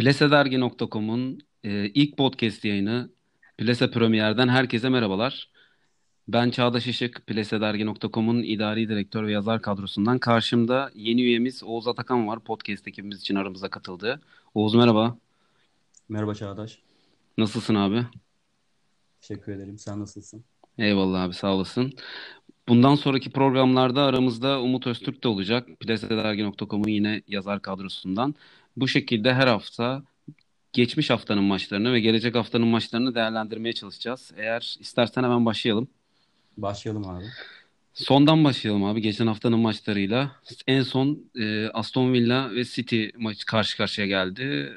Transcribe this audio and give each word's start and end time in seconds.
Plesedergi.com'un 0.00 1.38
e, 1.64 1.88
ilk 1.88 2.16
podcast 2.16 2.64
yayını 2.64 3.10
Plese 3.58 3.90
Premier'den 3.90 4.48
herkese 4.48 4.88
merhabalar. 4.88 5.50
Ben 6.28 6.50
Çağdaş 6.50 6.86
Işık, 6.86 7.26
Plesedergi.com'un 7.26 8.42
idari 8.42 8.88
direktör 8.88 9.26
ve 9.26 9.32
yazar 9.32 9.62
kadrosundan. 9.62 10.18
Karşımda 10.18 10.90
yeni 10.94 11.22
üyemiz 11.22 11.62
Oğuz 11.62 11.88
Atakan 11.88 12.28
var. 12.28 12.40
Podcast 12.40 12.88
ekibimiz 12.88 13.20
için 13.20 13.34
aramıza 13.34 13.68
katıldı. 13.70 14.20
Oğuz 14.54 14.74
merhaba. 14.74 15.16
Merhaba 16.08 16.34
Çağdaş. 16.34 16.78
Nasılsın 17.38 17.74
abi? 17.74 18.06
Teşekkür 19.20 19.52
ederim. 19.52 19.78
Sen 19.78 20.00
nasılsın? 20.00 20.44
Eyvallah 20.78 21.22
abi 21.22 21.34
sağ 21.34 21.54
olasın. 21.54 21.92
Bundan 22.68 22.94
sonraki 22.94 23.30
programlarda 23.30 24.02
aramızda 24.02 24.60
Umut 24.60 24.86
Öztürk 24.86 25.24
de 25.24 25.28
olacak. 25.28 25.68
Plesedergi.com'un 25.80 26.88
yine 26.88 27.22
yazar 27.28 27.62
kadrosundan. 27.62 28.34
Bu 28.76 28.88
şekilde 28.88 29.34
her 29.34 29.46
hafta 29.46 30.02
geçmiş 30.72 31.10
haftanın 31.10 31.44
maçlarını 31.44 31.92
ve 31.92 32.00
gelecek 32.00 32.34
haftanın 32.34 32.68
maçlarını 32.68 33.14
değerlendirmeye 33.14 33.72
çalışacağız. 33.72 34.32
Eğer 34.36 34.76
istersen 34.80 35.22
hemen 35.22 35.46
başlayalım. 35.46 35.88
Başlayalım 36.56 37.08
abi. 37.08 37.24
Sondan 37.94 38.44
başlayalım 38.44 38.84
abi 38.84 39.02
geçen 39.02 39.26
haftanın 39.26 39.58
maçlarıyla. 39.58 40.32
En 40.66 40.82
son 40.82 41.24
e, 41.34 41.68
Aston 41.68 42.12
Villa 42.12 42.50
ve 42.50 42.64
City 42.64 43.06
maç 43.18 43.44
karşı 43.44 43.76
karşıya 43.76 44.06
geldi. 44.06 44.72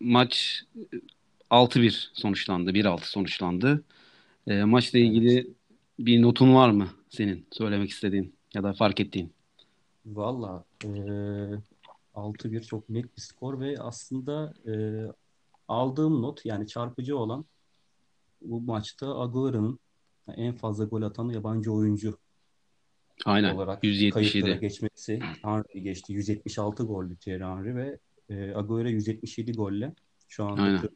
Maç 0.00 0.62
6-1 1.50 2.08
sonuçlandı. 2.12 2.70
1-6 2.70 3.00
sonuçlandı. 3.04 3.84
E, 4.46 4.64
maçla 4.64 4.98
ilgili 4.98 5.34
evet. 5.34 5.46
bir 5.98 6.22
notun 6.22 6.54
var 6.54 6.70
mı 6.70 6.88
senin 7.14 7.46
söylemek 7.50 7.90
istediğin 7.90 8.34
ya 8.54 8.62
da 8.62 8.72
fark 8.72 9.00
ettiğin? 9.00 9.32
Valla 10.06 10.64
e, 10.84 10.88
6-1 12.14 12.62
çok 12.62 12.88
net 12.88 13.16
bir 13.16 13.22
skor 13.22 13.60
ve 13.60 13.76
aslında 13.78 14.54
e, 14.66 14.74
aldığım 15.68 16.22
not 16.22 16.46
yani 16.46 16.66
çarpıcı 16.66 17.18
olan 17.18 17.44
bu 18.42 18.60
maçta 18.60 19.20
Agüero'nun 19.20 19.78
en 20.36 20.54
fazla 20.54 20.84
gol 20.84 21.02
atan 21.02 21.28
yabancı 21.28 21.72
oyuncu 21.72 22.18
Aynen. 23.24 23.54
olarak 23.54 23.84
177 23.84 24.60
geçmesi. 24.60 25.20
Henry 25.42 25.82
geçti. 25.82 26.12
176 26.12 26.82
gollü 26.82 27.16
Thierry 27.16 27.44
Henry 27.44 27.76
ve 27.76 27.98
e, 28.28 28.54
Agüero 28.54 28.88
177 28.88 29.52
golle 29.52 29.94
şu 30.28 30.44
anda 30.44 30.88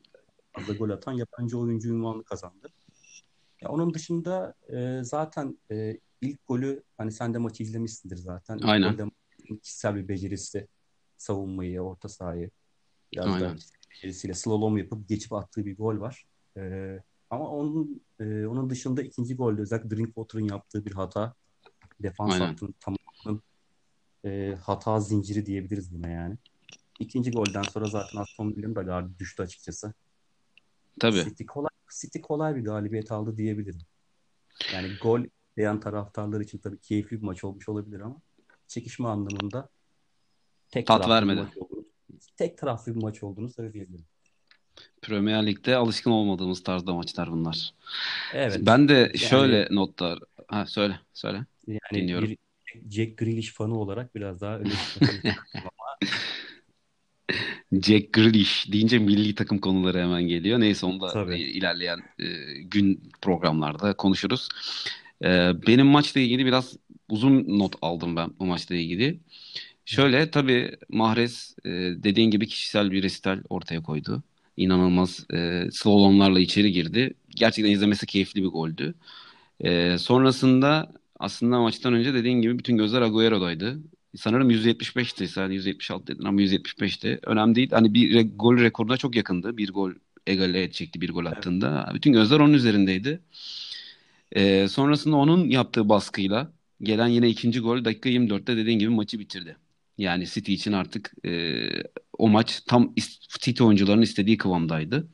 fazla 0.52 0.74
gol 0.74 0.90
atan 0.90 1.12
yabancı 1.12 1.58
oyuncu 1.58 1.88
ünvanını 1.88 2.24
kazandı. 2.24 2.68
Ya 3.62 3.68
onun 3.68 3.94
dışında 3.94 4.54
e, 4.68 5.04
zaten 5.04 5.58
e, 5.70 5.98
ilk 6.20 6.46
golü 6.46 6.82
hani 6.96 7.12
sen 7.12 7.34
de 7.34 7.38
maçı 7.38 7.62
izlemişsindir 7.62 8.16
zaten. 8.16 8.58
İlk 8.58 8.64
Aynen. 8.64 8.96
Golde 8.96 9.10
kişisel 9.62 9.96
bir 9.96 10.08
becerisi 10.08 10.68
savunmayı, 11.16 11.80
orta 11.80 12.08
sahayı 12.08 12.50
biraz 13.12 13.26
Aynen. 13.26 13.40
da 13.40 13.56
becerisiyle 13.90 14.34
slalom 14.34 14.78
yapıp 14.78 15.08
geçip 15.08 15.32
attığı 15.32 15.66
bir 15.66 15.76
gol 15.76 16.00
var. 16.00 16.24
E, 16.56 17.02
ama 17.30 17.50
onun 17.50 18.02
e, 18.20 18.46
onun 18.46 18.70
dışında 18.70 19.02
ikinci 19.02 19.36
golde 19.36 19.60
özellikle 19.60 19.90
Drinkwater'ın 19.90 20.44
yaptığı 20.44 20.84
bir 20.84 20.92
hata. 20.92 21.34
Defans 22.02 22.32
Aynen. 22.32 22.46
hattının 22.46 22.74
tamamının 22.80 23.42
e, 24.24 24.54
hata 24.62 25.00
zinciri 25.00 25.46
diyebiliriz 25.46 25.94
buna 25.94 26.08
yani. 26.08 26.36
İkinci 27.00 27.30
golden 27.30 27.62
sonra 27.62 27.86
zaten 27.86 28.18
Aston 28.18 28.50
Villa'nın 28.50 28.74
da 28.74 28.82
gardı 28.82 29.18
düştü 29.18 29.42
açıkçası. 29.42 29.94
Tabii. 31.00 31.24
City 31.24 31.44
kolay, 31.44 31.70
City 32.00 32.20
kolay 32.20 32.56
bir 32.56 32.64
galibiyet 32.64 33.12
aldı 33.12 33.36
diyebilirim. 33.36 33.80
Yani 34.72 34.96
gol 35.02 35.20
beyan 35.58 35.80
taraftarlar 35.80 36.40
için 36.40 36.58
tabii 36.58 36.78
keyifli 36.80 37.16
bir 37.16 37.22
maç 37.26 37.44
olmuş 37.44 37.68
olabilir 37.68 38.00
ama 38.00 38.16
çekişme 38.66 39.08
anlamında 39.08 39.68
tek 40.70 40.86
Tat 40.86 41.08
vermedi. 41.08 41.36
Bir 41.40 41.44
maç 41.44 41.56
olduğunu, 41.56 41.84
tek 42.36 42.58
taraflı 42.58 42.94
bir 42.94 43.02
maç 43.02 43.22
olduğunu 43.22 43.48
söyleyebilirim. 43.48 44.06
Premier 45.02 45.46
Lig'de 45.46 45.76
alışkın 45.76 46.10
olmadığımız 46.10 46.62
tarzda 46.62 46.94
maçlar 46.94 47.30
bunlar. 47.30 47.74
Evet. 48.32 48.58
Ben 48.60 48.88
de 48.88 48.92
Yani- 48.92 49.18
şöyle 49.18 49.68
notlar... 49.70 50.18
Ha 50.48 50.66
söyle, 50.66 51.00
söyle. 51.12 51.46
Yani 51.66 51.78
Dinliyorum. 51.94 52.28
bir 52.28 52.38
Jack 52.90 53.18
Grealish 53.18 53.52
fanı 53.52 53.78
olarak 53.78 54.14
biraz 54.14 54.40
daha 54.40 54.58
öne 54.58 54.70
çıkmak 54.70 55.48
Jack 57.82 58.12
Grealish 58.12 58.72
deyince 58.72 58.98
milli 58.98 59.34
takım 59.34 59.58
konuları 59.58 59.98
hemen 59.98 60.22
geliyor. 60.22 60.60
Neyse 60.60 60.86
onu 60.86 61.00
da 61.00 61.08
Tabii. 61.08 61.38
ilerleyen 61.38 61.98
e, 62.18 62.26
gün 62.62 63.10
programlarda 63.22 63.96
konuşuruz. 63.96 64.48
E, 65.24 65.28
benim 65.66 65.86
maçla 65.86 66.20
ilgili 66.20 66.46
biraz 66.46 66.76
uzun 67.08 67.58
not 67.58 67.76
aldım 67.82 68.16
ben 68.16 68.30
bu 68.38 68.46
maçla 68.46 68.74
ilgili. 68.74 69.20
Şöyle 69.84 70.30
tabii 70.30 70.76
Mahrez 70.88 71.56
e, 71.64 71.70
dediğin 72.04 72.30
gibi 72.30 72.46
kişisel 72.48 72.90
bir 72.92 73.02
resital 73.02 73.42
ortaya 73.50 73.82
koydu. 73.82 74.22
İnanılmaz 74.56 75.26
e, 75.34 75.68
slalomlarla 75.72 76.40
içeri 76.40 76.72
girdi. 76.72 77.14
Gerçekten 77.30 77.72
izlemesi 77.72 78.06
keyifli 78.06 78.42
bir 78.42 78.48
goldü. 78.48 78.94
E, 79.60 79.98
sonrasında 79.98 80.92
aslında 81.18 81.60
maçtan 81.60 81.94
önce 81.94 82.14
dediğin 82.14 82.42
gibi 82.42 82.58
bütün 82.58 82.76
gözler 82.76 83.02
Agüero'daydı. 83.02 83.78
Sanırım 84.16 84.50
175'ti. 84.50 85.28
Sen 85.28 85.50
176 85.50 86.06
dedin 86.06 86.24
ama 86.24 86.40
175'ti. 86.40 87.20
Önemli 87.26 87.54
değil. 87.54 87.70
Hani 87.72 87.94
bir 87.94 88.12
re- 88.14 88.36
gol 88.36 88.58
rekoruna 88.58 88.96
çok 88.96 89.16
yakındı. 89.16 89.56
Bir 89.56 89.72
gol 89.72 89.92
egale 90.26 90.62
edecekti 90.62 91.00
bir 91.00 91.10
gol 91.10 91.26
attığında. 91.26 91.90
Bütün 91.94 92.12
gözler 92.12 92.40
onun 92.40 92.52
üzerindeydi. 92.54 93.20
Ee, 94.36 94.68
sonrasında 94.68 95.16
onun 95.16 95.48
yaptığı 95.50 95.88
baskıyla 95.88 96.52
gelen 96.82 97.08
yine 97.08 97.28
ikinci 97.28 97.60
gol 97.60 97.84
dakika 97.84 98.08
24'te 98.08 98.56
dediğin 98.56 98.78
gibi 98.78 98.90
maçı 98.90 99.18
bitirdi. 99.18 99.56
Yani 99.98 100.26
City 100.26 100.54
için 100.54 100.72
artık 100.72 101.12
e, 101.26 101.68
o 102.18 102.28
maç 102.28 102.62
tam 102.66 102.94
City 103.40 103.62
oyuncularının 103.64 104.02
istediği 104.02 104.36
kıvamdaydı. 104.36 105.08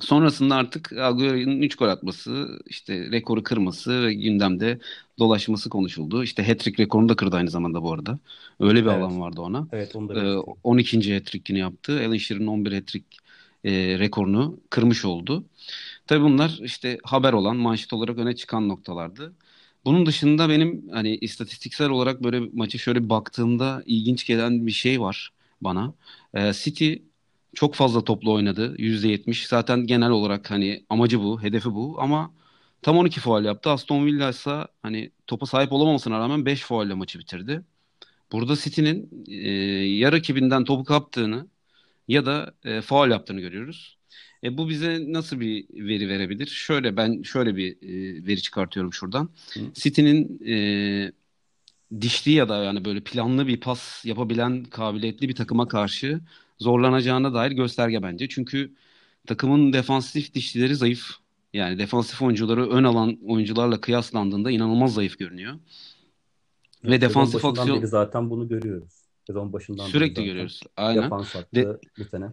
Sonrasında 0.00 0.54
artık 0.56 0.92
Agüero'nun 0.92 1.62
3 1.62 1.74
gol 1.76 1.88
atması, 1.88 2.58
işte 2.66 3.10
rekoru 3.12 3.42
kırması 3.42 4.02
ve 4.02 4.14
gündemde 4.14 4.78
dolaşması 5.18 5.70
konuşuldu. 5.70 6.22
İşte 6.24 6.42
hat-trick 6.42 6.78
rekorunu 6.82 7.08
da 7.08 7.16
kırdı 7.16 7.36
aynı 7.36 7.50
zamanda 7.50 7.82
bu 7.82 7.92
arada. 7.92 8.18
Öyle 8.60 8.84
bir 8.84 8.88
Evet. 8.88 8.90
alan 8.90 9.20
vardı 9.20 9.40
ona. 9.40 9.68
Evet 9.72 9.96
onu 9.96 10.08
da 10.08 10.14
Ee, 10.14 10.16
belirteyim. 10.16 10.56
12. 10.64 11.14
hat-trick'ini 11.14 11.58
yaptı. 11.58 12.00
Alan 12.06 12.16
Shearer'ın 12.16 12.46
11 12.46 12.72
hat-trick 12.72 13.04
e, 13.64 13.98
rekorunu 13.98 14.60
kırmış 14.70 15.04
oldu. 15.04 15.44
Tabii 16.10 16.24
bunlar 16.24 16.58
işte 16.62 16.98
haber 17.04 17.32
olan, 17.32 17.56
manşet 17.56 17.92
olarak 17.92 18.18
öne 18.18 18.36
çıkan 18.36 18.68
noktalardı. 18.68 19.34
Bunun 19.84 20.06
dışında 20.06 20.48
benim 20.48 20.88
hani 20.92 21.16
istatistiksel 21.16 21.88
olarak 21.90 22.24
böyle 22.24 22.40
maçı 22.52 22.78
şöyle 22.78 23.08
baktığımda 23.10 23.82
ilginç 23.86 24.26
gelen 24.26 24.66
bir 24.66 24.72
şey 24.72 25.00
var 25.00 25.30
bana. 25.60 25.94
Ee, 26.34 26.52
City 26.54 26.94
çok 27.54 27.74
fazla 27.74 28.04
toplu 28.04 28.32
oynadı. 28.32 28.74
%70. 28.78 29.46
Zaten 29.46 29.86
genel 29.86 30.10
olarak 30.10 30.50
hani 30.50 30.84
amacı 30.88 31.20
bu, 31.20 31.42
hedefi 31.42 31.74
bu 31.74 31.96
ama 32.00 32.32
tam 32.82 32.98
12 32.98 33.20
faul 33.20 33.44
yaptı. 33.44 33.70
Aston 33.70 34.06
Villa 34.06 34.30
ise 34.30 34.66
hani 34.82 35.10
topa 35.26 35.46
sahip 35.46 35.72
olamamasına 35.72 36.18
rağmen 36.18 36.46
5 36.46 36.60
faulle 36.62 36.94
maçı 36.94 37.18
bitirdi. 37.18 37.62
Burada 38.32 38.56
City'nin 38.56 39.24
e, 39.28 39.50
ya 39.98 40.12
rakibinden 40.12 40.64
topu 40.64 40.84
kaptığını 40.84 41.48
ya 42.08 42.26
da 42.26 42.54
e, 42.64 42.82
faul 42.82 43.10
yaptığını 43.10 43.40
görüyoruz. 43.40 43.99
E, 44.44 44.58
bu 44.58 44.68
bize 44.68 45.12
nasıl 45.12 45.40
bir 45.40 45.66
veri 45.72 46.08
verebilir? 46.08 46.46
Şöyle 46.46 46.96
ben 46.96 47.22
şöyle 47.22 47.56
bir 47.56 47.72
e, 47.72 48.26
veri 48.26 48.42
çıkartıyorum 48.42 48.92
şuradan. 48.92 49.28
Hı. 49.54 49.60
City'nin 49.74 50.40
e, 50.46 51.12
dişli 52.00 52.32
ya 52.32 52.48
da 52.48 52.64
yani 52.64 52.84
böyle 52.84 53.00
planlı 53.00 53.46
bir 53.46 53.60
pas 53.60 54.04
yapabilen 54.04 54.64
kabiliyetli 54.64 55.28
bir 55.28 55.34
takıma 55.34 55.68
karşı 55.68 56.20
zorlanacağına 56.58 57.34
dair 57.34 57.50
gösterge 57.50 58.02
bence. 58.02 58.28
Çünkü 58.28 58.72
takımın 59.26 59.72
defansif 59.72 60.34
dişlileri 60.34 60.76
zayıf. 60.76 61.10
Yani 61.52 61.78
defansif 61.78 62.22
oyuncuları 62.22 62.70
ön 62.70 62.84
alan 62.84 63.18
oyuncularla 63.26 63.80
kıyaslandığında 63.80 64.50
inanılmaz 64.50 64.94
zayıf 64.94 65.18
görünüyor. 65.18 65.54
Ve 66.84 66.88
Sezon 66.88 67.00
defansif 67.00 67.44
aksiyon 67.44 67.84
zaten 67.84 68.30
bunu 68.30 68.48
görüyoruz. 68.48 68.92
Sezon 69.26 69.52
başından 69.52 69.86
sürekli 69.86 70.24
görüyoruz. 70.24 70.60
Aynen. 70.76 71.02
defans 71.02 71.34
hattı 71.34 71.56
De- 71.56 71.78
bu 71.98 72.04
sene. 72.04 72.26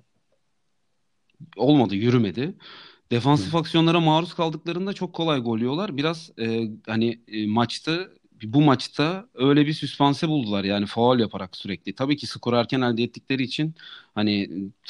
Olmadı, 1.58 1.96
yürümedi. 1.96 2.56
Defansif 3.12 3.54
Hı. 3.54 3.58
aksiyonlara 3.58 4.00
maruz 4.00 4.34
kaldıklarında 4.34 4.94
çok 4.94 5.14
kolay 5.14 5.40
gol 5.40 5.60
yiyorlar. 5.60 5.98
Biraz 5.98 6.32
e, 6.40 6.70
hani 6.88 7.20
e, 7.28 7.48
maçta 7.48 8.08
bu 8.44 8.62
maçta 8.62 9.30
öyle 9.34 9.66
bir 9.68 9.74
süspanse 9.74 10.28
buldular 10.30 10.64
yani 10.64 10.86
faul 10.86 11.20
yaparak 11.20 11.56
sürekli. 11.58 11.96
Tabii 11.96 12.18
ki 12.18 12.28
skoru 12.28 12.56
erken 12.56 12.82
elde 12.82 13.04
ettikleri 13.04 13.44
için 13.44 13.76
hani 14.16 14.50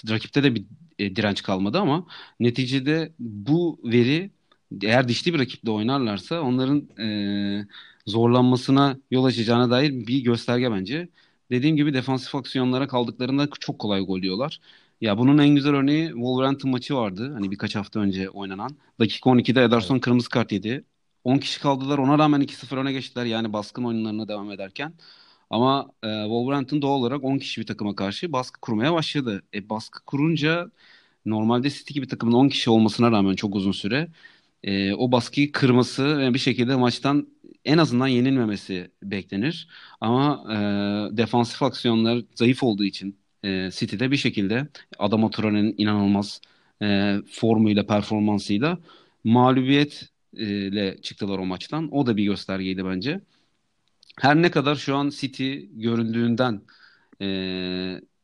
rakipte 0.09 0.43
de 0.43 0.55
bir 0.55 0.65
e, 0.99 1.15
direnç 1.15 1.43
kalmadı 1.43 1.79
ama 1.79 2.07
neticede 2.39 3.13
bu 3.19 3.79
veri 3.83 4.31
eğer 4.83 5.07
dişli 5.07 5.33
bir 5.33 5.39
rakiple 5.39 5.71
oynarlarsa 5.71 6.41
onların 6.41 6.89
e, 7.61 7.67
zorlanmasına 8.07 8.97
yol 9.11 9.25
açacağına 9.25 9.69
dair 9.71 9.91
bir 10.07 10.23
gösterge 10.23 10.71
bence. 10.71 11.09
Dediğim 11.51 11.75
gibi 11.75 11.93
defansif 11.93 12.35
aksiyonlara 12.35 12.87
kaldıklarında 12.87 13.47
çok 13.59 13.79
kolay 13.79 14.01
gol 14.01 14.19
yiyorlar. 14.19 14.59
Ya 15.01 15.17
bunun 15.17 15.37
en 15.37 15.55
güzel 15.55 15.73
örneği 15.75 16.07
Wolverhampton 16.09 16.71
maçı 16.71 16.95
vardı. 16.95 17.33
Hani 17.33 17.51
birkaç 17.51 17.75
hafta 17.75 17.99
önce 17.99 18.29
oynanan. 18.29 18.77
Dakika 18.99 19.29
12'de 19.29 19.63
Ederson 19.63 19.95
Evet. 19.95 20.01
kırmızı 20.01 20.29
kart 20.29 20.51
yedi. 20.51 20.85
10 21.23 21.37
kişi 21.37 21.59
kaldılar. 21.61 21.97
Ona 21.97 22.19
rağmen 22.19 22.41
2-0 22.41 22.77
öne 22.77 22.91
geçtiler. 22.91 23.25
Yani 23.25 23.53
baskın 23.53 23.83
oyunlarına 23.83 24.27
devam 24.27 24.51
ederken. 24.51 24.93
Ama 25.49 25.91
e, 26.03 26.07
Wolverhampton 26.23 26.81
doğal 26.81 26.99
olarak 26.99 27.23
10 27.23 27.37
kişi 27.37 27.61
bir 27.61 27.65
takıma 27.67 27.95
karşı 27.95 28.31
baskı 28.33 28.61
kurmaya 28.61 28.93
başladı. 28.93 29.43
E, 29.53 29.69
baskı 29.69 30.05
kurunca 30.05 30.71
normalde 31.25 31.69
City 31.69 31.93
gibi 31.93 32.07
takımın 32.07 32.33
10 32.33 32.49
kişi 32.49 32.69
olmasına 32.69 33.11
rağmen 33.11 33.35
çok 33.35 33.55
uzun 33.55 33.71
süre 33.71 34.11
e, 34.63 34.93
o 34.93 35.11
baskıyı 35.11 35.51
kırması 35.51 36.17
ve 36.19 36.33
bir 36.33 36.39
şekilde 36.39 36.75
maçtan 36.75 37.27
en 37.65 37.77
azından 37.77 38.07
yenilmemesi 38.07 38.91
beklenir. 39.03 39.67
Ama 40.01 40.45
e, 41.13 41.17
defansif 41.17 41.63
aksiyonlar 41.63 42.23
zayıf 42.35 42.63
olduğu 42.63 42.83
için 42.83 43.19
e, 43.47 43.71
City'de 43.71 44.11
bir 44.11 44.17
şekilde 44.17 44.67
Adama 44.99 45.29
Traore'nin 45.29 45.75
inanılmaz 45.77 46.41
e, 46.81 47.15
formuyla, 47.31 47.85
performansıyla 47.87 48.77
mağlubiyetle 49.23 51.01
çıktılar 51.01 51.39
o 51.39 51.45
maçtan. 51.45 51.95
O 51.95 52.05
da 52.05 52.17
bir 52.17 52.23
göstergeydi 52.23 52.85
bence. 52.85 53.21
Her 54.19 54.35
ne 54.35 54.51
kadar 54.51 54.75
şu 54.75 54.95
an 54.95 55.09
City 55.09 55.53
göründüğünden 55.71 56.61
e, 57.21 57.27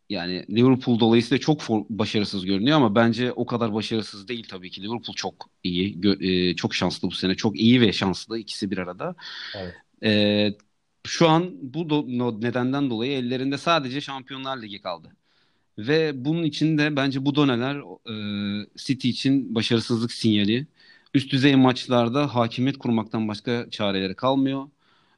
yani 0.10 0.46
Liverpool 0.50 1.00
dolayısıyla 1.00 1.40
çok 1.40 1.62
for, 1.62 1.86
başarısız 1.90 2.46
görünüyor 2.46 2.78
ama 2.78 2.96
bence 2.96 3.32
o 3.32 3.46
kadar 3.46 3.74
başarısız 3.74 4.28
değil 4.28 4.48
tabii 4.50 4.70
ki. 4.70 4.82
Liverpool 4.82 5.16
çok 5.16 5.50
iyi, 5.64 5.98
e, 6.20 6.56
çok 6.56 6.76
şanslı 6.76 7.08
bu 7.08 7.12
sene. 7.12 7.36
Çok 7.36 7.60
iyi 7.60 7.82
ve 7.82 7.94
şanslı 7.94 8.40
ikisi 8.40 8.72
bir 8.72 8.78
arada. 8.78 9.16
Evet. 9.56 9.74
E, 10.04 10.54
şu 11.08 11.30
an 11.30 11.74
bu 11.74 11.80
do- 11.80 12.42
nedenden 12.42 12.90
dolayı 12.90 13.12
ellerinde 13.12 13.58
sadece 13.58 14.02
Şampiyonlar 14.02 14.62
Ligi 14.62 14.82
kaldı. 14.82 15.16
Ve 15.78 16.26
bunun 16.26 16.44
için 16.44 16.78
de 16.78 16.96
bence 16.96 17.26
bu 17.26 17.36
doneler 17.36 17.76
e, 18.64 18.68
City 18.78 19.10
için 19.10 19.56
başarısızlık 19.56 20.12
sinyali. 20.14 20.68
Üst 21.14 21.32
düzey 21.32 21.56
maçlarda 21.56 22.36
hakimiyet 22.36 22.78
kurmaktan 22.78 23.28
başka 23.28 23.70
çareleri 23.72 24.16
kalmıyor. 24.16 24.70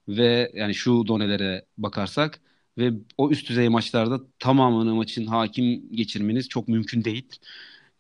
Ve 0.08 0.52
yani 0.56 0.76
şu 0.76 1.08
donelere 1.08 1.66
bakarsak 1.78 2.42
ve 2.78 2.94
o 3.18 3.32
üst 3.32 3.50
düzey 3.50 3.70
maçlarda 3.70 4.22
tamamını 4.40 4.96
maçın 4.96 5.26
hakim 5.28 5.96
geçirmeniz 5.96 6.50
çok 6.50 6.68
mümkün 6.68 7.04
değil. 7.04 7.30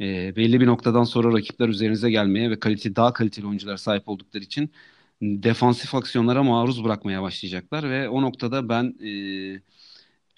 E, 0.01 0.35
belli 0.35 0.61
bir 0.61 0.67
noktadan 0.67 1.03
sonra 1.03 1.33
rakipler 1.37 1.69
üzerinize 1.69 2.11
gelmeye 2.11 2.51
ve 2.51 2.59
kalite 2.59 2.95
daha 2.95 3.13
kaliteli 3.13 3.47
oyuncular 3.47 3.77
sahip 3.77 4.09
oldukları 4.09 4.43
için 4.43 4.71
defansif 5.21 5.95
aksiyonlara 5.95 6.43
maruz 6.43 6.83
bırakmaya 6.83 7.21
başlayacaklar 7.21 7.89
ve 7.89 8.09
o 8.09 8.21
noktada 8.21 8.69
ben 8.69 8.95
e, 9.05 9.61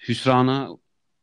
hüsrana 0.08 0.68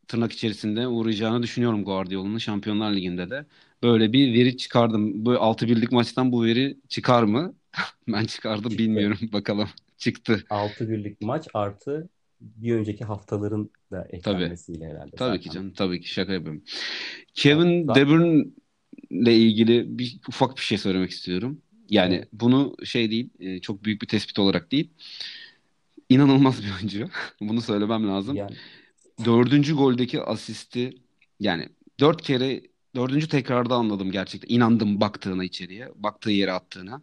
tırnak 0.07 0.31
içerisinde 0.31 0.87
uğrayacağını 0.87 1.43
düşünüyorum 1.43 1.85
Guardiola'nın 1.85 2.37
Şampiyonlar 2.37 2.93
Ligi'nde 2.93 3.29
de. 3.29 3.45
Böyle 3.83 4.13
bir 4.13 4.33
veri 4.33 4.57
çıkardım. 4.57 5.25
Bu 5.25 5.31
6 5.31 5.67
birlik 5.67 5.91
maçtan 5.91 6.31
bu 6.31 6.43
veri 6.45 6.77
çıkar 6.89 7.23
mı? 7.23 7.55
ben 8.07 8.25
çıkardım 8.25 8.63
Çıktı. 8.69 8.77
bilmiyorum 8.77 9.17
bakalım. 9.33 9.69
Çıktı. 9.97 10.43
6 10.49 10.89
birlik 10.89 11.21
maç 11.21 11.47
artı 11.53 12.09
bir 12.41 12.75
önceki 12.75 13.03
haftaların 13.05 13.69
da 13.91 14.07
eklenmesiyle 14.09 14.79
tabii. 14.79 14.89
herhalde. 14.93 15.15
Tabii 15.15 15.37
zaten. 15.37 15.41
ki 15.41 15.49
canım. 15.49 15.73
Tabii 15.73 16.01
ki 16.01 16.09
şaka 16.09 16.33
yapıyorum. 16.33 16.63
Kevin 17.33 17.87
ya, 17.87 17.95
De 17.95 18.07
Bruyne 18.07 18.45
ile 19.09 19.37
ilgili 19.37 19.97
bir 19.99 20.19
ufak 20.27 20.57
bir 20.57 20.61
şey 20.61 20.77
söylemek 20.77 21.11
istiyorum. 21.11 21.61
Yani 21.89 22.25
bunu 22.33 22.75
şey 22.83 23.11
değil, 23.11 23.29
e, 23.39 23.61
çok 23.61 23.83
büyük 23.83 24.01
bir 24.01 24.07
tespit 24.07 24.39
olarak 24.39 24.71
değil. 24.71 24.89
İnanılmaz 26.09 26.63
bir 26.63 26.73
oyuncu. 26.77 27.09
bunu 27.41 27.61
söylemem 27.61 28.07
lazım. 28.07 28.35
Yani. 28.35 28.55
Dördüncü 29.25 29.75
goldeki 29.75 30.21
asisti 30.21 30.97
yani 31.39 31.69
dört 31.99 32.21
kere 32.21 32.61
dördüncü 32.95 33.27
tekrarda 33.27 33.75
anladım 33.75 34.11
gerçekten. 34.11 34.55
İnandım 34.55 35.01
baktığına 35.01 35.43
içeriye, 35.43 35.89
baktığı 35.95 36.31
yere 36.31 36.51
attığına. 36.51 37.01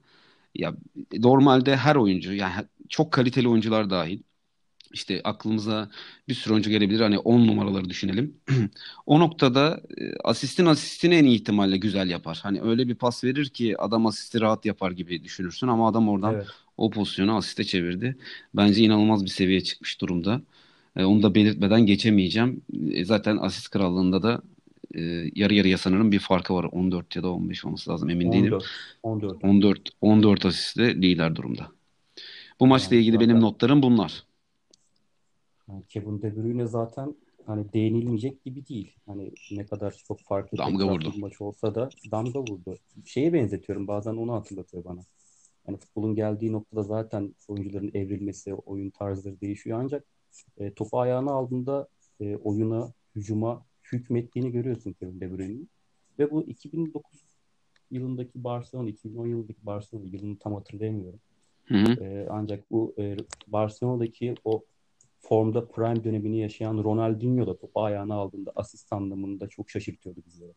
Ya 0.54 0.74
normalde 1.18 1.76
her 1.76 1.96
oyuncu 1.96 2.32
yani 2.32 2.52
çok 2.88 3.12
kaliteli 3.12 3.48
oyuncular 3.48 3.90
dahil 3.90 4.22
işte 4.92 5.20
aklımıza 5.24 5.90
bir 6.28 6.34
sürü 6.34 6.52
oyuncu 6.52 6.70
gelebilir. 6.70 7.00
Hani 7.00 7.18
10 7.18 7.46
numaraları 7.46 7.90
düşünelim. 7.90 8.36
o 9.06 9.20
noktada 9.20 9.80
e, 9.98 10.14
asistin 10.24 10.66
asistini 10.66 11.14
en 11.14 11.24
iyi 11.24 11.34
ihtimalle 11.34 11.76
güzel 11.76 12.10
yapar. 12.10 12.40
Hani 12.42 12.62
öyle 12.62 12.88
bir 12.88 12.94
pas 12.94 13.24
verir 13.24 13.48
ki 13.48 13.80
adam 13.80 14.06
asisti 14.06 14.40
rahat 14.40 14.66
yapar 14.66 14.90
gibi 14.90 15.24
düşünürsün 15.24 15.68
ama 15.68 15.88
adam 15.88 16.08
oradan 16.08 16.34
evet. 16.34 16.46
o 16.76 16.90
pozisyonu 16.90 17.36
asiste 17.36 17.64
çevirdi. 17.64 18.16
Bence 18.54 18.82
inanılmaz 18.82 19.24
bir 19.24 19.30
seviyeye 19.30 19.60
çıkmış 19.60 20.00
durumda. 20.00 20.42
E, 20.96 21.04
onu 21.04 21.22
da 21.22 21.34
belirtmeden 21.34 21.86
geçemeyeceğim. 21.86 22.62
E, 22.90 23.04
zaten 23.04 23.36
asist 23.36 23.70
krallığında 23.70 24.22
da 24.22 24.42
e, 24.94 25.00
yarı 25.34 25.54
yarıya 25.54 25.78
sanırım 25.78 26.12
bir 26.12 26.18
farkı 26.18 26.54
var. 26.54 26.64
14 26.64 27.16
ya 27.16 27.22
da 27.22 27.32
15 27.32 27.64
olması 27.64 27.90
lazım 27.90 28.10
emin 28.10 28.26
14, 28.26 28.42
değilim. 28.42 28.58
14. 29.02 29.44
14 29.44 29.90
14 30.00 30.46
asistle 30.46 30.94
lider 30.94 31.36
durumda. 31.36 31.68
Bu 32.60 32.66
maçla 32.66 32.96
ilgili 32.96 33.20
benim 33.20 33.40
notlarım 33.40 33.82
bunlar. 33.82 34.24
Yani 35.68 35.82
Kevin 35.88 36.22
De 36.22 36.36
Bruyne 36.36 36.66
zaten 36.66 37.14
hani 37.46 37.72
değinilmeyecek 37.72 38.44
gibi 38.44 38.66
değil. 38.66 38.96
Hani 39.06 39.32
ne 39.50 39.66
kadar 39.66 40.02
çok 40.08 40.20
farklı 40.20 40.58
damga 40.58 40.88
vurdu. 40.88 41.12
bir 41.14 41.20
maç 41.20 41.40
olsa 41.40 41.74
da 41.74 41.88
damga 42.10 42.40
vurdu. 42.40 42.78
Şeye 43.04 43.32
benzetiyorum 43.32 43.88
bazen 43.88 44.16
onu 44.16 44.32
hatırlatıyor 44.32 44.84
bana. 44.84 45.00
Yani 45.68 45.76
futbolun 45.78 46.14
geldiği 46.14 46.52
noktada 46.52 46.82
zaten 46.82 47.34
oyuncuların 47.48 47.90
evrilmesi, 47.94 48.54
oyun 48.54 48.90
tarzları 48.90 49.40
değişiyor 49.40 49.80
ancak 49.82 50.04
e, 50.58 50.72
topu 50.72 51.00
ayağına 51.00 51.32
aldığında 51.32 51.88
e, 52.20 52.36
oyuna, 52.36 52.92
hücuma 53.16 53.66
hükmettiğini 53.92 54.52
görüyorsun 54.52 54.92
Kevin 54.92 55.20
De 55.20 55.30
Bruyne'in. 55.30 55.68
Ve 56.18 56.30
bu 56.30 56.42
2009 56.42 57.20
yılındaki 57.90 58.44
Barcelona, 58.44 58.88
2010 58.88 59.26
yılındaki 59.26 59.66
Barcelona 59.66 60.06
yılını 60.06 60.38
tam 60.38 60.54
hatırlayamıyorum. 60.54 61.20
Hı 61.64 61.74
hı. 61.74 62.04
E, 62.04 62.28
ancak 62.30 62.70
bu 62.70 62.94
e, 62.98 63.16
Barcelona'daki 63.46 64.34
o 64.44 64.64
formda 65.22 65.68
prime 65.68 66.04
dönemini 66.04 66.38
yaşayan 66.38 66.84
Ronaldinho 66.84 67.46
da 67.46 67.56
topu 67.56 67.82
ayağına 67.82 68.14
aldığında 68.14 68.52
asist 68.56 68.92
anlamında 68.92 69.48
çok 69.48 69.70
şaşırtıyordu 69.70 70.20
bizleri. 70.26 70.52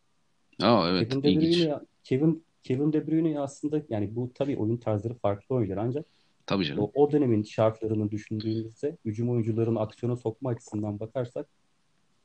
Aa 0.62 0.90
evet 0.90 1.08
Kevin 1.08 1.22
De 1.22 1.40
Bruyne, 1.40 1.74
Kevin, 2.04 2.44
Kevin 2.62 2.92
De 2.92 3.06
Bruyne 3.06 3.40
aslında 3.40 3.82
yani 3.88 4.16
bu 4.16 4.32
tabii 4.34 4.56
oyun 4.56 4.76
tarzları 4.76 5.14
farklı 5.14 5.54
oyuncular 5.54 5.76
ancak 5.76 6.06
tabii 6.46 6.64
canım. 6.64 6.82
O, 6.82 6.90
o 6.94 7.12
dönemin 7.12 7.42
şartlarını 7.42 8.10
düşündüğümüzde 8.10 8.96
hücum 9.04 9.30
oyuncularının 9.30 9.76
aksiyona 9.76 10.16
sokma 10.16 10.50
açısından 10.50 11.00
bakarsak 11.00 11.48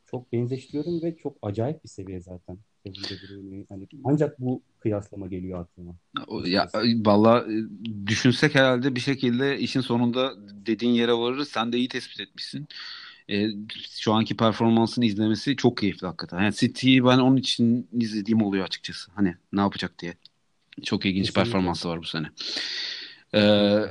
çok 0.06 0.34
benzeştiriyorum 0.34 1.02
ve 1.02 1.16
çok 1.16 1.38
acayip 1.42 1.84
bir 1.84 1.90
seviye 1.90 2.22
zaten. 2.22 2.58
Hani 3.69 3.88
ancak 4.04 4.39
bu 4.39 4.62
kıyaslama 4.80 5.28
geliyor 5.28 5.62
aklıma. 5.62 5.95
Ya 6.45 6.69
valla 7.06 7.45
e, 7.51 8.07
düşünsek 8.07 8.56
herhalde 8.56 8.95
bir 8.95 9.00
şekilde 9.00 9.60
işin 9.60 9.81
sonunda 9.81 10.33
dediğin 10.66 10.94
yere 10.94 11.14
varırız. 11.14 11.50
Sen 11.50 11.73
de 11.73 11.78
iyi 11.78 11.88
tespit 11.88 12.19
etmişsin. 12.19 12.68
E, 13.30 13.47
şu 14.00 14.14
anki 14.14 14.38
performansını 14.38 15.06
izlemesi 15.06 15.56
çok 15.56 15.78
keyifli 15.78 16.07
hakikaten. 16.07 16.42
Yani 16.42 16.54
City'yi 16.54 17.06
ben 17.06 17.18
onun 17.18 17.38
için 17.38 17.90
izlediğim 17.94 18.42
oluyor 18.42 18.66
açıkçası. 18.66 19.11
Hani 19.16 19.35
ne 19.54 19.61
yapacak 19.61 20.00
diye. 20.00 20.14
Çok 20.83 21.06
ilginç 21.06 21.28
Kesinlikle. 21.28 21.52
performansı 21.52 21.90
var 21.90 22.00
bu 22.02 22.06
sene. 22.06 22.28
Ee, 23.33 23.40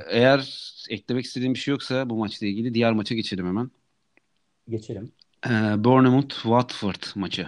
eğer 0.09 0.71
eklemek 0.89 1.25
istediğim 1.25 1.53
bir 1.53 1.59
şey 1.59 1.71
yoksa 1.71 2.09
bu 2.09 2.17
maçla 2.17 2.47
ilgili 2.47 2.73
diğer 2.73 2.93
maça 2.93 3.15
geçelim 3.15 3.47
hemen. 3.47 3.71
Geçelim. 4.69 5.11
Ee, 5.45 5.49
Bournemouth 5.83 6.33
Watford 6.33 7.03
maçı. 7.15 7.47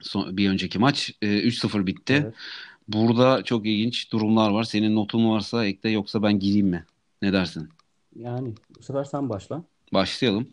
Son, 0.00 0.36
bir 0.36 0.50
önceki 0.50 0.78
maç 0.78 1.14
e, 1.22 1.26
3-0 1.26 1.86
bitti. 1.86 2.22
Evet. 2.24 2.34
Burada 2.88 3.42
çok 3.42 3.66
ilginç 3.66 4.12
durumlar 4.12 4.50
var. 4.50 4.64
Senin 4.64 4.94
notun 4.94 5.30
varsa 5.30 5.66
ekle 5.66 5.90
yoksa 5.90 6.22
ben 6.22 6.38
gireyim 6.38 6.66
mi? 6.66 6.84
Ne 7.22 7.32
dersin? 7.32 7.68
Yani 8.16 8.54
bu 8.78 8.82
sefer 8.82 9.04
sen 9.04 9.28
başla. 9.28 9.64
Başlayalım. 9.92 10.48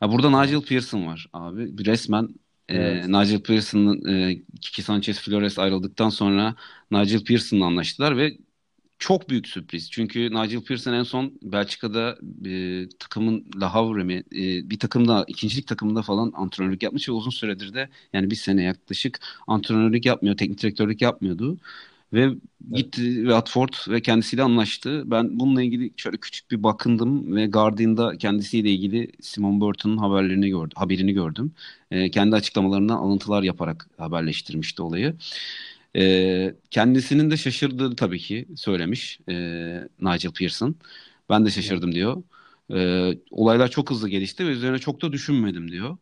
Ha, 0.00 0.12
burada 0.12 0.42
Nigel 0.42 0.62
Pearson 0.62 1.06
var 1.06 1.28
abi. 1.32 1.86
Resmen 1.86 2.28
e, 2.68 2.76
evet. 2.76 3.04
e, 3.04 3.08
Nigel 3.08 3.40
Pearson'ın 3.40 4.08
e, 4.08 4.42
Kiki 4.60 4.82
Sanchez 4.82 5.20
Flores 5.20 5.58
ayrıldıktan 5.58 6.08
sonra 6.08 6.54
Nigel 6.90 7.24
Pearson'la 7.24 7.66
anlaştılar 7.66 8.16
ve 8.16 8.38
çok 8.98 9.30
büyük 9.30 9.48
sürpriz. 9.48 9.90
Çünkü 9.90 10.20
Nigel 10.20 10.60
Pearson 10.64 10.92
en 10.92 11.02
son 11.02 11.32
Belçika'da 11.42 12.18
e, 12.46 12.88
takımın 12.98 13.46
La 13.60 13.74
Havre 13.74 14.04
mi 14.04 14.14
e, 14.32 14.70
bir 14.70 14.78
takımda 14.78 15.24
ikincilik 15.28 15.66
takımında 15.66 16.02
falan 16.02 16.32
antrenörlük 16.34 16.82
yapmış 16.82 17.08
ve 17.08 17.12
uzun 17.12 17.30
süredir 17.30 17.74
de 17.74 17.88
yani 18.12 18.30
bir 18.30 18.36
sene 18.36 18.62
yaklaşık 18.62 19.20
antrenörlük 19.46 20.06
yapmıyor, 20.06 20.36
teknik 20.36 20.62
direktörlük 20.62 21.02
yapmıyordu. 21.02 21.58
Ve 22.12 22.22
evet. 22.22 22.36
gitti 22.72 23.14
Watford 23.16 23.68
ve 23.88 24.02
kendisiyle 24.02 24.42
anlaştı. 24.42 25.02
Ben 25.06 25.40
bununla 25.40 25.62
ilgili 25.62 25.92
şöyle 25.96 26.16
küçük 26.16 26.50
bir 26.50 26.62
bakındım 26.62 27.36
ve 27.36 27.46
Guardian'da 27.46 28.18
kendisiyle 28.18 28.70
ilgili 28.70 29.12
Simon 29.20 29.60
Burton'un 29.60 29.96
haberlerini 29.98 30.48
gördüm, 30.50 30.74
haberini 30.74 31.12
gördüm. 31.12 31.52
E, 31.90 32.10
kendi 32.10 32.36
açıklamalarından 32.36 32.96
alıntılar 32.96 33.42
yaparak 33.42 33.88
haberleştirmişti 33.98 34.82
olayı. 34.82 35.14
E, 35.96 36.54
kendisinin 36.70 37.30
de 37.30 37.36
şaşırdığı 37.36 37.96
tabii 37.96 38.18
ki 38.18 38.48
söylemiş 38.56 39.20
e, 39.28 39.32
Nigel 40.00 40.32
Pearson. 40.32 40.74
Ben 41.30 41.46
de 41.46 41.50
şaşırdım 41.50 41.92
diyor. 41.94 42.22
E, 42.74 43.12
olaylar 43.30 43.68
çok 43.68 43.90
hızlı 43.90 44.08
gelişti 44.08 44.46
ve 44.46 44.50
üzerine 44.50 44.78
çok 44.78 45.02
da 45.02 45.12
düşünmedim 45.12 45.70
diyor. 45.70 45.96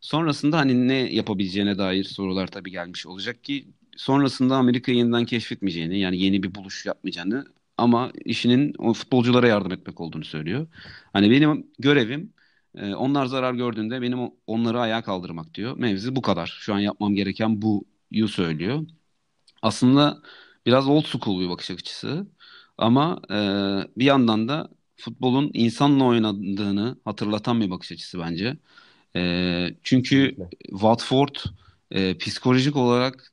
Sonrasında 0.00 0.58
hani 0.58 0.88
ne 0.88 0.94
yapabileceğine 0.94 1.78
dair 1.78 2.04
sorular 2.04 2.46
tabii 2.46 2.70
gelmiş 2.70 3.06
olacak 3.06 3.44
ki 3.44 3.68
sonrasında 3.96 4.56
Amerika'yı 4.56 4.98
yeniden 4.98 5.24
keşfetmeyeceğini 5.26 5.98
yani 6.00 6.18
yeni 6.20 6.42
bir 6.42 6.54
buluş 6.54 6.86
yapmayacağını 6.86 7.46
ama 7.78 8.12
işinin 8.24 8.74
o 8.78 8.92
futbolculara 8.94 9.48
yardım 9.48 9.72
etmek 9.72 10.00
olduğunu 10.00 10.24
söylüyor. 10.24 10.66
Hani 11.12 11.30
benim 11.30 11.66
görevim 11.78 12.32
E, 12.74 12.94
onlar 12.94 13.26
zarar 13.26 13.54
gördüğünde 13.54 14.02
benim 14.02 14.18
onları 14.46 14.80
ayağa 14.80 15.02
kaldırmak 15.02 15.54
diyor. 15.54 15.76
Mevzi 15.78 16.16
bu 16.16 16.22
kadar. 16.22 16.46
Şu 16.60 16.74
an 16.74 16.78
yapmam 16.78 17.14
gereken 17.14 17.62
buyu 17.62 18.28
söylüyor. 18.28 18.86
Aslında 19.62 20.22
biraz 20.66 20.88
old 20.88 21.04
school 21.04 21.40
bir 21.40 21.48
bakış 21.50 21.70
açısı. 21.70 22.26
Ama 22.78 23.20
e, 23.30 23.34
bir 23.98 24.04
yandan 24.04 24.48
da 24.48 24.68
futbolun 24.96 25.50
insanla 25.54 26.04
oynadığını 26.04 26.98
hatırlatan 27.04 27.60
bir 27.60 27.70
bakış 27.70 27.92
açısı 27.92 28.18
bence. 28.18 28.56
E, 29.16 29.76
çünkü 29.82 30.36
Watford 30.70 31.36
e, 31.90 32.18
psikolojik 32.18 32.76
olarak 32.76 33.32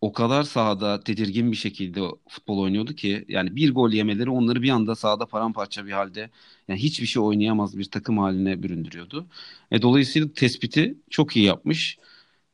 o 0.00 0.12
kadar 0.12 0.42
sahada 0.42 1.00
tedirgin 1.04 1.52
bir 1.52 1.56
şekilde 1.56 2.00
futbol 2.28 2.58
oynuyordu 2.58 2.94
ki 2.94 3.24
yani 3.28 3.56
bir 3.56 3.74
gol 3.74 3.92
yemeleri 3.92 4.30
onları 4.30 4.62
bir 4.62 4.70
anda 4.70 4.96
sahada 4.96 5.26
paramparça 5.26 5.86
bir 5.86 5.92
halde 5.92 6.30
yani 6.68 6.80
hiçbir 6.82 7.06
şey 7.06 7.22
oynayamaz 7.22 7.78
bir 7.78 7.84
takım 7.90 8.18
haline 8.18 8.62
büründürüyordu. 8.62 9.26
E, 9.70 9.82
dolayısıyla 9.82 10.28
tespiti 10.34 10.98
çok 11.10 11.36
iyi 11.36 11.44
yapmış 11.46 11.98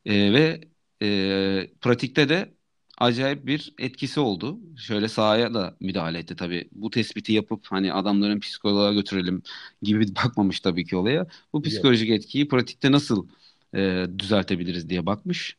e, 0.06 0.32
ve 0.34 0.60
e, 1.02 1.70
pratikte 1.80 2.28
de 2.28 2.54
acayip 2.98 3.46
bir 3.46 3.74
etkisi 3.78 4.20
oldu. 4.20 4.60
Şöyle 4.78 5.08
sahaya 5.08 5.54
da 5.54 5.76
müdahale 5.80 6.18
etti 6.18 6.36
tabii. 6.36 6.68
Bu 6.72 6.90
tespiti 6.90 7.32
yapıp 7.32 7.66
hani 7.70 7.92
adamların 7.92 8.40
psikoloğa 8.40 8.92
götürelim 8.92 9.42
gibi 9.82 10.14
bakmamış 10.16 10.60
tabii 10.60 10.84
ki 10.86 10.96
olaya. 10.96 11.26
Bu 11.52 11.62
psikolojik 11.62 12.10
etkiyi 12.10 12.48
pratikte 12.48 12.92
nasıl 12.92 13.28
e, 13.74 14.06
düzeltebiliriz 14.18 14.88
diye 14.90 15.06
bakmış. 15.06 15.56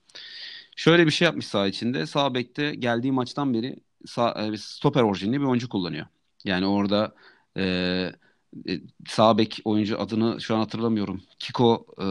Şöyle 0.75 1.05
bir 1.05 1.11
şey 1.11 1.25
yapmış 1.25 1.47
sağ 1.47 1.67
içinde. 1.67 2.05
Sağ 2.05 2.33
bekte 2.33 2.75
geldiği 2.75 3.11
maçtan 3.11 3.53
beri 3.53 3.75
sağ, 4.05 4.31
e, 4.53 4.57
stoper 4.57 5.01
orijinli 5.03 5.41
bir 5.41 5.45
oyuncu 5.45 5.69
kullanıyor. 5.69 6.07
Yani 6.45 6.65
orada 6.65 7.15
e, 7.57 8.11
e, 8.69 8.79
sağ 9.07 9.37
bek 9.37 9.59
oyuncu 9.65 10.01
adını 10.01 10.41
şu 10.41 10.55
an 10.55 10.59
hatırlamıyorum. 10.59 11.21
Kiko 11.39 11.85
e, 12.01 12.05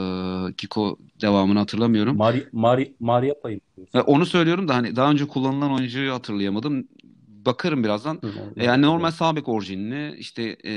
Kiko 0.52 0.98
devamını 1.20 1.58
hatırlamıyorum. 1.58 2.16
Mari, 2.16 2.48
Mari, 2.52 2.94
Maria 3.00 3.34
Payı. 3.42 3.60
E, 3.94 4.00
onu 4.00 4.26
söylüyorum 4.26 4.68
da 4.68 4.74
hani 4.74 4.96
daha 4.96 5.10
önce 5.10 5.28
kullanılan 5.28 5.72
oyuncuyu 5.72 6.12
hatırlayamadım. 6.12 6.88
Bakarım 7.46 7.84
birazdan. 7.84 8.18
Hı, 8.22 8.30
e, 8.56 8.64
yani 8.64 8.82
normal 8.82 9.10
sağ 9.10 9.36
bek 9.36 9.48
orijinli 9.48 10.16
işte 10.18 10.56
e, 10.64 10.72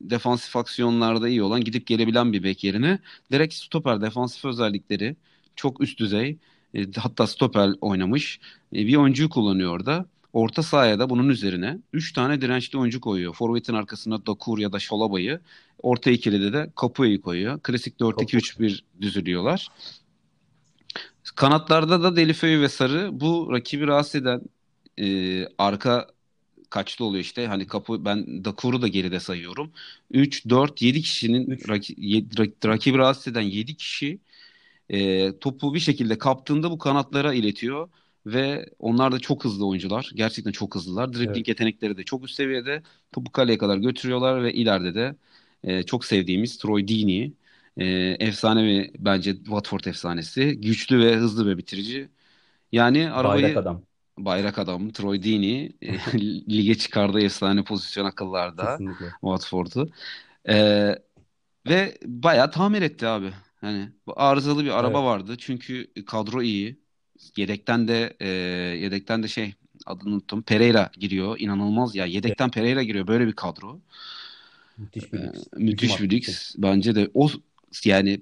defansif 0.00 0.56
aksiyonlarda 0.56 1.28
iyi 1.28 1.42
olan 1.42 1.64
gidip 1.64 1.86
gelebilen 1.86 2.32
bir 2.32 2.42
bek 2.42 2.64
yerine 2.64 2.98
direkt 3.32 3.54
stoper 3.54 4.00
defansif 4.00 4.44
özellikleri 4.44 5.16
çok 5.56 5.80
üst 5.80 5.98
düzey 5.98 6.38
e, 6.74 6.92
hatta 6.96 7.26
stoper 7.26 7.70
oynamış 7.80 8.40
e, 8.72 8.86
bir 8.86 8.96
oyuncuyu 8.96 9.28
kullanıyor 9.30 9.72
orada. 9.72 10.06
Orta 10.32 10.62
sahaya 10.62 10.98
da 10.98 11.10
bunun 11.10 11.28
üzerine 11.28 11.78
3 11.92 12.12
tane 12.12 12.40
dirençli 12.40 12.78
oyuncu 12.78 13.00
koyuyor. 13.00 13.34
Forvet'in 13.34 13.74
arkasına 13.74 14.26
Dakur 14.26 14.58
ya 14.58 14.72
da 14.72 14.78
Şolaba'yı. 14.78 15.40
Orta 15.82 16.10
ikilide 16.10 16.52
de 16.52 16.70
Capua'yı 16.82 17.20
koyuyor. 17.20 17.60
Klasik 17.60 18.00
4-2-3-1 18.00 18.80
düzülüyorlar. 19.00 19.68
Kanatlarda 21.34 22.02
da 22.02 22.16
Delifeu 22.16 22.60
ve 22.60 22.68
Sarı 22.68 23.20
bu 23.20 23.48
rakibi 23.52 23.86
rahatsız 23.86 24.14
eden 24.14 24.40
e, 24.98 25.46
arka 25.58 26.08
kaçlı 26.70 27.04
oluyor 27.04 27.24
işte. 27.24 27.46
Hani 27.46 27.66
kapı 27.66 28.04
ben 28.04 28.44
Dakur'u 28.44 28.82
da 28.82 28.88
geride 28.88 29.20
sayıyorum. 29.20 29.72
3 30.10 30.48
4 30.48 30.82
7 30.82 31.02
kişinin 31.02 31.50
rak, 31.68 31.82
rakibi 32.66 32.98
rahatsız 32.98 33.28
eden 33.28 33.40
7 33.40 33.76
kişi 33.76 34.18
e, 34.90 35.38
topu 35.38 35.74
bir 35.74 35.80
şekilde 35.80 36.18
kaptığında 36.18 36.70
bu 36.70 36.78
kanatlara 36.78 37.34
iletiyor 37.34 37.88
ve 38.32 38.70
onlar 38.78 39.12
da 39.12 39.18
çok 39.18 39.44
hızlı 39.44 39.66
oyuncular. 39.66 40.10
Gerçekten 40.14 40.52
çok 40.52 40.74
hızlılar. 40.74 41.12
Dribbling 41.12 41.36
evet. 41.36 41.48
yetenekleri 41.48 41.96
de 41.96 42.02
çok 42.02 42.24
üst 42.24 42.34
seviyede. 42.34 42.82
Topu 43.12 43.32
kaleye 43.32 43.58
kadar 43.58 43.76
götürüyorlar 43.76 44.42
ve 44.42 44.52
ileride 44.52 44.94
de 44.94 45.16
e, 45.64 45.82
çok 45.82 46.04
sevdiğimiz 46.04 46.58
Troy 46.58 46.88
Deeney 46.88 47.32
e, 47.76 47.86
efsane 48.20 48.64
ve 48.66 48.90
bence 48.98 49.34
Watford 49.34 49.84
efsanesi. 49.84 50.60
Güçlü 50.60 51.00
ve 51.00 51.16
hızlı 51.16 51.46
ve 51.46 51.58
bitirici. 51.58 52.08
Yani 52.72 53.10
arabayı 53.10 53.42
bayrak 53.42 53.56
adam. 53.56 53.82
Bayrak 54.18 54.58
adam 54.58 54.90
Troy 54.90 55.22
Deeney 55.22 55.76
e, 55.82 55.92
lige 56.50 56.74
çıkardığı 56.74 57.20
efsane 57.20 57.64
pozisyon 57.64 58.04
akıllarda 58.04 58.78
Watford'u. 59.20 59.90
E, 60.48 60.54
ve 61.68 61.98
bayağı 62.04 62.50
tamir 62.50 62.82
etti 62.82 63.06
abi. 63.06 63.32
Hani 63.60 63.88
bu 64.06 64.12
arızalı 64.16 64.64
bir 64.64 64.78
araba 64.78 64.98
evet. 64.98 65.06
vardı. 65.06 65.36
Çünkü 65.38 66.04
kadro 66.06 66.42
iyi. 66.42 66.87
Yedekten 67.36 67.88
de 67.88 68.16
e, 68.20 68.28
yedekten 68.82 69.22
de 69.22 69.28
şey 69.28 69.54
adını 69.86 70.14
unuttum. 70.14 70.42
Pereira 70.42 70.90
giriyor. 70.98 71.36
İnanılmaz 71.40 71.94
ya. 71.94 72.06
Yedekten 72.06 72.44
evet. 72.44 72.54
Pereira 72.54 72.82
giriyor. 72.82 73.06
Böyle 73.06 73.26
bir 73.26 73.32
kadro. 73.32 73.80
Müthiş 74.78 75.12
bir 75.12 75.18
lix. 75.18 75.46
Ee, 75.56 75.58
müthiş 75.58 76.00
bir 76.00 76.10
lix. 76.10 76.54
Bence 76.58 76.94
de 76.94 77.10
o 77.14 77.28
yani 77.84 78.20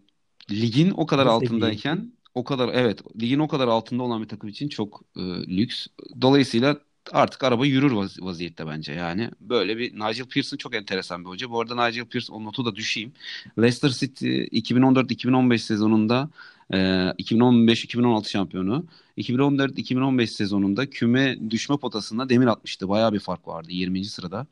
ligin 0.50 0.90
o 0.90 1.06
kadar 1.06 1.26
Nasıl 1.26 1.36
altındayken 1.36 2.12
o 2.34 2.44
kadar 2.44 2.68
evet 2.74 3.00
ligin 3.20 3.38
o 3.38 3.48
kadar 3.48 3.68
altında 3.68 4.02
olan 4.02 4.22
bir 4.22 4.28
takım 4.28 4.48
için 4.48 4.68
çok 4.68 5.02
e, 5.16 5.20
lüks. 5.56 5.86
Dolayısıyla 6.20 6.80
artık 7.12 7.44
araba 7.44 7.66
yürür 7.66 7.90
vaz- 7.92 8.22
vaziyette 8.22 8.66
bence 8.66 8.92
yani. 8.92 9.30
Böyle 9.40 9.78
bir 9.78 9.94
Nigel 9.94 10.26
Pearson 10.26 10.56
çok 10.56 10.74
enteresan 10.74 11.24
bir 11.24 11.28
hoca. 11.28 11.50
Bu 11.50 11.60
arada 11.60 11.86
Nigel 11.86 12.04
Pearson 12.04 12.34
o 12.34 12.44
notu 12.44 12.64
da 12.64 12.76
düşeyim. 12.76 13.12
Leicester 13.58 13.88
City 13.88 14.42
2014-2015 14.42 15.58
sezonunda 15.58 16.30
e, 16.72 16.76
2015-2016 16.76 18.28
şampiyonu. 18.28 18.86
2014-2015 19.18 20.26
sezonunda 20.26 20.90
küme 20.90 21.50
düşme 21.50 21.76
potasında 21.76 22.28
demir 22.28 22.46
atmıştı. 22.46 22.88
Bayağı 22.88 23.12
bir 23.12 23.20
fark 23.20 23.48
vardı 23.48 23.68
20. 23.70 24.04
sırada. 24.04 24.46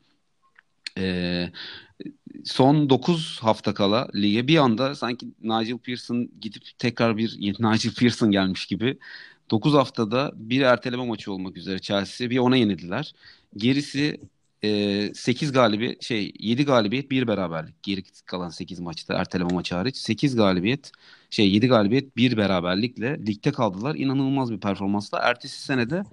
E, 0.97 1.51
son 2.43 2.89
9 2.89 3.39
hafta 3.41 3.73
kala 3.73 4.07
lige 4.15 4.47
bir 4.47 4.57
anda 4.57 4.95
sanki 4.95 5.27
Nigel 5.41 5.77
Pearson 5.77 6.29
gidip 6.41 6.63
tekrar 6.79 7.17
bir 7.17 7.37
Nigel 7.39 7.93
Pearson 7.93 8.31
gelmiş 8.31 8.65
gibi 8.65 8.97
9 9.51 9.73
haftada 9.73 10.31
bir 10.35 10.61
erteleme 10.61 11.05
maçı 11.05 11.31
olmak 11.31 11.57
üzere 11.57 11.79
Chelsea 11.79 12.29
bir 12.29 12.37
ona 12.37 12.55
yenildiler. 12.55 13.13
Gerisi 13.57 14.19
e, 14.65 15.13
8 15.13 15.51
galibiyet 15.51 16.03
şey 16.03 16.33
7 16.39 16.65
galibiyet 16.65 17.11
1 17.11 17.27
beraberlik. 17.27 17.83
Geri 17.83 18.03
kalan 18.25 18.49
8 18.49 18.79
maçta 18.79 19.13
erteleme 19.13 19.53
maçı 19.53 19.75
hariç 19.75 19.97
8 19.97 20.35
galibiyet 20.35 20.91
şey 21.29 21.51
7 21.51 21.67
galibiyet 21.67 22.17
1 22.17 22.37
beraberlikle 22.37 23.25
ligde 23.27 23.51
kaldılar. 23.51 23.95
İnanılmaz 23.95 24.51
bir 24.51 24.59
performansla. 24.59 25.19
Ertesi 25.19 25.61
senede 25.61 26.03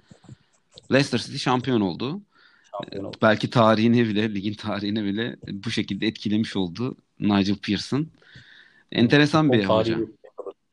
Leicester 0.91 1.17
City 1.17 1.37
şampiyon 1.37 1.81
oldu. 1.81 2.21
Şampiyon 2.71 3.03
oldu. 3.03 3.17
Belki 3.21 3.49
tarihine 3.49 4.03
bile, 4.07 4.35
ligin 4.35 4.53
tarihine 4.53 5.03
bile 5.03 5.35
bu 5.51 5.71
şekilde 5.71 6.07
etkilemiş 6.07 6.55
oldu 6.55 6.95
Nigel 7.19 7.55
Pearson. 7.55 8.07
Enteresan 8.91 9.51
bir 9.51 9.65
hoca 9.65 9.99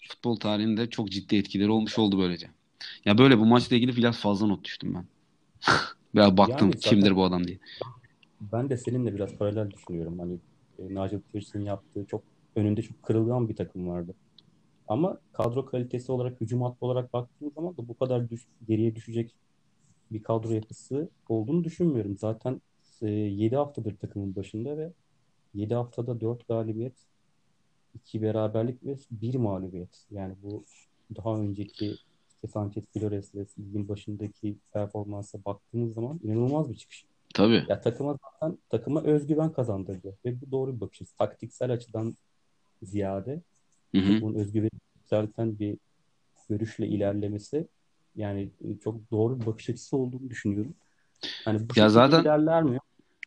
futbol 0.08 0.36
tarihinde 0.36 0.90
çok 0.90 1.10
ciddi 1.10 1.36
etkileri 1.36 1.70
olmuş 1.70 1.98
oldu 1.98 2.18
böylece. 2.18 2.50
Ya 3.04 3.18
böyle 3.18 3.38
bu 3.38 3.46
maçla 3.46 3.76
ilgili 3.76 3.96
biraz 3.96 4.18
fazla 4.18 4.46
not 4.46 4.64
düştüm 4.64 4.94
ben. 4.94 5.04
Veya 6.14 6.36
baktım 6.36 6.68
yani 6.68 6.80
kimdir 6.80 7.16
bu 7.16 7.24
adam 7.24 7.44
diye. 7.44 7.58
Ben 8.40 8.68
de 8.68 8.76
seninle 8.76 9.14
biraz 9.14 9.34
paralel 9.34 9.70
düşünüyorum. 9.70 10.18
Hani 10.18 10.38
e, 10.78 10.84
Nigel 10.84 11.20
Pearson 11.32 11.60
yaptığı 11.60 12.04
çok 12.04 12.22
önünde 12.56 12.82
çok 12.82 13.02
kırılgan 13.02 13.48
bir 13.48 13.56
takım 13.56 13.88
vardı. 13.88 14.14
Ama 14.88 15.18
kadro 15.32 15.66
kalitesi 15.66 16.12
olarak, 16.12 16.40
hücum 16.40 16.62
hattı 16.62 16.86
olarak 16.86 17.12
baktığım 17.12 17.50
zaman 17.54 17.76
da 17.76 17.88
bu 17.88 17.98
kadar 17.98 18.30
düş, 18.30 18.46
geriye 18.68 18.94
düşecek 18.94 19.34
bir 20.10 20.22
kadro 20.22 20.50
yapısı 20.50 21.08
olduğunu 21.28 21.64
düşünmüyorum. 21.64 22.18
Zaten 22.18 22.60
e, 23.02 23.10
7 23.10 23.56
haftadır 23.56 23.96
takımın 23.96 24.36
başında 24.36 24.78
ve 24.78 24.92
7 25.54 25.74
haftada 25.74 26.20
4 26.20 26.48
galibiyet, 26.48 26.94
iki 27.94 28.22
beraberlik 28.22 28.86
ve 28.86 28.96
bir 29.10 29.34
mağlubiyet. 29.34 30.06
Yani 30.10 30.34
bu 30.42 30.64
daha 31.16 31.36
önceki 31.36 31.94
işte 32.40 32.52
Sanchez 32.52 32.84
Flores 32.92 33.58
ligin 33.58 33.88
başındaki 33.88 34.56
performansa 34.72 35.38
baktığımız 35.44 35.94
zaman 35.94 36.20
inanılmaz 36.22 36.70
bir 36.70 36.76
çıkış. 36.76 37.04
Tabii. 37.34 37.64
Ya 37.68 37.80
takıma 37.80 38.18
zaten 38.22 38.58
takıma 38.70 39.02
özgüven 39.02 39.52
kazandırdı 39.52 40.16
ve 40.24 40.40
bu 40.40 40.50
doğru 40.50 40.76
bir 40.76 40.80
bakış 40.80 41.02
açısı. 41.02 41.16
Taktiksel 41.16 41.72
açıdan 41.72 42.16
ziyade 42.82 43.40
hı 43.94 43.98
hı. 43.98 44.20
bunun 44.20 44.34
özgüveni 44.34 44.70
yükselten 44.96 45.58
bir 45.58 45.78
görüşle 46.48 46.86
ilerlemesi 46.86 47.66
yani 48.16 48.50
çok 48.84 49.10
doğru 49.10 49.40
bir 49.40 49.46
bakış 49.46 49.70
açısı 49.70 49.96
olduğunu 49.96 50.30
düşünüyorum. 50.30 50.74
Hani 51.44 51.68
bu 51.68 51.72
ya 51.76 51.88
zaten 51.88 52.22
ilerler 52.22 52.62
mi? 52.62 52.78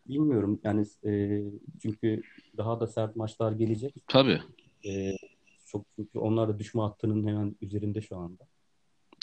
Bilmiyorum. 0.09 0.59
Yani 0.63 0.85
e, 1.05 1.43
çünkü 1.81 2.21
daha 2.57 2.79
da 2.79 2.87
sert 2.87 3.15
maçlar 3.15 3.51
gelecek. 3.51 3.93
Tabii. 4.07 4.41
E, 4.85 5.17
çok 5.65 5.85
çünkü 5.95 6.19
onlar 6.19 6.49
da 6.49 6.59
düşme 6.59 6.81
hattının 6.81 7.27
hemen 7.27 7.55
üzerinde 7.61 8.01
şu 8.01 8.17
anda. 8.17 8.47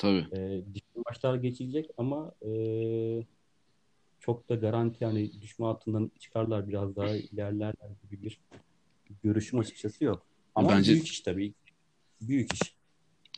Tabii. 0.00 0.26
E, 0.33 0.62
düşme 0.75 1.02
maçlar 1.07 1.35
geçilecek 1.35 1.90
ama 1.99 2.33
e, 2.42 2.52
çok 4.21 4.49
da 4.49 4.54
garanti 4.54 5.04
yani 5.04 5.42
düşme 5.42 5.66
hattından 5.66 6.11
çıkarlar 6.19 6.69
biraz 6.69 6.97
daha 6.97 7.16
ilerlerler 7.16 7.75
gibi 8.11 8.23
bir 8.23 8.40
görüşüm 9.23 9.59
açıkçası 9.59 10.04
yok. 10.04 10.26
Ama 10.54 10.69
Bence... 10.69 10.92
büyük 10.92 11.09
iş 11.09 11.21
tabii. 11.21 11.54
Büyük 12.21 12.52
iş. 12.52 12.75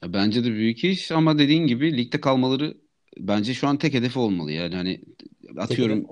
Bence 0.07 0.45
de 0.45 0.49
büyük 0.49 0.85
iş 0.85 1.12
ama 1.12 1.38
dediğin 1.38 1.66
gibi 1.66 1.97
ligde 1.97 2.21
kalmaları 2.21 2.76
bence 3.19 3.54
şu 3.54 3.69
an 3.69 3.76
tek 3.76 3.95
hedefi 3.95 4.19
olmalı. 4.19 4.52
Yani 4.52 4.75
hani 4.75 5.00
atıyorum 5.57 6.07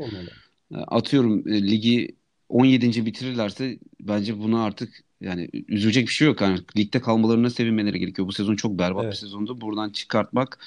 atıyorum 0.71 1.49
e, 1.49 1.63
ligi 1.63 2.17
17. 2.51 3.07
bitirirlerse 3.07 3.79
bence 4.01 4.39
bunu 4.39 4.63
artık 4.63 5.05
yani 5.21 5.49
üzülecek 5.69 6.07
bir 6.07 6.13
şey 6.13 6.27
yok. 6.27 6.41
Yani 6.41 6.59
ligde 6.77 7.01
kalmalarına 7.01 7.51
sevinmeleri 7.51 8.01
gerekiyor. 8.01 8.29
Bu 8.29 8.33
sezon 8.33 8.57
çok 8.57 8.79
berbat 8.79 9.05
evet. 9.05 9.13
bir 9.13 9.19
sezondu. 9.19 9.61
Buradan 9.61 9.91
çıkartmak 9.91 10.59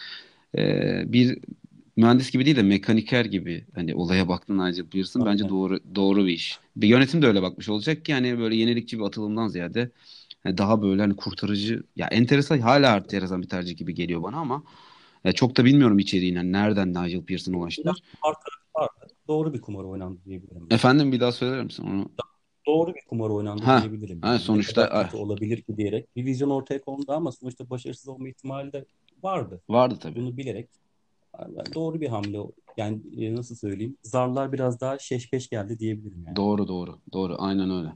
e, 0.57 0.63
bir 1.13 1.39
mühendis 1.97 2.31
gibi 2.31 2.45
değil 2.45 2.55
de 2.55 2.63
mekaniker 2.63 3.25
gibi 3.25 3.65
hani 3.75 3.95
olaya 3.95 4.27
baktın 4.27 4.57
Nigel 4.57 4.85
Pearson 4.85 5.25
bence 5.25 5.49
doğru 5.49 5.79
doğru 5.95 6.25
bir 6.25 6.31
iş. 6.31 6.59
Bir 6.75 6.87
yönetim 6.87 7.21
de 7.21 7.27
öyle 7.27 7.41
bakmış 7.41 7.69
olacak 7.69 8.05
ki 8.05 8.13
hani 8.13 8.39
böyle 8.39 8.55
yenilikçi 8.55 8.99
bir 8.99 9.03
atılımdan 9.03 9.47
ziyade 9.47 9.91
yani 10.45 10.57
daha 10.57 10.81
böyle 10.81 11.01
hani 11.01 11.15
kurtarıcı 11.15 11.83
ya 11.95 12.07
enteresan 12.07 12.59
hala 12.59 12.97
enteresan 12.97 13.41
bir 13.41 13.49
tercih 13.49 13.77
gibi 13.77 13.93
geliyor 13.93 14.23
bana 14.23 14.37
ama 14.37 14.63
ya 15.23 15.31
çok 15.31 15.57
da 15.57 15.65
bilmiyorum 15.65 15.99
içeriğini. 15.99 16.37
Yani 16.37 16.51
nereden 16.51 16.89
Nigel 16.89 17.23
Pearson'a 17.23 17.57
ulaştılar. 17.57 17.97
Doğru 19.27 19.53
bir 19.53 19.61
kumar 19.61 19.83
oynandı 19.83 20.19
diyebilirim. 20.25 20.67
Efendim 20.69 21.11
bir 21.11 21.19
daha 21.19 21.31
söyler 21.31 21.63
misin 21.63 21.83
onu? 21.83 22.09
Doğru 22.67 22.93
bir 22.95 23.01
kumar 23.09 23.29
oynandı 23.29 23.63
ha, 23.63 23.81
diyebilirim. 23.81 24.21
Ha, 24.21 24.39
sonuçta 24.39 25.09
olabilir 25.13 25.61
ki 25.61 25.77
diyerek 25.77 26.15
bir 26.15 26.25
vizyon 26.25 26.49
ortaya 26.49 26.81
kondu 26.81 27.11
ama 27.11 27.31
sonuçta 27.31 27.69
başarısız 27.69 28.07
olma 28.07 28.29
ihtimali 28.29 28.73
de 28.73 28.85
vardı. 29.23 29.61
Vardı 29.69 29.97
tabii. 30.01 30.15
Bunu 30.15 30.37
bilerek 30.37 30.69
doğru 31.73 32.01
bir 32.01 32.07
hamle. 32.07 32.37
Yani 32.77 32.99
e, 33.17 33.35
nasıl 33.35 33.55
söyleyeyim? 33.55 33.97
Zarlar 34.03 34.51
biraz 34.53 34.81
daha 34.81 34.99
şeşpeş 34.99 35.49
geldi 35.49 35.79
diyebilirim 35.79 36.23
yani. 36.25 36.35
Doğru 36.35 36.67
doğru. 36.67 36.99
Doğru. 37.13 37.35
Aynen 37.39 37.71
öyle. 37.71 37.89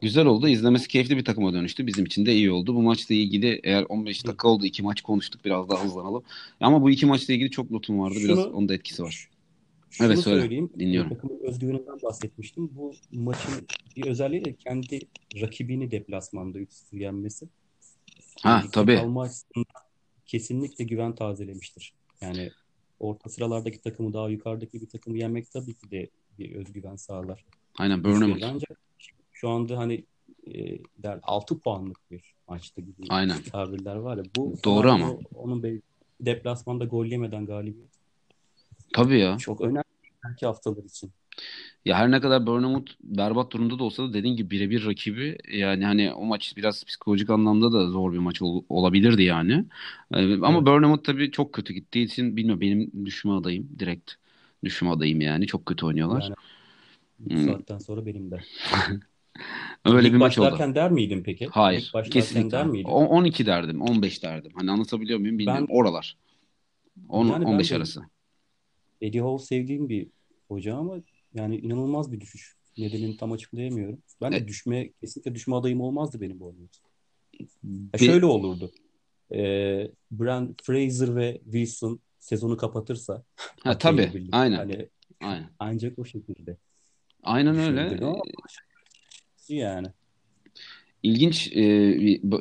Güzel 0.00 0.26
oldu. 0.26 0.48
İzlemesi 0.48 0.88
keyifli 0.88 1.16
bir 1.16 1.24
takıma 1.24 1.52
dönüştü. 1.52 1.86
Bizim 1.86 2.04
için 2.04 2.26
de 2.26 2.34
iyi 2.34 2.50
oldu. 2.50 2.74
Bu 2.74 2.82
maçla 2.82 3.14
ilgili 3.14 3.60
eğer 3.64 3.86
15 3.88 4.26
dakika 4.26 4.48
oldu. 4.48 4.66
iki 4.66 4.82
maç 4.82 5.00
konuştuk. 5.00 5.44
Biraz 5.44 5.68
daha 5.68 5.84
hızlanalım. 5.84 6.22
Ama 6.60 6.82
bu 6.82 6.90
iki 6.90 7.06
maçla 7.06 7.34
ilgili 7.34 7.50
çok 7.50 7.70
notum 7.70 8.00
vardı. 8.00 8.14
Biraz 8.24 8.38
Şunu, 8.38 8.52
onun 8.52 8.68
da 8.68 8.74
etkisi 8.74 9.02
var. 9.02 9.28
Şunu 9.90 10.06
evet 10.06 10.18
söyle. 10.18 10.40
söyleyeyim. 10.40 10.70
Dinliyorum. 10.78 11.10
Takımın 11.10 11.40
özgüveninden 11.42 12.02
bahsetmiştim. 12.02 12.70
Bu 12.72 12.92
maçın 13.12 13.66
bir 13.96 14.06
özelliği 14.06 14.44
de 14.44 14.54
kendi 14.54 15.00
rakibini 15.40 15.90
deplasmanda 15.90 16.58
3-0 16.58 16.66
yenmesi. 16.92 17.48
Ha 18.42 18.50
yani 18.50 18.70
tabii. 18.70 18.98
Açısından 18.98 19.64
kesinlikle 20.26 20.84
güven 20.84 21.14
tazelemiştir. 21.14 21.92
Yani 22.20 22.50
orta 23.00 23.30
sıralardaki 23.30 23.80
takımı 23.80 24.12
daha 24.12 24.28
yukarıdaki 24.28 24.80
bir 24.80 24.88
takımı 24.88 25.18
yenmek 25.18 25.50
tabii 25.50 25.74
ki 25.74 25.90
de 25.90 26.08
bir 26.38 26.54
özgüven 26.54 26.96
sağlar. 26.96 27.44
Aynen 27.78 28.04
Burnham. 28.04 28.38
Ancak 28.42 28.80
şu 29.32 29.48
anda 29.48 29.78
hani 29.78 30.04
e, 30.46 30.78
der 30.98 31.20
6 31.22 31.58
puanlık 31.58 32.10
bir 32.10 32.34
maçta 32.48 32.82
gibi 32.82 33.02
Aynen. 33.08 33.42
tabirler 33.42 33.96
var 33.96 34.16
ya. 34.16 34.22
Bu 34.36 34.54
doğru 34.64 34.90
ama. 34.90 35.10
O, 35.10 35.20
onun 35.34 35.82
deplasmanda 36.20 36.84
gol 36.84 37.06
yemeden 37.06 37.46
galibiyet. 37.46 37.99
Tabii 38.94 39.18
ya. 39.18 39.38
Çok 39.38 39.60
önemli 39.60 39.84
belki 40.24 40.46
haftalar 40.46 40.84
için. 40.84 41.12
Ya 41.84 41.98
her 41.98 42.10
ne 42.10 42.20
kadar 42.20 42.46
Bournemouth 42.46 42.90
berbat 43.02 43.52
durumda 43.52 43.78
da 43.78 43.84
olsa 43.84 44.02
da 44.02 44.12
dediğin 44.14 44.36
gibi 44.36 44.50
birebir 44.50 44.86
rakibi 44.86 45.38
yani 45.52 45.84
hani 45.84 46.12
o 46.12 46.24
maç 46.24 46.56
biraz 46.56 46.84
psikolojik 46.84 47.30
anlamda 47.30 47.72
da 47.72 47.86
zor 47.90 48.12
bir 48.12 48.18
maç 48.18 48.42
ol, 48.42 48.64
olabilirdi 48.68 49.22
yani. 49.22 49.64
Ee, 50.14 50.34
ama 50.34 50.52
evet. 50.52 50.66
Bournemouth 50.66 51.04
tabii 51.04 51.30
çok 51.30 51.52
kötü 51.52 51.72
gittiği 51.72 52.04
için 52.04 52.36
bilmiyorum 52.36 52.60
benim 52.60 53.06
düşme 53.06 53.32
adayım 53.32 53.68
direkt 53.78 54.12
düşme 54.64 54.90
adayım 54.90 55.20
yani 55.20 55.46
çok 55.46 55.66
kötü 55.66 55.86
oynuyorlar. 55.86 56.22
Yani, 56.22 56.34
hmm. 57.40 57.52
saatten 57.52 57.78
sonra 57.78 58.06
benim 58.06 58.30
de. 58.30 58.40
Öyle 59.84 60.06
İlk 60.06 60.14
bir 60.14 60.18
maç 60.18 60.38
oldu. 60.38 60.74
der 60.74 60.90
miydin 60.90 61.22
peki? 61.22 61.46
Hayır. 61.46 61.92
Kesinlikle. 62.10 62.50
Der 62.50 62.66
miydin? 62.66 62.88
12 62.88 63.46
derdim. 63.46 63.82
15 63.82 64.22
derdim. 64.22 64.52
Hani 64.54 64.70
anlatabiliyor 64.70 65.18
muyum 65.18 65.38
bilmiyorum. 65.38 65.66
Ben, 65.68 65.74
Oralar. 65.74 66.16
10 67.08 67.26
yani 67.26 67.44
15 67.44 67.72
arası. 67.72 68.02
Eddie 69.00 69.20
Howe 69.20 69.44
sevdiğim 69.44 69.88
bir 69.88 70.08
hoca 70.48 70.76
ama 70.76 70.96
yani 71.34 71.56
inanılmaz 71.56 72.12
bir 72.12 72.20
düşüş. 72.20 72.56
Nedenini 72.78 73.16
tam 73.16 73.32
açıklayamıyorum. 73.32 74.02
Ben 74.20 74.32
de 74.32 74.36
evet. 74.36 74.48
düşme 74.48 74.92
kesinlikle 74.92 75.34
düşme 75.34 75.56
adayım 75.56 75.80
olmazdı 75.80 76.20
benim 76.20 76.40
bu 76.40 76.46
oyunumuz. 76.46 76.82
Ya 77.92 77.98
şöyle 77.98 78.26
olurdu. 78.26 78.72
Ee, 79.32 79.90
Brand 80.10 80.54
Fraser 80.62 81.16
ve 81.16 81.40
Wilson 81.44 82.00
sezonu 82.18 82.56
kapatırsa 82.56 83.24
ha, 83.60 83.78
tabii. 83.78 84.10
Birlikte, 84.14 84.36
aynen. 84.36 84.56
Hani, 84.56 84.88
aynen. 85.20 85.50
Ancak 85.58 85.98
o 85.98 86.04
şekilde. 86.04 86.56
Aynen 87.22 87.58
öyle. 87.58 88.00
Yani. 89.48 89.86
İlginç 91.02 91.52
e, 91.56 91.62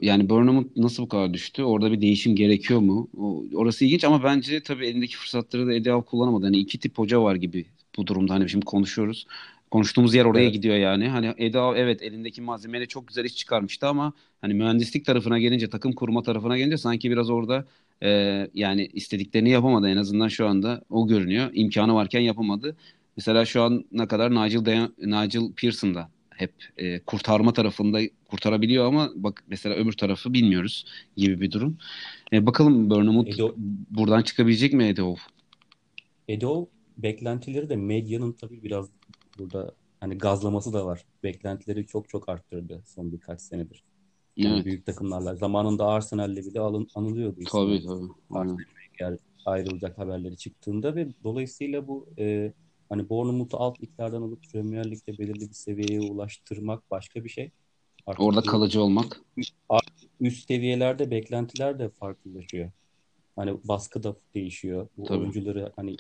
yani 0.02 0.30
Burnham 0.30 0.70
nasıl 0.76 1.04
bu 1.04 1.08
kadar 1.08 1.34
düştü? 1.34 1.64
Orada 1.64 1.92
bir 1.92 2.02
değişim 2.02 2.36
gerekiyor 2.36 2.80
mu? 2.80 3.10
O, 3.18 3.44
orası 3.54 3.86
ilginç 3.86 4.04
ama 4.04 4.24
bence 4.24 4.64
tabii 4.64 4.88
elindeki 4.88 5.18
fırsatları 5.18 5.68
da 5.68 5.74
Eddie 5.74 6.02
kullanamadı. 6.02 6.46
Hani 6.46 6.58
iki 6.58 6.80
tip 6.80 6.98
hoca 6.98 7.22
var 7.22 7.36
gibi 7.36 7.66
bu 7.98 8.08
durumda. 8.08 8.34
Hani 8.34 8.50
şimdi 8.50 8.66
konuşuyoruz. 8.66 9.28
Konuştuğumuz 9.72 10.14
yer 10.14 10.26
oraya 10.26 10.44
evet. 10.44 10.54
gidiyor 10.54 10.76
yani. 10.76 11.08
Hani 11.08 11.34
Eda 11.38 11.78
evet 11.78 12.02
elindeki 12.02 12.42
malzemeyle 12.42 12.86
çok 12.86 13.08
güzel 13.08 13.26
iş 13.26 13.36
çıkarmıştı 13.36 13.88
ama 13.88 14.14
hani 14.42 14.54
mühendislik 14.54 15.06
tarafına 15.06 15.40
gelince, 15.40 15.70
takım 15.70 15.94
kurma 15.94 16.24
tarafına 16.24 16.58
gelince 16.58 16.78
sanki 16.78 17.12
biraz 17.12 17.30
orada 17.30 17.66
e, 18.04 18.10
yani 18.54 18.90
istediklerini 18.94 19.50
yapamadı. 19.50 19.90
En 19.90 19.98
azından 19.98 20.28
şu 20.28 20.48
anda 20.48 20.82
o 20.90 21.08
görünüyor. 21.08 21.50
İmkanı 21.54 21.94
varken 21.94 22.20
yapamadı. 22.20 22.76
Mesela 23.18 23.46
şu 23.46 23.62
ana 23.62 24.08
kadar 24.08 24.32
Nigel, 24.32 24.66
Dayan, 24.66 24.94
Nigel 24.98 25.52
Pearson 25.56 25.96
da 25.96 26.10
hep 26.30 26.52
e, 26.78 27.00
kurtarma 27.00 27.54
tarafında 27.54 28.00
kurtarabiliyor 28.30 28.86
ama 28.86 29.12
bak 29.16 29.44
mesela 29.48 29.76
öbür 29.76 29.94
tarafı 29.94 30.34
bilmiyoruz 30.34 30.86
gibi 31.18 31.42
bir 31.42 31.52
durum. 31.52 31.78
E, 32.34 32.46
bakalım 32.46 32.90
Burnham 32.90 33.26
buradan 33.90 34.22
çıkabilecek 34.22 34.74
mi 34.74 34.84
Edo? 34.84 35.16
Edo 36.28 36.68
beklentileri 36.98 37.70
de 37.70 37.76
medyanın 37.76 38.32
tabii 38.32 38.64
biraz 38.64 38.90
burada 39.40 39.72
hani 40.00 40.18
gazlaması 40.18 40.74
da 40.74 40.86
var. 40.86 41.06
Beklentileri 41.24 41.88
çok 41.88 42.10
çok 42.10 42.30
arttırdı 42.30 42.84
son 42.86 43.12
birkaç 43.12 43.42
senedir. 43.42 43.84
Yani 44.38 44.56
evet. 44.56 44.66
büyük 44.66 44.86
takımlarla. 44.86 45.36
Zamanında 45.36 45.86
Arsenal'le 45.86 46.36
bile 46.36 46.60
alın, 46.60 46.88
anılıyordu. 46.96 47.40
Tabii 47.52 47.84
tabii. 47.86 48.12
Arsenal 48.32 49.18
ayrılacak 49.46 49.98
haberleri 49.98 50.38
çıktığında 50.38 50.96
ve 50.96 51.08
dolayısıyla 51.24 51.88
bu 51.88 52.10
e, 52.20 52.54
hani 52.90 53.10
Bournemouth'u 53.10 53.58
alt 53.58 53.82
liglerden 53.82 54.22
alıp 54.22 54.40
Premier 54.52 54.92
Lig'de 54.92 55.18
belirli 55.18 55.50
bir 55.50 55.54
seviyeye 55.54 56.12
ulaştırmak 56.12 56.92
başka 56.92 57.24
bir 57.24 57.30
şey. 57.30 57.52
Artık 58.08 58.22
Orada 58.22 58.42
kalıcı 58.42 58.82
olmak. 58.82 59.22
Üst 60.22 60.48
seviyelerde 60.48 61.12
beklentiler 61.12 61.80
de 61.80 61.90
farklılaşıyor. 61.90 62.72
Hani 63.36 63.58
baskı 63.64 64.04
da 64.04 64.16
değişiyor. 64.36 64.88
Bu 64.98 65.04
Tabii. 65.04 65.20
oyuncuları 65.20 65.72
hani 65.76 65.98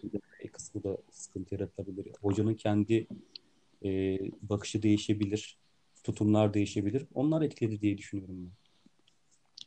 kısmı 0.51 0.83
da 0.83 0.97
sıkıntı 1.11 1.55
yaratabilir. 1.55 2.07
Hocanın 2.21 2.53
kendi 2.53 3.07
e, 3.85 4.19
bakışı 4.41 4.83
değişebilir. 4.83 5.57
Tutumlar 6.03 6.53
değişebilir. 6.53 7.05
Onlar 7.13 7.41
etkiledi 7.41 7.81
diye 7.81 7.97
düşünüyorum 7.97 8.35
ben. 8.37 8.59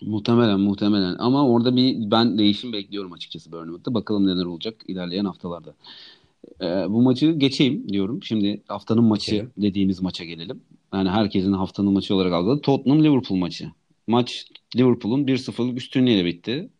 Muhtemelen 0.09 0.61
muhtemelen 0.61 1.17
ama 1.19 1.49
orada 1.49 1.77
bir 1.77 2.11
ben 2.11 2.39
değişim 2.39 2.73
bekliyorum 2.73 3.13
açıkçası 3.13 3.53
Bournemouth'ta. 3.53 3.95
Bakalım 3.95 4.27
neler 4.27 4.45
olacak 4.45 4.85
ilerleyen 4.89 5.25
haftalarda. 5.25 5.75
Ee, 6.61 6.67
bu 6.67 7.03
maçı 7.03 7.31
geçeyim 7.33 7.89
diyorum. 7.89 8.23
Şimdi 8.23 8.63
haftanın 8.69 9.05
maçı 9.05 9.37
evet. 9.37 9.49
dediğimiz 9.57 10.03
maça 10.03 10.25
gelelim. 10.25 10.63
Yani 10.93 11.09
herkesin 11.09 11.53
haftanın 11.53 11.93
maçı 11.93 12.15
olarak 12.15 12.33
aldığı 12.33 12.61
Tottenham 12.61 13.05
Liverpool 13.05 13.39
maçı. 13.39 13.71
Maç 14.07 14.47
Liverpool'un 14.77 15.27
1-0'lık 15.27 15.79
üstünlüğüyle 15.79 16.25
bitti. 16.25 16.71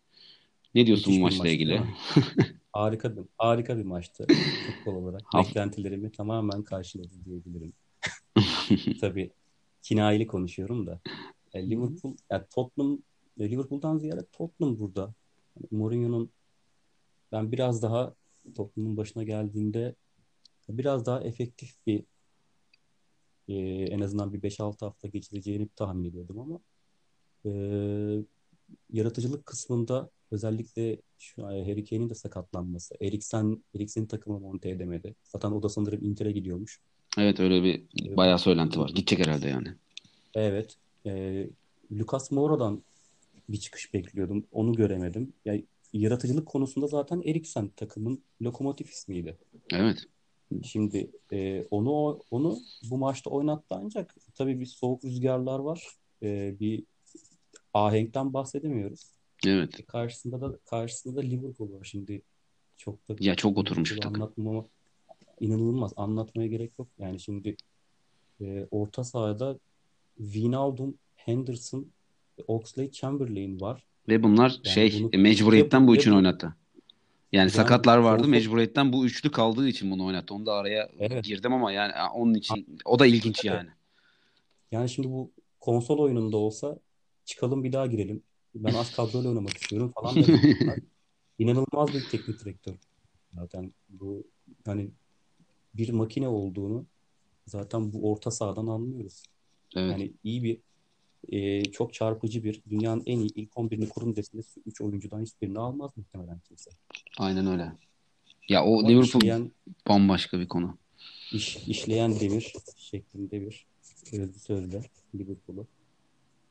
Ne 0.75 0.87
diyorsun 0.87 1.13
Müthiş 1.13 1.21
bu 1.21 1.43
maçla 1.43 1.49
ilgili? 1.49 1.81
harika 2.73 3.17
bir 3.17 3.23
harika 3.39 3.79
bir 3.79 3.85
maçtı 3.85 4.27
futbol 4.67 5.03
olarak. 5.03 5.23
Beklentilerimi 5.35 6.13
tamamen 6.13 6.63
karşıladı 6.63 7.25
diyebilirim. 7.25 7.73
Tabii 9.01 9.31
kinayeli 9.83 10.27
konuşuyorum 10.27 10.87
da. 10.87 11.01
E, 11.55 11.71
Liverpool, 11.71 12.17
yani 12.31 12.45
Tottenham, 12.55 12.99
e, 13.41 13.51
Liverpool'dan 13.51 13.99
ziyade 13.99 14.27
Tottenham 14.33 14.79
burada. 14.79 15.15
Mourinho'nun 15.71 16.31
ben 17.33 17.53
biraz 17.53 17.83
daha 17.83 18.15
Tottenham'ın 18.57 18.97
başına 18.97 19.23
geldiğinde 19.23 19.95
biraz 20.69 21.07
daha 21.07 21.21
efektif 21.21 21.75
bir 21.87 22.05
e, 23.49 23.55
en 23.85 24.01
azından 24.01 24.33
bir 24.33 24.41
5-6 24.41 24.85
hafta 24.85 25.09
geçireceğini 25.09 25.69
tahmin 25.69 26.05
ediyordum 26.05 26.39
ama 26.39 26.61
e, 27.45 27.51
yaratıcılık 28.93 29.47
kısmında 29.47 30.11
özellikle 30.31 30.97
şu 31.19 31.47
Harry 31.47 31.85
Kane'in 31.85 32.11
de 32.11 32.15
sakatlanması. 32.15 32.95
Eriksen, 33.01 33.65
Eriksen'in 33.77 34.07
takımı 34.07 34.41
monte 34.41 34.71
edemedi. 34.71 35.15
Zaten 35.25 35.51
o 35.51 35.63
da 35.63 35.69
sanırım 35.69 36.05
Inter'e 36.05 36.33
gidiyormuş. 36.33 36.81
Evet 37.19 37.41
öyle 37.41 37.63
bir 37.63 37.83
bayağı 38.17 38.39
söylenti 38.39 38.81
var. 38.81 38.89
Gidecek 38.89 39.19
herhalde 39.19 39.49
yani. 39.49 39.69
Evet. 40.35 40.77
E, 41.07 41.47
Lucas 41.93 42.31
Moura'dan 42.31 42.83
bir 43.49 43.57
çıkış 43.57 43.95
bekliyordum. 43.95 44.45
Onu 44.53 44.73
göremedim. 44.73 45.33
Yani 45.45 45.65
yaratıcılık 45.93 46.47
konusunda 46.47 46.87
zaten 46.87 47.23
Eriksen 47.27 47.69
takımın 47.69 48.23
lokomotif 48.43 48.91
ismiydi. 48.91 49.39
Evet. 49.73 49.99
Şimdi 50.65 51.11
e, 51.33 51.65
onu 51.71 52.21
onu 52.31 52.59
bu 52.91 52.99
maçta 52.99 53.31
oynattı 53.31 53.75
ancak 53.75 54.15
tabii 54.35 54.61
bir 54.61 54.67
soğuk 54.67 55.05
rüzgarlar 55.05 55.59
var. 55.59 55.87
E, 56.23 56.61
bir 56.61 56.85
ahenkten 57.75 58.33
bahsedemiyoruz. 58.33 59.13
Evet. 59.47 59.81
E, 59.81 59.83
karşısında 59.83 60.41
da 60.41 60.59
karşısında 60.71 61.17
da 61.17 61.21
Liverpool 61.21 61.73
var 61.73 61.85
şimdi. 61.85 62.23
Çok 62.77 63.09
da 63.09 63.17
ya 63.21 63.35
çok 63.35 63.59
oturmuş 63.59 63.97
bir 63.97 64.01
takım. 64.01 64.23
Anlatmama 64.23 64.67
inanılmaz. 65.41 65.93
Anlatmaya 65.97 66.49
gerek 66.49 66.73
yok. 66.79 66.89
Yani 66.99 67.21
şimdi 67.21 67.57
e, 68.41 68.67
orta 68.71 69.05
sahada 69.05 69.59
Wijnaldum 70.17 70.95
Henderson, 71.15 71.87
Oxley, 72.47 72.91
Chamberlain 72.91 73.61
var. 73.61 73.87
Ve 74.09 74.23
bunlar 74.23 74.51
Yani 74.51 74.75
şey 74.75 75.01
bunu 75.01 75.11
e, 75.13 75.17
mecburiyetten 75.17 75.89
bu 75.89 75.97
bu 75.97 76.15
oynattı. 76.15 76.57
Yani 77.33 77.41
yani 77.41 77.51
sakatlar 77.51 77.99
vardı. 77.99 78.29
Mecburiyetten 78.29 78.93
bu 78.93 79.07
üçlü 79.07 79.31
kaldığı 79.31 79.69
için 79.69 79.91
bunu 79.91 80.07
oynattı. 80.07 80.35
Onu 80.35 80.47
da 80.47 80.53
araya 80.53 80.91
evet. 80.99 81.25
girdim 81.25 81.53
ama 81.53 81.73
yani 81.73 81.93
onun 82.15 82.35
için 82.35 82.79
o 82.85 82.99
da 82.99 83.07
ilginç 83.07 83.45
yani. 83.45 83.69
Yani 84.73 84.89
şimdi 84.89 85.09
bu 85.11 85.31
konsol 85.61 85.99
oyununda 85.99 86.37
olsa 86.37 86.79
çıkalım 87.25 87.65
bir 87.65 87.73
daha 87.73 87.87
girelim. 87.87 88.23
Ben 88.55 88.75
az 88.75 88.97
kadroyla 88.97 89.29
oynamak 89.29 89.57
istiyorum 89.57 89.93
falan. 89.95 90.17
İnanılmaz 91.39 91.95
bir 91.95 92.09
teknik 92.11 92.41
direktör. 92.41 92.75
Zaten 93.35 93.73
bu 93.89 94.27
hani 94.65 94.91
bir 95.75 95.91
makine 95.91 96.29
olduğunu 96.29 96.87
zaten 97.47 97.93
bu 97.93 98.11
orta 98.13 98.31
sahadan 98.31 98.67
anlıyoruz. 98.67 99.23
Evet. 99.77 99.93
Yani 99.93 100.13
iyi 100.25 100.43
bir 100.43 100.59
e, 101.29 101.65
çok 101.65 101.95
çarpıcı 101.95 102.45
bir 102.45 102.63
dünyanın 102.71 103.03
en 103.07 103.19
iyi 103.21 103.31
ilk 103.35 103.51
11'ini 103.53 103.89
kurun 103.89 104.17
desinde 104.17 104.43
3 104.67 104.81
oyuncudan 104.81 105.23
hiçbirini 105.23 105.59
almaz 105.59 105.91
muhtemelen 105.97 106.39
kimse. 106.49 106.71
Aynen 107.19 107.47
öyle. 107.47 107.73
Ya 108.49 108.65
o 108.65 108.79
Ama 108.79 108.89
Liverpool 108.89 109.21
işleyen 109.23 109.53
bambaşka 109.89 110.41
bir 110.41 110.49
konu. 110.49 110.79
iş, 111.33 111.57
işleyen 111.69 112.21
demir 112.21 112.53
şeklinde 112.77 113.41
bir 113.41 113.67
sözlü 114.05 114.39
sözle 114.39 114.83
Liverpool'u 115.15 115.67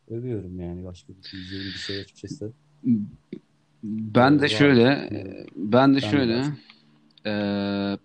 övüyorum 0.10 0.60
yani 0.60 0.84
başka 0.86 1.14
bir 1.14 1.24
diyeceğim 1.32 1.66
bir 1.66 1.80
şey 1.80 2.00
açıkçası. 2.02 2.54
Ben 3.84 4.40
de 4.40 4.44
Var. 4.44 4.48
şöyle 4.48 4.86
ben 5.12 5.16
de 5.16 5.46
Ben 5.56 5.96
de 5.96 6.02
şöyle 6.02 6.44
eee, 7.26 7.98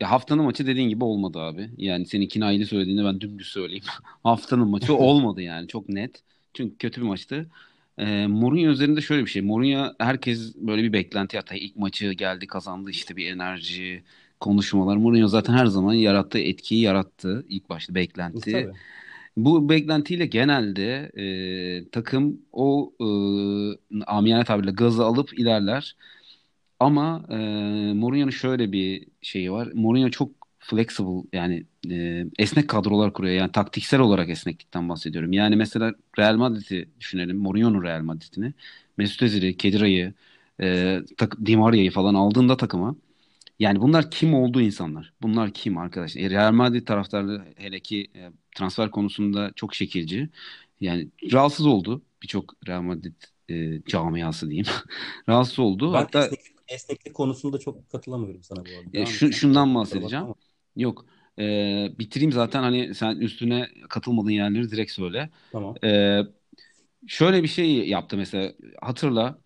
ya 0.00 0.10
haftanın 0.10 0.44
maçı 0.44 0.66
dediğin 0.66 0.88
gibi 0.88 1.04
olmadı 1.04 1.38
abi. 1.38 1.70
Yani 1.76 2.06
seninkini 2.06 2.44
ayrı 2.44 2.66
söylediğinde 2.66 3.04
ben 3.04 3.20
dümdüz 3.20 3.46
söyleyeyim. 3.46 3.84
Haftanın 4.22 4.68
maçı 4.68 4.94
olmadı 4.96 5.42
yani 5.42 5.68
çok 5.68 5.88
net. 5.88 6.22
Çünkü 6.54 6.76
kötü 6.78 7.00
bir 7.00 7.06
maçtı. 7.06 7.50
Eee 7.98 8.26
Mourinho 8.26 8.70
üzerinde 8.70 9.00
şöyle 9.00 9.24
bir 9.24 9.30
şey. 9.30 9.42
Mourinho 9.42 9.92
herkes 9.98 10.54
böyle 10.56 10.82
bir 10.82 10.92
beklenti 10.92 11.36
yattı. 11.36 11.54
İlk 11.54 11.76
maçı 11.76 12.12
geldi 12.12 12.46
kazandı 12.46 12.90
işte 12.90 13.16
bir 13.16 13.26
enerji 13.26 14.04
konuşmalar. 14.40 14.96
Mourinho 14.96 15.28
zaten 15.28 15.54
her 15.54 15.66
zaman 15.66 15.92
yarattığı 15.94 16.38
etkiyi 16.38 16.82
yarattı. 16.82 17.46
İlk 17.48 17.68
başta 17.70 17.94
beklenti. 17.94 18.50
Tabii. 18.52 18.72
Bu 19.36 19.68
beklentiyle 19.68 20.26
genelde 20.26 21.10
e, 21.16 21.90
takım 21.90 22.42
o 22.52 22.92
e, 23.00 24.04
amiyane 24.06 24.44
tabirle 24.44 24.70
gazı 24.70 25.04
alıp 25.04 25.38
ilerler. 25.38 25.96
Ama 26.80 27.24
e, 27.30 27.34
Mourinho'nun 27.94 28.30
şöyle 28.30 28.72
bir 28.72 29.06
şeyi 29.22 29.52
var. 29.52 29.68
Mourinho 29.74 30.10
çok 30.10 30.30
flexible 30.58 31.28
yani 31.32 31.66
e, 31.90 32.24
esnek 32.38 32.68
kadrolar 32.68 33.12
kuruyor. 33.12 33.34
Yani 33.34 33.52
taktiksel 33.52 34.00
olarak 34.00 34.28
esneklikten 34.30 34.88
bahsediyorum. 34.88 35.32
Yani 35.32 35.56
mesela 35.56 35.94
Real 36.18 36.36
Madrid'i 36.36 36.88
düşünelim. 37.00 37.36
Mourinho'nun 37.38 37.82
Real 37.82 38.02
Madrid'ini. 38.02 38.52
Mesut 38.96 39.22
Özil'i, 39.22 39.56
Kedira'yı, 39.56 40.14
e, 40.60 41.00
tak, 41.16 41.46
Di 41.46 41.56
Maria'yı 41.56 41.90
falan 41.90 42.14
aldığında 42.14 42.56
takıma 42.56 42.96
yani 43.58 43.80
bunlar 43.80 44.10
kim 44.10 44.34
olduğu 44.34 44.60
insanlar? 44.60 45.12
Bunlar 45.22 45.50
kim 45.50 45.78
arkadaşlar? 45.78 46.22
E, 46.22 46.30
Real 46.30 46.52
Madrid 46.52 46.86
taraftarları 46.86 47.44
hele 47.56 47.80
ki 47.80 48.08
e, 48.16 48.30
transfer 48.54 48.90
konusunda 48.90 49.52
çok 49.56 49.74
şekilci. 49.74 50.28
Yani 50.80 51.08
rahatsız 51.32 51.66
oldu 51.66 52.02
birçok 52.22 52.54
Real 52.68 52.82
Madrid 52.82 53.14
e, 53.50 53.82
camiası 53.86 54.48
diyeyim. 54.50 54.66
rahatsız 55.28 55.58
oldu. 55.58 55.92
Ben 55.92 55.98
Hatta 55.98 56.30
esneklik, 56.68 57.14
konusunda 57.14 57.58
çok 57.58 57.90
katılamıyorum 57.90 58.42
sana 58.42 58.60
bu 58.60 58.68
arada. 58.68 58.98
e, 58.98 59.06
şu, 59.06 59.32
şundan 59.32 59.74
bahsedeceğim. 59.74 60.26
Yok. 60.76 61.06
E, 61.38 61.44
bitireyim 61.98 62.32
zaten 62.32 62.62
hani 62.62 62.94
sen 62.94 63.16
üstüne 63.16 63.68
katılmadığın 63.88 64.30
yerleri 64.30 64.70
direkt 64.70 64.90
söyle. 64.92 65.30
Tamam. 65.52 65.74
E, 65.84 66.20
şöyle 67.06 67.42
bir 67.42 67.48
şey 67.48 67.88
yaptı 67.88 68.16
mesela 68.16 68.52
hatırla 68.82 69.38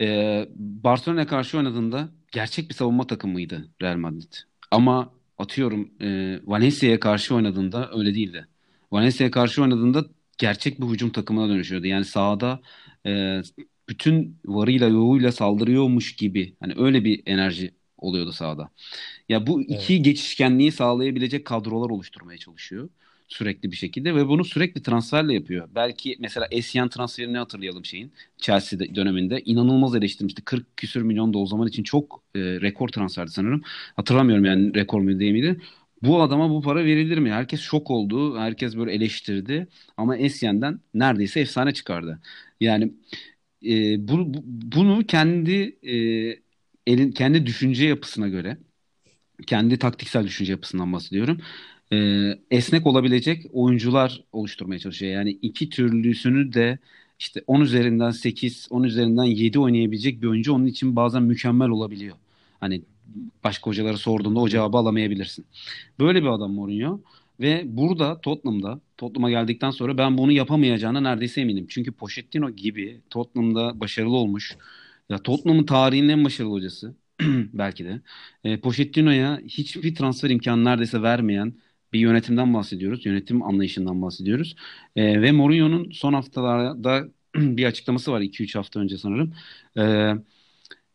e, 0.00 0.48
Barcelona'ya 0.56 1.26
karşı 1.26 1.58
oynadığında 1.58 2.08
gerçek 2.32 2.68
bir 2.68 2.74
savunma 2.74 3.06
takımıydı 3.06 3.68
Real 3.82 3.96
Madrid. 3.96 4.32
Ama 4.70 5.12
atıyorum 5.38 5.90
e, 6.00 6.40
Valencia'ya 6.44 7.00
karşı 7.00 7.34
oynadığında 7.34 7.90
öyle 7.94 8.14
değildi. 8.14 8.48
Valencia'ya 8.92 9.30
karşı 9.30 9.62
oynadığında 9.62 10.04
gerçek 10.38 10.80
bir 10.80 10.86
hücum 10.86 11.10
takımına 11.10 11.48
dönüşüyordu. 11.48 11.86
Yani 11.86 12.04
sahada 12.04 12.60
e, 13.06 13.40
bütün 13.88 14.38
varıyla 14.46 14.88
yoğuyla 14.88 15.32
saldırıyormuş 15.32 16.16
gibi. 16.16 16.54
Hani 16.60 16.74
öyle 16.76 17.04
bir 17.04 17.22
enerji 17.26 17.74
oluyordu 17.98 18.32
sahada. 18.32 18.70
Ya 19.28 19.46
bu 19.46 19.62
iki 19.62 19.94
Evet. 19.94 20.04
geçişkenliği 20.04 20.72
sağlayabilecek 20.72 21.44
kadrolar 21.44 21.90
oluşturmaya 21.90 22.38
çalışıyor 22.38 22.88
sürekli 23.28 23.70
bir 23.70 23.76
şekilde 23.76 24.14
ve 24.14 24.28
bunu 24.28 24.44
sürekli 24.44 24.82
transferle 24.82 25.34
yapıyor. 25.34 25.68
Belki 25.74 26.16
mesela 26.20 26.48
Essien 26.50 26.88
transferini 26.88 27.38
hatırlayalım 27.38 27.84
şeyin 27.84 28.12
Chelsea 28.38 28.78
de- 28.78 28.94
döneminde 28.94 29.40
inanılmaz 29.44 29.94
eleştirmişti. 29.94 30.42
40 30.44 30.76
küsür 30.76 31.02
milyon 31.02 31.34
da 31.34 31.38
o 31.38 31.46
zaman 31.46 31.68
için 31.68 31.82
çok 31.82 32.22
e, 32.34 32.38
rekor 32.40 32.88
transferdi 32.88 33.30
sanırım. 33.30 33.62
Hatırlamıyorum 33.96 34.44
yani 34.44 34.74
rekor 34.74 35.00
mu 35.00 35.20
değil 35.20 35.32
miydi? 35.32 35.60
Bu 36.02 36.22
adama 36.22 36.50
bu 36.50 36.62
para 36.62 36.84
verilir 36.84 37.18
mi? 37.18 37.32
Herkes 37.32 37.60
şok 37.60 37.90
oldu. 37.90 38.38
Herkes 38.38 38.76
böyle 38.76 38.92
eleştirdi. 38.92 39.66
Ama 39.96 40.16
Essien'den 40.16 40.80
neredeyse 40.94 41.40
efsane 41.40 41.74
çıkardı. 41.74 42.20
Yani 42.60 42.92
e, 43.70 44.08
bu, 44.08 44.34
bu- 44.34 44.42
bunu 44.46 45.06
kendi 45.06 45.78
e, 45.82 45.94
elin 46.86 47.12
kendi 47.12 47.46
düşünce 47.46 47.86
yapısına 47.86 48.28
göre 48.28 48.58
kendi 49.46 49.78
taktiksel 49.78 50.24
düşünce 50.24 50.52
yapısından 50.52 50.92
bahsediyorum. 50.92 51.38
Ee, 51.92 52.38
esnek 52.50 52.86
olabilecek 52.86 53.46
oyuncular 53.52 54.24
oluşturmaya 54.32 54.78
çalışıyor. 54.78 55.12
Yani 55.12 55.30
iki 55.42 55.70
türlüsünü 55.70 56.52
de 56.52 56.78
işte 57.18 57.42
10 57.46 57.60
üzerinden 57.60 58.10
8, 58.10 58.66
10 58.70 58.82
üzerinden 58.82 59.24
7 59.24 59.58
oynayabilecek 59.58 60.22
bir 60.22 60.26
oyuncu 60.26 60.52
onun 60.54 60.66
için 60.66 60.96
bazen 60.96 61.22
mükemmel 61.22 61.68
olabiliyor. 61.68 62.16
Hani 62.60 62.82
başka 63.44 63.66
hocalara 63.70 63.96
sorduğunda 63.96 64.40
o 64.40 64.48
cevabı 64.48 64.76
alamayabilirsin. 64.76 65.46
Böyle 66.00 66.22
bir 66.22 66.28
adam 66.28 66.52
Mourinho 66.52 67.00
ve 67.40 67.62
burada 67.66 68.20
Tottenham'da 68.20 68.80
Tottenham'a 68.96 69.30
geldikten 69.30 69.70
sonra 69.70 69.98
ben 69.98 70.18
bunu 70.18 70.32
yapamayacağına 70.32 71.00
neredeyse 71.00 71.40
eminim. 71.40 71.66
Çünkü 71.68 71.92
Pochettino 71.92 72.50
gibi 72.50 73.00
Tottenham'da 73.10 73.80
başarılı 73.80 74.16
olmuş. 74.16 74.56
Ya 75.08 75.18
Tottenham'ın 75.18 75.66
tarihinin 75.66 76.08
en 76.08 76.24
başarılı 76.24 76.52
hocası 76.52 76.94
belki 77.52 77.84
de. 77.84 78.00
E, 78.44 78.60
Pochettino'ya 78.60 79.40
hiçbir 79.46 79.94
transfer 79.94 80.30
imkanı 80.30 80.64
neredeyse 80.64 81.02
vermeyen 81.02 81.54
bir 81.92 82.00
yönetimden 82.00 82.54
bahsediyoruz. 82.54 83.06
Yönetim 83.06 83.42
anlayışından 83.42 84.02
bahsediyoruz. 84.02 84.56
E, 84.96 85.22
ve 85.22 85.32
Mourinho'nun 85.32 85.90
son 85.90 86.12
haftalarda 86.12 87.08
bir 87.36 87.64
açıklaması 87.64 88.12
var 88.12 88.20
2-3 88.20 88.54
hafta 88.58 88.80
önce 88.80 88.98
sanırım. 88.98 89.34
E, 89.76 90.14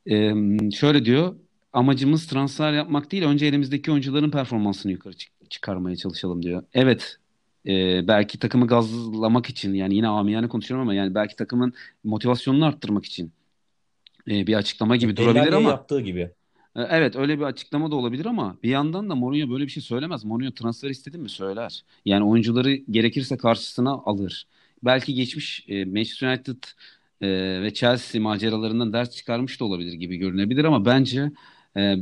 e, 0.05 0.33
şöyle 0.71 1.05
diyor. 1.05 1.35
Amacımız 1.73 2.27
transfer 2.27 2.73
yapmak 2.73 3.11
değil. 3.11 3.23
Önce 3.23 3.45
elimizdeki 3.45 3.91
oyuncuların 3.91 4.31
performansını 4.31 4.91
yukarı 4.91 5.13
çık- 5.17 5.38
çıkarmaya 5.49 5.95
çalışalım 5.95 6.43
diyor. 6.43 6.63
Evet. 6.73 7.17
e, 7.67 8.07
belki 8.07 8.39
takımı 8.39 8.67
gazlamak 8.67 9.49
için 9.49 9.73
yani 9.73 9.95
yine 9.95 10.07
amiyane 10.07 10.47
konuşuyorum 10.47 10.81
ama 10.81 10.93
yani 10.93 11.15
belki 11.15 11.35
takımın 11.35 11.73
motivasyonunu 12.03 12.65
arttırmak 12.65 13.05
için 13.05 13.31
e, 14.27 14.47
bir 14.47 14.53
açıklama 14.53 14.95
gibi 14.95 15.17
durabilir 15.17 15.35
Dellaglia'ya 15.35 15.57
ama 15.57 15.69
yaptığı 15.69 16.01
gibi. 16.01 16.19
e, 16.75 16.81
Evet 16.81 17.15
öyle 17.15 17.39
bir 17.39 17.43
açıklama 17.43 17.91
da 17.91 17.95
olabilir 17.95 18.25
ama 18.25 18.57
bir 18.63 18.69
yandan 18.69 19.09
da 19.09 19.15
Mourinho 19.15 19.49
böyle 19.51 19.63
bir 19.63 19.71
şey 19.71 19.83
söylemez. 19.83 20.23
Mourinho 20.25 20.51
transfer 20.51 20.89
istedi 20.89 21.17
mi 21.17 21.29
söyler. 21.29 21.83
Yani 22.05 22.23
oyuncuları 22.25 22.75
gerekirse 22.75 23.37
karşısına 23.37 23.91
alır. 23.91 24.47
Belki 24.83 25.13
geçmiş 25.13 25.65
e, 25.67 25.85
Manchester 25.85 26.27
United 26.27 26.63
e, 27.21 27.27
ve 27.61 27.73
Chelsea 27.73 28.21
maceralarından 28.21 28.93
ders 28.93 29.15
çıkarmış 29.15 29.59
da 29.59 29.65
olabilir 29.65 29.93
gibi 29.93 30.17
görünebilir 30.17 30.63
ama 30.63 30.85
bence 30.85 31.31
e, 31.77 31.95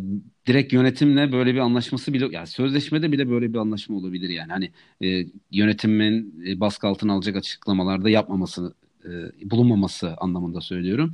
direkt 0.47 0.73
yönetimle 0.73 1.31
böyle 1.31 1.53
bir 1.53 1.59
anlaşması 1.59 2.13
bile 2.13 2.27
yani 2.31 2.47
sözleşmede 2.47 3.11
bile 3.11 3.29
böyle 3.29 3.53
bir 3.53 3.57
anlaşma 3.57 3.97
olabilir 3.97 4.29
yani. 4.29 4.51
Hani 4.51 4.71
e, 5.03 5.27
yönetimin 5.51 6.43
e, 6.47 6.59
baskı 6.59 6.87
altına 6.87 7.13
alacak 7.13 7.35
açıklamalarda 7.35 8.09
yapmaması 8.09 8.75
e, 9.05 9.09
bulunmaması 9.51 10.15
anlamında 10.17 10.61
söylüyorum. 10.61 11.13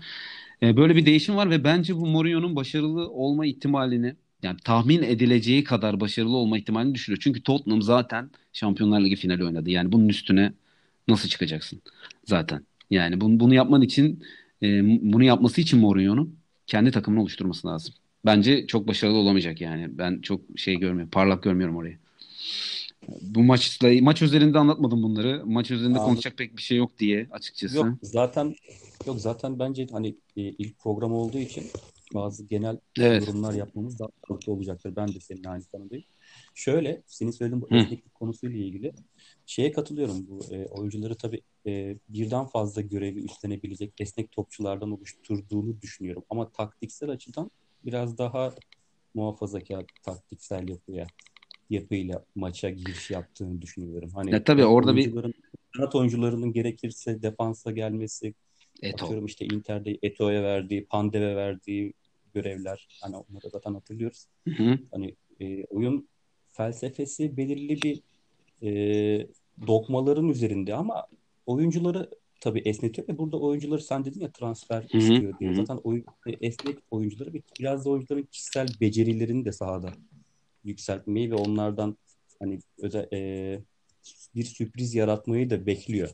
E, 0.64 0.78
böyle 0.78 0.96
bir 0.96 1.06
değişim 1.06 1.36
var 1.36 1.50
ve 1.50 1.64
bence 1.64 1.96
bu 1.96 2.08
Mourinho'nun 2.08 2.56
başarılı 2.56 3.10
olma 3.10 3.46
ihtimalini 3.46 4.16
yani 4.44 4.58
tahmin 4.64 5.04
edileceği 5.04 5.64
kadar 5.64 6.00
başarılı 6.00 6.38
olma 6.38 6.58
ihtimalini 6.58 6.96
düşürüyor. 6.96 7.20
Çünkü 7.24 7.44
Tottenham 7.44 7.82
zaten 7.82 8.32
Şampiyonlar 8.54 9.02
Ligi 9.02 9.16
finali 9.16 9.46
oynadı. 9.46 9.70
Yani 9.70 9.92
bunun 9.92 10.10
üstüne 10.10 10.54
nasıl 11.08 11.30
çıkacaksın 11.30 11.82
zaten? 12.26 12.66
Yani 12.90 13.22
bunu, 13.22 13.40
bunu 13.40 13.54
yapman 13.54 13.82
için 13.82 14.24
e, 14.64 14.82
bunu 15.14 15.24
yapması 15.24 15.62
için 15.62 15.80
Mourinho'nun 15.80 16.40
kendi 16.68 16.92
takımını 16.92 17.22
oluşturması 17.22 17.68
lazım. 17.68 17.94
Bence 18.26 18.68
çok 18.68 18.88
başarılı 18.88 19.18
olamayacak 19.18 19.62
yani. 19.62 19.98
Ben 19.98 20.22
çok 20.22 20.42
şey 20.56 20.76
görmüyorum. 20.76 21.12
Parlak 21.12 21.44
görmüyorum 21.44 21.76
orayı. 21.76 21.98
Bu 23.22 23.44
maçla 23.44 23.90
maç 24.02 24.22
özelinde 24.22 24.60
anlatmadım 24.60 25.04
bunları. 25.04 25.42
Maç 25.46 25.72
özelinde 25.72 25.88
Anladım. 25.88 26.06
konuşacak 26.06 26.38
pek 26.38 26.58
bir 26.58 26.62
şey 26.62 26.78
yok 26.78 27.00
diye 27.00 27.28
açıkçası. 27.32 27.78
Yok 27.78 27.88
zaten 28.02 28.56
yok 29.08 29.20
zaten 29.20 29.60
bence 29.60 29.88
hani 29.92 30.08
e, 30.38 30.42
ilk 30.42 30.80
program 30.80 31.14
olduğu 31.14 31.38
için 31.38 31.64
bazı 32.14 32.44
genel 32.46 32.78
Evet. 33.00 33.28
yorumlar 33.28 33.54
yapmamız 33.54 34.00
daha 34.00 34.10
sağlıklı 34.28 34.54
olacaktır. 34.54 34.96
Ben 34.96 35.08
de 35.08 35.20
senin 35.20 35.44
aynı 35.44 35.64
kanadayım. 35.64 36.06
Şöyle 36.56 37.02
senin 37.08 37.32
söylediğin 37.32 37.62
bu 37.62 37.76
esneklik 37.76 38.14
konusuyla 38.14 38.58
ilgili 38.58 38.94
şeye 39.46 39.72
katılıyorum. 39.72 40.28
Bu 40.30 40.56
e, 40.56 40.66
oyuncuları 40.66 41.16
tabii 41.16 41.42
e, 41.68 41.98
birden 42.10 42.46
fazla 42.46 42.82
görevi 42.82 43.20
üstlenebilecek 43.20 43.94
esnek 44.00 44.32
topçulardan 44.32 44.92
oluşturduğunu 44.92 45.82
düşünüyorum. 45.82 46.24
Ama 46.30 46.50
taktiksel 46.50 47.10
açıdan 47.10 47.52
biraz 47.86 48.18
daha 48.18 48.56
muhafazakar 49.14 49.86
taktiksel 50.04 50.68
yapıya 50.70 51.08
yapıyla 51.70 52.26
maça 52.36 52.70
giriş 52.70 53.12
yaptığını 53.12 53.62
düşünüyorum. 53.62 54.10
Hani 54.14 54.32
ya 54.32 54.44
tabii 54.44 54.66
orada 54.66 54.92
oyuncuların, 54.92 55.34
bir 55.34 55.60
kanat 55.78 55.96
oyuncularının 55.96 56.54
gerekirse 56.54 57.22
defansa 57.22 57.72
gelmesi, 57.72 58.34
Eto. 58.82 59.06
atıyorum 59.06 59.26
işte 59.26 59.46
Inter'de 59.46 59.98
Eto'ya 60.04 60.44
verdiği, 60.44 60.86
Pandev'e 60.86 61.36
verdiği 61.36 61.94
görevler 62.34 62.88
hani 63.02 63.16
onları 63.16 63.50
zaten 63.50 63.74
hatırlıyoruz. 63.74 64.26
Hı 64.48 64.64
hı. 64.64 64.80
Hani 64.92 65.16
e, 65.40 65.66
oyun 65.66 66.08
felsefesi 66.52 67.38
belirli 67.38 67.82
bir 67.82 68.02
e, 68.68 69.28
dogmaların 69.68 70.30
üzerinde 70.30 70.76
ama 70.76 71.08
oyuncuları 71.46 72.10
tabii 72.44 72.60
esnetiyor 72.66 73.08
ve 73.08 73.18
burada 73.18 73.40
oyuncuları 73.40 73.82
sen 73.82 74.06
dedin 74.06 74.20
ya 74.22 74.32
transfer 74.32 74.82
Hı 74.82 74.98
hı, 74.98 74.98
istiyor 74.98 75.40
diye. 75.40 75.54
Zaten 75.54 75.80
oyun, 75.84 76.06
e, 76.28 76.32
esnek 76.32 76.78
oyuncuları 76.92 77.34
bir- 77.34 77.44
biraz 77.60 77.86
da 77.86 77.90
oyuncuların 77.90 78.24
kişisel 78.32 78.68
becerilerini 78.82 79.46
de 79.46 79.52
sahada 79.52 79.94
yükseltmeyi 80.64 81.32
ve 81.32 81.36
onlardan 81.36 81.98
hani 82.40 82.60
özel 82.78 83.08
e, 83.14 83.60
bir 84.36 84.44
sürpriz 84.44 84.96
yaratmayı 84.96 85.50
da 85.50 85.66
bekliyor. 85.66 86.10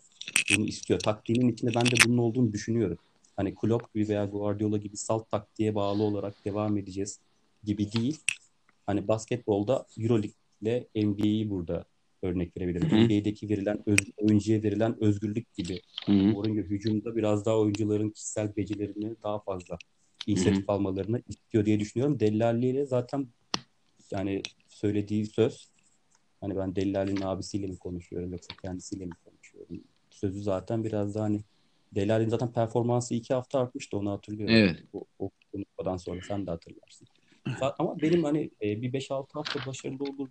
Bunu 0.55 0.65
istiyor. 0.65 0.99
Taktiğinin 0.99 1.53
içinde 1.53 1.71
ben 1.75 1.85
de 1.85 1.95
bunun 2.05 2.17
olduğunu 2.17 2.53
düşünüyorum. 2.53 2.97
Hani 3.37 3.55
Klopp 3.55 3.93
gibi 3.93 4.09
veya 4.09 4.25
Guardiola 4.25 4.77
gibi 4.77 4.97
salt 4.97 5.29
taktiğe 5.31 5.75
bağlı 5.75 6.03
olarak 6.03 6.45
devam 6.45 6.77
edeceğiz 6.77 7.19
gibi 7.63 7.91
değil. 7.91 8.17
Hani 8.85 9.07
basketbolda 9.07 9.85
Euroleague 9.97 10.35
ile 10.61 10.87
NBA'yi 10.95 11.49
burada 11.49 11.85
örnek 12.21 12.57
verebilirim. 12.57 12.87
NBA'deki 12.87 13.49
verilen 13.49 13.83
öz, 13.85 13.99
oyuncuya 14.17 14.63
verilen 14.63 15.03
özgürlük 15.03 15.53
gibi. 15.53 15.81
Mourinho 16.07 16.61
hücumda 16.61 17.15
biraz 17.15 17.45
daha 17.45 17.59
oyuncuların 17.59 18.09
kişisel 18.09 18.55
becerilerini 18.55 19.15
daha 19.23 19.39
fazla 19.39 19.77
inisiyatif 20.27 20.69
almalarını 20.69 21.21
istiyor 21.27 21.65
diye 21.65 21.79
düşünüyorum. 21.79 22.19
Dellali 22.19 22.67
ile 22.67 22.85
zaten 22.85 23.27
yani 24.11 24.41
söylediği 24.67 25.25
söz 25.25 25.69
hani 26.41 26.55
ben 26.55 26.75
Dellali'nin 26.75 27.21
abisiyle 27.21 27.67
mi 27.67 27.77
konuşuyorum 27.77 28.31
yoksa 28.31 28.55
kendisiyle 28.61 29.05
mi 29.05 29.11
konuşuyorum? 29.25 29.83
Sözü 30.09 30.43
zaten 30.43 30.83
biraz 30.83 31.15
daha 31.15 31.23
hani 31.23 31.41
Dellali'nin 31.95 32.29
zaten 32.29 32.51
performansı 32.51 33.15
iki 33.15 33.33
hafta 33.33 33.59
artmıştı 33.59 33.97
onu 33.97 34.11
hatırlıyorum. 34.11 34.55
Evet. 34.55 34.83
O, 34.93 35.03
o 35.19 35.29
konuşmadan 35.51 35.97
sonra 35.97 36.19
sen 36.27 36.47
de 36.47 36.51
hatırlarsın. 36.51 37.07
Ama 37.79 38.01
benim 38.01 38.23
hani 38.23 38.51
e, 38.61 38.81
bir 38.81 38.93
5-6 38.93 39.27
hafta 39.33 39.65
başarılı 39.65 40.03
olur 40.03 40.29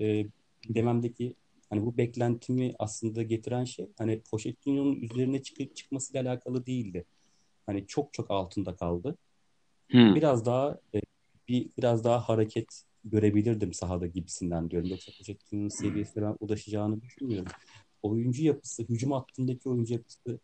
e, 0.00 0.26
dememdeki 0.74 1.34
hani 1.70 1.86
bu 1.86 1.96
beklentimi 1.96 2.74
aslında 2.78 3.22
getiren 3.22 3.64
şey 3.64 3.86
hani 3.98 4.20
Pochettino'nun 4.30 4.96
üzerine 4.96 5.42
çıkıp 5.42 5.76
çıkmasıyla 5.76 6.22
alakalı 6.22 6.66
değildi. 6.66 7.04
Hani 7.66 7.86
çok 7.86 8.12
çok 8.12 8.30
altında 8.30 8.76
kaldı. 8.76 9.16
Hı. 9.90 10.14
Biraz 10.14 10.46
daha 10.46 10.80
e, 10.94 11.00
bir 11.48 11.70
biraz 11.78 12.04
daha 12.04 12.28
hareket 12.28 12.82
görebilirdim 13.04 13.72
sahada 13.72 14.06
gibisinden 14.06 14.70
diyorum. 14.70 14.88
Yoksa 14.88 15.12
Pochettino'nun 15.18 15.68
seviyesine 15.68 16.22
ben 16.22 16.36
ulaşacağını 16.40 17.02
düşünmüyorum. 17.02 17.52
Oyuncu 18.02 18.44
yapısı, 18.44 18.82
hücum 18.82 19.12
hattındaki 19.12 19.68
oyuncu 19.68 19.94
yapısı 19.94 20.38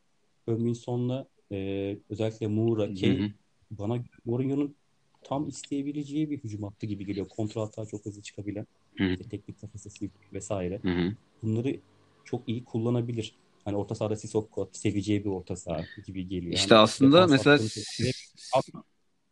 Höminson'la 0.47 1.29
e, 1.53 1.99
özellikle 2.11 2.47
Moura, 2.47 2.95
Kane 2.95 3.33
bana 3.71 4.05
Mourinho'nun 4.25 4.77
tam 5.25 5.49
isteyebileceği 5.49 6.31
bir 6.31 6.39
hücum 6.39 6.63
hattı 6.63 6.87
gibi 6.87 7.07
geliyor. 7.07 7.29
Kontrol 7.29 7.65
hata 7.65 7.87
çok 7.87 8.07
hızlı 8.07 8.23
çıkabilen. 8.23 8.67
İşte 8.99 9.29
teknik 9.29 9.61
kafası 9.61 9.89
vesaire. 10.33 10.81
Hı 10.83 10.89
hı. 10.89 11.13
Bunları 11.43 11.81
çok 12.25 12.49
iyi 12.49 12.65
kullanabilir. 12.65 13.35
Hani 13.65 13.77
orta 13.77 13.95
sahada 13.95 14.17
Sissoko 14.17 14.71
seveceği 14.73 15.25
bir 15.25 15.31
orta 15.31 15.57
saha 15.57 15.85
gibi 16.07 16.29
geliyor. 16.29 16.55
İşte 16.55 16.75
Hani 16.75 16.83
aslında 16.83 17.27
mesela. 17.27 17.59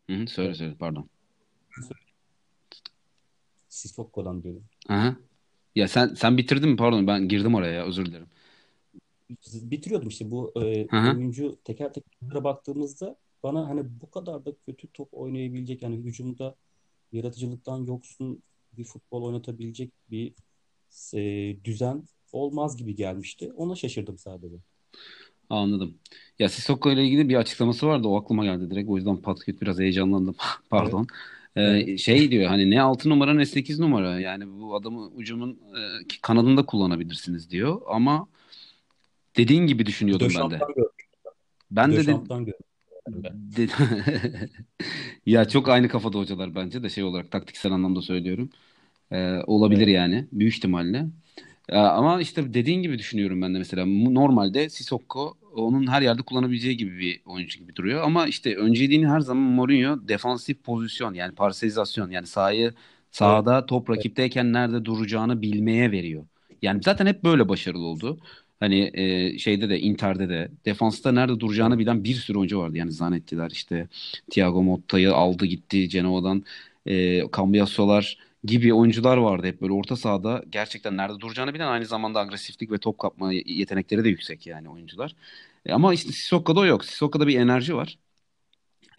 Hı 0.07 0.17
hı, 0.17 0.27
söyle 0.27 0.55
söyle 0.55 0.75
pardon. 0.79 1.09
Sissoko'dan 3.69 4.43
diyorum. 4.43 4.65
Aha. 4.89 5.17
Ya 5.75 5.89
sen 5.89 6.15
sen 6.15 6.39
bitirdin 6.39 6.69
mi? 6.69 6.77
Pardon 6.77 7.07
ben 7.07 7.29
girdim 7.29 7.55
oraya 7.55 7.73
ya 7.73 7.85
özür 7.87 8.07
dilerim. 8.07 8.27
bitiriyordum 9.55 10.09
işte 10.09 10.31
bu 10.31 10.53
e, 10.57 10.87
oyuncu 11.17 11.59
teker 11.65 11.93
teker 11.93 12.45
baktığımızda 12.45 13.17
bana 13.43 13.69
hani 13.69 14.01
bu 14.01 14.11
kadar 14.11 14.45
da 14.45 14.53
kötü 14.67 14.89
top 14.93 15.09
oynayabilecek 15.13 15.83
yani 15.83 15.97
hücumda 15.97 16.57
yaratıcılıktan 17.13 17.85
yoksun 17.85 18.43
bir 18.77 18.85
futbol 18.85 19.23
oynatabilecek 19.23 19.93
bir 20.11 20.33
e, 21.15 21.57
düzen 21.65 22.03
olmaz 22.33 22.77
gibi 22.77 22.95
gelmişti. 22.95 23.53
Ona 23.57 23.75
şaşırdım 23.75 24.19
sadece. 24.19 24.57
Anladım. 25.51 25.95
Ya 26.39 26.49
Sissoko 26.49 26.91
ile 26.91 27.05
ilgili 27.05 27.29
bir 27.29 27.35
açıklaması 27.35 27.87
vardı. 27.87 28.09
O 28.09 28.21
aklıma 28.21 28.45
geldi 28.45 28.71
direkt. 28.71 28.91
O 28.91 28.97
yüzden 28.97 29.17
patküt 29.17 29.63
biraz 29.63 29.79
heyecanlandım. 29.79 30.37
Pardon. 30.71 31.07
Ee, 31.57 31.63
Evet. 31.63 31.99
şey 31.99 32.31
diyor 32.31 32.47
hani 32.47 32.71
ne 32.71 32.83
6 32.83 33.09
numara 33.11 33.35
ne 33.35 33.47
8 33.47 33.79
numara. 33.79 34.21
Yani 34.21 34.61
bu 34.61 34.75
adamı 34.75 35.07
ucumun 35.07 35.51
e, 35.53 35.81
kanadında 36.23 36.67
kullanabilirsiniz 36.67 37.51
diyor. 37.51 37.81
Ama 37.87 38.29
dediğin 39.37 39.67
gibi 39.67 39.87
düşünüyordum 39.87 40.29
ben 40.29 40.51
de. 40.51 40.55
Döşamp'tan 40.55 40.75
gördüm. 40.75 40.91
Ben 41.71 41.93
de, 41.93 42.07
de, 42.07 42.17
Ben. 43.13 43.41
ya 45.27 45.45
çok 45.49 45.69
aynı 45.69 45.89
kafada 45.89 46.19
hocalar 46.19 46.55
bence 46.55 46.83
de 46.83 46.89
şey 46.91 47.05
olarak 47.05 47.31
taktiksel 47.31 47.73
anlamda 47.73 48.03
söylüyorum. 48.03 48.51
Ee, 49.13 49.35
olabilir 49.47 49.87
Evet. 49.87 49.89
yani 49.89 50.29
büyük 50.33 50.55
ihtimalle. 50.57 51.07
Ee, 51.69 51.77
ama 51.79 52.21
işte 52.23 52.55
dediğin 52.55 52.83
gibi 52.83 52.99
düşünüyorum 52.99 53.43
ben 53.43 53.55
de 53.55 53.59
mesela 53.59 53.87
normalde 53.87 54.71
Sissoko 54.71 55.35
onun 55.57 55.89
her 55.89 56.03
yerde 56.03 56.23
kullanabileceği 56.23 56.77
gibi 56.77 56.99
bir 56.99 57.23
oyuncu 57.27 57.59
gibi 57.61 57.77
duruyor 57.77 58.03
ama 58.05 58.27
işte 58.27 58.57
önceliğini 58.57 59.09
her 59.09 59.21
zaman 59.21 59.43
Mourinho 59.45 60.09
defansif 60.09 60.65
pozisyon 60.65 61.15
yani 61.15 61.35
parselizasyon 61.35 62.11
yani 62.11 62.27
sahayı 62.27 62.75
sahada 63.11 63.67
top 63.67 63.91
rakipteyken 63.91 64.53
nerede 64.53 64.85
duracağını 64.85 65.43
bilmeye 65.43 65.93
veriyor. 65.93 66.27
Yani 66.63 66.83
zaten 66.85 67.07
hep 67.07 67.25
böyle 67.25 67.49
başarılı 67.49 67.87
oldu. 67.87 68.21
Hani 68.61 68.91
e, 68.95 69.39
şeyde 69.39 69.71
de 69.71 69.81
Inter'de 69.81 70.29
de 70.29 70.51
defansta 70.65 71.13
nerede 71.13 71.41
duracağını 71.41 71.79
bilen 71.79 72.05
bir 72.05 72.15
sürü 72.15 72.39
oyuncu 72.39 72.59
vardı. 72.61 72.77
Yani 72.77 72.93
zannettiler 72.93 73.51
işte 73.51 73.89
Thiago 74.31 74.63
Motta'yı 74.63 75.15
aldı 75.15 75.47
gitti 75.47 75.89
Genoa'dan 75.89 76.45
e, 76.87 77.23
Cambiaso'lar 77.37 78.19
gibi 78.45 78.75
oyuncular 78.75 79.17
vardı 79.17 79.47
hep 79.47 79.61
böyle 79.61 79.73
orta 79.73 79.97
sahada 79.97 80.43
gerçekten 80.51 80.97
nerede 80.97 81.21
duracağını 81.21 81.55
bilen 81.55 81.67
aynı 81.69 81.87
zamanda 81.87 82.21
agresiflik 82.21 82.71
ve 82.71 82.79
top 82.79 82.99
kapma 82.99 83.33
yetenekleri 83.33 84.05
de 84.05 84.09
yüksek 84.09 84.47
yani 84.47 84.69
oyuncular. 84.69 85.17
E, 85.67 85.73
ama 85.73 85.95
işte 85.95 86.13
Sissoko'da 86.13 86.67
yok. 86.67 86.85
Sissoko'da 86.85 87.27
bir 87.27 87.39
enerji 87.41 87.75
var. 87.77 87.99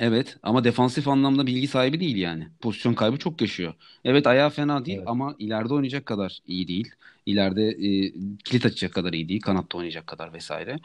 Evet 0.02 0.38
ama 0.44 0.64
defansif 0.64 1.08
anlamda 1.08 1.48
bilgi 1.48 1.68
sahibi 1.68 2.00
değil 2.00 2.18
yani. 2.18 2.48
Pozisyon 2.62 2.94
kaybı 2.94 3.18
çok 3.18 3.42
yaşıyor. 3.42 3.74
Evet 4.06 4.28
ayağı 4.28 4.50
fena 4.50 4.86
değil 4.86 4.98
Evet. 4.98 5.08
ama 5.08 5.36
ileride 5.40 5.74
oynayacak 5.74 6.06
kadar 6.06 6.40
iyi 6.48 6.68
değil. 6.68 6.92
İleride 7.26 7.64
e, 7.70 8.14
kilit 8.46 8.66
açacak 8.66 8.94
kadar 8.94 9.14
iyi 9.14 9.30
değil. 9.30 9.42
Kanatta 9.42 9.78
oynayacak 9.78 10.08
kadar 10.08 10.34
vesaire. 10.34 10.80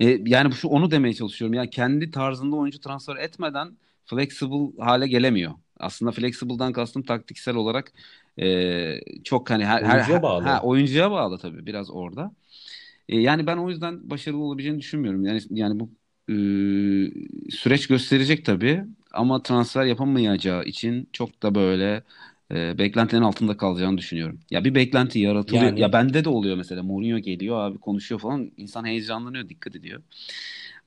E, 0.00 0.20
yani 0.26 0.54
şu 0.54 0.68
onu 0.68 0.90
demeye 0.90 1.14
çalışıyorum. 1.14 1.54
Yani 1.54 1.70
kendi 1.70 2.10
tarzında 2.10 2.56
oyuncu 2.56 2.80
transfer 2.80 3.16
etmeden 3.16 3.78
flexible 4.06 4.82
hale 4.84 5.08
gelemiyor. 5.08 5.52
Aslında 5.80 6.12
flexible'dan 6.12 6.72
kastım 6.72 7.02
taktiksel 7.02 7.54
olarak 7.56 7.92
e, 8.40 9.00
çok 9.24 9.50
hani 9.50 9.64
her, 9.66 9.82
her 9.82 9.94
Oyuncuya 9.96 10.22
bağlı. 10.22 10.44
Ha, 10.44 10.60
oyuncuya 10.62 11.10
bağlı 11.10 11.38
tabii 11.38 11.66
biraz 11.66 11.90
orada. 11.90 12.32
E, 13.08 13.20
yani 13.20 13.46
ben 13.46 13.56
o 13.56 13.70
yüzden 13.70 14.10
başarılı 14.10 14.42
olabileceğini 14.42 14.80
düşünmüyorum. 14.80 15.24
Yani 15.24 15.40
yani 15.50 15.80
bu 15.80 15.90
e, 16.28 16.34
süreç 17.50 17.86
gösterecek 17.86 18.44
tabii 18.44 18.84
ama 19.12 19.42
transfer 19.42 19.84
yapamayacağı 19.84 20.64
için 20.64 21.08
çok 21.12 21.42
da 21.42 21.54
böyle 21.54 22.02
e, 22.50 22.78
beklentilerin 22.78 23.24
altında 23.24 23.56
kalacağını 23.56 23.98
düşünüyorum. 23.98 24.40
Ya 24.50 24.64
bir 24.64 24.74
beklenti 24.74 25.18
yaratılıyor. 25.18 25.64
Yani- 25.64 25.80
Ya 25.80 25.92
bende 25.92 26.24
de 26.24 26.28
oluyor 26.28 26.56
mesela. 26.56 26.82
Mourinho 26.82 27.18
geliyor 27.18 27.60
abi 27.60 27.78
konuşuyor 27.78 28.20
falan. 28.20 28.50
İnsan 28.56 28.84
heyecanlanıyor, 28.84 29.48
dikkat 29.48 29.76
ediyor. 29.76 30.02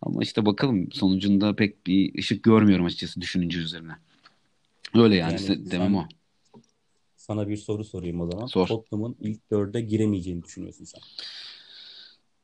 Ama 0.02 0.24
işte 0.24 0.46
bakalım 0.46 0.92
sonucunda 0.92 1.56
pek 1.56 1.88
bir 1.88 2.20
ışık 2.20 2.44
görmüyorum 2.44 2.86
açıkçası 2.86 3.22
düşününce 3.22 3.60
üzerine. 3.60 3.92
Öyle 4.96 5.16
yani, 5.16 5.34
Yani 5.34 5.46
Se- 5.46 5.72
demem 5.72 5.94
sen- 5.94 5.98
o. 6.00 6.08
Sana 7.16 7.50
bir 7.50 7.58
soru 7.58 7.84
sorayım 7.84 8.22
o 8.22 8.32
zaman. 8.32 8.46
Sor. 8.46 8.68
Tottenham'ın 8.68 9.16
ilk 9.22 9.52
dörde 9.52 9.82
giremeyeceğini 9.82 10.44
düşünüyorsun 10.44 10.86
sen. 10.86 11.02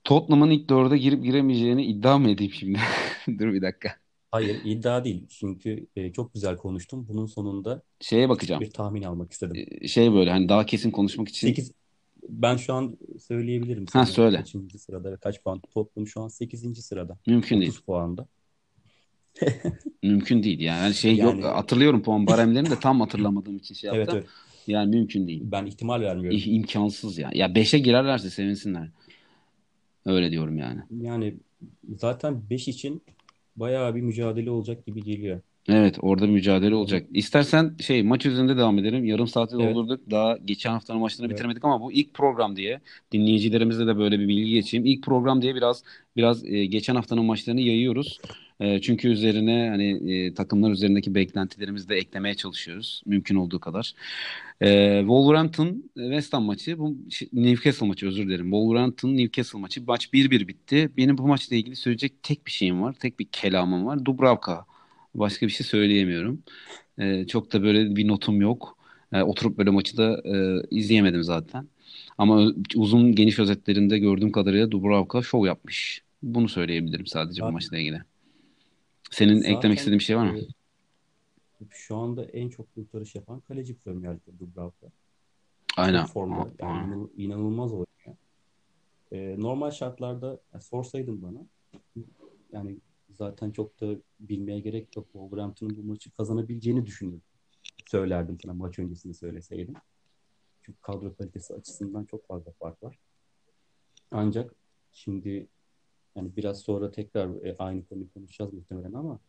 Tottenham'ın 0.06 0.50
ilk 0.52 0.70
dörde 0.70 0.98
girip 0.98 1.24
giremeyeceğini 1.24 1.86
iddia 1.86 2.18
mı 2.18 2.30
edeyim 2.30 2.54
şimdi? 2.54 2.80
Dur 3.40 3.54
bir 3.54 3.62
dakika. 3.62 3.90
Hayır 4.32 4.62
iddia 4.66 5.04
değil. 5.04 5.26
Çünkü 5.30 5.88
e, 5.96 6.12
çok 6.14 6.34
güzel 6.34 6.58
konuştum. 6.58 7.06
Bunun 7.10 7.26
sonunda 7.26 7.82
Şeye 8.02 8.30
bakacağım. 8.30 8.62
bir 8.62 8.70
tahmin 8.72 9.04
almak 9.04 9.32
istedim. 9.32 9.66
Ee, 9.82 9.88
Şey 9.88 10.14
böyle 10.14 10.32
hani 10.32 10.50
daha 10.50 10.66
kesin 10.66 10.92
konuşmak 10.92 11.30
için 11.30 11.48
8 11.48 11.72
ben 12.30 12.58
şu 12.58 12.74
an 12.74 12.98
söyleyebilirim 13.28 13.84
Ha, 13.86 13.90
sana 13.92 14.06
söyle. 14.06 14.38
kaçıncı 14.38 14.80
sırada 14.80 15.12
ve 15.12 15.18
kaç 15.18 15.44
puan. 15.44 15.62
Tottenham 15.74 16.08
şu 16.08 16.22
an 16.22 16.28
8. 16.28 16.82
sırada. 16.82 17.18
mümkün 17.28 17.62
değil. 17.62 17.70
30 17.72 17.82
puanda. 17.82 18.28
Mümkün 20.04 20.44
değil 20.44 20.60
yani. 20.60 20.80
Hani 20.80 20.94
şey 20.94 21.16
Yani- 21.16 21.42
yok 21.42 21.56
hatırlıyorum 21.56 22.02
puan 22.04 22.28
baremlerini 22.28 22.70
de 22.70 22.80
tam 22.80 23.00
hatırlamadığım 23.02 23.58
için 23.58 23.76
şey 23.76 23.90
Evet 23.90 24.00
yaptım. 24.00 24.18
evet. 24.18 24.30
Yani 24.68 24.96
mümkün 24.96 25.28
değil. 25.28 25.42
Ben 25.46 25.66
ihtimal 25.66 26.02
vermiyorum. 26.02 26.40
İ- 26.40 26.50
imkansız 26.56 27.18
ya. 27.18 27.30
Ya 27.34 27.48
5'e 27.48 27.80
girerlerse 27.80 28.30
sevinsinler. 28.30 28.90
Öyle 30.06 30.32
diyorum 30.32 30.58
yani. 30.58 30.80
Yani 31.02 31.36
zaten 31.96 32.50
5 32.50 32.68
için 32.68 33.02
bayağı 33.56 33.96
bir 33.96 34.02
mücadele 34.02 34.52
olacak 34.52 34.86
gibi 34.86 35.04
geliyor. 35.04 35.42
Evet 35.70 35.98
orada 36.02 36.28
mücadele 36.28 36.76
olacak. 36.76 37.08
İstersen 37.14 37.76
şey 37.80 38.04
maç 38.04 38.26
üzerinde 38.26 38.58
devam 38.58 38.80
edelim. 38.80 39.06
Yarım 39.06 39.28
saati 39.28 39.56
Evet. 39.56 39.76
doldurduk. 39.76 40.12
Daha 40.12 40.38
geçen 40.38 40.72
haftanın 40.72 41.00
maçlarını 41.00 41.26
Evet. 41.28 41.38
bitiremedik 41.38 41.66
ama 41.66 41.82
bu 41.82 41.92
ilk 41.92 42.14
program 42.14 42.56
diye 42.56 42.82
dinleyicilerimize 43.12 43.88
de 43.88 43.98
böyle 43.98 44.20
bir 44.20 44.28
bilgi 44.28 44.54
geçeyim. 44.54 44.86
İlk 44.86 45.04
program 45.04 45.42
diye 45.42 45.56
biraz 45.56 45.84
biraz 46.18 46.46
e, 46.46 46.66
geçen 46.66 46.96
haftanın 46.96 47.26
maçlarını 47.26 47.62
yayıyoruz. 47.62 48.20
E, 48.60 48.82
çünkü 48.82 49.08
üzerine 49.08 49.70
hani 49.70 50.14
e, 50.14 50.34
takımlar 50.34 50.72
üzerindeki 50.72 51.16
beklentilerimizi 51.16 51.90
de 51.90 51.96
eklemeye 51.96 52.36
çalışıyoruz 52.36 53.02
mümkün 53.06 53.36
olduğu 53.36 53.60
kadar. 53.60 53.94
E, 54.62 54.98
Wolverhampton 55.00 55.84
West 55.96 56.34
Ham 56.34 56.44
maçı, 56.44 56.80
bu 56.80 56.98
Newcastle 57.34 57.88
maçı 57.88 58.08
özür 58.08 58.28
dilerim. 58.28 58.46
Wolverhampton 58.46 59.18
Newcastle 59.18 59.60
maçı 59.60 59.84
maç 59.88 60.06
1-1 60.14 60.48
bitti. 60.48 60.90
Benim 60.98 61.18
bu 61.18 61.28
maçla 61.28 61.56
ilgili 61.56 61.76
söyleyecek 61.76 62.24
tek 62.24 62.46
bir 62.46 62.52
şeyim 62.52 62.82
var. 62.82 62.94
Tek 62.94 63.20
bir 63.20 63.26
kelamım 63.32 63.86
var. 63.86 64.06
Dubravka. 64.06 64.66
Başka 65.16 65.46
bir 65.48 65.52
şey 65.52 65.66
söyleyemiyorum. 65.68 66.44
Ee, 67.00 67.26
çok 67.28 67.54
da 67.54 67.64
böyle 67.64 67.96
bir 67.96 68.08
notum 68.08 68.42
yok. 68.42 68.78
Ee, 69.14 69.22
oturup 69.22 69.58
böyle 69.58 69.70
maçı 69.70 69.98
da 69.98 70.22
e, 70.26 70.62
izleyemedim 70.72 71.24
zaten. 71.24 71.68
Ama 72.18 72.52
uzun 72.76 73.16
geniş 73.16 73.40
özetlerinde 73.40 74.00
gördüğüm 74.00 74.32
kadarıyla 74.32 74.72
Dubravka 74.72 75.22
şov 75.22 75.46
yapmış. 75.46 76.02
Bunu 76.24 76.50
söyleyebilirim 76.50 77.06
sadece 77.08 77.42
bu 77.42 77.46
Zaten- 77.46 77.54
maçla 77.54 77.78
ilgili. 77.78 78.02
Senin 79.12 79.40
Zaten, 79.40 79.54
eklemek 79.56 79.78
istediğin 79.78 80.00
bir 80.00 80.04
şey 80.04 80.18
var 80.18 80.32
mı? 80.32 80.40
e, 80.40 81.66
Şu 81.70 81.96
anda 81.96 82.26
en 82.26 82.50
çok 82.50 82.76
kurtarış 82.76 83.16
yapan 83.16 83.40
kaleci 83.40 83.76
Premier 83.78 84.16
Lig'de 84.16 84.40
Dubravka. 84.40 84.88
Aynen. 85.78 86.06
Formda. 86.06 86.52
Yani 86.60 87.08
inanılmaz 87.18 87.72
oynuyor. 87.72 88.18
E, 89.12 89.36
normal 89.40 89.72
şartlarda 89.72 90.40
yani 90.54 90.64
sorsaydın 90.64 91.22
bana 91.22 91.46
yani 92.52 92.78
zaten 93.10 93.52
çok 93.52 93.82
da 93.82 93.96
bilmeye 94.20 94.60
gerek 94.60 94.96
yok. 94.96 95.06
Wolverhampton'ın 95.12 95.78
bu 95.78 95.84
maçı 95.84 96.12
kazanabileceğini 96.12 96.86
düşünüyorum. 96.86 97.24
Söylerdim 97.86 98.38
sana 98.44 98.54
maç 98.54 98.80
öncesinde 98.80 99.14
söyleseydim. 99.14 99.74
Çünkü 100.62 100.80
kadro 100.82 101.16
kalitesi 101.16 101.54
açısından 101.54 102.06
çok 102.06 102.28
fazla 102.28 102.52
fark 102.52 102.84
var. 102.84 103.00
Ancak 104.12 104.56
şimdi 104.92 105.48
yani 106.16 106.30
biraz 106.38 106.60
sonra 106.60 106.92
tekrar 106.92 107.46
e, 107.46 107.56
aynı 107.60 107.86
konuyu 107.86 108.10
konuşacağız 108.14 108.54
muhtemelen 108.54 108.94
ama 108.94 109.20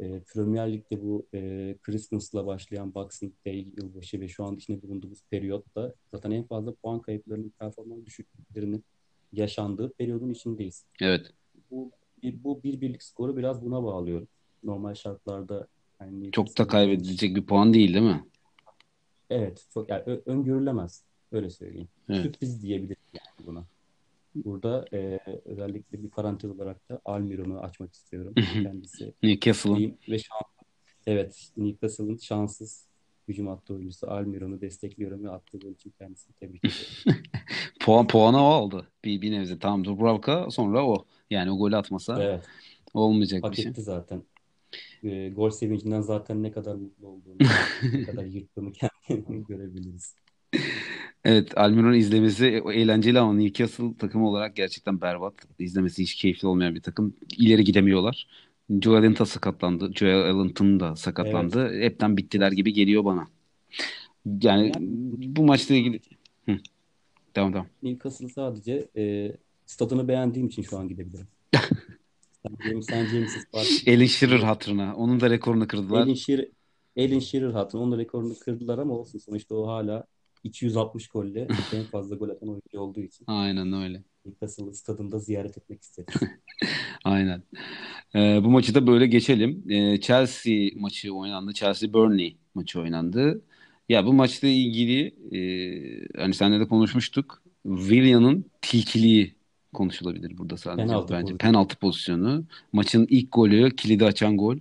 e, 0.00 0.20
Premier 0.20 0.72
Lig'de 0.72 1.02
bu 1.02 1.26
e, 1.34 1.74
Christmas'la 1.82 2.46
başlayan 2.46 2.94
Boxing 2.94 3.32
Day 3.46 3.66
yılbaşı 3.76 4.20
ve 4.20 4.28
şu 4.28 4.44
an 4.44 4.56
içinde 4.56 4.82
bulunduğumuz 4.82 5.22
periyotta 5.30 5.94
zaten 6.10 6.30
en 6.30 6.44
fazla 6.44 6.74
puan 6.74 7.00
kayıplarının 7.00 7.52
performans 7.58 8.06
düşüklüklerinin 8.06 8.84
yaşandığı 9.32 9.92
periyodun 9.92 10.30
içindeyiz. 10.30 10.84
Evet. 11.00 11.32
Bu 11.70 11.90
bu 12.22 12.62
bir 12.62 12.80
birlik 12.80 13.02
skoru 13.02 13.36
biraz 13.36 13.64
buna 13.64 13.84
bağlıyorum. 13.84 14.28
Normal 14.64 14.94
şartlarda 14.94 15.66
yani 16.00 16.30
Çok 16.30 16.58
da 16.58 16.66
kaybedilecek 16.66 17.36
bir 17.36 17.46
puan 17.46 17.74
değil 17.74 17.94
değil 17.94 18.04
mi? 18.04 18.24
Evet, 19.30 19.66
çok 19.74 19.90
yani 19.90 20.02
öngörülemez. 20.26 21.04
Öyle 21.32 21.50
söyleyeyim. 21.50 21.88
Evet. 22.08 22.22
Sürpriz 22.22 22.62
diyebiliriz 22.62 23.04
yani 23.14 23.46
buna. 23.46 23.64
Burada 24.34 24.84
e, 24.92 25.20
özellikle 25.44 26.02
bir 26.02 26.10
parantez 26.10 26.50
olarak 26.50 26.88
da 26.90 27.00
Almiron'u 27.04 27.58
açmak 27.58 27.94
istiyorum. 27.94 28.34
Kendisi 28.62 29.14
Newcastle'ın 29.22 29.98
ve 30.08 30.18
şans. 30.18 30.42
Evet, 31.06 31.50
Newcastle'ın 31.56 32.16
şanssız 32.16 32.86
hücum 33.28 33.46
hattı 33.46 33.74
oyuncusu 33.74 34.10
Almiron'u 34.10 34.60
destekliyorum 34.60 35.24
ve 35.24 35.30
attığı 35.30 35.58
gol 35.58 35.70
için 35.70 35.92
kendisini 35.98 36.34
tebrik 36.34 36.64
ediyorum. 36.64 37.22
puan 37.80 38.06
puanı 38.06 38.36
o 38.36 38.44
aldı. 38.44 38.86
Bir, 39.04 39.22
bir 39.22 39.32
nebze. 39.32 39.58
Tamam 39.58 39.84
Dubravka 39.84 40.50
sonra 40.50 40.86
o. 40.86 41.04
Yani 41.30 41.50
o 41.50 41.58
golü 41.58 41.76
atmasa 41.76 42.22
Evet, 42.22 42.44
olmayacak 42.94 43.42
bir 43.42 43.48
hak 43.48 43.56
şey. 43.56 43.64
etti 43.66 43.82
zaten. 43.82 44.22
E, 45.02 45.28
gol 45.28 45.50
sevincinden 45.50 46.00
zaten 46.00 46.42
ne 46.42 46.52
kadar 46.52 46.74
mutlu 46.74 47.08
olduğunu, 47.08 47.36
ne 47.92 48.04
kadar 48.04 48.24
yırttığını 48.24 48.72
kendini 49.08 49.44
görebiliriz. 49.44 50.14
Evet, 51.24 51.58
Almiron'u 51.58 51.96
izlemesi 51.96 52.46
eğlenceli 52.72 53.18
ama 53.18 53.34
Newcastle 53.34 53.94
takım 53.98 54.22
olarak 54.22 54.56
gerçekten 54.56 55.00
berbat. 55.00 55.34
İzlemesi 55.58 56.02
hiç 56.02 56.14
keyifli 56.14 56.48
olmayan 56.48 56.74
bir 56.74 56.82
takım. 56.82 57.16
İleri 57.38 57.64
gidemiyorlar. 57.64 58.26
Joe 58.80 58.96
Allen 58.96 59.14
sakatlandı. 59.14 59.92
Joe 59.94 60.08
Allen'ın 60.08 60.80
da 60.80 60.96
sakatlandı. 60.96 61.80
Hepten 61.80 62.16
bittiler 62.16 62.52
gibi 62.52 62.72
geliyor 62.72 63.04
bana. 63.04 63.26
Yani 64.42 64.72
Yani- 64.74 65.36
bu 65.36 65.44
maçla 65.44 65.74
ilgili... 65.74 66.00
Hı. 66.46 66.56
Devam 67.36 67.52
devam. 67.52 67.66
Newcastle 67.82 68.28
sadece 68.28 68.88
e, 68.96 69.32
stadını 69.66 70.08
beğendiğim 70.08 70.48
için 70.48 70.62
şu 70.62 70.78
an 70.78 70.88
gidebilirim. 70.88 71.26
James, 72.64 72.86
Park. 73.52 73.66
Alan 73.88 74.04
Shearer 74.04 74.38
hatırına. 74.38 74.96
Onun 74.96 75.20
da 75.20 75.30
rekorunu 75.30 75.68
kırdılar. 75.68 76.02
Alan 76.02 76.14
Shearer, 76.14 76.48
Alan 76.98 77.18
Shearer 77.18 77.50
hatun. 77.50 77.78
Onun 77.78 77.92
da 77.92 77.98
rekorunu 77.98 78.34
kırdılar 78.38 78.78
ama 78.78 78.94
olsun. 78.94 79.18
Sonuçta 79.18 79.54
o 79.54 79.66
hala 79.66 80.06
260 80.44 81.08
golle 81.08 81.48
en 81.72 81.82
fazla 81.92 82.16
gol 82.16 82.28
atan 82.28 82.48
oyuncu 82.48 82.80
olduğu 82.80 83.00
için 83.00 83.24
Aynen 83.26 83.72
öyle. 83.72 84.02
Newcastle 84.24 84.72
stadında 84.74 85.18
ziyaret 85.18 85.58
etmek 85.58 85.82
istedim. 85.82 86.14
Aynen. 87.04 87.42
Ee, 88.14 88.40
bu 88.44 88.50
maçı 88.50 88.74
da 88.74 88.86
böyle 88.86 89.06
geçelim. 89.06 89.64
Ee, 89.70 90.00
Chelsea 90.00 90.68
maçı 90.76 91.14
oynandı. 91.14 91.52
Chelsea 91.52 91.92
Burnley 91.92 92.36
maçı 92.54 92.80
oynandı. 92.80 93.42
Ya 93.88 94.06
bu 94.06 94.12
maçla 94.12 94.48
ilgili 94.48 95.14
e, 95.36 95.40
hani 96.20 96.34
seninle 96.34 96.60
de 96.60 96.68
konuşmuştuk. 96.68 97.42
Willian'ın 97.66 98.44
tilkiliği 98.62 99.34
konuşulabilir 99.72 100.38
burada 100.38 100.56
sadece 100.56 100.86
Penaltı 100.86 101.12
bence. 101.14 101.20
pozisyonu. 101.20 101.38
Penaltı 101.38 101.76
pozisyonu. 101.76 102.44
Maçın 102.72 103.06
ilk 103.10 103.32
golü, 103.32 103.76
kilidi 103.76 104.04
açan 104.04 104.36
gol. 104.36 104.56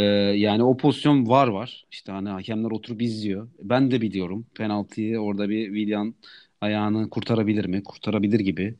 Ee, 0.00 0.02
yani 0.36 0.62
o 0.62 0.76
pozisyon 0.76 1.28
var 1.28 1.48
var. 1.48 1.86
İşte 1.90 2.12
hani 2.12 2.28
hakemler 2.28 2.70
oturup 2.70 3.02
izliyor. 3.02 3.48
Ben 3.62 3.90
de 3.90 4.00
biliyorum. 4.00 4.46
Penaltıyı 4.54 5.18
orada 5.18 5.48
bir 5.48 5.66
Willian 5.66 6.14
ayağını 6.60 7.10
kurtarabilir 7.10 7.64
mi? 7.64 7.82
Kurtarabilir 7.84 8.40
gibi. 8.40 8.74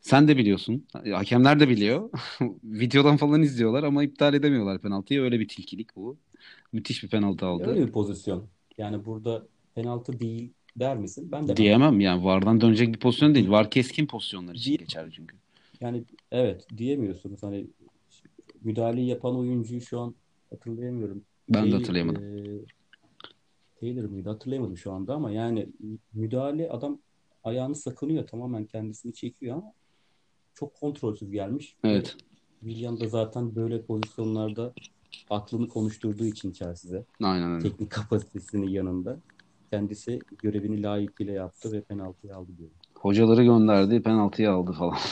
Sen 0.00 0.28
de 0.28 0.36
biliyorsun. 0.36 0.86
Hakemler 1.12 1.60
de 1.60 1.68
biliyor. 1.68 2.10
Videodan 2.64 3.16
falan 3.16 3.42
izliyorlar 3.42 3.82
ama 3.82 4.04
iptal 4.04 4.34
edemiyorlar 4.34 4.80
penaltıyı. 4.80 5.20
Öyle 5.20 5.40
bir 5.40 5.48
tilkilik 5.48 5.96
bu. 5.96 6.18
Müthiş 6.72 7.02
bir 7.02 7.08
penaltı 7.08 7.46
aldı. 7.46 7.70
Öyle 7.70 7.86
bir 7.86 7.92
pozisyon. 7.92 8.48
Yani 8.78 9.04
burada 9.04 9.46
penaltı 9.74 10.20
değil 10.20 10.52
der 10.76 10.96
misin? 10.96 11.28
Ben 11.32 11.48
de 11.48 11.56
Diyemem 11.56 12.00
yani 12.00 12.24
VAR'dan 12.24 12.60
dönecek 12.60 12.94
bir 12.94 12.98
pozisyon 12.98 13.34
değil. 13.34 13.50
VAR 13.50 13.70
keskin 13.70 14.06
pozisyonlar 14.06 14.54
için 14.54 14.70
Değil. 14.70 14.78
geçer 14.78 15.10
çünkü. 15.16 15.36
Yani 15.80 16.04
evet 16.32 16.66
diyemiyorsunuz. 16.76 17.42
Hani 17.42 17.66
müdahaleyi 18.62 19.06
yapan 19.06 19.38
oyuncuyu 19.38 19.80
şu 19.80 20.00
an 20.00 20.14
hatırlayamıyorum. 20.50 21.24
Ben 21.48 21.64
de 21.64 21.68
Taylor- 21.70 21.78
hatırlayamadım. 21.80 22.22
eee, 22.22 22.64
Taylor 23.80 24.04
mıydı? 24.04 24.28
Hatırlayamadım 24.28 24.76
şu 24.76 24.92
anda 24.92 25.14
ama 25.14 25.30
yani 25.30 25.68
müdahale 26.14 26.70
adam 26.70 26.98
ayağını 27.44 27.74
sakınıyor. 27.74 28.26
Tamamen 28.26 28.64
kendisini 28.64 29.14
çekiyor 29.14 29.56
ama 29.56 29.72
çok 30.54 30.74
kontrolsüz 30.74 31.30
gelmiş. 31.30 31.76
Evet. 31.84 32.16
Willian 32.60 33.00
da 33.00 33.08
zaten 33.08 33.54
böyle 33.56 33.82
pozisyonlarda 33.82 34.72
aklını 35.30 35.68
konuşturduğu 35.68 36.24
için 36.24 36.52
Chelsea'de 36.52 37.04
Aynen 37.22 37.50
öyle. 37.52 37.62
teknik 37.62 37.90
kapasitesinin 37.90 38.68
yanında 38.68 39.18
kendisi 39.70 40.18
görevini 40.42 40.82
layıkıyla 40.82 41.32
yaptı 41.32 41.72
ve 41.72 41.80
penaltıyı 41.82 42.36
aldı 42.36 42.50
diyorum. 42.58 42.76
Hocaları 42.94 43.44
gönderdi, 43.44 44.02
penaltıyı 44.02 44.50
aldı 44.50 44.72
falan. 44.72 44.96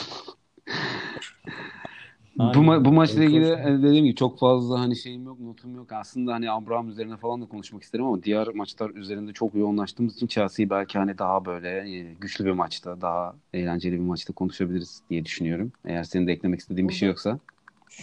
Bu, 2.37 2.43
ma- 2.43 2.85
bu 2.85 2.91
maçla 2.91 3.23
ilgili 3.23 3.45
e, 3.45 3.83
dediğim 3.83 4.05
gibi 4.05 4.15
çok 4.15 4.39
fazla 4.39 4.79
hani 4.79 4.95
şeyim 4.95 5.25
yok, 5.25 5.39
notum 5.39 5.75
yok. 5.75 5.91
Aslında 5.91 6.33
hani 6.33 6.51
Abraham 6.51 6.89
üzerine 6.89 7.17
falan 7.17 7.41
da 7.41 7.45
konuşmak 7.45 7.83
isterim 7.83 8.05
ama 8.05 8.23
diğer 8.23 8.47
maçlar 8.47 8.89
üzerinde 8.89 9.33
çok 9.33 9.55
yoğunlaştığımız 9.55 10.15
için 10.15 10.27
Chelsea'yi 10.27 10.69
belki 10.69 10.97
hani 10.97 11.17
daha 11.17 11.45
böyle 11.45 11.89
e, 11.89 12.13
güçlü 12.13 12.45
bir 12.45 12.51
maçta, 12.51 13.01
daha 13.01 13.35
eğlenceli 13.53 13.93
bir 13.93 14.05
maçta 14.05 14.33
konuşabiliriz 14.33 15.01
diye 15.09 15.25
düşünüyorum. 15.25 15.71
Eğer 15.85 16.03
senin 16.03 16.27
de 16.27 16.31
eklemek 16.31 16.59
istediğin 16.59 16.89
bir 16.89 16.93
şey 16.93 17.09
yoksa. 17.09 17.39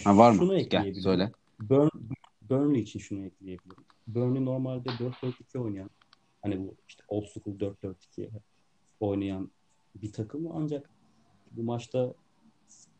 Ha, 0.03 0.17
var 0.17 0.31
mı? 0.31 0.37
Şunu 0.37 0.57
Gel 0.57 0.65
ekleyebilirim. 0.65 1.01
söyle. 1.01 1.31
Burn, 1.59 1.89
Burnley 2.49 2.81
için 2.81 2.99
şunu 2.99 3.25
ekleyebilirim. 3.25 3.83
Burnley 4.07 4.45
normalde 4.45 4.89
4-4-2 4.89 5.59
oynayan 5.59 5.89
hani 6.41 6.59
bu 6.59 6.75
işte 6.87 7.03
old 7.07 7.25
school 7.25 7.59
4-4-2 7.59 8.29
oynayan 8.99 9.51
bir 9.95 10.11
takım 10.11 10.47
ancak 10.53 10.89
bu 11.51 11.63
maçta 11.63 12.13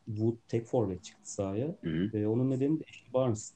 Wood 0.05 0.35
tek 0.47 0.65
forvet 0.65 1.03
çıktı 1.03 1.33
sahaya 1.33 1.67
Hı 1.81 1.89
hı. 1.89 2.13
ve 2.13 2.27
onun 2.27 2.49
nedeni 2.49 2.79
de 2.79 2.83
Ashley 2.89 3.13
Barnes. 3.13 3.53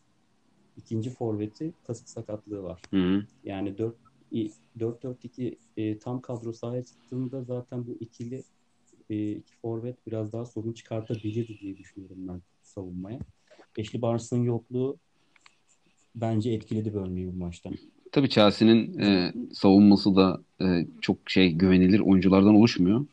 İkinci 0.78 1.10
forveti 1.10 1.74
kasık 1.88 2.10
sakatlığı 2.10 2.64
var. 2.64 2.82
Hı 2.92 2.98
hı. 2.98 3.24
Yani 3.44 3.78
4 3.78 3.96
4-4-2 4.80 5.58
e, 5.78 6.00
tam 6.00 6.22
kadro 6.22 6.54
sahaya 6.54 6.84
çıktığında 6.84 7.44
zaten 7.44 7.88
bu 7.88 7.98
ikili 8.00 8.44
e, 9.10 9.32
iki 9.32 9.56
forvet 9.56 10.08
biraz 10.08 10.34
daha 10.34 10.46
sorun 10.46 10.74
çıkartabilir 10.74 11.60
diye 11.60 11.78
düşünüyorum 11.78 12.18
ben 12.28 12.42
savunmaya. 12.62 13.20
Ashley 13.80 14.02
Barnes'ın 14.02 14.44
yokluğu 14.44 14.98
bence 16.16 16.52
etkiledi 16.52 16.94
Burnley'i 16.94 17.28
bu 17.28 17.38
maçta. 17.38 17.70
Tabii 18.12 18.30
Chelsea'nin 18.30 19.00
e, 19.00 19.34
savunması 19.54 20.16
da 20.16 20.42
e, 20.62 20.88
çok 21.02 21.30
şey 21.30 21.52
güvenilir 21.52 22.00
oyunculardan 22.00 22.56
oluşmuyor. 22.56 23.06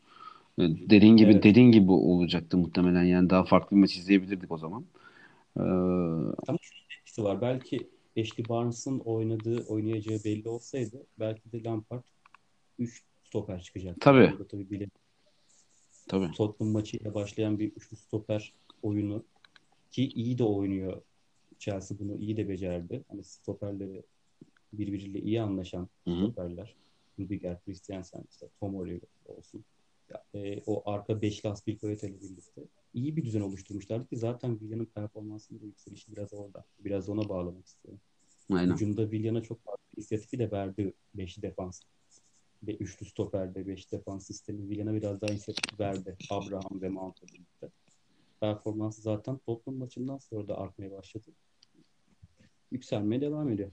Dediğin 0.59 1.17
gibi 1.17 1.31
Evet. 1.31 1.43
dediğin 1.43 1.71
gibi 1.71 1.91
olacaktı 1.91 2.57
muhtemelen 2.57 3.03
yani 3.03 3.29
daha 3.29 3.43
farklı 3.43 3.75
bir 3.75 3.81
maç 3.81 3.97
izleyebilirdik 3.97 4.51
o 4.51 4.57
zaman. 4.57 4.85
E, 5.57 5.61
Ama 6.47 6.57
şu 6.61 6.75
etkisi 6.99 7.23
var. 7.23 7.41
Belki 7.41 7.89
Ashley 8.19 8.49
Barnes'ın 8.49 8.99
oynadığı, 8.99 9.65
oynayacağı 9.67 10.23
belli 10.25 10.49
olsaydı 10.49 11.05
belki 11.19 11.51
de 11.51 11.63
Lampard 11.63 12.03
3 12.79 13.03
stoper 13.23 13.61
çıkacak. 13.61 13.97
Tabii. 13.99 14.31
Burada 14.31 14.47
tabii 14.47 14.69
bile 14.69 14.87
tabii. 16.07 16.31
Tottenham 16.31 16.73
maçıyla 16.73 17.13
başlayan 17.13 17.59
bir 17.59 17.71
üçlü 17.71 17.97
stoper 17.97 18.53
oyunu 18.83 19.23
ki 19.91 20.07
iyi 20.07 20.37
de 20.37 20.43
oynuyor. 20.43 21.01
Chelsea 21.59 21.99
bunu 21.99 22.15
iyi 22.15 22.37
de 22.37 22.49
becerdi. 22.49 23.03
Hani 23.07 23.23
stoperleri 23.23 24.03
birbiriyle 24.73 25.19
iyi 25.19 25.41
anlaşan 25.41 25.89
Hı 26.05 26.11
hı. 26.11 26.15
stoperler. 26.15 26.75
Rudiger, 27.19 27.63
Christiansen, 27.65 28.23
işte 28.31 28.47
Tomori 28.59 29.01
olsun. 29.25 29.65
E, 30.33 30.61
o 30.65 30.91
arka 30.91 31.21
beşli 31.21 31.49
Aspilicueta 31.49 32.07
ile 32.07 32.21
birlikte 32.21 32.61
iyi 32.93 33.15
bir 33.15 33.25
düzen 33.25 33.41
oluşturmuşlardı 33.41 34.07
ki 34.07 34.17
zaten 34.17 34.61
Villa'nın 34.61 34.85
performansında 34.85 35.65
yükselişi 35.65 36.11
biraz 36.11 36.33
orada. 36.33 36.65
Biraz 36.79 37.09
ona 37.09 37.29
bağlamak 37.29 37.65
istiyorum. 37.65 38.01
Aynen. 38.51 38.73
Hücumda 38.73 39.11
Villa'na 39.11 39.43
çok 39.43 39.63
fazla 39.63 39.83
inisiyatifi 39.97 40.39
de 40.39 40.51
verdi 40.51 40.93
beşli 41.15 41.41
defans. 41.41 41.81
Ve 42.63 42.75
üçlü 42.75 43.05
stoperde 43.05 43.67
beş 43.67 43.91
defans 43.91 44.27
sistemi 44.27 44.69
Villa'na 44.69 44.93
biraz 44.93 45.21
daha 45.21 45.31
inisiyatif 45.31 45.79
verdi. 45.79 46.15
Abraham 46.29 46.81
ve 46.81 46.89
Mount'la 46.89 47.27
birlikte. 47.27 47.69
Performansı 48.39 49.01
zaten 49.01 49.37
Tottenham 49.37 49.79
maçından 49.79 50.17
sonra 50.17 50.47
da 50.47 50.57
artmaya 50.57 50.91
başladı. 50.91 51.25
Yükselmeye 52.71 53.21
devam 53.21 53.49
ediyor. 53.49 53.71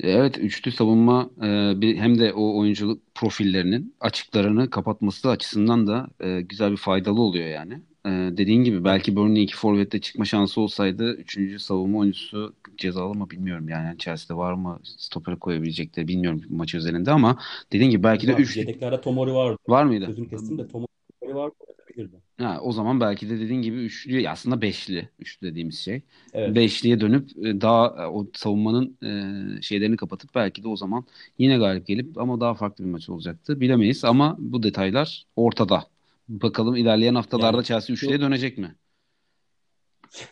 Evet, 0.00 0.38
üçlü 0.38 0.72
savunma 0.72 1.30
e, 1.42 1.80
bir, 1.80 1.96
hem 1.96 2.18
de 2.18 2.32
o 2.32 2.58
oyunculuk 2.58 3.02
profillerinin 3.14 3.94
açıklarını 4.00 4.70
kapatması 4.70 5.30
açısından 5.30 5.86
da 5.86 6.08
e, 6.20 6.40
güzel 6.40 6.72
bir 6.72 6.76
faydalı 6.76 7.20
oluyor 7.20 7.46
yani. 7.46 7.74
E, 8.06 8.10
dediğin 8.10 8.64
gibi 8.64 8.84
belki 8.84 9.16
Burnley 9.16 9.44
iki 9.44 9.56
forvette 9.56 10.00
çıkma 10.00 10.24
şansı 10.24 10.60
olsaydı 10.60 11.14
üçüncü 11.14 11.58
savunma 11.58 11.98
oyuncusu 11.98 12.54
cezalı 12.76 13.14
mı 13.14 13.30
bilmiyorum 13.30 13.68
yani. 13.68 13.98
Chelsea'de 13.98 14.38
var 14.38 14.52
mı 14.52 14.80
stopere 14.84 15.36
koyabilecekleri 15.36 16.08
bilmiyorum 16.08 16.42
maç 16.50 16.74
özelinde 16.74 17.10
ama 17.10 17.38
dediğin 17.72 17.90
gibi 17.90 18.02
belki 18.02 18.26
de 18.26 18.32
Var, 18.32 18.38
üç 18.38 18.56
Yedeklerde 18.56 19.00
Tomori 19.00 19.34
vardı. 19.34 19.58
var 19.68 19.84
mıydı? 19.84 20.06
Sözünü 20.06 20.28
kestim 20.28 20.58
de 20.58 20.68
Tomori 20.68 20.88
vardı. 21.34 21.54
Oynatabilirdi. 21.60 22.23
Ha, 22.38 22.58
o 22.62 22.72
zaman 22.72 23.00
belki 23.00 23.30
de 23.30 23.40
dediğin 23.40 23.62
gibi 23.62 23.76
üçlü 23.76 24.28
aslında 24.28 24.62
beşli 24.62 25.08
üçlü 25.18 25.46
dediğimiz 25.46 25.78
şey. 25.78 26.02
Evet. 26.32 26.56
Beşliye 26.56 27.00
dönüp 27.00 27.30
e, 27.46 27.60
daha 27.60 28.04
e, 28.04 28.06
o 28.06 28.26
savunmanın 28.34 28.96
e, 29.02 29.62
şeylerini 29.62 29.96
kapatıp 29.96 30.34
belki 30.34 30.62
de 30.62 30.68
o 30.68 30.76
zaman 30.76 31.04
yine 31.38 31.58
galip 31.58 31.86
gelip 31.86 32.18
ama 32.18 32.40
daha 32.40 32.54
farklı 32.54 32.84
bir 32.84 32.90
maç 32.90 33.08
olacaktı. 33.08 33.60
Bilemeyiz 33.60 34.04
ama 34.04 34.36
bu 34.38 34.62
detaylar 34.62 35.24
ortada. 35.36 35.86
Bakalım 36.28 36.76
ilerleyen 36.76 37.14
haftalarda 37.14 37.56
Yani 37.56 37.64
Chelsea 37.64 37.94
üçlüye 37.94 38.20
dönecek 38.20 38.58
mi? 38.58 38.74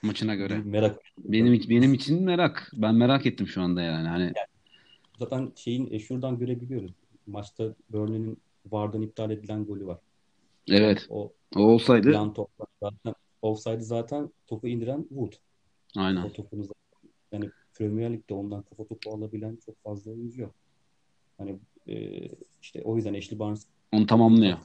Maçına 0.02 0.34
göre. 0.34 0.58
merak. 0.64 1.00
Benim 1.18 1.60
benim 1.68 1.94
için 1.94 2.22
merak. 2.22 2.70
Ben 2.74 2.94
merak 2.94 3.26
ettim 3.26 3.46
şu 3.46 3.62
anda 3.62 3.82
yani. 3.82 4.08
Hani 4.08 4.32
Zaten 5.18 5.52
şeyin 5.56 5.98
şuradan 5.98 6.38
görebiliyoruz. 6.38 6.92
Maçta 7.26 7.74
Burnley'nin 7.90 8.38
VAR'dan 8.70 9.02
iptal 9.02 9.30
edilen 9.30 9.64
golü 9.64 9.86
var. 9.86 9.98
Evet. 10.68 11.06
O 11.10 11.32
O 11.56 11.60
olsaydı 11.60 12.10
yan 12.10 12.34
toplar 12.34 12.66
zaten 12.82 13.14
offside 13.42 13.80
zaten 13.80 14.30
topu 14.46 14.68
indiren 14.68 15.02
Wood. 15.08 15.32
aynen. 15.96 16.22
O 16.22 16.32
topunu 16.32 16.62
zaten 16.64 17.10
yani 17.32 17.50
Premier 17.74 18.12
Lig'de 18.12 18.34
ondan 18.34 18.62
kafa 18.62 18.84
topu 18.86 19.10
alabilen 19.14 19.58
çok 19.66 19.82
fazla 19.82 20.10
oyuncu 20.10 20.40
yok. 20.42 20.54
Hani 21.38 21.58
e, 21.88 22.28
işte 22.62 22.82
o 22.84 22.96
yüzden 22.96 23.14
Ashley 23.14 23.38
Barnes 23.38 23.66
Onu 23.92 24.06
tamamlıyor. 24.06 24.58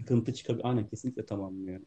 sıkıntı 0.00 0.34
çıkabilir. 0.34 0.64
Aynen 0.64 0.88
kesinlikle 0.88 1.26
tamamlıyor. 1.26 1.80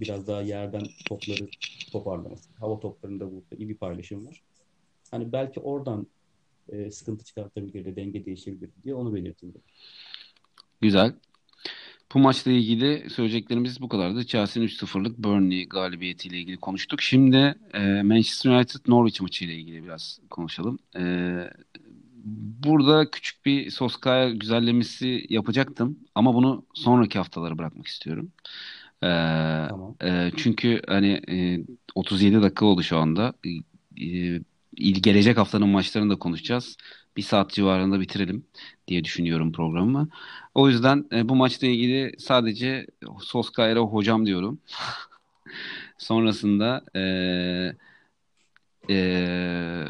Biraz 0.00 0.26
daha 0.26 0.42
yerden 0.42 0.82
topları 1.06 1.48
toparlaması. 1.92 2.50
Hava 2.58 2.80
toplarında 2.80 3.32
burada 3.32 3.56
iyi 3.56 3.68
bir 3.68 3.76
paylaşım 3.76 4.26
var. 4.26 4.42
Hani 5.10 5.32
belki 5.32 5.60
oradan 5.60 6.06
e, 6.68 6.90
sıkıntı 6.90 7.24
çıkartabilirdi, 7.24 7.96
denge 7.96 8.24
değişebilirdi 8.26 8.72
diye 8.84 8.94
onu 8.94 9.14
belirteyim. 9.14 9.54
Güzel. 10.80 11.14
Bu 12.14 12.18
maçla 12.18 12.50
ilgili 12.50 13.10
söyleyeceklerimiz 13.10 13.80
bu 13.80 13.88
kadardı. 13.88 14.26
Chelsea'nin 14.26 14.68
3-0'lık 14.68 15.18
Burnley 15.18 15.68
galibiyetiyle 15.68 16.38
ilgili 16.38 16.56
konuştuk. 16.56 17.02
Şimdi 17.02 17.54
e, 17.74 18.02
Manchester 18.02 18.50
United 18.50 18.80
Norwich 18.88 19.20
maçı 19.20 19.44
ile 19.44 19.54
ilgili 19.54 19.84
biraz 19.84 20.18
konuşalım. 20.30 20.78
E, 20.96 21.02
burada 22.64 23.10
küçük 23.10 23.46
bir 23.46 23.70
Solskjaer 23.70 24.28
güzellemesi 24.28 25.26
yapacaktım 25.28 25.98
ama 26.14 26.34
bunu 26.34 26.66
sonraki 26.74 27.18
haftalara 27.18 27.58
bırakmak 27.58 27.86
istiyorum. 27.86 28.32
E, 29.02 29.08
Tamam. 29.68 29.94
e, 30.02 30.30
çünkü 30.36 30.82
hani 30.88 31.20
e, 31.28 31.66
37 31.94 32.42
dakika 32.42 32.66
oldu 32.66 32.82
şu 32.82 32.98
anda. 32.98 33.34
E, 33.96 34.40
gelecek 34.76 35.36
haftanın 35.38 35.68
maçlarını 35.68 36.10
da 36.10 36.16
konuşacağız. 36.18 36.76
Bir 37.16 37.22
saat 37.22 37.50
civarında 37.50 38.00
bitirelim 38.00 38.46
diye 38.88 39.04
düşünüyorum 39.04 39.52
programı. 39.52 40.08
O 40.54 40.68
yüzden 40.68 41.06
e, 41.12 41.28
bu 41.28 41.34
maçla 41.36 41.66
ilgili 41.66 42.14
sadece 42.18 42.86
Solskjaer'e 43.20 43.78
hocam 43.78 44.26
diyorum. 44.26 44.58
Sonrasında 45.98 46.84
e, 46.96 47.02
e, 48.90 49.84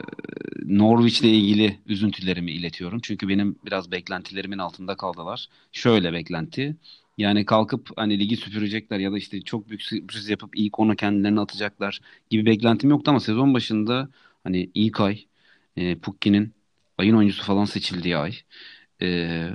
Norwich'le 0.65 1.25
ilgili 1.25 1.79
üzüntülerimi 1.87 2.53
iletiyorum. 2.53 3.01
Çünkü 3.03 3.29
benim 3.29 3.57
biraz 3.67 3.91
beklentilerimin 3.91 4.59
altında 4.59 4.97
kaldılar. 4.97 5.49
Şöyle 5.73 6.13
beklenti. 6.13 6.77
Yani 7.19 7.45
kalkıp 7.45 7.91
hani 7.97 8.19
ligi 8.19 8.37
süpürecekler 8.37 8.99
ya 8.99 9.13
da 9.13 9.19
işte 9.19 9.43
çok 9.43 9.69
büyük 9.69 9.83
sürpriz 9.83 10.29
yapıp 10.29 10.51
ilk 10.57 10.79
ona 10.79 10.97
kendilerini 10.97 11.41
atacaklar 11.41 12.01
gibi 12.31 12.47
beklentim 12.47 12.91
yoktu 12.91 13.11
ama 13.11 13.21
sezon 13.21 13.55
başında 13.55 14.09
hani 14.45 14.71
ilk 14.75 15.01
ay 15.01 15.25
e, 15.77 15.97
Pukki'nin 15.99 16.55
ayın 16.99 17.15
oyuncusu 17.17 17.43
falan 17.45 17.65
seçildiği 17.65 18.17
ay. 18.17 18.35
E, 19.03 19.51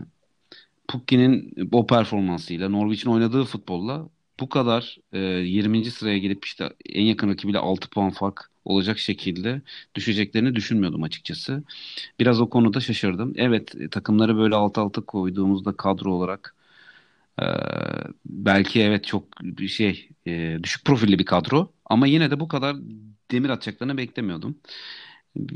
Pukki'nin 0.87 1.53
o 1.71 1.87
performansıyla 1.87 2.69
Norwich'in 2.69 3.09
oynadığı 3.11 3.43
futbolla 3.45 4.09
bu 4.39 4.49
kadar 4.49 4.97
e, 5.13 5.19
20. 5.19 5.91
sıraya 5.91 6.17
gelip 6.17 6.45
işte 6.45 6.69
en 6.85 7.03
yakın 7.03 7.29
rakibiyle 7.29 7.57
6 7.59 7.89
puan 7.89 8.09
fark 8.09 8.51
olacak 8.65 8.99
şekilde 8.99 9.61
düşeceklerini 9.95 10.55
düşünmüyordum 10.55 11.03
açıkçası. 11.03 11.63
Biraz 12.19 12.41
o 12.41 12.49
konuda 12.49 12.79
şaşırdım. 12.79 13.33
Evet 13.37 13.75
e, 13.75 13.89
takımları 13.89 14.37
böyle 14.37 14.55
alt 14.55 14.77
alta 14.77 15.01
koyduğumuzda 15.01 15.77
kadro 15.77 16.13
olarak 16.13 16.55
e, 17.41 17.45
belki 18.25 18.81
evet 18.81 19.05
çok 19.05 19.25
şey 19.69 20.09
e, 20.27 20.57
düşük 20.63 20.85
profilli 20.85 21.19
bir 21.19 21.25
kadro 21.25 21.73
ama 21.85 22.07
yine 22.07 22.31
de 22.31 22.39
bu 22.39 22.47
kadar 22.47 22.75
demir 23.31 23.49
atacaklarını 23.49 23.97
beklemiyordum. 23.97 24.57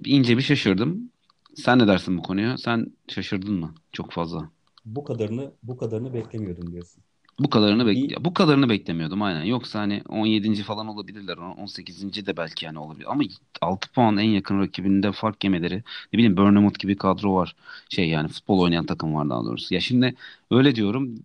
İnce 0.05 0.37
bir 0.37 0.43
şaşırdım. 0.43 1.11
Sen 1.55 1.79
ne 1.79 1.87
dersin 1.87 2.17
bu 2.17 2.21
konuya? 2.23 2.57
Sen 2.57 2.85
şaşırdın 3.07 3.53
mı 3.53 3.75
çok 3.91 4.11
fazla? 4.11 4.49
Bu 4.85 5.03
kadarını 5.03 5.53
bu 5.63 5.77
kadarını 5.77 6.13
beklemiyordum 6.13 6.71
diyorsun. 6.71 7.03
Bu 7.39 7.49
kadarını 7.49 7.85
bek 7.87 8.25
bu 8.25 8.33
kadarını 8.33 8.69
beklemiyordum 8.69 9.21
aynen. 9.21 9.43
Yoksa 9.43 9.79
hani 9.79 10.01
17. 10.09 10.63
falan 10.63 10.87
olabilirler. 10.87 11.37
18. 11.37 12.25
de 12.25 12.37
belki 12.37 12.65
yani 12.65 12.79
olabilir. 12.79 13.05
Ama 13.11 13.23
6 13.61 13.91
puan 13.91 14.17
en 14.17 14.23
yakın 14.29 14.59
rakibinde 14.59 15.11
fark 15.11 15.43
yemeleri. 15.43 15.75
Ne 16.13 16.17
bileyim 16.17 16.37
Bournemouth 16.37 16.79
gibi 16.79 16.97
kadro 16.97 17.35
var. 17.35 17.55
Şey 17.89 18.09
yani 18.09 18.27
futbol 18.27 18.59
oynayan 18.59 18.85
takım 18.85 19.15
var 19.15 19.29
daha 19.29 19.43
doğrusu. 19.45 19.73
Ya 19.73 19.79
şimdi 19.81 20.15
öyle 20.51 20.75
diyorum. 20.75 21.15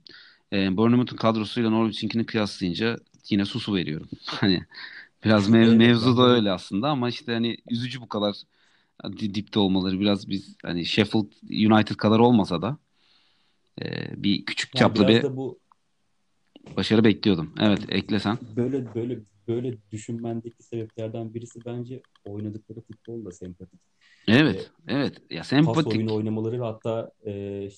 E, 0.53 0.77
Bournemouth'un 0.77 1.17
kadrosuyla 1.17 1.71
Norwich'inkini 1.71 2.27
kıyaslayınca 2.27 2.99
yine 3.31 3.45
susu 3.45 3.75
veriyorum. 3.75 4.09
Hani 4.27 4.63
biraz 5.25 5.49
mev 5.49 5.73
mevzu 5.73 6.17
da 6.17 6.23
öyle 6.29 6.53
aslında 6.53 6.89
ama 6.89 7.09
işte 7.09 7.33
hani 7.35 7.57
üzücü 7.71 8.01
bu 8.01 8.09
kadar 8.09 8.37
dipte 9.19 9.59
olmaları 9.59 10.01
biraz 10.01 10.29
biz 10.29 10.57
hani 10.63 10.87
Sheffield 10.87 11.33
United 11.51 11.95
kadar 11.95 12.19
olmasa 12.19 12.63
da 12.63 12.79
e, 13.83 13.85
bir 14.23 14.45
küçük 14.45 14.75
yani 14.75 14.81
çaplı 14.81 15.09
biraz 15.09 15.17
bir 15.17 15.23
da 15.23 15.37
bu 15.37 15.59
başarı 16.77 17.05
bekliyordum. 17.05 17.55
Evet 17.61 17.81
eklesen. 17.89 18.39
böyle 18.57 18.95
böyle 18.95 19.21
böyle 19.49 19.79
düşünmendeki 19.93 20.63
sebeplerden 20.63 21.35
birisi 21.35 21.61
bence 21.67 22.03
oynadıkları 22.25 22.81
futbolla 22.81 23.33
sempatik. 23.33 23.81
Evet, 24.29 24.71
Ve 24.87 24.93
evet. 24.93 25.23
Ya 25.31 25.41
pas 25.41 25.57
oyunu 25.57 25.75
sempatik. 25.75 26.11
oynamaları 26.11 26.61
ve 26.61 26.65
hatta 26.65 27.13
e, 27.27 27.69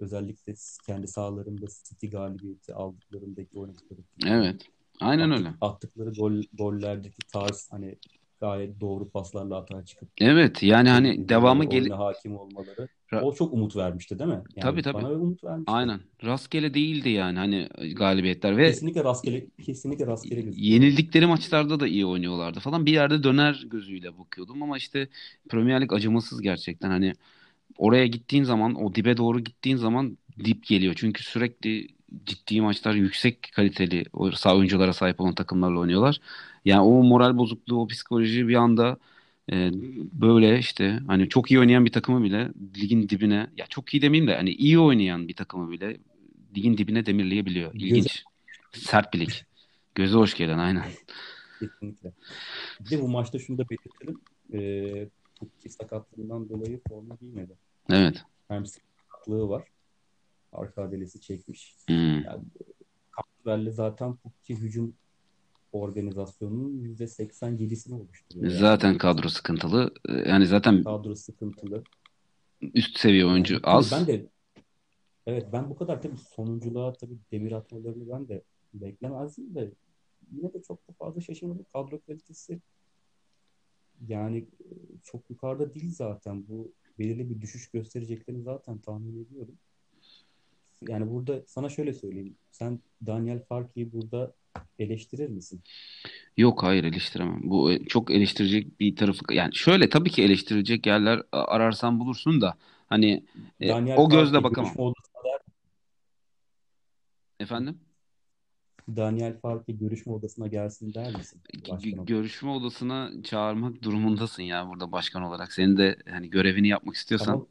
özellikle 0.00 0.54
kendi 0.86 1.08
sahalarında 1.08 1.66
City 1.88 2.06
galibiyeti 2.06 2.74
aldıklarındaki 2.74 3.58
oynadıkları 3.58 4.02
futbol 4.02 4.28
Evet. 4.28 4.66
Aynen 5.00 5.30
attık, 5.30 5.46
öyle. 5.46 5.54
attıkları 5.60 6.10
gol 6.10 6.42
gollerdeki 6.52 7.22
tarz 7.32 7.68
hani 7.70 7.98
gayet 8.40 8.80
doğru 8.80 9.10
paslarla 9.10 9.56
atağa 9.56 9.84
çıkıp 9.84 10.08
Evet 10.20 10.62
yani 10.62 10.88
hani 10.88 11.28
devamı 11.28 11.64
gel 11.64 11.88
hakim 11.88 12.36
olmaları 12.36 12.88
o 13.22 13.34
çok 13.34 13.52
umut 13.52 13.76
vermişti 13.76 14.18
değil 14.18 14.30
mi? 14.30 14.42
Yani 14.56 14.64
tabii 14.64 14.82
tabii. 14.82 15.02
Bana 15.02 15.12
umut 15.12 15.44
vermişti. 15.44 15.72
Aynen. 15.72 16.00
Rastgele 16.24 16.74
değildi 16.74 17.08
yani 17.08 17.38
hani 17.38 17.68
galibiyetler 17.94 18.56
ve 18.56 18.66
kesinlikle 18.66 19.04
rastgele 19.04 19.46
kesinlikle 19.62 20.06
rastgele 20.06 20.40
gözüküyor. 20.40 20.72
Yenildikleri 20.72 21.26
maçlarda 21.26 21.80
da 21.80 21.86
iyi 21.86 22.06
oynuyorlardı 22.06 22.60
falan. 22.60 22.86
Bir 22.86 22.92
yerde 22.92 23.22
döner 23.22 23.64
gözüyle 23.70 24.18
bakıyordum 24.18 24.62
ama 24.62 24.76
işte 24.76 25.08
Premier 25.48 25.80
Lig 25.80 25.92
acımasız 25.92 26.42
gerçekten. 26.42 26.90
Hani 26.90 27.12
oraya 27.78 28.06
gittiğin 28.06 28.44
zaman 28.44 28.74
o 28.74 28.94
dibe 28.94 29.16
doğru 29.16 29.40
gittiğin 29.40 29.76
zaman 29.76 30.18
dip 30.44 30.66
geliyor. 30.66 30.94
Çünkü 30.96 31.22
sürekli 31.24 31.88
ciddi 32.26 32.60
maçlar 32.60 32.94
yüksek 32.94 33.50
kaliteli 33.54 34.04
oyunculara 34.46 34.92
sahip 34.92 35.20
olan 35.20 35.34
takımlarla 35.34 35.78
oynuyorlar. 35.78 36.20
Yani 36.64 36.80
o 36.80 37.02
moral 37.02 37.38
bozukluğu, 37.38 37.80
o 37.80 37.86
psikoloji 37.86 38.48
bir 38.48 38.54
anda 38.54 38.96
e, 39.52 39.70
böyle 40.12 40.58
işte 40.58 41.00
hani 41.06 41.28
çok 41.28 41.50
iyi 41.50 41.60
oynayan 41.60 41.84
bir 41.84 41.92
takımı 41.92 42.24
bile 42.24 42.48
ligin 42.76 43.08
dibine 43.08 43.50
ya 43.56 43.66
çok 43.66 43.94
iyi 43.94 44.02
demeyeyim 44.02 44.30
de 44.30 44.36
hani 44.36 44.50
iyi 44.50 44.78
oynayan 44.78 45.28
bir 45.28 45.34
takımı 45.36 45.70
bile 45.70 45.96
ligin 46.56 46.78
dibine 46.78 47.06
demirleyebiliyor. 47.06 47.74
İlginç. 47.74 48.24
Göze... 48.72 48.86
Sert 48.86 49.14
bir 49.14 49.20
lig. 49.20 49.30
Göze 49.94 50.16
hoş 50.16 50.34
gelen 50.34 50.58
aynen. 50.58 50.84
Kesinlikle. 51.60 52.12
Bir 52.80 52.90
de 52.90 53.02
bu 53.02 53.08
maçta 53.08 53.38
şunu 53.38 53.58
da 53.58 53.64
belirtelim. 53.70 54.20
E, 54.52 55.08
Pukki 55.40 55.68
sakatlığından 55.68 56.48
dolayı 56.48 56.80
forma 56.88 57.16
giymedi. 57.20 57.56
Evet. 57.90 58.24
Hem 58.48 58.66
sakatlığı 58.66 59.48
var. 59.48 59.64
Arka 60.52 60.82
adelesi 60.82 61.20
çekmiş. 61.20 61.76
Hmm. 61.88 62.24
Yani, 62.24 62.42
Kaptver'le 63.10 63.70
zaten 63.70 64.16
Pukki 64.16 64.56
hücum 64.56 64.94
organizasyonunun 65.72 66.84
%87'sini 66.84 67.94
oluşturuyor. 67.94 68.52
Zaten 68.52 68.88
yani. 68.88 68.98
kadro 68.98 69.28
sıkıntılı. 69.28 69.94
Yani 70.26 70.46
zaten 70.46 70.84
kadro 70.84 71.14
sıkıntılı. 71.14 71.84
Üst 72.74 72.98
seviye 72.98 73.26
oyuncu 73.26 73.54
yani, 73.54 73.64
az. 73.64 73.92
Ben 73.92 74.06
de 74.06 74.26
evet 75.26 75.48
ben 75.52 75.70
bu 75.70 75.76
kadar 75.76 76.02
tabii 76.02 76.18
sonunculuğa 76.36 76.92
tabii 76.92 77.18
demir 77.32 77.52
atmalarını 77.52 78.08
ben 78.08 78.28
de 78.28 78.42
beklemezdim 78.74 79.54
de 79.54 79.72
yine 80.32 80.52
de 80.52 80.62
çok 80.62 80.88
da 80.88 80.92
fazla 80.92 81.20
şaşırmadım. 81.20 81.66
Kadro 81.72 82.00
kalitesi 82.00 82.60
yani 84.08 84.46
çok 85.04 85.30
yukarıda 85.30 85.74
değil 85.74 85.94
zaten. 85.94 86.48
Bu 86.48 86.72
belirli 86.98 87.30
bir 87.30 87.40
düşüş 87.40 87.70
göstereceklerini 87.70 88.42
zaten 88.42 88.78
tahmin 88.78 89.24
ediyorum. 89.24 89.54
Yani 90.88 91.10
burada 91.10 91.42
sana 91.46 91.68
şöyle 91.68 91.92
söyleyeyim. 91.92 92.36
Sen 92.50 92.80
Daniel 93.06 93.44
Farki'yi 93.44 93.92
burada 93.92 94.34
eleştirir 94.78 95.28
misin? 95.28 95.62
Yok 96.36 96.62
hayır 96.62 96.84
eleştiremem. 96.84 97.40
Bu 97.42 97.72
e, 97.72 97.84
çok 97.84 98.10
eleştirecek 98.10 98.80
bir 98.80 98.96
tarafı. 98.96 99.34
Yani 99.34 99.54
şöyle 99.54 99.88
tabii 99.88 100.10
ki 100.10 100.22
eleştirecek 100.22 100.86
yerler 100.86 101.22
ararsan 101.32 102.00
bulursun 102.00 102.40
da 102.40 102.54
hani 102.86 103.24
e, 103.60 103.72
o 103.96 104.10
gözle 104.10 104.42
bakamam. 104.42 104.72
Efendim? 107.40 107.78
Daniel 108.96 109.40
Fark'ı 109.40 109.72
görüşme 109.72 110.12
odasına 110.12 110.46
gelsin 110.46 110.94
der 110.94 111.16
misin? 111.16 111.40
G- 111.78 111.90
görüşme 111.90 112.50
odasına 112.50 113.10
çağırmak 113.24 113.82
durumundasın 113.82 114.42
ya 114.42 114.68
burada 114.68 114.92
başkan 114.92 115.22
olarak. 115.22 115.52
Senin 115.52 115.76
de 115.76 115.96
hani 116.10 116.30
görevini 116.30 116.68
yapmak 116.68 116.94
istiyorsan 116.94 117.26
tamam. 117.26 117.46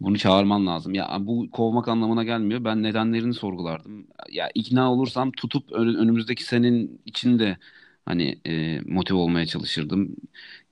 Bunu 0.00 0.18
çağırman 0.18 0.66
lazım. 0.66 0.94
Ya 0.94 1.18
bu 1.20 1.50
kovmak 1.50 1.88
anlamına 1.88 2.24
gelmiyor. 2.24 2.64
Ben 2.64 2.82
nedenlerini 2.82 3.34
sorgulardım. 3.34 4.06
Ya 4.30 4.50
ikna 4.54 4.92
olursam 4.92 5.32
tutup 5.32 5.72
önümüzdeki 5.72 6.44
senin 6.44 7.02
içinde 7.06 7.58
hani 8.04 8.40
e, 8.46 8.80
motive 8.80 9.18
olmaya 9.18 9.46
çalışırdım 9.46 10.16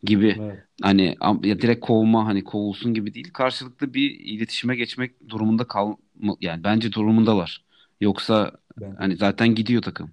gibi. 0.02 0.40
Evet. 0.40 0.64
Hani 0.82 1.16
ya 1.44 1.60
direkt 1.60 1.80
kovma 1.86 2.26
hani 2.26 2.44
kovulsun 2.44 2.94
gibi 2.94 3.14
değil. 3.14 3.30
Karşılıklı 3.32 3.94
bir 3.94 4.10
iletişime 4.20 4.76
geçmek 4.76 5.28
durumunda 5.28 5.64
kal 5.64 5.96
yani 6.40 6.64
bence 6.64 6.92
durumundalar. 6.92 7.64
Yoksa 8.00 8.52
ben 8.76 8.98
hani 8.98 9.16
zaten 9.16 9.54
gidiyor 9.54 9.82
takım. 9.82 10.10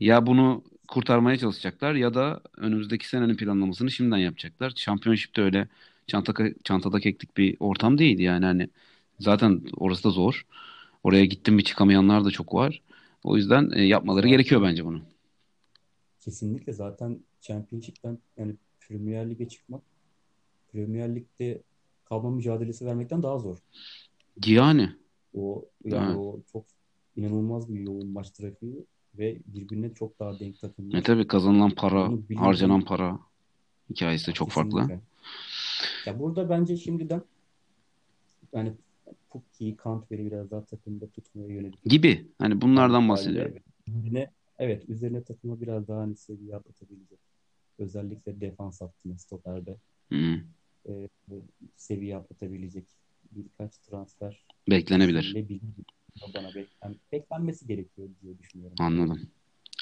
Ya 0.00 0.26
bunu 0.26 0.64
kurtarmaya 0.88 1.38
çalışacaklar 1.38 1.94
ya 1.94 2.14
da 2.14 2.40
önümüzdeki 2.56 3.08
senenin 3.08 3.36
planlamasını 3.36 3.90
şimdiden 3.90 4.16
yapacaklar. 4.18 4.70
Championship'te 4.70 5.42
öyle 5.42 5.68
çanta 6.06 6.34
çantada 6.64 7.00
keklik 7.00 7.36
bir 7.36 7.56
ortam 7.60 7.98
değildi 7.98 8.22
yani 8.22 8.44
hani 8.44 8.68
zaten 9.20 9.62
orası 9.76 10.04
da 10.04 10.10
zor. 10.10 10.46
Oraya 11.04 11.24
gittim 11.24 11.58
bir 11.58 11.64
çıkamayanlar 11.64 12.24
da 12.24 12.30
çok 12.30 12.54
var. 12.54 12.82
O 13.24 13.36
yüzden 13.36 13.70
e, 13.74 13.82
yapmaları 13.82 14.28
gerekiyor 14.28 14.62
bence 14.62 14.84
bunu. 14.84 15.00
Kesinlikle 16.20 16.72
zaten 16.72 17.18
Championship'ten 17.40 18.18
yani 18.36 18.54
Premier 18.80 19.30
Lig'e 19.30 19.48
çıkmak 19.48 19.82
Premier 20.72 21.14
Lig'de 21.14 21.62
kalma 22.04 22.30
mücadelesi 22.30 22.86
vermekten 22.86 23.22
daha 23.22 23.38
zor. 23.38 23.58
Yani. 24.46 24.90
O 25.34 25.64
yani 25.84 26.06
evet. 26.06 26.16
o 26.16 26.40
çok 26.52 26.64
inanılmaz 27.16 27.74
bir 27.74 27.80
yoğun 27.80 28.08
maç 28.08 28.30
trafiği 28.30 28.86
ve 29.18 29.38
birbirine 29.46 29.94
çok 29.94 30.20
daha 30.20 30.40
denk 30.40 30.60
takımlar. 30.60 30.98
E 30.98 31.02
tabi 31.02 31.26
kazanılan 31.26 31.70
para, 31.70 32.10
harcanan 32.36 32.80
para 32.80 33.18
hikayesi 33.90 34.26
de 34.26 34.32
çok 34.32 34.48
Kesinlikle. 34.48 34.78
farklı. 34.78 35.00
Ya 36.06 36.18
burada 36.18 36.50
bence 36.50 36.76
şimdiden 36.76 37.22
yani 38.52 38.72
Pukki'yi 39.30 39.76
Kantver'i 39.76 40.26
biraz 40.26 40.50
daha 40.50 40.64
takımda 40.64 41.10
tutmaya 41.10 41.48
yönelik. 41.48 41.82
Gibi. 41.84 42.26
Hani 42.38 42.60
bunlardan 42.60 43.08
bahsediyorum. 43.08 43.54
Üzerine, 43.86 44.30
evet 44.58 44.88
üzerine 44.88 45.22
takıma 45.22 45.60
biraz 45.60 45.88
daha 45.88 46.00
hani 46.00 46.16
seviye 46.16 46.56
atlatabilecek. 46.56 47.18
Özellikle 47.78 48.40
defans 48.40 48.80
hattında 48.80 49.18
stoperde. 49.18 49.76
Hı. 50.12 50.40
E, 50.88 51.08
seviye 51.76 52.16
atlatabilecek 52.16 52.84
birkaç 53.32 53.78
transfer 53.78 54.46
beklenebilir 54.70 55.34
bana 56.34 56.54
beklen, 56.54 56.96
beklenmesi 57.12 57.66
gerekiyor 57.66 58.08
diye 58.22 58.38
düşünüyorum. 58.38 58.76
Anladım. 58.80 59.20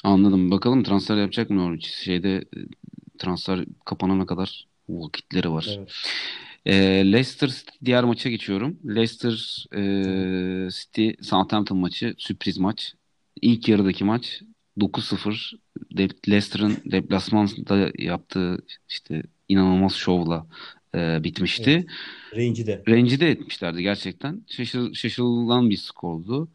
Anladım. 0.03 0.51
Bakalım 0.51 0.83
transfer 0.83 1.17
yapacak 1.17 1.49
mı 1.49 1.57
Norwich? 1.57 1.87
Şeyde 1.87 2.35
e, 2.35 2.59
transfer 3.17 3.65
kapanana 3.85 4.25
kadar 4.25 4.67
vakitleri 4.89 5.51
var. 5.51 5.67
Evet. 5.77 5.91
E, 6.65 6.75
Leicester 7.11 7.63
diğer 7.85 8.03
maça 8.03 8.29
geçiyorum. 8.29 8.79
Leicester 8.85 9.65
e, 9.75 10.69
City 10.71 11.09
Southampton 11.21 11.77
maçı 11.77 12.15
sürpriz 12.17 12.57
maç. 12.57 12.93
İlk 13.41 13.69
yarıdaki 13.69 14.03
maç 14.03 14.41
9-0 14.77 15.53
De- 15.97 16.09
Leicester'ın 16.29 16.77
deplasmanda 16.85 17.91
yaptığı 17.97 18.57
işte 18.89 19.23
inanılmaz 19.49 19.93
şovla 19.93 20.47
e, 20.95 21.23
bitmişti. 21.23 21.71
Evet. 21.71 21.85
Rencide. 22.35 22.83
Rencide 22.87 23.29
etmişlerdi 23.31 23.81
gerçekten. 23.81 24.43
Şaşır, 24.47 24.93
şaşırılan 24.93 25.69
bir 25.69 25.77
skordu. 25.77 26.49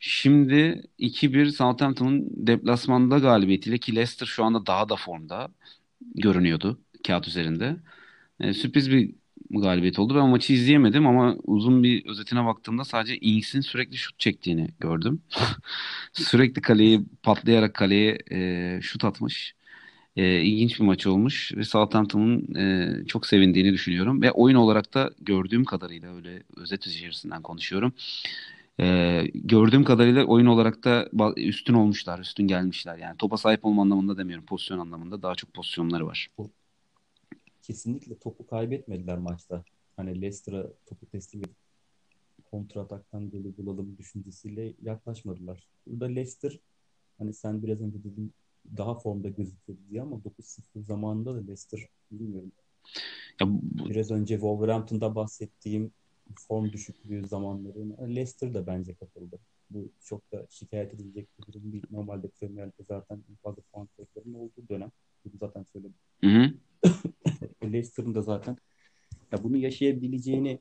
Şimdi 0.00 0.82
2-1 0.98 1.50
Southampton'ın 1.50 2.26
deplasmanda 2.30 3.18
galibiyetiyle 3.18 3.78
ki 3.78 3.96
Leicester 3.96 4.26
şu 4.26 4.44
anda 4.44 4.66
daha 4.66 4.88
da 4.88 4.96
formda 4.96 5.48
görünüyordu 6.14 6.78
kağıt 7.06 7.28
üzerinde. 7.28 7.76
E, 8.40 8.54
sürpriz 8.54 8.90
bir 8.90 9.14
galibiyet 9.50 9.98
oldu. 9.98 10.14
Ben 10.16 10.28
maçı 10.28 10.52
izleyemedim 10.52 11.06
ama 11.06 11.36
uzun 11.44 11.82
bir 11.82 12.06
özetine 12.06 12.44
baktığımda 12.46 12.84
sadece 12.84 13.16
Ings'in 13.18 13.60
sürekli 13.60 13.96
şut 13.96 14.18
çektiğini 14.18 14.68
gördüm. 14.80 15.22
sürekli 16.12 16.62
kaleyi 16.62 17.00
patlayarak 17.22 17.74
kaleye 17.74 18.18
e, 18.32 18.80
şut 18.82 19.04
atmış 19.04 19.54
e, 20.16 20.42
ilginç 20.42 20.80
bir 20.80 20.84
maç 20.84 21.06
olmuş 21.06 21.52
ve 21.56 21.64
Southampton'ın 21.64 22.54
e, 23.02 23.06
çok 23.06 23.26
sevindiğini 23.26 23.72
düşünüyorum. 23.72 24.22
Ve 24.22 24.32
oyun 24.32 24.56
olarak 24.56 24.94
da 24.94 25.10
gördüğüm 25.20 25.64
kadarıyla 25.64 26.14
öyle 26.16 26.42
özet 26.56 26.86
içerisinden 26.86 27.42
konuşuyorum. 27.42 27.92
E, 28.80 29.24
gördüğüm 29.34 29.84
kadarıyla 29.84 30.24
oyun 30.24 30.46
olarak 30.46 30.84
da 30.84 31.08
üstün 31.36 31.74
olmuşlar, 31.74 32.18
üstün 32.18 32.46
gelmişler. 32.46 32.98
Yani 32.98 33.16
topa 33.16 33.36
sahip 33.36 33.64
olma 33.64 33.82
anlamında 33.82 34.18
demiyorum, 34.18 34.46
pozisyon 34.46 34.78
anlamında 34.78 35.22
daha 35.22 35.34
çok 35.34 35.54
pozisyonları 35.54 36.06
var. 36.06 36.28
Kesinlikle 37.62 38.18
topu 38.18 38.46
kaybetmediler 38.46 39.18
maçta. 39.18 39.64
Hani 39.96 40.22
Leicester'a 40.22 40.66
topu 40.86 41.06
teslim 41.06 41.40
edip 41.40 41.56
kontra 42.50 42.80
ataktan 42.80 43.30
golü 43.30 43.56
bulalım 43.56 43.98
düşüncesiyle 43.98 44.72
yaklaşmadılar. 44.82 45.66
Burada 45.86 46.04
Leicester 46.04 46.58
hani 47.18 47.34
sen 47.34 47.62
biraz 47.62 47.80
önce 47.80 47.98
dedin 48.04 48.32
daha 48.76 48.94
formda 48.94 49.28
gözüküyordu 49.28 49.82
diye 49.90 50.02
ama 50.02 50.16
9-0 50.16 50.84
zamanında 50.84 51.34
da 51.34 51.38
Leicester 51.38 51.88
bilmiyorum. 52.10 52.52
Ya, 53.40 53.48
bu... 53.48 53.88
Biraz 53.88 54.10
önce 54.10 54.34
Wolverhampton'da 54.34 55.14
bahsettiğim 55.14 55.92
form 56.34 56.72
düşüklüğü 56.72 57.26
zamanları 57.26 58.14
Leicester 58.14 58.54
da 58.54 58.66
bence 58.66 58.94
katıldı. 58.94 59.38
Bu 59.70 59.88
çok 60.04 60.32
da 60.32 60.46
şikayet 60.50 60.94
edilecek 60.94 61.28
bir 61.38 61.52
durum 61.52 61.72
değil. 61.72 61.84
Normalde 61.90 62.28
Premier 62.28 62.66
Lig'de 62.66 62.84
zaten 62.88 63.22
fazla 63.42 63.62
puan 63.72 63.88
kayıplarının 63.96 64.34
olduğu 64.34 64.68
dönem. 64.68 64.90
Bunu 65.24 65.32
zaten 65.40 65.66
söyledim. 65.72 65.94
Hı 66.20 66.26
hı. 66.30 66.52
Leicester'ın 67.66 68.14
da 68.14 68.22
zaten 68.22 68.56
ya 69.32 69.44
bunu 69.44 69.56
yaşayabileceğini 69.56 70.58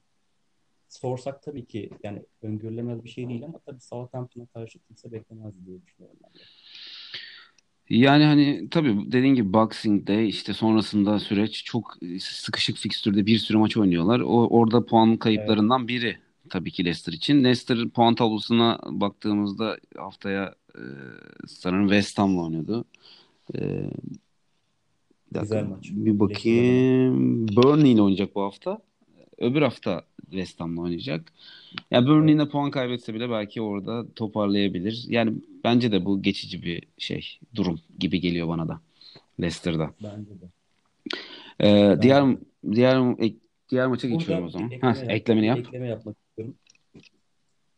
sorsak 0.89 1.43
tabii 1.43 1.65
ki 1.65 1.89
yani 2.03 2.25
öngörülemez 2.41 3.03
bir 3.03 3.09
şey 3.09 3.29
değil 3.29 3.43
ama 3.45 3.59
tabii 3.59 3.81
Southampton'a 3.81 4.45
karşı 4.45 4.79
kimse 4.79 5.11
beklemez 5.11 5.65
diye 5.65 5.81
düşünüyorum 5.81 6.17
ben 6.23 6.33
de. 6.33 6.43
Yani 7.89 8.23
hani 8.23 8.67
tabii 8.71 9.11
dediğin 9.11 9.35
gibi 9.35 9.53
Boxing 9.53 10.07
Day 10.07 10.29
işte 10.29 10.53
sonrasında 10.53 11.19
süreç 11.19 11.63
çok 11.65 11.97
sıkışık 12.19 12.77
fikstürde 12.77 13.25
bir 13.25 13.37
sürü 13.37 13.57
maç 13.57 13.77
oynuyorlar. 13.77 14.19
O 14.19 14.47
orada 14.47 14.85
puan 14.85 15.09
Evet. 15.09 15.19
kayıplarından 15.19 15.87
biri 15.87 16.17
tabii 16.49 16.71
ki 16.71 16.85
Leicester 16.85 17.13
için. 17.13 17.43
Leicester 17.43 17.89
puan 17.89 18.15
tablosuna 18.15 18.79
baktığımızda 18.85 19.77
haftaya 19.97 20.55
e, 20.75 20.81
sanırım 21.47 21.87
West 21.87 22.19
Ham'la 22.19 22.41
oynuyordu. 22.41 22.85
E, 23.55 23.89
bir 25.31 25.35
dakika 25.35 25.41
Güzel 25.59 25.63
maç. 25.69 25.89
bir 25.91 26.19
bakayım. 26.19 27.47
Burnley 27.47 27.91
ile 27.91 28.01
oynayacak 28.01 28.35
bu 28.35 28.41
hafta. 28.41 28.81
Öbür 29.37 29.61
hafta 29.61 30.03
West 30.29 30.59
Ham'la 30.59 30.81
oynayacak. 30.81 31.33
Ya 31.91 32.07
Burnley'in 32.07 32.39
de 32.39 32.49
puan 32.49 32.71
kaybetse 32.71 33.13
bile 33.13 33.29
belki 33.29 33.61
orada 33.61 34.05
toparlayabilir. 34.15 35.05
Yani 35.07 35.33
bence 35.63 35.91
de 35.91 36.05
bu 36.05 36.21
geçici 36.21 36.63
bir 36.63 36.83
şey, 36.97 37.39
durum 37.55 37.79
gibi 37.99 38.19
geliyor 38.19 38.47
bana 38.47 38.67
da 38.67 38.81
Leicester'da. 39.39 39.93
Bence 40.03 40.31
de. 40.41 40.45
Ee, 41.61 41.89
Bence 41.89 42.01
diğer 42.01 42.27
de. 42.31 42.37
diğer 42.71 43.15
ek- 43.19 43.35
diğer 43.69 43.87
maça 43.87 44.07
geçiyorum 44.07 44.43
o 44.45 44.47
Burada 44.47 44.57
zaman. 44.57 44.71
bir 44.71 44.81
Ha, 44.81 44.89
ekleme, 44.91 45.05
yap, 45.11 45.21
eklemeni 45.21 45.43
bir 45.43 45.47
yap. 45.47 45.57
ekleme 45.59 45.87
yapmak 45.87 46.15
istiyorum. 46.29 46.55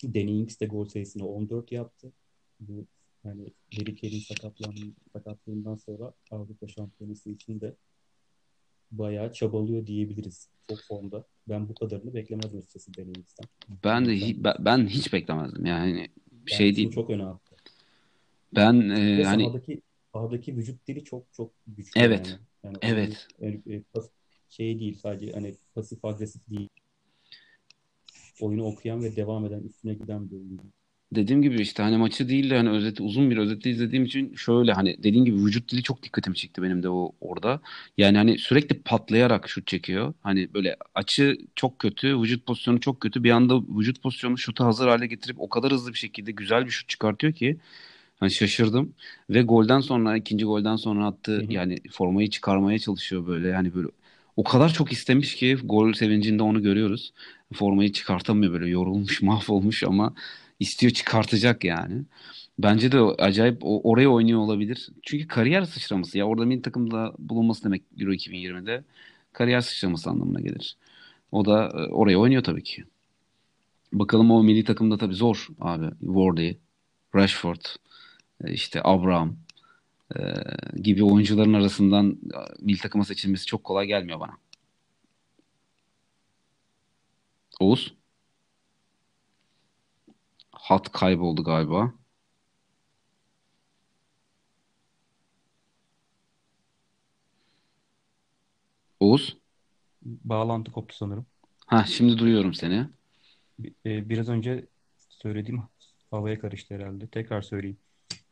Danny 0.03 0.39
Ings 0.39 0.59
de 0.59 0.65
gol 0.65 0.85
sayısını 0.85 1.27
14 1.27 1.71
yaptı. 1.71 2.11
Bu 2.59 2.85
hani 3.23 3.53
sakatlan- 4.27 4.93
sakatlığından 5.13 5.75
sonra 5.75 6.13
Avrupa 6.31 6.67
Şampiyonası 6.67 7.29
için 7.29 7.61
de 7.61 7.75
bayağı 8.91 9.33
çabalıyor 9.33 9.87
diyebiliriz. 9.87 10.49
Çok 10.69 10.79
formda. 10.87 11.25
Ben 11.49 11.69
bu 11.69 11.75
kadarını 11.75 12.13
beklemezdim 12.13 12.59
açıkçası 12.59 12.91
Ings'ten. 13.01 13.47
Ben 13.83 14.05
de 14.05 14.11
hi- 14.15 14.43
ben, 14.43 14.53
ben 14.59 14.87
hiç 14.87 15.13
beklemezdim. 15.13 15.65
Yani 15.65 16.09
şey 16.45 16.57
kendisini 16.57 16.75
değil. 16.75 16.91
çok 16.91 17.09
öne 17.09 17.25
attı. 17.25 17.55
Ben 18.55 18.89
e, 18.89 19.17
Ve 19.17 19.23
hani 19.23 19.43
sahadaki 19.43 19.81
sahadaki 20.13 20.57
vücut 20.57 20.87
dili 20.87 21.03
çok 21.03 21.33
çok 21.33 21.51
güçlü 21.67 22.01
evet. 22.01 22.27
yani. 22.27 22.39
Yani 22.63 22.77
Evet. 22.81 23.27
yani, 23.39 23.61
e, 23.69 23.81
pas- 23.81 24.09
şey 24.49 24.79
değil 24.79 24.97
sadece 25.01 25.31
hani 25.31 25.55
pasif 25.75 26.05
agresif 26.05 26.49
değil. 26.49 26.69
Oyunu 28.41 28.63
okuyan 28.65 29.03
ve 29.03 29.15
devam 29.15 29.45
eden 29.45 29.61
üstüne 29.63 29.93
giden 29.93 30.31
bir 30.31 30.35
oyuncu. 30.35 30.63
Dediğim 31.15 31.41
gibi 31.41 31.61
işte 31.61 31.83
hani 31.83 31.97
maçı 31.97 32.29
değil 32.29 32.49
de 32.49 32.57
hani 32.57 32.69
özeti 32.69 33.03
uzun 33.03 33.31
bir 33.31 33.37
özeti 33.37 33.69
izlediğim 33.69 34.05
için 34.05 34.35
şöyle 34.35 34.73
hani 34.73 34.95
dediğim 35.03 35.25
gibi 35.25 35.37
vücut 35.37 35.71
dili 35.71 35.83
çok 35.83 36.03
dikkatimi 36.03 36.35
çekti 36.35 36.61
benim 36.63 36.83
de 36.83 36.89
o 36.89 37.11
orada. 37.21 37.61
Yani 37.97 38.17
hani 38.17 38.37
sürekli 38.37 38.79
patlayarak 38.79 39.49
şut 39.49 39.67
çekiyor. 39.67 40.13
Hani 40.21 40.53
böyle 40.53 40.77
açı 40.95 41.37
çok 41.55 41.79
kötü, 41.79 42.21
vücut 42.21 42.45
pozisyonu 42.45 42.79
çok 42.79 43.01
kötü. 43.01 43.23
Bir 43.23 43.31
anda 43.31 43.61
vücut 43.61 44.01
pozisyonunu 44.01 44.37
şuta 44.37 44.65
hazır 44.65 44.87
hale 44.87 45.07
getirip 45.07 45.35
o 45.39 45.49
kadar 45.49 45.71
hızlı 45.71 45.93
bir 45.93 45.97
şekilde 45.97 46.31
güzel 46.31 46.65
bir 46.65 46.71
şut 46.71 46.89
çıkartıyor 46.89 47.33
ki 47.33 47.57
hani 48.19 48.31
şaşırdım. 48.31 48.93
Ve 49.29 49.41
golden 49.41 49.79
sonra 49.79 50.17
ikinci 50.17 50.45
golden 50.45 50.75
sonra 50.75 51.13
Hı 51.25 51.37
hı. 51.37 51.45
yani 51.49 51.77
formayı 51.91 52.29
çıkarmaya 52.29 52.79
çalışıyor 52.79 53.27
böyle. 53.27 53.47
Yani 53.47 53.75
böyle 53.75 53.87
o 54.37 54.43
kadar 54.43 54.73
çok 54.73 54.91
istemiş 54.91 55.35
ki 55.35 55.57
gol 55.63 55.93
sevincinde 55.93 56.43
onu 56.43 56.63
görüyoruz. 56.63 57.13
Formayı 57.53 57.91
çıkartamıyor 57.91 58.53
böyle 58.53 58.69
yorulmuş, 58.69 59.21
mahvolmuş 59.31 59.83
ama 59.83 60.13
istiyor 60.63 60.93
çıkartacak 60.93 61.63
yani. 61.63 62.03
Bence 62.59 62.91
de 62.91 62.99
acayip 62.99 63.57
oraya 63.61 64.09
oynuyor 64.09 64.39
olabilir. 64.39 64.89
Çünkü 65.03 65.27
kariyer 65.27 65.65
sıçraması 65.65 66.17
ya 66.17 66.25
orada 66.27 66.45
milli 66.45 66.61
takımda 66.61 67.13
bulunması 67.19 67.63
demek 67.63 67.83
Euro 67.99 68.13
2020'de 68.13 68.83
kariyer 69.33 69.61
sıçraması 69.61 70.09
anlamına 70.09 70.41
gelir. 70.41 70.77
O 71.31 71.45
da 71.45 71.65
e, 71.65 71.91
oraya 71.91 72.17
oynuyor 72.17 72.43
tabii 72.43 72.63
ki. 72.63 72.83
Bakalım 73.93 74.31
o 74.31 74.43
milli 74.43 74.63
takımda 74.63 74.97
tabii 74.97 75.13
zor 75.15 75.47
abi. 75.61 75.89
Wardy, 75.99 76.53
Rashford, 77.15 77.65
e, 78.43 78.53
işte 78.53 78.81
Abraham 78.83 79.35
e, 80.15 80.21
gibi 80.81 81.03
oyuncuların 81.03 81.53
arasından 81.53 82.17
milli 82.59 82.79
takıma 82.79 83.05
seçilmesi 83.05 83.45
çok 83.45 83.63
kolay 83.63 83.87
gelmiyor 83.87 84.19
bana. 84.19 84.37
Oğuz, 87.59 87.93
hat 90.67 90.91
kayboldu 90.91 91.43
galiba. 91.43 91.93
Oğuz, 98.99 99.37
Bağlantı 100.01 100.71
koptu 100.71 100.95
sanırım. 100.95 101.25
ha 101.67 101.83
şimdi 101.85 102.17
duyuyorum 102.17 102.53
seni. 102.53 102.87
E, 103.85 104.09
Biraz 104.09 104.29
önce 104.29 104.65
söylediğim 105.09 105.63
havaya 106.11 106.39
karıştı 106.39 106.75
herhalde. 106.75 107.07
Tekrar 107.07 107.41
söyleyeyim. 107.41 107.77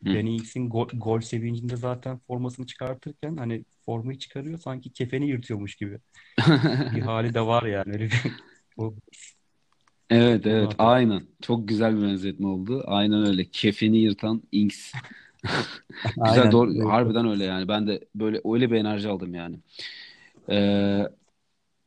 Hı. 0.05 0.13
Danny 0.13 0.35
Ings'in 0.35 0.69
gol, 0.69 0.87
gol 0.93 1.21
sevincinde 1.21 1.75
zaten 1.75 2.19
formasını 2.27 2.65
çıkartırken 2.67 3.37
hani 3.37 3.65
formayı 3.85 4.19
çıkarıyor 4.19 4.59
sanki 4.59 4.93
kefeni 4.93 5.27
yırtıyormuş 5.29 5.75
gibi. 5.75 5.99
Bir 6.95 7.01
hali 7.01 7.33
de 7.33 7.41
var 7.41 7.63
yani 7.63 7.93
öyle 7.93 8.05
bir 8.05 8.23
o 8.77 8.95
Evet 10.11 10.45
evet 10.45 10.71
hatırladım. 10.71 10.77
aynen. 10.77 11.27
Çok 11.41 11.67
güzel 11.67 11.97
bir 11.97 12.01
benzetme 12.03 12.47
oldu. 12.47 12.83
Aynen 12.87 13.25
öyle. 13.25 13.45
Kefeni 13.51 13.97
yırtan 13.97 14.43
Ings. 14.51 14.93
Güzel 16.17 16.51
Aynen. 16.51 16.51
doğru. 16.51 16.79
Evet. 16.79 16.89
Harbiden 16.89 17.27
öyle 17.27 17.43
yani. 17.43 17.67
Ben 17.67 17.87
de 17.87 18.01
böyle 18.15 18.41
öyle 18.45 18.71
bir 18.71 18.75
enerji 18.75 19.09
aldım 19.09 19.33
yani. 19.35 19.59
Ee, 20.51 21.03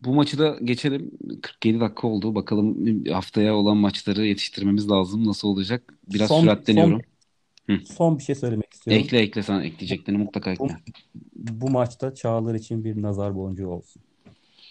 bu 0.03 0.15
maçı 0.15 0.39
da 0.39 0.59
geçelim. 0.65 1.13
47 1.43 1.81
dakika 1.81 2.09
oldu. 2.09 2.35
Bakalım 2.35 3.05
haftaya 3.07 3.57
olan 3.57 3.77
maçları 3.77 4.27
yetiştirmemiz 4.27 4.91
lazım. 4.91 5.27
Nasıl 5.27 5.49
olacak? 5.49 5.95
Biraz 6.09 6.33
Son 6.33 6.33
süratleniyorum. 6.33 7.03
son 7.03 7.07
Hı. 7.71 7.81
son 7.83 8.19
bir 8.19 8.25
şey 8.25 8.37
söylemek 8.37 8.75
istiyorum. 8.75 9.09
Ekle 9.09 9.19
ekle 9.21 9.43
sen 9.43 9.61
ekleyeceklerini 9.61 10.19
mutlaka 10.23 10.51
Bu, 10.59 10.69
ekle. 10.69 10.79
bu 11.35 11.71
maçta 11.71 12.15
Çağlar 12.15 12.55
için 12.55 12.85
bir 12.85 13.03
nazar 13.03 13.37
boncuğu 13.37 13.69
olsun. 13.69 14.03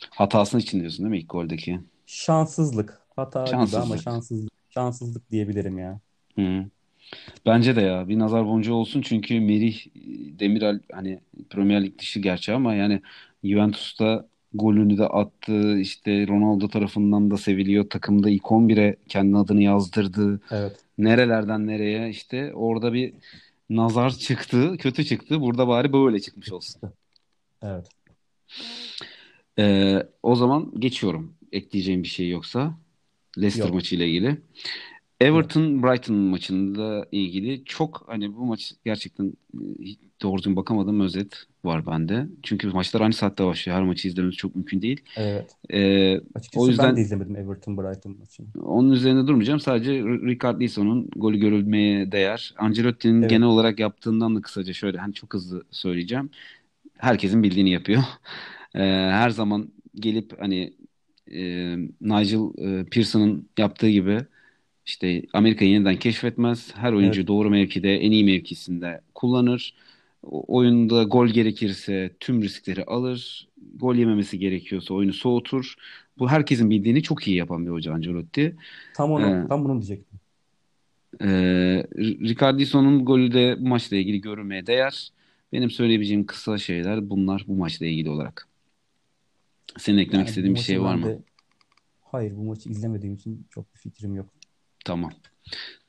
Hatasının 0.09 0.61
için 0.61 0.79
diyorsun 0.79 1.05
değil 1.05 1.09
mi 1.11 1.19
ilk 1.19 1.29
goldeki? 1.29 1.79
Şanssızlık. 2.05 3.01
Hata 3.15 3.43
gibi 3.43 3.55
ama 3.55 3.65
Şanssızlık. 3.67 4.01
şanssızlık. 4.01 4.51
Şanssızlık 4.69 5.31
diyebilirim 5.31 5.77
ya. 5.77 5.99
Hı. 6.35 6.65
Bence 7.45 7.75
de 7.75 7.81
ya 7.81 8.07
bir 8.07 8.19
nazar 8.19 8.45
boncuğu 8.45 8.73
olsun 8.73 9.01
çünkü 9.01 9.39
Merih 9.39 9.85
Demiral 10.39 10.79
hani 10.91 11.19
Premier 11.49 11.83
Lig 11.83 11.99
dışı 11.99 12.19
gerçi 12.19 12.53
ama 12.53 12.73
yani 12.75 13.01
Juventus'ta 13.43 14.27
golünü 14.53 14.97
de 14.97 15.07
attı 15.07 15.77
işte 15.79 16.27
Ronaldo 16.27 16.67
tarafından 16.67 17.31
da 17.31 17.37
seviliyor 17.37 17.89
takımda 17.89 18.29
ilk 18.29 18.43
11'e 18.43 18.95
kendi 19.07 19.37
adını 19.37 19.61
yazdırdı 19.63 20.41
Evet. 20.51 20.79
nerelerden 20.97 21.67
nereye 21.67 22.09
işte 22.09 22.53
orada 22.53 22.93
bir 22.93 23.13
nazar 23.69 24.09
çıktı 24.09 24.77
kötü 24.79 25.05
çıktı 25.05 25.41
burada 25.41 25.67
bari 25.67 25.93
böyle 25.93 26.19
çıkmış 26.19 26.51
olsun. 26.51 26.81
Evet. 27.61 27.87
Ee, 29.59 30.03
o 30.23 30.35
zaman 30.35 30.71
geçiyorum 30.79 31.35
ekleyeceğim 31.51 32.03
bir 32.03 32.07
şey 32.07 32.29
yoksa 32.29 32.73
Leicester 33.37 33.65
Yok. 33.65 33.73
maçıyla 33.73 34.05
ilgili. 34.05 34.37
Everton 35.21 35.83
Brighton 35.83 36.15
maçında 36.15 37.07
ilgili 37.11 37.65
çok 37.65 38.03
hani 38.07 38.35
bu 38.35 38.45
maç 38.45 38.73
gerçekten 38.85 39.25
e, 39.53 39.59
doğru 40.23 40.37
düzgün 40.37 40.55
bakamadığım 40.55 40.99
özet 40.99 41.33
var 41.63 41.85
bende. 41.85 42.27
Çünkü 42.43 42.67
maçlar 42.67 43.01
aynı 43.01 43.13
saatte 43.13 43.45
başlıyor. 43.45 43.77
Her 43.77 43.83
maçı 43.85 44.07
izlememiz 44.07 44.35
çok 44.35 44.55
mümkün 44.55 44.81
değil. 44.81 45.01
Evet. 45.15 45.57
Ee, 45.73 46.17
o 46.17 46.21
Açıkçası 46.39 46.67
ben 46.67 46.71
yüzden 46.71 46.95
de 46.95 47.01
izlemedim 47.01 47.35
Everton 47.35 47.77
Brighton 47.77 48.17
maçını. 48.19 48.47
onun 48.63 48.91
üzerine 48.91 49.27
durmayacağım. 49.27 49.59
Sadece 49.59 49.91
R- 49.93 50.21
Richard 50.31 50.61
Lison'un 50.61 51.09
golü 51.15 51.37
görülmeye 51.39 52.11
değer. 52.11 52.53
Ancelotti'nin 52.57 53.21
Evet. 53.21 53.29
genel 53.29 53.47
olarak 53.47 53.79
yaptığından 53.79 54.35
da 54.35 54.41
kısaca 54.41 54.73
şöyle 54.73 54.97
hani 54.97 55.13
çok 55.13 55.33
hızlı 55.33 55.63
söyleyeceğim. 55.71 56.29
Herkesin 56.97 57.43
bildiğini 57.43 57.69
yapıyor. 57.71 58.03
Ee, 58.75 58.79
her 59.11 59.29
zaman 59.29 59.69
gelip 59.95 60.41
hani 60.41 60.73
e, 61.33 61.41
Nigel 62.01 62.79
e, 62.81 62.85
Pearson'ın 62.85 63.49
yaptığı 63.57 63.89
gibi 63.89 64.19
işte 64.85 65.23
Amerika'yı 65.33 65.71
yeniden 65.71 65.97
keşfetmez. 65.99 66.75
Her 66.75 66.93
oyuncu 66.93 67.19
Evet. 67.21 67.27
doğru 67.27 67.49
mevkide, 67.49 67.95
en 67.97 68.11
iyi 68.11 68.23
mevkisinde 68.25 69.01
kullanır. 69.15 69.73
O- 70.23 70.57
oyunda 70.57 71.03
gol 71.03 71.27
gerekirse 71.27 72.15
tüm 72.19 72.41
riskleri 72.41 72.83
alır. 72.85 73.47
Gol 73.75 73.95
yememesi 73.95 74.39
gerekiyorsa 74.39 74.93
oyunu 74.93 75.13
soğutur. 75.13 75.75
Bu 76.19 76.29
herkesin 76.29 76.69
bildiğini 76.69 77.03
çok 77.03 77.27
iyi 77.27 77.37
yapan 77.37 77.65
bir 77.65 77.71
hoca 77.71 77.93
Ancelotti. 77.93 78.55
Tam 78.93 79.11
onu, 79.11 79.45
Ee, 79.45 79.47
tam 79.47 79.63
bunu 79.65 79.73
diyecektim. 79.81 80.19
e, 81.21 81.27
Ricardison'un 81.97 83.05
golü 83.05 83.33
de 83.33 83.57
bu 83.59 83.67
maçla 83.67 83.97
ilgili 83.97 84.21
görülmeye 84.21 84.67
değer. 84.67 85.09
Benim 85.53 85.69
söyleyebileceğim 85.71 86.25
kısa 86.25 86.57
şeyler 86.57 87.09
bunlar 87.09 87.43
bu 87.47 87.55
maçla 87.55 87.85
ilgili 87.85 88.09
olarak. 88.09 88.47
Senin 89.77 89.97
eklemek 89.97 90.13
Yani 90.15 90.29
istediğin 90.29 90.55
bir 90.55 90.59
şey 90.59 90.81
var 90.81 90.95
mı? 90.95 91.05
de 91.05 91.19
hayır 92.01 92.35
bu 92.37 92.43
maçı 92.43 92.69
izlemediğim 92.69 93.15
için 93.15 93.47
çok 93.49 93.73
bir 93.73 93.79
fikrim 93.79 94.15
yok. 94.15 94.29
Tamam. 94.85 95.11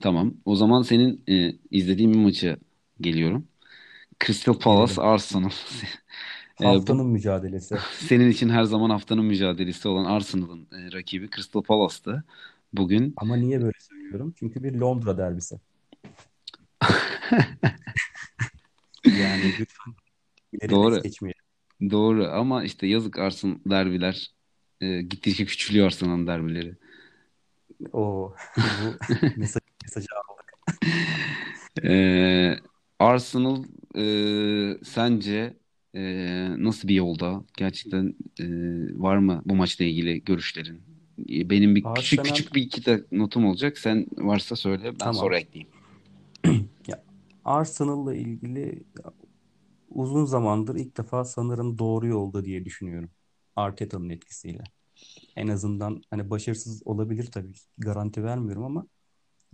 Tamam. 0.01 0.35
O 0.45 0.57
zaman 0.57 0.83
senin 0.83 1.25
e, 1.29 1.53
izlediğin 1.71 2.13
bir 2.13 2.19
maçı 2.19 2.57
geliyorum. 3.01 3.49
Crystal 4.27 4.55
Palace 4.59 4.95
Gelelim. 4.95 5.11
Arsenal. 5.11 5.51
E, 6.61 6.65
bu 6.65 6.69
Haftanın 6.69 7.07
mücadelesi. 7.07 7.77
senin 7.99 8.31
için 8.31 8.49
her 8.49 8.65
zaman 8.65 8.91
haftanın 8.91 9.25
mücadelesi 9.25 9.89
olan 9.89 10.05
Arsenal'ın 10.05 10.69
e, 10.73 10.93
rakibi 10.93 11.31
Crystal 11.31 11.63
Palace'tı. 11.63 12.25
Bugün 12.73 13.15
Ama 13.17 13.37
niye 13.37 13.61
böyle 13.63 13.79
söylüyorum? 13.81 14.35
Çünkü 14.39 14.63
bir 14.63 14.75
Londra 14.75 15.19
derbisi. 15.19 15.61
Yani 19.05 19.53
lütfen 19.61 19.95
Doğru. 20.71 21.03
geçmeyelim. 21.03 21.44
Doğru 21.81 22.27
ama 22.27 22.65
işte 22.65 22.87
yazık 22.87 23.19
Arsenal 23.19 23.57
derbiler. 23.67 24.31
E, 24.81 25.03
gittikçe 25.03 25.45
küçülüyor 25.45 25.87
Arsenal'ın 25.87 26.27
derbileri. 26.27 26.75
O 27.93 28.35
bu 28.57 28.95
mesaj, 29.37 29.63
mesajı 29.83 30.07
aldık. 30.15 30.55
E, 31.85 32.57
Arsenal 32.99 33.65
e, 33.97 34.05
sence 34.85 35.57
e, 35.95 36.03
nasıl 36.59 36.89
bir 36.89 36.95
yolda? 36.95 37.45
Gerçekten 37.57 38.15
e, 38.41 38.45
var 39.01 39.17
mı 39.17 39.43
bu 39.45 39.55
maçla 39.55 39.85
ilgili 39.85 40.25
görüşlerin? 40.25 40.83
E, 41.31 41.51
Benim 41.51 41.77
bir 41.77 41.85
küçük 41.95 42.19
Arsenal 42.19 42.37
küçük 42.37 42.55
bir 42.55 42.63
iki 42.63 42.87
de 42.87 43.05
notum 43.13 43.47
olacak. 43.47 43.79
Sen 43.79 44.07
varsa 44.17 44.57
söyle 44.57 44.85
ben 44.85 44.99
tamam. 44.99 45.15
sonra 45.15 45.39
ekleyeyim. 45.39 45.69
Ya 46.87 47.03
Arsenal'la 47.45 48.15
ilgili 48.15 48.83
uzun 49.95 50.25
zamandır 50.25 50.77
ilk 50.77 50.97
defa 50.97 51.25
sanırım 51.25 51.79
doğru 51.79 52.07
yolda 52.07 52.45
diye 52.45 52.65
düşünüyorum. 52.65 53.11
Arteta'nın 53.57 54.09
etkisiyle. 54.11 54.65
En 55.37 55.49
azından 55.49 56.03
hani 56.11 56.31
başarısız 56.31 56.83
olabilir 56.87 57.31
tabii. 57.33 57.53
Garanti 57.79 58.25
vermiyorum 58.25 58.65
ama 58.65 58.87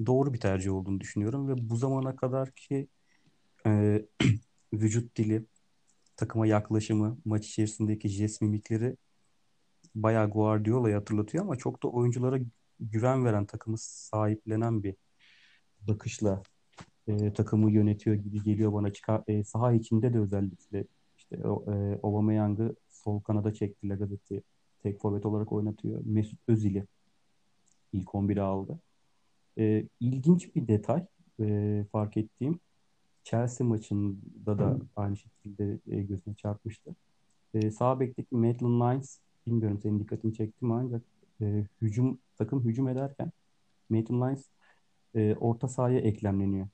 doğru 0.07 0.35
bir 0.35 0.41
tercih 0.41 0.73
olduğunu 0.73 1.01
düşünüyorum 1.01 1.49
ve 1.49 1.71
bu 1.71 1.77
zamana 1.77 2.17
kadar 2.17 2.51
ki 2.51 2.89
e, 3.67 4.03
vücut 4.73 5.17
dili, 5.17 5.47
takıma 6.17 6.47
yaklaşımı, 6.47 7.19
maç 7.25 7.49
içerisindeki 7.49 8.09
jest 8.09 8.43
mimikleri 8.43 8.97
bayağı 9.95 10.31
Guardiola'yı 10.31 10.95
hatırlatıyor 10.95 11.45
ama 11.45 11.57
çok 11.57 11.83
da 11.83 11.89
oyunculara 11.89 12.39
güven 12.81 13.25
veren, 13.25 13.47
takımı 13.47 13.79
sahiplenen 13.79 14.83
bir 14.83 14.97
bakışla 15.81 16.43
e, 17.11 17.33
takımı 17.33 17.71
yönetiyor 17.71 18.17
gibi 18.17 18.43
geliyor 18.43 18.73
bana. 18.73 18.93
Çıkar, 18.93 19.23
e, 19.29 19.45
saha 19.45 19.73
içinde 19.73 20.15
de 20.15 20.19
özellikle 20.19 20.85
işte 21.19 21.37
e, 21.37 21.99
Aubameyang'ı 22.03 22.75
sol 22.89 23.21
kanada 23.21 23.55
çekti. 23.55 23.89
Lagazet'i 23.89 24.43
tek 24.83 25.01
forvet 25.01 25.27
olarak 25.27 25.53
oynatıyor. 25.53 26.01
Mesut 26.05 26.39
Özil'i 26.49 26.87
ilk 27.93 28.09
11'e 28.09 28.41
aldı. 28.41 28.79
E, 29.59 29.87
ilginç 30.01 30.57
bir 30.57 30.69
detay 30.69 31.07
e, 31.41 31.85
fark 31.93 32.17
ettiğim 32.17 32.61
Chelsea 33.25 33.67
maçında 33.67 34.59
da 34.59 34.79
aynı 34.97 35.17
şekilde 35.17 35.79
e, 35.91 36.03
gözüme 36.03 36.37
çarpmıştı. 36.37 36.97
E, 37.55 37.71
sağ 37.71 38.01
bekteki 38.01 38.37
Maitland 38.37 38.95
Niles 38.95 39.19
bilmiyorum 39.47 39.79
senin 39.83 40.01
dikkatini 40.01 40.35
çekti 40.35 40.65
mi 40.65 40.75
ancak 40.75 41.03
e, 41.41 41.65
hücum 41.83 42.19
takım 42.39 42.65
hücum 42.65 42.89
ederken 42.89 43.33
Maitland 43.91 44.23
Niles 44.23 44.51
e, 45.15 45.35
orta 45.41 45.69
sahaya 45.69 45.99
eklemleniyor. 46.01 46.69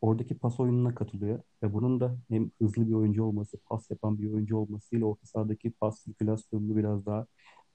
Oradaki 0.00 0.38
pas 0.38 0.60
oyununa 0.60 0.94
katılıyor 0.94 1.42
ve 1.62 1.72
bunun 1.72 2.00
da 2.00 2.18
hem 2.28 2.50
hızlı 2.62 2.88
bir 2.88 2.92
oyuncu 2.92 3.24
olması, 3.24 3.58
pas 3.66 3.90
yapan 3.90 4.18
bir 4.18 4.32
oyuncu 4.32 4.56
olmasıyla 4.56 5.06
orta 5.06 5.26
sahadaki 5.26 5.70
pas 5.70 6.00
sirkülasyonunu 6.00 6.76
biraz 6.76 7.06
daha 7.06 7.26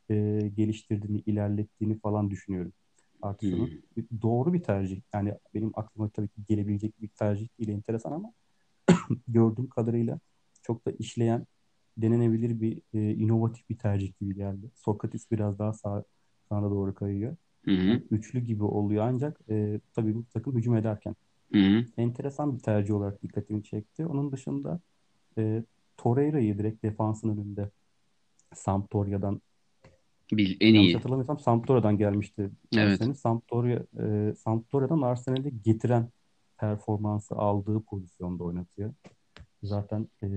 e, 0.09 0.39
geliştirdiğini, 0.55 1.19
ilerlettiğini 1.25 1.99
falan 1.99 2.31
düşünüyorum. 2.31 2.73
Artsun'un. 3.21 3.67
Hmm. 3.95 4.03
Doğru 4.21 4.53
bir 4.53 4.63
tercih. 4.63 5.01
Yani 5.13 5.33
benim 5.53 5.71
aklıma 5.73 6.09
tabii 6.09 6.27
ki 6.27 6.41
gelebilecek 6.49 7.01
bir 7.01 7.07
tercih 7.07 7.47
değil, 7.59 7.69
enteresan 7.69 8.11
ama 8.11 8.33
gördüğüm 9.27 9.69
kadarıyla 9.69 10.19
çok 10.61 10.85
da 10.85 10.91
işleyen, 10.91 11.47
denenebilir 11.97 12.61
bir 12.61 12.81
e, 12.93 13.13
inovatif 13.13 13.69
bir 13.69 13.77
tercih 13.77 14.19
gibi 14.19 14.35
geldi. 14.35 14.71
Sokratis 14.75 15.31
biraz 15.31 15.59
daha 15.59 15.73
sağ, 15.73 16.03
sağa 16.49 16.61
doğru 16.61 16.93
kayıyor. 16.93 17.35
Hı 17.65 17.71
hı. 17.71 18.01
Üçlü 18.11 18.39
gibi 18.39 18.63
oluyor 18.63 19.03
ancak 19.07 19.39
e, 19.49 19.79
tabii 19.93 20.15
bu 20.15 20.25
takım 20.33 20.55
hücum 20.55 20.75
ederken. 20.75 21.15
Hı 21.53 21.59
hı. 21.59 21.85
Enteresan 21.97 22.55
bir 22.55 22.59
tercih 22.59 22.93
olarak 22.93 23.23
dikkatimi 23.23 23.63
çekti. 23.63 24.05
Onun 24.05 24.31
dışında 24.31 24.79
e, 25.37 25.63
Torreira'yı 25.97 26.57
direkt 26.57 26.83
defansın 26.83 27.29
önünde 27.29 27.69
Sampdoria'dan 28.55 29.41
Bil, 30.31 30.57
en 30.59 30.73
iyi. 30.73 30.93
hatırlamıyorsam 30.95 31.39
Sampdoria'dan 31.39 31.97
gelmişti 31.97 32.49
Evet. 32.75 32.91
Arsenal'e. 32.91 33.15
Sampdoria, 33.15 33.79
e, 33.99 34.33
Sampdoria'dan 34.35 35.01
Arsenal'e 35.01 35.49
getiren 35.49 36.09
performansı 36.57 37.35
aldığı 37.35 37.81
pozisyonda 37.81 38.43
oynatıyor. 38.43 38.93
Zaten 39.63 40.07
e, 40.23 40.27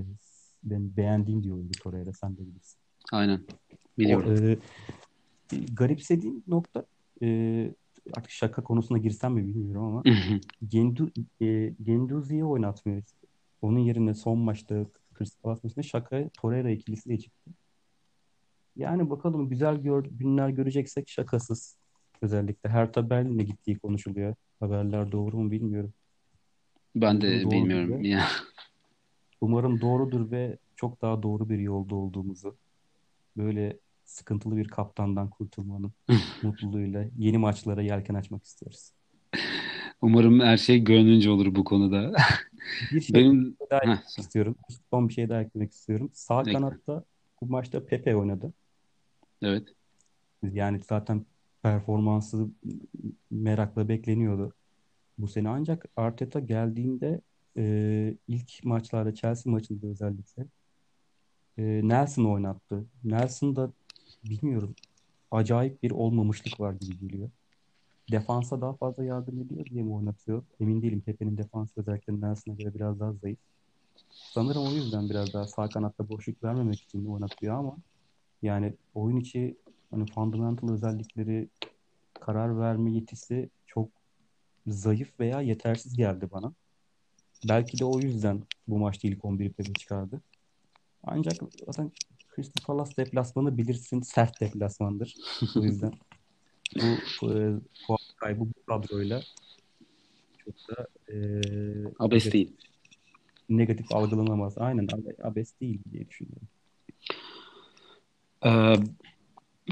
ben 0.63 0.97
beğendiğim 0.97 1.43
bir 1.43 1.51
oyuncu 1.51 1.83
Torreira 1.83 2.13
sen 2.13 2.37
de 2.37 2.41
bilirsin. 2.41 2.79
Aynen. 3.13 3.37
O 3.39 3.99
Biliyorum. 3.99 4.37
e, 4.51 4.59
garipsediğim 5.73 6.43
nokta 6.47 6.87
e, 7.23 7.27
artık 8.13 8.31
şaka 8.31 8.65
konusuna 8.65 8.99
girsem 8.99 9.33
mi 9.33 9.47
bilmiyorum 9.47 9.85
ama. 9.85 10.03
Gendu, 10.69 11.11
e, 11.41 11.75
Genduzi'yi 11.83 12.45
oynatmıyor. 12.45 13.03
Onun 13.63 13.79
yerine 13.79 14.15
son 14.15 14.39
maçta 14.39 14.87
Crystal 15.19 15.43
Palace 15.43 15.61
maçında 15.65 15.83
Şaka 15.83 16.29
Torreira 16.29 16.71
ikilisiyle 16.71 17.19
çıktı. 17.19 17.51
Yani 18.77 19.11
bakalım 19.11 19.49
güzel 19.49 19.77
gör, 19.77 20.05
günler 20.05 20.49
göreceksek 20.49 21.09
şakasız. 21.09 21.77
Özellikle 22.23 22.71
Hertha 22.71 23.11
Berlin'e 23.11 23.43
gittiği 23.43 23.79
konuşuluyor. 23.79 24.35
Haberler 24.61 25.13
doğru 25.13 25.37
mu 25.37 25.51
bilmiyorum. 25.51 25.93
Ben 26.97 27.21
de 27.21 27.43
doğrudur 27.43 27.51
bilmiyorum. 27.51 28.03
Ya. 28.05 28.29
umarım 29.41 29.81
doğrudur 29.81 30.31
ve 30.31 30.59
çok 30.77 31.03
daha 31.03 31.23
doğru 31.23 31.49
bir 31.49 31.59
yolda 31.59 31.95
olduğumuzu 31.95 32.57
böyle 33.37 33.79
sıkıntılı 34.07 34.57
bir 34.57 34.69
kaptandan 34.69 35.31
kurtulmanın 35.31 35.93
mutluluğuyla 36.43 37.05
yeni 37.19 37.39
maçlara 37.39 37.83
yelken 37.83 38.15
açmak 38.15 38.45
istiyoruz. 38.45 38.91
Umarım 40.03 40.41
her 40.41 40.57
şey 40.57 40.85
gönlünce 40.85 41.31
olur 41.31 41.55
bu 41.55 41.65
konuda. 41.65 42.13
Bir 42.93 43.01
şey 43.01 43.15
Benim 43.15 43.57
daha 43.71 43.81
Heh, 43.81 44.19
istiyorum. 44.19 44.57
Son 44.91 45.09
bir 45.09 45.15
şey 45.15 45.29
daha 45.29 45.41
eklemek 45.43 45.73
istiyorum. 45.73 46.11
Sağ 46.13 46.41
ekle. 46.41 46.53
kanatta 46.53 47.05
bu 47.41 47.47
maçta 47.47 47.87
Pepe 47.87 48.17
oynadı. 48.17 48.53
Evet. 49.43 49.69
Yani 50.43 50.81
zaten 50.89 51.27
performansı 51.63 52.49
merakla 53.31 53.89
bekleniyordu 53.89 54.53
bu 55.19 55.29
sene. 55.29 55.49
Ancak 55.49 55.85
Arteta 55.97 56.41
geldiğinde 56.41 57.21
e, 57.57 58.15
ilk 58.29 58.65
maçlarda 58.65 59.15
Chelsea 59.15 59.53
maçında 59.53 59.87
özellikle 59.87 60.47
e, 61.59 61.63
Nelson'ı 61.63 62.31
oynattı. 62.31 62.85
Nelson 63.05 63.57
da 63.57 63.73
bilmiyorum 64.31 64.75
acayip 65.31 65.83
bir 65.83 65.91
olmamışlık 65.91 66.61
var 66.61 66.73
gibi 66.73 66.99
geliyor. 66.99 67.31
Defansa 68.13 68.61
daha 68.61 68.73
fazla 68.77 69.05
yardım 69.05 69.41
ediyor 69.41 69.67
diye 69.67 69.83
mi 69.83 69.95
oynatıyor? 69.95 70.43
Emin 70.61 70.83
değilim. 70.83 71.01
Pepe'nin 71.01 71.39
defansı 71.39 71.81
özellikle 71.81 72.21
Nelson'a 72.21 72.55
göre 72.55 72.75
biraz 72.75 73.01
daha 73.01 73.13
zayıf. 73.13 73.39
Sanırım 74.35 74.63
o 74.67 74.73
yüzden 74.73 75.11
biraz 75.11 75.33
daha 75.33 75.47
sağ 75.47 75.69
kanatta 75.69 76.09
boşluk 76.09 76.45
vermemek 76.45 76.83
için 76.83 77.07
oynatıyor 77.07 77.55
ama 77.55 77.77
yani 78.43 78.75
oyun 78.95 79.17
içi 79.17 79.57
hani 79.91 80.07
fundamental 80.07 80.73
özellikleri 80.73 81.49
karar 82.21 82.61
verme 82.61 82.93
yetisi 82.93 83.51
çok 83.67 83.89
zayıf 84.67 85.21
veya 85.21 85.41
yetersiz 85.41 85.97
geldi 85.97 86.29
bana. 86.33 86.53
Belki 87.49 87.79
de 87.79 87.85
o 87.85 88.01
yüzden 88.01 88.43
bu 88.69 88.79
maçta 88.79 89.09
ilk 89.09 89.25
11'i 89.25 89.53
Pepe 89.53 89.73
çıkardı. 89.73 90.21
Ancak 91.03 91.37
zaten 91.67 91.93
Crystal 92.37 92.65
Palace 92.67 92.97
deplasmanı 92.97 93.59
bilirsin 93.59 94.01
sert 94.01 94.41
deplasmandır. 94.41 95.15
O 95.57 95.65
yüzden 95.65 95.93
bu 96.77 96.97
e, 97.23 97.35
puan 97.87 97.99
kaybı 98.17 98.41
bu 98.41 98.53
kadroyla 98.67 99.21
çok 100.45 100.55
da 100.69 100.87
e, 101.13 101.17
Abes 101.99 102.25
negatif, 102.25 102.33
değil. 102.33 102.53
negatif 103.49 103.93
algılanamaz. 103.93 104.59
Aynen 104.59 104.87
abe- 104.87 105.23
abes 105.23 105.61
değil 105.61 105.81
diye 105.93 106.09
düşünüyorum. 106.09 106.49
Ee, 108.45 108.75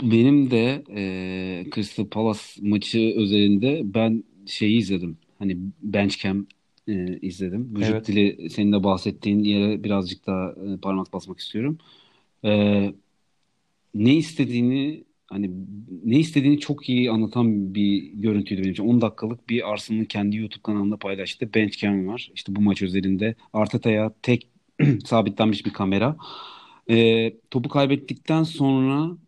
benim 0.03 0.51
de 0.51 0.85
e, 0.91 1.71
Crystal 1.75 2.07
Palace 2.07 2.41
maçı 2.61 3.13
özelinde 3.17 3.81
ben 3.85 4.25
şeyi 4.47 4.79
izledim. 4.79 5.19
Hani 5.39 5.59
Benchcam 5.83 6.47
e, 6.89 7.19
izledim. 7.19 7.77
Vücut 7.77 7.95
Evet. 7.95 8.07
dili 8.07 8.51
senin 8.51 8.73
de 8.73 8.85
bahsettiğin 8.85 9.45
yere 9.45 9.85
birazcık 9.85 10.27
daha 10.27 10.51
e, 10.51 10.77
parmak 10.77 11.13
basmak 11.13 11.39
istiyorum. 11.39 11.79
Ee, 12.45 12.95
ne 13.95 14.15
istediğini 14.15 15.05
hani 15.27 15.51
ne 16.05 16.19
istediğini 16.19 16.61
çok 16.61 16.89
iyi 16.89 17.11
anlatan 17.11 17.75
bir 17.75 18.03
görüntüydü 18.13 18.61
benim 18.63 18.73
için. 18.73 18.85
10 18.85 19.01
dakikalık 19.01 19.49
bir 19.49 19.73
Arsenal'ın 19.73 20.05
kendi 20.05 20.37
YouTube 20.37 20.63
kanalında 20.63 20.97
paylaştığı 20.97 21.55
Benchcam 21.55 22.07
var. 22.07 22.31
İşte 22.35 22.57
bu 22.57 22.61
maç 22.61 22.83
özelinde 22.83 23.35
Arteta'ya 23.53 24.15
tek 24.23 24.49
sabitlenmiş 25.05 25.67
bir 25.67 25.73
kamera. 25.73 26.17
Ee, 26.91 27.35
topu 27.51 27.69
kaybettikten 27.69 28.43
sonra 28.43 29.19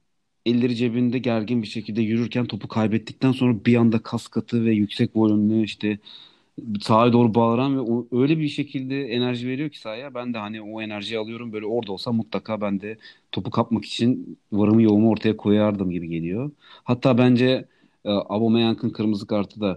elleri 0.47 0.77
cebinde 0.77 1.19
gergin 1.19 1.63
bir 1.63 1.67
şekilde 1.69 2.03
yürürken 2.03 2.47
topu 2.47 2.69
kaybettikten 2.69 3.33
sonra 3.33 3.65
bir 3.65 3.77
anda 3.77 3.99
kas 4.03 4.29
katı 4.29 4.65
ve 4.65 4.75
yüksek 4.75 5.17
volümlü 5.17 5.65
işte 5.65 5.99
sağa 6.83 7.13
doğru 7.13 7.35
bağıran 7.35 7.77
ve 7.77 7.81
o, 7.81 8.09
öyle 8.23 8.39
bir 8.39 8.49
şekilde 8.49 9.05
enerji 9.05 9.49
veriyor 9.49 9.71
ki 9.71 9.81
sahaya. 9.81 10.15
Ben 10.15 10.35
de 10.35 10.39
hani 10.39 10.63
o 10.63 10.83
enerjiyi 10.83 11.19
alıyorum. 11.19 11.53
Böyle 11.53 11.67
orada 11.67 11.93
olsa 11.93 12.13
mutlaka 12.13 12.61
ben 12.61 12.81
de 12.81 12.99
topu 13.33 13.51
kapmak 13.51 13.85
için 13.85 14.39
varımı 14.53 14.83
yoğumu 14.83 15.11
ortaya 15.11 15.37
koyardım 15.37 15.91
gibi 15.91 16.09
geliyor. 16.09 16.51
Hatta 16.85 17.19
bence 17.19 17.69
e, 18.05 18.11
Aubameyang'ın 18.11 18.91
kırmızı 18.91 19.27
kartı 19.27 19.61
da 19.61 19.77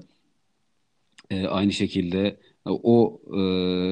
E, 1.29 1.47
aynı 1.47 1.71
şekilde 1.73 2.39
o 2.65 3.21
e, 3.27 3.37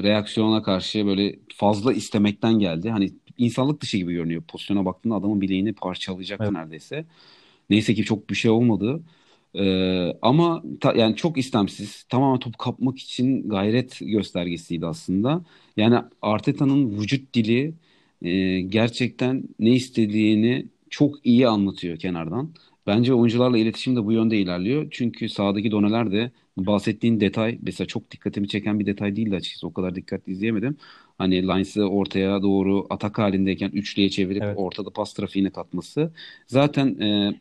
reaksiyona 0.02 0.62
karşı 0.62 1.06
böyle 1.06 1.38
fazla 1.56 1.92
istemekten 1.92 2.58
geldi. 2.58 2.90
Hani 2.90 3.10
insanlık 3.38 3.80
dışı 3.80 3.96
gibi 3.96 4.12
görünüyor. 4.12 4.42
Pozisyona 4.42 4.84
baktığında 4.84 5.14
adamın 5.14 5.40
bileğini 5.40 5.72
parçalayacaktı 5.74 6.44
evet. 6.44 6.52
neredeyse. 6.52 7.06
Neyse 7.70 7.94
ki 7.94 8.04
çok 8.04 8.30
bir 8.30 8.34
şey 8.34 8.50
olmadı. 8.50 9.02
Ee, 9.54 10.12
ama 10.22 10.62
ta, 10.80 10.92
yani 10.94 11.16
çok 11.16 11.38
istemsiz, 11.38 12.02
tamamen 12.04 12.38
top 12.38 12.58
kapmak 12.58 12.98
için 12.98 13.48
gayret 13.48 13.98
göstergesiydi 14.00 14.86
aslında. 14.86 15.44
Yani 15.76 15.98
Arteta'nın 16.22 17.00
vücut 17.00 17.34
dili 17.34 17.74
e, 18.22 18.60
gerçekten 18.60 19.42
ne 19.58 19.70
istediğini 19.70 20.66
çok 20.90 21.26
iyi 21.26 21.48
anlatıyor 21.48 21.98
kenardan. 21.98 22.54
Bence 22.86 23.14
oyuncularla 23.14 23.58
iletişim 23.58 23.96
de 23.96 24.04
bu 24.04 24.12
yönde 24.12 24.38
ilerliyor. 24.38 24.88
Çünkü 24.90 25.28
sahadaki 25.28 25.70
doneler 25.70 26.12
de 26.12 26.30
bahsettiğin 26.56 27.20
detay 27.20 27.58
mesela 27.62 27.86
çok 27.86 28.10
dikkatimi 28.10 28.48
çeken 28.48 28.80
bir 28.80 28.86
detay 28.86 29.16
değildi 29.16 29.36
açıkçası. 29.36 29.66
O 29.66 29.72
kadar 29.72 29.94
dikkatli 29.94 30.32
izleyemedim. 30.32 30.76
Hani 31.18 31.42
Lines'ı 31.42 31.84
ortaya 31.88 32.42
doğru 32.42 32.86
atak 32.90 33.18
halindeyken 33.18 33.70
üçlüye 33.70 34.10
çevirip 34.10 34.42
evet. 34.42 34.56
ortada 34.58 34.90
pas 34.90 35.14
trafiğine 35.14 35.50
katması. 35.50 36.12
Zaten 36.46 37.00
e, 37.00 37.40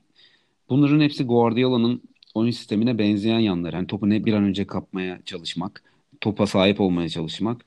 bunların 0.69 1.01
hepsi 1.01 1.23
Guardiola'nın 1.23 2.01
oyun 2.33 2.51
sistemine 2.51 2.97
benzeyen 2.97 3.39
yanları. 3.39 3.75
Yani 3.75 3.87
topu 3.87 4.09
ne 4.09 4.25
bir 4.25 4.33
an 4.33 4.43
önce 4.43 4.67
kapmaya 4.67 5.19
çalışmak, 5.25 5.83
topa 6.21 6.47
sahip 6.47 6.81
olmaya 6.81 7.09
çalışmak. 7.09 7.65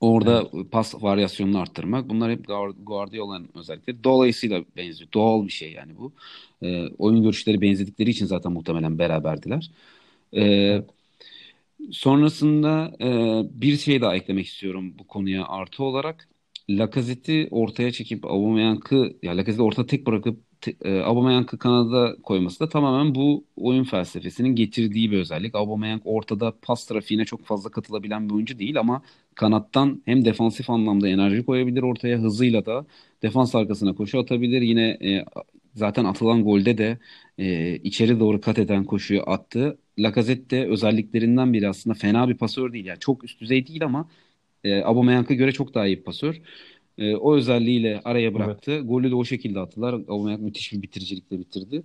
Orada 0.00 0.50
evet. 0.54 0.70
pas 0.70 1.02
varyasyonunu 1.02 1.58
arttırmak. 1.58 2.08
Bunlar 2.08 2.30
hep 2.32 2.46
Guardiola'nın 2.82 3.48
özellikleri. 3.54 4.04
Dolayısıyla 4.04 4.64
benziyor. 4.76 5.12
Doğal 5.14 5.44
bir 5.44 5.52
şey 5.52 5.72
yani 5.72 5.92
bu. 5.98 6.12
E, 6.62 6.88
oyun 6.98 7.22
görüşleri 7.22 7.60
benzedikleri 7.60 8.10
için 8.10 8.26
zaten 8.26 8.52
muhtemelen 8.52 8.98
beraberdiler. 8.98 9.70
E, 10.32 10.42
evet. 10.42 10.90
Sonrasında 11.90 12.92
e, 13.00 13.08
bir 13.60 13.76
şey 13.76 14.00
daha 14.00 14.16
eklemek 14.16 14.46
istiyorum 14.46 14.94
bu 14.98 15.06
konuya 15.06 15.46
artı 15.48 15.84
olarak. 15.84 16.28
Lacazette'i 16.70 17.48
ortaya 17.50 17.92
çekip 17.92 18.24
Aubameyang'ı 18.24 19.16
ya 19.22 19.32
Lacazette'i 19.36 19.62
orta 19.62 19.86
tek 19.86 20.06
bırakıp 20.06 20.40
e, 20.84 21.00
Aubameyang'ı 21.00 21.58
Kanada 21.58 22.16
koyması 22.22 22.60
da 22.60 22.68
tamamen 22.68 23.14
bu 23.14 23.44
oyun 23.56 23.84
felsefesinin 23.84 24.56
getirdiği 24.56 25.10
bir 25.10 25.18
özellik. 25.18 25.54
Aubameyang 25.54 26.02
ortada 26.04 26.52
pas 26.62 26.86
trafiğine 26.86 27.24
çok 27.24 27.44
fazla 27.44 27.70
katılabilen 27.70 28.28
bir 28.28 28.34
oyuncu 28.34 28.58
değil 28.58 28.80
ama 28.80 29.02
kanattan 29.34 30.02
hem 30.04 30.24
defansif 30.24 30.70
anlamda 30.70 31.08
enerji 31.08 31.44
koyabilir 31.46 31.82
ortaya 31.82 32.18
hızıyla 32.18 32.66
da 32.66 32.86
defans 33.22 33.54
arkasına 33.54 33.94
koşu 33.94 34.18
atabilir. 34.18 34.62
Yine 34.62 34.88
e, 34.88 35.24
zaten 35.74 36.04
atılan 36.04 36.44
golde 36.44 36.78
de 36.78 36.98
e, 37.38 37.76
içeri 37.76 38.20
doğru 38.20 38.40
kat 38.40 38.58
eden 38.58 38.84
koşuyu 38.84 39.22
attı. 39.22 39.78
Lacazette 39.98 40.50
de 40.56 40.66
özelliklerinden 40.66 41.52
biri 41.52 41.68
aslında 41.68 41.94
fena 41.94 42.28
bir 42.28 42.36
pasör 42.36 42.72
değil. 42.72 42.84
Yani 42.84 42.98
çok 43.00 43.24
üst 43.24 43.40
düzey 43.40 43.66
değil 43.66 43.84
ama 43.84 44.08
e, 44.64 44.82
Aubameyang'a 44.82 45.34
göre 45.34 45.52
çok 45.52 45.74
daha 45.74 45.86
iyi 45.86 45.98
bir 45.98 46.04
pasör. 46.04 46.40
E, 46.98 47.16
o 47.16 47.34
özelliğiyle 47.36 48.00
araya 48.04 48.34
bıraktı. 48.34 48.72
Evet. 48.72 48.88
Golü 48.88 49.10
de 49.10 49.14
o 49.14 49.24
şekilde 49.24 49.60
attılar. 49.60 49.94
Aubameyang 49.94 50.42
müthiş 50.42 50.72
bir 50.72 50.82
bitiricilikle 50.82 51.38
bitirdi. 51.40 51.82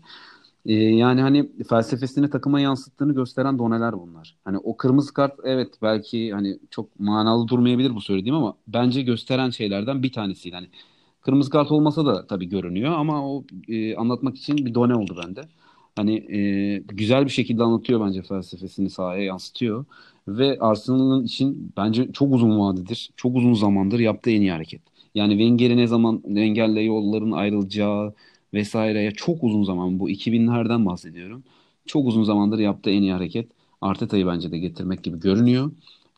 E, 0.65 0.73
yani 0.73 1.21
hani 1.21 1.49
felsefesini 1.69 2.29
takıma 2.29 2.59
yansıttığını 2.59 3.15
gösteren 3.15 3.59
doneler 3.59 3.93
bunlar. 3.99 4.35
Hani 4.45 4.57
o 4.57 4.77
kırmızı 4.77 5.13
kart 5.13 5.33
evet 5.43 5.73
belki 5.81 6.33
hani 6.33 6.59
çok 6.69 6.99
manalı 6.99 7.47
durmayabilir 7.47 7.95
bu 7.95 8.01
söylediğim 8.01 8.35
ama 8.35 8.57
bence 8.67 9.01
gösteren 9.01 9.49
şeylerden 9.49 10.03
bir 10.03 10.11
tanesiydi. 10.11 10.55
Hani 10.55 10.67
kırmızı 11.21 11.49
kart 11.49 11.71
olmasa 11.71 12.05
da 12.05 12.27
tabii 12.27 12.49
görünüyor 12.49 12.91
ama 12.93 13.27
o 13.27 13.43
e, 13.67 13.95
anlatmak 13.95 14.35
için 14.37 14.65
bir 14.65 14.73
done 14.73 14.95
oldu 14.95 15.21
bende. 15.25 15.41
Hani 15.95 16.15
e, 16.37 16.77
güzel 16.77 17.25
bir 17.25 17.29
şekilde 17.29 17.63
anlatıyor 17.63 18.07
bence 18.07 18.21
felsefesini 18.21 18.89
sahaya 18.89 19.23
yansıtıyor. 19.23 19.85
Ve 20.27 20.57
Arsenal'ın 20.59 21.25
için 21.25 21.73
bence 21.77 22.11
çok 22.11 22.33
uzun 22.33 22.59
vadedir. 22.59 23.11
Çok 23.15 23.35
uzun 23.35 23.53
zamandır 23.53 23.99
yaptığı 23.99 24.29
en 24.29 24.41
iyi 24.41 24.51
hareket. 24.51 24.81
Yani 25.15 25.31
Wenger'e 25.31 25.77
ne 25.77 25.87
zaman 25.87 26.21
Wenger'le 26.25 26.85
yolların 26.85 27.31
ayrılacağı 27.31 28.13
vesaireye 28.53 29.11
çok 29.11 29.43
uzun 29.43 29.63
zaman 29.63 29.99
bu 29.99 30.09
2000'lerden 30.09 30.85
bahsediyorum. 30.85 31.43
Çok 31.85 32.07
uzun 32.07 32.23
zamandır 32.23 32.59
yaptığı 32.59 32.89
en 32.89 33.01
iyi 33.01 33.13
hareket 33.13 33.51
Arteta'yı 33.81 34.27
bence 34.27 34.51
de 34.51 34.57
getirmek 34.59 35.03
gibi 35.03 35.19
görünüyor. 35.19 35.71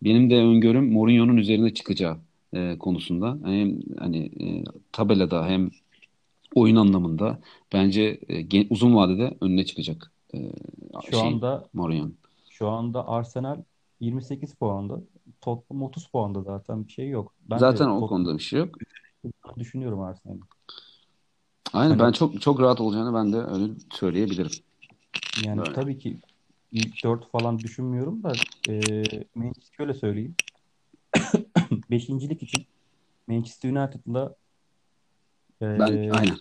Benim 0.03 0.29
de 0.29 0.37
öngörüm 0.37 0.91
Mourinho'nun 0.91 1.37
üzerine 1.37 1.73
çıkacağı 1.73 2.17
e, 2.53 2.77
konusunda. 2.79 3.37
Hem 3.45 3.79
hani 3.99 4.17
e, 4.17 4.63
tabelada 4.91 5.47
hem 5.47 5.69
oyun 6.55 6.75
anlamında 6.75 7.39
bence 7.73 8.19
e, 8.29 8.67
uzun 8.69 8.95
vadede 8.95 9.37
önüne 9.41 9.65
çıkacak 9.65 10.11
e, 10.35 10.37
şu 11.05 11.11
şey, 11.11 11.19
anda 11.19 11.67
Mourinho. 11.73 12.07
Şu 12.49 12.67
anda 12.67 13.07
Arsenal 13.07 13.57
28 13.99 14.53
puanda. 14.53 15.01
Tottenham 15.43 15.83
30 15.83 16.07
puanda 16.07 16.41
zaten 16.41 16.87
bir 16.87 16.91
şey 16.91 17.09
yok. 17.09 17.33
Ben 17.49 17.57
zaten 17.57 17.87
o 17.87 18.07
konuda 18.07 18.37
bir 18.37 18.43
şey 18.43 18.59
yok. 18.59 18.75
Düşünüyorum 19.57 20.01
Arsenal'ı. 20.01 20.39
Aynen 21.73 21.89
hani, 21.89 21.99
ben 21.99 22.11
çok 22.11 22.41
çok 22.41 22.59
rahat 22.59 22.81
olacağını 22.81 23.13
ben 23.13 23.33
de 23.33 23.37
öyle 23.37 23.73
söyleyebilirim. 23.91 24.51
Yani 25.45 25.59
Böyle. 25.59 25.73
tabii 25.73 25.99
ki 25.99 26.17
ilk 26.71 27.03
4 27.03 27.31
falan 27.31 27.59
düşünmüyorum 27.59 28.23
da 28.23 28.33
e, 28.69 29.03
şöyle 29.77 29.93
söyleyeyim. 29.93 30.35
Beşincilik 31.91 32.43
için 32.43 32.65
Manchester 33.27 33.69
United'la 33.69 34.35
e, 35.61 35.79
ben 35.79 36.09
aynen 36.09 36.37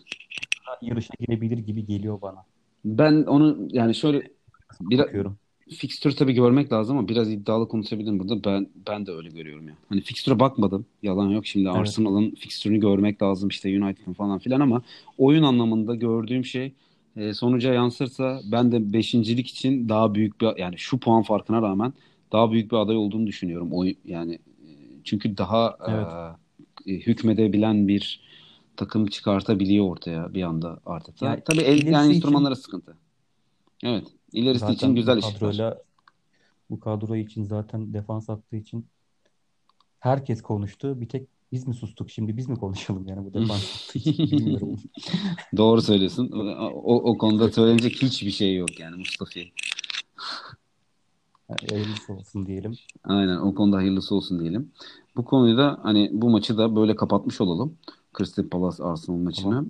yarışa 0.82 1.14
girebilir 1.18 1.59
gibi 1.59 1.86
geliyor 1.86 2.22
bana. 2.22 2.44
Ben 2.84 3.22
onu 3.22 3.68
yani 3.70 3.94
şöyle 3.94 4.30
biraz 4.80 5.09
fikstür 5.72 6.12
tabii 6.12 6.32
görmek 6.32 6.72
lazım 6.72 6.98
ama 6.98 7.08
biraz 7.08 7.32
iddialı 7.32 7.68
konuşabilirim 7.68 8.18
burada. 8.18 8.44
Ben 8.44 8.66
ben 8.88 9.06
de 9.06 9.12
öyle 9.12 9.28
görüyorum 9.28 9.68
ya. 9.68 9.74
Hani 9.88 10.00
fikstüre 10.00 10.40
bakmadım. 10.40 10.86
Yalan 11.02 11.30
yok. 11.30 11.46
Şimdi 11.46 11.66
evet. 11.68 11.76
Arsenal'ın 11.76 12.30
fikstürünü 12.30 12.80
görmek 12.80 13.22
lazım 13.22 13.48
işte 13.48 13.82
United'ın 13.82 14.12
falan 14.12 14.38
filan 14.38 14.60
ama 14.60 14.82
oyun 15.18 15.42
anlamında 15.42 15.94
gördüğüm 15.94 16.44
şey 16.44 16.72
e, 17.16 17.34
sonuca 17.34 17.74
yansırsa 17.74 18.40
ben 18.52 18.72
de 18.72 18.92
beşincilik 18.92 19.46
için 19.46 19.88
daha 19.88 20.14
büyük 20.14 20.40
bir 20.40 20.58
yani 20.58 20.78
şu 20.78 20.98
puan 20.98 21.22
farkına 21.22 21.62
rağmen 21.62 21.92
daha 22.32 22.52
büyük 22.52 22.72
bir 22.72 22.76
aday 22.76 22.96
olduğunu 22.96 23.26
düşünüyorum. 23.26 23.68
Oy 23.72 23.94
yani 24.04 24.34
e, 24.34 24.70
çünkü 25.04 25.38
daha 25.38 25.76
evet. 25.88 26.06
e, 26.86 27.06
hükmedebilen 27.06 27.88
bir 27.88 28.20
takım 28.76 29.06
çıkartabiliyor 29.06 29.90
ortaya 29.90 30.34
bir 30.34 30.42
anda 30.42 30.80
Arteta. 30.86 31.26
Yani, 31.26 31.40
Tabii 31.44 31.60
el, 31.60 31.86
yani 31.86 32.14
enstrümanlara 32.14 32.52
için... 32.52 32.62
sıkıntı. 32.62 32.96
Evet. 33.82 34.04
İlerisi 34.32 34.60
zaten 34.60 34.74
için 34.74 34.94
güzel 34.94 35.18
iş 35.18 35.42
var. 35.42 35.78
Bu 36.70 36.80
kadro 36.80 37.16
için 37.16 37.44
zaten 37.44 37.94
defans 37.94 38.30
attığı 38.30 38.56
için 38.56 38.86
herkes 39.98 40.42
konuştu. 40.42 41.00
Bir 41.00 41.08
tek 41.08 41.28
biz 41.52 41.66
mi 41.68 41.74
sustuk 41.74 42.10
şimdi 42.10 42.36
biz 42.36 42.48
mi 42.48 42.56
konuşalım 42.56 43.08
yani 43.08 43.24
bu 43.24 43.34
defans 43.34 43.94
bilmiyorum. 43.94 44.80
Doğru 45.56 45.82
söylüyorsun. 45.82 46.30
O, 46.74 46.94
o 46.94 47.18
konuda 47.18 47.52
söylenecek 47.52 48.02
hiçbir 48.02 48.30
şey 48.30 48.56
yok 48.56 48.80
yani 48.80 48.96
Mustafa. 48.96 49.40
Hayırlısı 51.70 52.12
olsun 52.12 52.46
diyelim. 52.46 52.74
Aynen 53.04 53.36
o 53.36 53.54
konuda 53.54 53.76
hayırlısı 53.76 54.14
olsun 54.14 54.40
diyelim. 54.40 54.72
Bu 55.16 55.24
konuyu 55.24 55.58
da 55.58 55.80
hani 55.82 56.10
bu 56.12 56.30
maçı 56.30 56.58
da 56.58 56.76
böyle 56.76 56.96
kapatmış 56.96 57.40
olalım. 57.40 57.76
Crystal 58.18 58.48
Palace 58.48 58.84
Arsenal 58.84 59.16
maçını. 59.16 59.44
Tamam. 59.44 59.68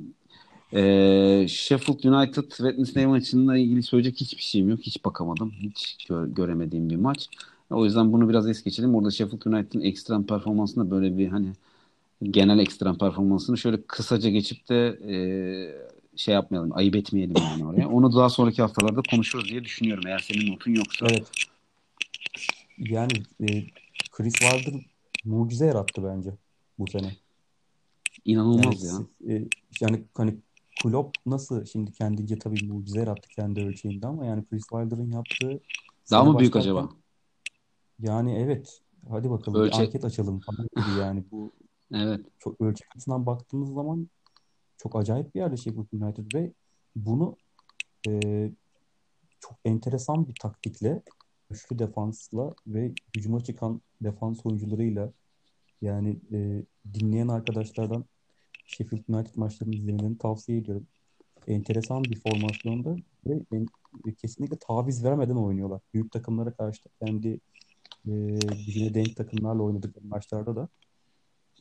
Ee, 0.74 1.46
Sheffield 1.48 2.04
United 2.04 2.48
Wednesday 2.48 3.06
maçınla 3.06 3.56
ilgili 3.56 3.82
söyleyecek 3.82 4.20
hiçbir 4.20 4.42
şeyim 4.42 4.68
yok. 4.68 4.80
Hiç 4.80 5.04
bakamadım. 5.04 5.52
Hiç 5.60 5.96
gö- 6.08 6.34
göremediğim 6.34 6.90
bir 6.90 6.96
maç. 6.96 7.28
O 7.70 7.84
yüzden 7.84 8.12
bunu 8.12 8.28
biraz 8.28 8.48
es 8.48 8.64
geçelim. 8.64 8.94
Orada 8.94 9.10
Sheffield 9.10 9.42
United'ın 9.46 9.84
ekstrem 9.84 10.26
performansında 10.26 10.90
böyle 10.90 11.18
bir 11.18 11.28
hani 11.28 11.52
genel 12.22 12.58
ekstrem 12.58 12.98
performansını 12.98 13.58
şöyle 13.58 13.82
kısaca 13.82 14.30
geçip 14.30 14.68
de 14.68 14.98
e, 15.08 15.16
şey 16.16 16.34
yapmayalım, 16.34 16.70
ayıp 16.74 16.96
etmeyelim 16.96 17.36
yani 17.36 17.64
oraya. 17.66 17.88
Onu 17.88 18.16
daha 18.16 18.28
sonraki 18.28 18.62
haftalarda 18.62 19.02
konuşuruz 19.10 19.48
diye 19.48 19.64
düşünüyorum 19.64 20.06
eğer 20.06 20.18
senin 20.18 20.52
notun 20.52 20.74
yoksa. 20.74 21.06
Evet. 21.10 21.30
Yani 22.78 23.12
e, 23.40 23.46
Chris 24.12 24.34
Wilder 24.34 24.80
mucize 25.24 25.66
yarattı 25.66 26.04
bence 26.04 26.30
bu 26.78 26.86
sene. 26.86 27.16
İnanılmaz 28.24 28.84
yani, 28.84 29.06
ya. 29.20 29.36
E, 29.36 29.48
yani 29.80 30.02
hani 30.14 30.34
Klopp 30.82 31.16
nasıl 31.26 31.64
şimdi 31.64 31.92
kendince 31.92 32.38
tabii 32.38 32.66
mucize 32.66 33.00
yarattı 33.00 33.28
kendi 33.28 33.60
ölçeğinde 33.60 34.06
ama 34.06 34.26
yani 34.26 34.44
Chris 34.44 34.62
Wilder'ın 34.62 35.10
yaptığı 35.10 35.60
daha 36.10 36.24
mı 36.24 36.38
büyük 36.38 36.56
acaba? 36.56 36.88
Yani 37.98 38.38
evet. 38.38 38.80
Hadi 39.10 39.30
bakalım 39.30 39.60
Ölçek... 39.60 39.80
bir 39.80 39.84
anket 39.84 40.04
açalım 40.04 40.40
falan 40.40 40.68
gibi 40.76 41.00
yani 41.00 41.24
bu 41.30 41.52
evet. 41.94 42.26
çok 42.38 42.60
ölçek 42.60 42.88
açısından 42.94 43.26
baktığımız 43.26 43.74
zaman 43.74 44.08
çok 44.76 44.96
acayip 44.96 45.34
bir 45.34 45.40
yerde 45.40 45.56
Sheffield 45.56 45.92
United 45.92 46.34
ve 46.34 46.52
bunu 46.96 47.36
e, 48.08 48.50
çok 49.40 49.58
enteresan 49.64 50.28
bir 50.28 50.34
taktikle 50.34 51.02
güçlü 51.50 51.78
defansla 51.78 52.54
ve 52.66 52.92
hücuma 53.16 53.40
çıkan 53.40 53.80
defans 54.00 54.46
oyuncularıyla 54.46 55.12
yani 55.82 56.20
e, 56.32 56.62
dinleyen 56.94 57.28
arkadaşlardan 57.28 58.04
Sheffield 58.64 59.04
United 59.08 59.36
maçlarını 59.36 59.74
izlemelerini 59.74 60.18
tavsiye 60.18 60.58
ediyorum. 60.58 60.86
Enteresan 61.46 62.04
bir 62.04 62.20
formasyonda 62.20 62.96
ve 63.26 63.40
en, 63.52 63.66
kesinlikle 64.18 64.56
taviz 64.58 65.04
vermeden 65.04 65.36
oynuyorlar. 65.36 65.80
Büyük 65.94 66.12
takımlara 66.12 66.52
karşı 66.52 66.82
kendi 67.00 67.40
e, 68.06 68.38
gücüne 68.66 68.94
denk 68.94 69.16
takımlarla 69.16 69.62
oynadıkları 69.62 70.06
maçlarda 70.06 70.56
da 70.56 70.68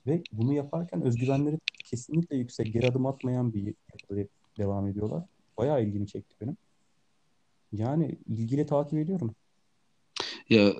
ve 0.07 0.23
bunu 0.31 0.53
yaparken 0.53 1.01
özgüvenleri 1.01 1.59
kesinlikle 1.85 2.35
yüksek. 2.37 2.73
Geri 2.73 2.87
adım 2.87 3.05
atmayan 3.05 3.53
bir 3.53 3.65
yapıda 3.65 4.29
devam 4.57 4.87
ediyorlar. 4.87 5.23
Bayağı 5.57 5.83
ilgimi 5.83 6.07
çekti 6.07 6.35
benim. 6.41 6.57
Yani 7.71 8.17
ilgiyle 8.27 8.65
takip 8.65 8.99
ediyorum. 8.99 9.35
Ya 10.51 10.73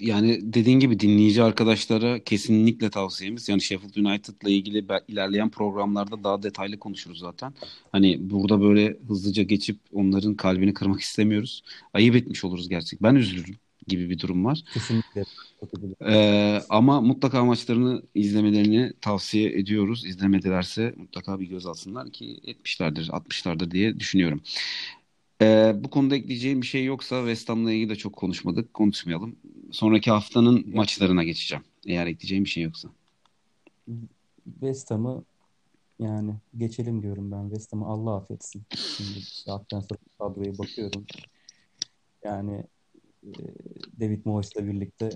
yani 0.00 0.38
dediğin 0.42 0.80
gibi 0.80 1.00
dinleyici 1.00 1.42
arkadaşlara 1.42 2.24
kesinlikle 2.24 2.90
tavsiyemiz. 2.90 3.48
Yani 3.48 3.60
Sheffield 3.60 3.96
United'la 3.96 4.50
ilgili 4.50 4.84
ilerleyen 5.08 5.50
programlarda 5.50 6.24
daha 6.24 6.42
detaylı 6.42 6.78
konuşuruz 6.78 7.18
zaten. 7.18 7.52
Hani 7.92 8.30
burada 8.30 8.60
böyle 8.60 8.96
hızlıca 9.08 9.42
geçip 9.42 9.78
onların 9.92 10.34
kalbini 10.34 10.74
kırmak 10.74 11.00
istemiyoruz. 11.00 11.62
Ayıp 11.94 12.16
etmiş 12.16 12.44
oluruz 12.44 12.68
gerçek. 12.68 13.02
Ben 13.02 13.14
üzülürüm 13.14 13.56
gibi 13.86 14.10
bir 14.10 14.18
durum 14.18 14.44
var. 14.44 14.62
Kesinlikle. 14.74 15.24
Ee, 16.06 16.62
ama 16.68 17.00
mutlaka 17.00 17.44
maçlarını 17.44 18.02
izlemelerini 18.14 18.92
tavsiye 19.00 19.50
ediyoruz. 19.50 20.06
İzlemedilerse 20.06 20.94
mutlaka 20.96 21.40
bir 21.40 21.46
göz 21.46 21.66
alsınlar 21.66 22.10
ki 22.10 22.40
etmişlerdir, 22.44 23.08
60'lardır 23.08 23.70
diye 23.70 24.00
düşünüyorum. 24.00 24.40
Ee, 25.42 25.72
bu 25.76 25.90
konuda 25.90 26.16
ekleyeceğim 26.16 26.62
bir 26.62 26.66
şey 26.66 26.84
yoksa 26.84 27.20
West 27.20 27.48
Ham'la 27.48 27.72
ilgili 27.72 27.90
de 27.90 27.96
çok 27.96 28.16
konuşmadık. 28.16 28.74
Konuşmayalım. 28.74 29.36
Sonraki 29.70 30.10
haftanın 30.10 30.76
maçlarına 30.76 31.24
geçeceğim. 31.24 31.64
Eğer 31.86 32.06
ekleyeceğim 32.06 32.44
bir 32.44 32.50
şey 32.50 32.62
yoksa. 32.62 32.88
West 34.44 34.90
Ham'ı 34.90 35.24
yani 35.98 36.34
geçelim 36.56 37.02
diyorum 37.02 37.32
ben. 37.32 37.42
West 37.48 37.72
Ham'ı 37.72 37.86
Allah 37.86 38.16
affetsin. 38.16 38.62
Şimdi 38.96 39.20
saatten 39.20 39.80
sonra 39.80 40.00
kadroya 40.18 40.58
bakıyorum. 40.58 41.06
Yani 42.24 42.64
e, 43.22 43.30
David 44.00 44.20
Moyes'la 44.24 44.66
birlikte 44.66 45.10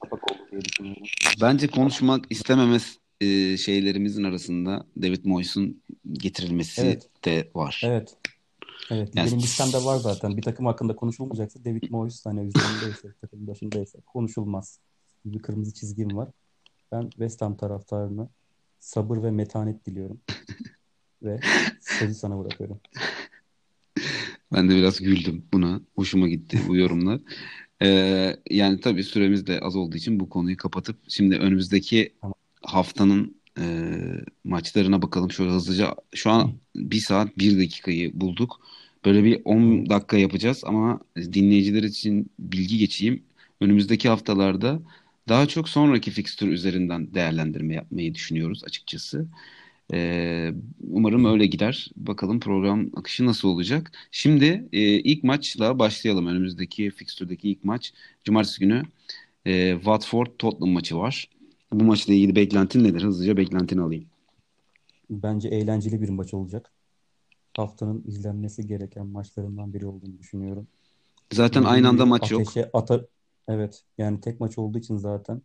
kapak 0.00 0.32
oldu 0.32 0.40
diye 0.50 0.60
düşünüyorum. 0.60 1.02
Bence 1.40 1.68
konuşmak 1.68 2.24
istememez 2.30 2.98
e, 3.20 3.56
şeylerimizin 3.56 4.24
arasında 4.24 4.86
David 5.02 5.24
Moyes'un 5.24 5.82
getirilmesi 6.12 6.82
evet. 6.82 7.08
de 7.24 7.50
var. 7.54 7.82
Evet. 7.84 8.16
Evet, 8.90 9.16
yani... 9.16 9.26
benim 9.26 9.38
listemde 9.38 9.84
var 9.84 9.96
zaten. 9.96 10.36
Bir 10.36 10.42
takım 10.42 10.66
hakkında 10.66 10.96
konuşulmayacaksa 10.96 11.64
David 11.64 11.90
Moyes 11.90 12.26
hani 12.26 12.40
üzerindeyse, 12.40 13.14
takım 13.20 13.46
başındaysa 13.46 13.98
konuşulmaz. 14.06 14.78
Bir 15.24 15.38
kırmızı 15.38 15.74
çizgim 15.74 16.16
var. 16.16 16.28
Ben 16.92 17.10
West 17.10 17.42
Ham 17.42 17.56
taraftarına 17.56 18.28
sabır 18.80 19.22
ve 19.22 19.30
metanet 19.30 19.86
diliyorum. 19.86 20.20
ve 21.22 21.40
sözü 21.80 22.14
sana 22.14 22.38
bırakıyorum. 22.38 22.80
Ben 24.52 24.68
de 24.68 24.76
biraz 24.76 25.00
güldüm 25.00 25.44
buna. 25.52 25.80
Hoşuma 25.94 26.28
gitti 26.28 26.60
bu 26.68 26.76
yorumlar. 26.76 27.20
Ee, 27.82 28.36
yani 28.50 28.80
tabii 28.80 29.04
süremiz 29.04 29.46
de 29.46 29.60
az 29.60 29.76
olduğu 29.76 29.96
için 29.96 30.20
bu 30.20 30.28
konuyu 30.28 30.56
kapatıp 30.56 30.96
şimdi 31.08 31.36
önümüzdeki 31.36 32.14
tamam. 32.20 32.34
haftanın 32.62 33.36
e, 33.58 33.64
maçlarına 34.44 35.02
bakalım 35.02 35.30
şöyle 35.30 35.50
hızlıca. 35.50 35.94
Şu 36.14 36.30
an 36.30 36.52
bir 36.76 36.98
saat 37.00 37.38
bir 37.38 37.58
dakikayı 37.58 38.20
bulduk. 38.20 38.60
Böyle 39.04 39.24
bir 39.24 39.40
10 39.44 39.90
dakika 39.90 40.16
yapacağız 40.16 40.62
ama 40.66 41.00
dinleyiciler 41.16 41.82
için 41.82 42.30
bilgi 42.38 42.78
geçeyim. 42.78 43.22
Önümüzdeki 43.60 44.08
haftalarda 44.08 44.82
daha 45.28 45.46
çok 45.48 45.68
sonraki 45.68 46.10
fikstür 46.10 46.48
üzerinden 46.48 47.14
değerlendirme 47.14 47.74
yapmayı 47.74 48.14
düşünüyoruz 48.14 48.64
açıkçası. 48.64 49.28
Ee, 49.92 50.52
umarım 50.90 51.24
öyle 51.24 51.46
gider. 51.46 51.90
Bakalım 51.96 52.40
program 52.40 52.90
akışı 52.96 53.26
nasıl 53.26 53.48
olacak. 53.48 53.92
Şimdi 54.10 54.68
e, 54.72 54.80
ilk 54.80 55.24
maçla 55.24 55.78
başlayalım. 55.78 56.26
Önümüzdeki 56.26 56.90
fikstürdeki 56.90 57.50
ilk 57.50 57.64
maç. 57.64 57.92
Cumartesi 58.24 58.60
günü 58.60 58.82
e, 59.46 59.72
Watford 59.74 60.26
Tottenham 60.38 60.70
maçı 60.70 60.96
var. 60.96 61.28
Bu 61.72 61.84
maçla 61.84 62.12
ilgili 62.12 62.36
beklentin 62.36 62.84
nedir? 62.84 63.02
Hızlıca 63.02 63.36
beklentini 63.36 63.80
alayım. 63.80 64.04
Bence 65.10 65.48
eğlenceli 65.48 66.02
bir 66.02 66.08
maç 66.08 66.34
olacak. 66.34 66.72
Haftanın 67.56 68.04
izlenmesi 68.06 68.66
gereken 68.66 69.06
maçlarından 69.06 69.74
biri 69.74 69.86
olduğunu 69.86 70.18
düşünüyorum. 70.18 70.66
Zaten 71.32 71.62
Benim 71.62 71.72
aynı 71.72 71.88
anda 71.88 72.06
maç 72.06 72.30
yok. 72.30 72.42
Ata... 72.72 73.06
Evet. 73.48 73.84
Yani 73.98 74.20
tek 74.20 74.40
maç 74.40 74.58
olduğu 74.58 74.78
için 74.78 74.96
zaten 74.96 75.42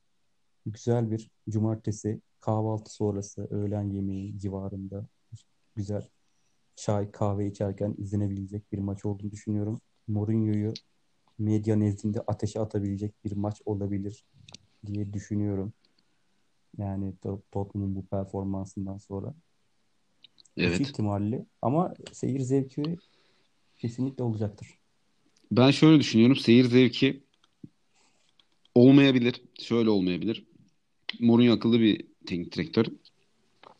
güzel 0.65 1.11
bir 1.11 1.29
cumartesi 1.49 2.21
kahvaltı 2.41 2.93
sonrası 2.93 3.47
öğlen 3.51 3.89
yemeği 3.89 4.39
civarında 4.39 5.07
güzel 5.75 6.07
çay 6.75 7.11
kahve 7.11 7.47
içerken 7.47 7.95
izlenebilecek 7.97 8.71
bir 8.71 8.77
maç 8.79 9.05
olduğunu 9.05 9.31
düşünüyorum. 9.31 9.81
Mourinho'yu 10.07 10.73
medya 11.39 11.75
nezdinde 11.75 12.21
ateşe 12.21 12.59
atabilecek 12.59 13.25
bir 13.25 13.31
maç 13.31 13.61
olabilir 13.65 14.25
diye 14.85 15.13
düşünüyorum. 15.13 15.73
Yani 16.77 17.13
Tottenham'ın 17.51 17.95
bu 17.95 18.05
performansından 18.05 18.97
sonra. 18.97 19.33
Evet. 20.57 20.81
Üç 20.81 20.87
ihtimalli 20.87 21.45
ama 21.61 21.93
seyir 22.11 22.39
zevki 22.39 22.97
kesinlikle 23.77 24.23
olacaktır. 24.23 24.67
Ben 25.51 25.71
şöyle 25.71 25.99
düşünüyorum. 25.99 26.35
Seyir 26.35 26.65
zevki 26.65 27.23
olmayabilir. 28.75 29.41
Şöyle 29.59 29.89
olmayabilir. 29.89 30.45
Mourinho 31.19 31.53
akıllı 31.53 31.79
bir 31.79 32.05
teknik 32.25 32.55
direktör. 32.55 32.85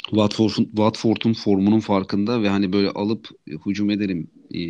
Watford'un 0.09 0.65
Watford'un 0.65 1.33
formunun 1.33 1.79
farkında 1.79 2.43
ve 2.43 2.49
hani 2.49 2.73
böyle 2.73 2.89
alıp 2.89 3.29
hücum 3.65 3.89
edelim 3.89 4.31
e, 4.53 4.61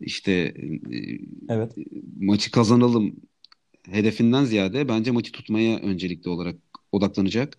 işte 0.00 0.32
e, 0.32 1.18
evet. 1.48 1.72
maçı 2.20 2.50
kazanalım 2.50 3.16
hedefinden 3.90 4.44
ziyade 4.44 4.88
bence 4.88 5.10
maçı 5.10 5.32
tutmaya 5.32 5.78
öncelikli 5.78 6.28
olarak 6.28 6.56
odaklanacak. 6.94 7.58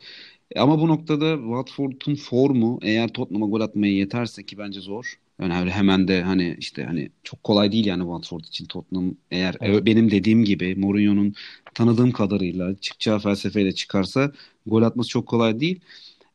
Ama 0.55 0.79
bu 0.79 0.87
noktada 0.87 1.37
Watford'un 1.37 2.15
formu 2.15 2.79
eğer 2.81 3.07
Tottenham'a 3.13 3.47
gol 3.47 3.61
atmaya 3.61 3.93
yeterse 3.93 4.45
ki 4.45 4.57
bence 4.57 4.81
zor. 4.81 5.19
Yani 5.41 5.71
hemen 5.71 6.07
de 6.07 6.21
hani 6.23 6.55
işte 6.59 6.83
hani 6.83 7.09
çok 7.23 7.43
kolay 7.43 7.71
değil 7.71 7.85
yani 7.85 8.01
Watford 8.01 8.43
için 8.45 8.65
Tottenham 8.65 9.15
eğer 9.31 9.57
evet. 9.61 9.85
benim 9.85 10.11
dediğim 10.11 10.45
gibi 10.45 10.75
Mourinho'nun 10.75 11.35
tanıdığım 11.73 12.11
kadarıyla 12.11 12.75
çıkacağı 12.75 13.19
felsefeyle 13.19 13.71
çıkarsa 13.75 14.31
gol 14.65 14.81
atması 14.81 15.09
çok 15.09 15.27
kolay 15.27 15.59
değil. 15.59 15.79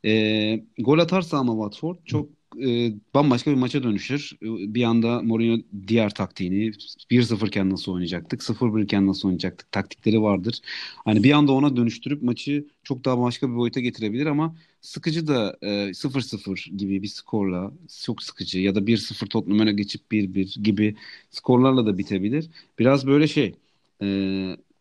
E, 0.04 0.64
gol 0.78 0.98
atarsa 0.98 1.38
ama 1.38 1.52
Watford 1.52 1.96
çok 2.04 2.39
e, 2.62 2.92
bambaşka 3.14 3.50
bir 3.50 3.56
maça 3.56 3.82
dönüşür. 3.82 4.32
Bir 4.42 4.82
anda 4.82 5.22
Mourinho 5.22 5.62
diğer 5.88 6.14
taktiğini 6.14 6.72
1-0 7.10 7.46
iken 7.48 7.70
nasıl 7.70 7.92
oynayacaktık, 7.92 8.42
0-1 8.42 8.82
iken 8.84 9.06
nasıl 9.06 9.28
oynayacaktık 9.28 9.72
taktikleri 9.72 10.22
vardır. 10.22 10.60
Hani 11.04 11.24
bir 11.24 11.32
anda 11.32 11.52
ona 11.52 11.76
dönüştürüp 11.76 12.22
maçı 12.22 12.66
çok 12.84 13.04
daha 13.04 13.20
başka 13.20 13.50
bir 13.50 13.56
boyuta 13.56 13.80
getirebilir 13.80 14.26
ama 14.26 14.56
sıkıcı 14.80 15.26
da 15.26 15.58
e, 15.62 15.94
0-0 15.94 16.76
gibi 16.76 17.02
bir 17.02 17.08
skorla 17.08 17.72
çok 18.04 18.22
sıkıcı 18.22 18.58
ya 18.60 18.74
da 18.74 18.86
1-0 18.86 19.28
Tottenham 19.28 19.60
öne 19.60 19.72
geçip 19.72 20.12
1-1 20.12 20.62
gibi 20.62 20.96
skorlarla 21.30 21.86
da 21.86 21.98
bitebilir. 21.98 22.50
Biraz 22.78 23.06
böyle 23.06 23.28
şey 23.28 23.54
e, 24.02 24.06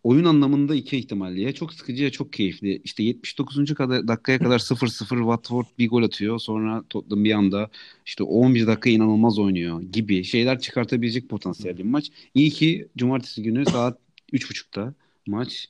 oyun 0.03 0.25
anlamında 0.25 0.75
iki 0.75 0.97
ihtimalli. 0.97 1.41
Ya 1.41 1.53
çok 1.53 1.73
sıkıcı 1.73 2.03
ya 2.03 2.11
çok 2.11 2.33
keyifli. 2.33 2.81
İşte 2.83 3.03
79. 3.03 3.73
kadar, 3.73 4.07
dakikaya 4.07 4.39
kadar 4.39 4.59
0-0 4.59 5.17
Watford 5.17 5.65
bir 5.79 5.89
gol 5.89 6.03
atıyor. 6.03 6.39
Sonra 6.39 6.83
Tottenham 6.89 7.23
bir 7.23 7.31
anda 7.31 7.69
işte 8.05 8.23
11 8.23 8.67
dakika 8.67 8.89
inanılmaz 8.89 9.39
oynuyor 9.39 9.81
gibi 9.81 10.23
şeyler 10.23 10.59
çıkartabilecek 10.59 11.29
potansiyelli 11.29 11.77
bir 11.77 11.83
maç. 11.83 12.11
İyi 12.33 12.49
ki 12.49 12.87
cumartesi 12.97 13.43
günü 13.43 13.65
saat 13.65 13.99
3.30'da 14.33 14.93
maç. 15.27 15.69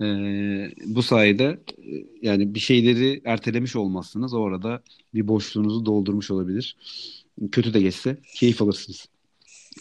Ee, 0.00 0.70
bu 0.86 1.02
sayede 1.02 1.60
e, 1.78 2.04
yani 2.22 2.54
bir 2.54 2.60
şeyleri 2.60 3.20
ertelemiş 3.24 3.76
olmazsınız. 3.76 4.34
Orada 4.34 4.82
bir 5.14 5.28
boşluğunuzu 5.28 5.86
doldurmuş 5.86 6.30
olabilir. 6.30 6.76
Kötü 7.52 7.74
de 7.74 7.80
geçse 7.80 8.16
keyif 8.34 8.62
alırsınız 8.62 9.08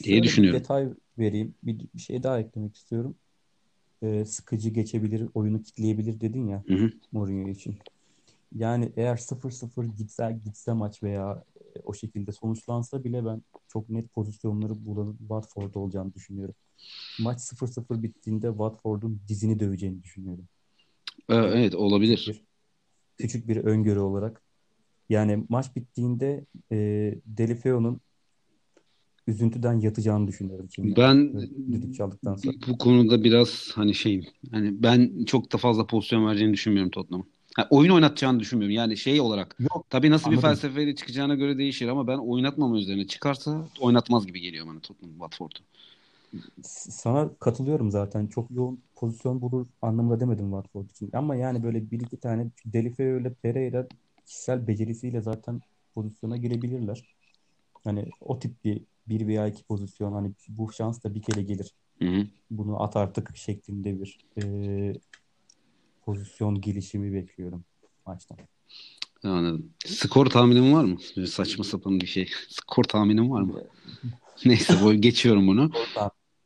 diye 0.03 0.15
Şöyle 0.15 0.23
düşünüyorum. 0.23 0.59
Bir 0.59 0.63
detay 0.63 0.87
vereyim. 1.19 1.55
Bir, 1.63 1.79
bir 1.95 2.01
şey 2.01 2.23
daha 2.23 2.39
eklemek 2.39 2.75
istiyorum 2.75 3.15
e, 4.03 4.25
sıkıcı 4.25 4.69
geçebilir, 4.69 5.29
oyunu 5.33 5.61
kitleyebilir 5.63 6.19
dedin 6.21 6.47
ya 6.47 6.63
hı 6.67 6.73
hı. 6.73 6.91
Mourinho 7.11 7.49
için. 7.49 7.77
Yani 8.55 8.91
eğer 8.97 9.17
0-0 9.17 9.95
gitse, 9.97 10.39
gitse 10.45 10.73
maç 10.73 11.03
veya 11.03 11.43
e, 11.55 11.79
o 11.83 11.93
şekilde 11.93 12.31
sonuçlansa 12.31 13.03
bile 13.03 13.25
ben 13.25 13.41
çok 13.67 13.89
net 13.89 14.13
pozisyonları 14.13 14.85
bulan 14.85 15.15
Watford 15.19 15.73
olacağını 15.75 16.13
düşünüyorum. 16.13 16.55
Maç 17.19 17.41
0-0 17.41 18.03
bittiğinde 18.03 18.47
Watford'un 18.47 19.21
dizini 19.27 19.59
döveceğini 19.59 20.03
düşünüyorum. 20.03 20.47
Ee, 21.29 21.35
evet 21.35 21.75
olabilir. 21.75 22.17
Küçük 22.17 22.35
bir, 22.35 22.43
küçük 23.17 23.47
bir 23.47 23.57
öngörü 23.57 23.99
olarak. 23.99 24.41
Yani 25.09 25.45
maç 25.49 25.75
bittiğinde 25.75 26.45
e, 26.71 26.77
Delifeo'nun 27.25 28.01
üzüntüden 29.27 29.79
yatacağını 29.79 30.27
düşünüyorum 30.27 30.67
şimdi. 30.75 30.95
Ben 30.97 31.33
düdük 31.71 31.95
sonra. 31.95 32.15
Bu 32.67 32.77
konuda 32.77 33.23
biraz 33.23 33.71
hani 33.75 33.93
şeyim. 33.93 34.25
Hani 34.51 34.83
ben 34.83 35.25
çok 35.25 35.53
da 35.53 35.57
fazla 35.57 35.87
pozisyon 35.87 36.27
vereceğini 36.27 36.53
düşünmüyorum 36.53 36.91
Tottenham'ın. 36.91 37.27
Ha, 37.55 37.67
oyun 37.69 37.91
oynatacağını 37.91 38.39
düşünmüyorum. 38.39 38.75
Yani 38.75 38.97
şey 38.97 39.21
olarak 39.21 39.55
Yok. 39.59 39.85
tabii 39.89 40.11
nasıl 40.11 40.31
bir 40.31 40.35
Anladım. 40.35 40.49
felsefeyle 40.49 40.95
çıkacağına 40.95 41.35
göre 41.35 41.57
değişir 41.57 41.87
ama 41.87 42.07
ben 42.07 42.17
oynatmama 42.17 42.77
üzerine 42.77 43.07
çıkarsa 43.07 43.67
oynatmaz 43.79 44.27
gibi 44.27 44.41
geliyor 44.41 44.67
bana 44.67 44.79
Tottenham 44.79 45.13
Watford'u. 45.13 45.59
Sana 46.63 47.29
katılıyorum 47.39 47.91
zaten. 47.91 48.27
Çok 48.27 48.51
yoğun 48.51 48.79
pozisyon 48.95 49.41
bulur 49.41 49.67
anlamında 49.81 50.19
demedim 50.19 50.45
Watford 50.45 50.89
için. 50.89 51.09
Ama 51.13 51.35
yani 51.35 51.63
böyle 51.63 51.91
bir 51.91 51.99
iki 51.99 52.17
tane 52.17 52.47
Deulofeu 52.65 53.19
ile 53.19 53.33
Pereira 53.33 53.87
kişisel 54.25 54.67
becerisiyle 54.67 55.21
zaten 55.21 55.61
pozisyona 55.95 56.37
girebilirler. 56.37 57.03
Hani 57.83 58.05
o 58.21 58.39
tip 58.39 58.65
bir 58.65 58.81
bir 59.07 59.27
veya 59.27 59.47
iki 59.47 59.63
pozisyon 59.63 60.13
hani 60.13 60.31
bu 60.49 60.71
şans 60.73 61.03
da 61.03 61.15
bir 61.15 61.21
kere 61.21 61.41
gelir. 61.41 61.73
Hı 62.01 62.05
hı. 62.09 62.27
Bunu 62.51 62.83
at 62.83 62.95
artık 62.95 63.37
şeklinde 63.37 63.99
bir 64.01 64.17
e, 64.43 64.43
pozisyon 66.05 66.61
gelişimi 66.61 67.13
bekliyorum 67.13 67.63
maçtan. 68.05 68.37
Anladım. 69.23 69.69
Skor 69.85 70.25
tahminin 70.25 70.73
var 70.73 70.83
mı? 70.83 70.97
Böyle 71.17 71.27
saçma 71.27 71.63
sapan 71.63 71.99
bir 71.99 72.07
şey. 72.07 72.29
Skor 72.49 72.83
tahminin 72.83 73.29
var 73.31 73.41
mı? 73.41 73.61
Neyse 74.45 74.73
bu 74.83 74.93
geçiyorum 74.93 75.47
bunu. 75.47 75.71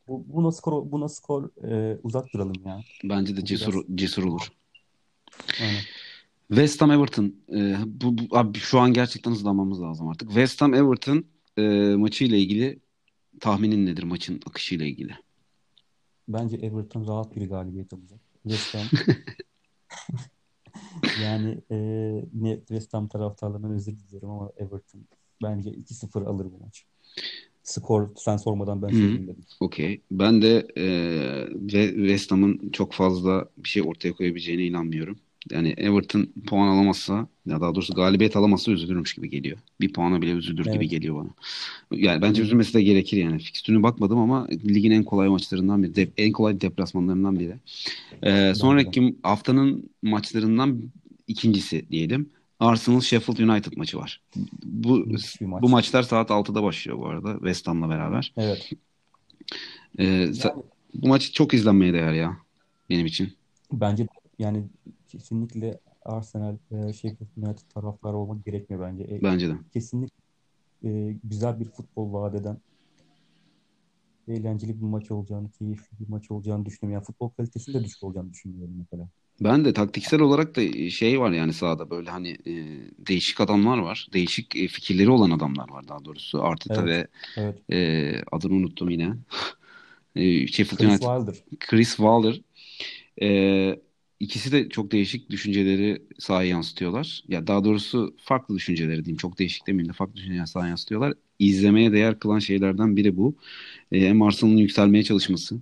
Bu, 0.08 0.24
buna 0.28 0.52
skor, 0.52 0.92
buna 0.92 1.08
skor 1.08 1.64
e, 1.64 1.98
uzak 2.02 2.32
duralım 2.32 2.62
ya. 2.66 2.80
Bence 3.04 3.36
de 3.36 3.44
cesur 3.44 3.72
biraz- 3.74 3.84
cesur 3.98 4.24
olur. 4.24 4.52
Aynen. 5.60 5.80
West 6.48 6.82
Ham 6.82 6.90
Everton. 6.90 7.34
Ee, 7.54 7.76
bu, 7.86 8.18
bu- 8.18 8.38
abi 8.38 8.58
şu 8.58 8.80
an 8.80 8.92
gerçekten 8.92 9.30
hızlanmamız 9.30 9.80
lazım 9.82 10.08
artık. 10.08 10.28
West 10.28 10.62
Ham 10.62 10.74
Everton 10.74 11.24
e, 11.58 11.96
maçı 11.96 12.24
ile 12.24 12.38
ilgili 12.38 12.78
tahminin 13.40 13.86
nedir 13.86 14.02
maçın 14.02 14.40
akışı 14.46 14.74
ile 14.74 14.88
ilgili? 14.88 15.12
Bence 16.28 16.56
Everton 16.56 17.08
rahat 17.08 17.36
bir 17.36 17.48
galibiyet 17.48 17.92
alacak. 17.92 18.20
West 18.42 18.74
Ham 18.74 18.86
yani 21.24 21.58
e, 21.70 21.76
ne 22.34 22.58
West 22.58 22.94
Ham 22.94 23.08
taraftarlarından 23.08 23.72
özür 23.72 23.98
diliyorum 23.98 24.30
ama 24.30 24.52
Everton 24.56 25.00
bence 25.42 25.70
2-0 25.70 26.24
alır 26.24 26.44
bu 26.44 26.64
maç. 26.64 26.84
Skor 27.62 28.08
sen 28.16 28.36
sormadan 28.36 28.82
ben 28.82 28.88
söyleyeyim 28.88 29.28
dedim. 29.28 29.44
Okey. 29.60 30.00
Ben 30.10 30.42
de 30.42 30.66
e, 30.76 30.86
West 31.96 32.32
Ham'ın 32.32 32.70
çok 32.70 32.92
fazla 32.92 33.48
bir 33.56 33.68
şey 33.68 33.82
ortaya 33.82 34.12
koyabileceğine 34.12 34.64
inanmıyorum. 34.64 35.18
Yani 35.50 35.74
Everton 35.76 36.28
puan 36.46 36.68
alamazsa 36.68 37.28
ya 37.46 37.60
daha 37.60 37.74
doğrusu 37.74 37.94
galibiyet 37.94 38.36
alamazsa 38.36 38.72
üzülürmüş 38.72 39.14
gibi 39.14 39.30
geliyor. 39.30 39.58
Bir 39.80 39.92
puana 39.92 40.22
bile 40.22 40.30
üzülür 40.30 40.64
gibi 40.64 40.74
Evet. 40.76 40.90
geliyor 40.90 41.14
bana. 41.16 41.28
Yani 42.00 42.22
bence 42.22 42.42
üzülmesi 42.42 42.74
de 42.74 42.82
gerekir 42.82 43.16
yani. 43.16 43.38
Fikstürüne 43.38 43.82
bakmadım 43.82 44.18
ama 44.18 44.46
ligin 44.48 44.90
en 44.90 45.02
kolay 45.04 45.28
maçlarından 45.28 45.82
biri. 45.82 45.94
de- 45.96 46.08
en 46.16 46.32
kolay 46.32 46.60
deplasmanlarından 46.60 47.38
biri. 47.38 47.54
Ee, 48.22 48.52
sonraki 48.54 49.16
haftanın 49.22 49.90
maçlarından 50.02 50.82
ikincisi 51.28 51.84
diyelim. 51.90 52.30
Arsenal 52.60 53.00
Sheffield 53.00 53.38
United 53.38 53.72
maçı 53.76 53.98
var. 53.98 54.20
Bu 54.64 55.06
maç. 55.40 55.62
bu 55.62 55.68
maçlar 55.68 56.02
saat 56.02 56.30
6'da 56.30 56.62
başlıyor 56.62 56.98
bu 56.98 57.06
arada 57.06 57.32
West 57.34 57.68
Ham'la 57.68 57.88
beraber. 57.88 58.32
Evet. 58.36 58.70
Ee, 59.98 60.04
Yani 60.04 60.32
bu 60.94 61.08
maç 61.08 61.32
çok 61.32 61.54
izlenmeye 61.54 61.92
değer 61.92 62.12
ya 62.12 62.36
benim 62.90 63.06
için. 63.06 63.32
bence 63.72 64.06
yani 64.38 64.62
kesinlikle 65.08 65.80
Arsenal 66.04 66.56
veya 66.72 66.92
Sheffield 66.92 67.28
United 67.36 67.70
taraftarı 67.74 68.16
olmak 68.16 68.44
gerekmiyor 68.44 68.82
bence. 68.82 69.04
E, 69.04 69.22
Bence 69.22 69.48
de. 69.48 69.52
kesinlikle 69.72 70.16
e, 70.84 71.16
güzel 71.24 71.60
bir 71.60 71.64
futbol 71.64 72.12
vaat 72.12 72.34
eden 72.34 72.58
eğlenceli 74.28 74.80
bir 74.80 74.86
maç 74.86 75.10
olacağını, 75.10 75.50
keyifli 75.50 76.00
bir 76.00 76.08
maç 76.08 76.30
olacağını 76.30 76.66
düşünüyorum. 76.66 76.94
Yani 76.94 77.04
futbol 77.04 77.28
kalitesinin 77.30 77.78
de 77.80 77.84
düşük 77.84 78.02
olacağını 78.04 78.32
düşünmüyorum 78.32 78.74
mesela. 78.78 79.08
Ben 79.40 79.64
de 79.64 79.72
taktiksel 79.72 80.20
olarak 80.20 80.56
da 80.56 80.90
şey 80.90 81.20
var 81.20 81.30
yani 81.32 81.52
sahada 81.52 81.90
böyle 81.90 82.10
hani 82.10 82.30
e, 82.30 82.54
değişik 82.98 83.40
adamlar 83.40 83.78
var. 83.78 84.08
Değişik 84.12 84.56
e, 84.56 84.68
fikirleri 84.68 85.10
olan 85.10 85.30
adamlar 85.30 85.70
var 85.70 85.88
daha 85.88 86.04
doğrusu. 86.04 86.42
Arteta 86.42 86.82
Evet. 86.82 87.08
Evet. 87.36 87.58
ve 87.70 87.76
e, 87.76 88.22
adını 88.32 88.54
unuttum 88.54 88.90
yine. 88.90 89.14
E, 90.16 90.46
Sheffield 90.46 90.78
Chris 90.78 90.90
United. 90.90 91.26
Wilder. 91.26 91.58
Chris 91.60 91.88
Waller. 91.88 92.40
E, 93.22 93.80
ikisi 94.20 94.52
de 94.52 94.68
çok 94.68 94.92
değişik 94.92 95.30
düşünceleri 95.30 96.02
sahaya 96.18 96.48
yansıtıyorlar. 96.48 97.24
Ya 97.28 97.46
daha 97.46 97.64
doğrusu 97.64 98.16
farklı 98.20 98.54
düşünceleri 98.56 99.04
diyeyim. 99.04 99.16
Çok 99.18 99.38
değişik 99.38 99.66
demeyeyim 99.66 99.88
de 99.88 99.92
farklı 99.96 100.16
düşünceleri 100.16 100.46
sahaya 100.46 100.68
yansıtıyorlar. 100.68 101.14
İzlemeye 101.38 101.92
değer 101.92 102.18
kılan 102.18 102.38
şeylerden 102.38 102.96
biri 102.96 103.16
bu. 103.16 103.36
E, 103.92 104.00
hem 104.08 104.22
Arsenal'ın 104.22 104.56
yükselmeye 104.56 105.04
çalışması 105.04 105.60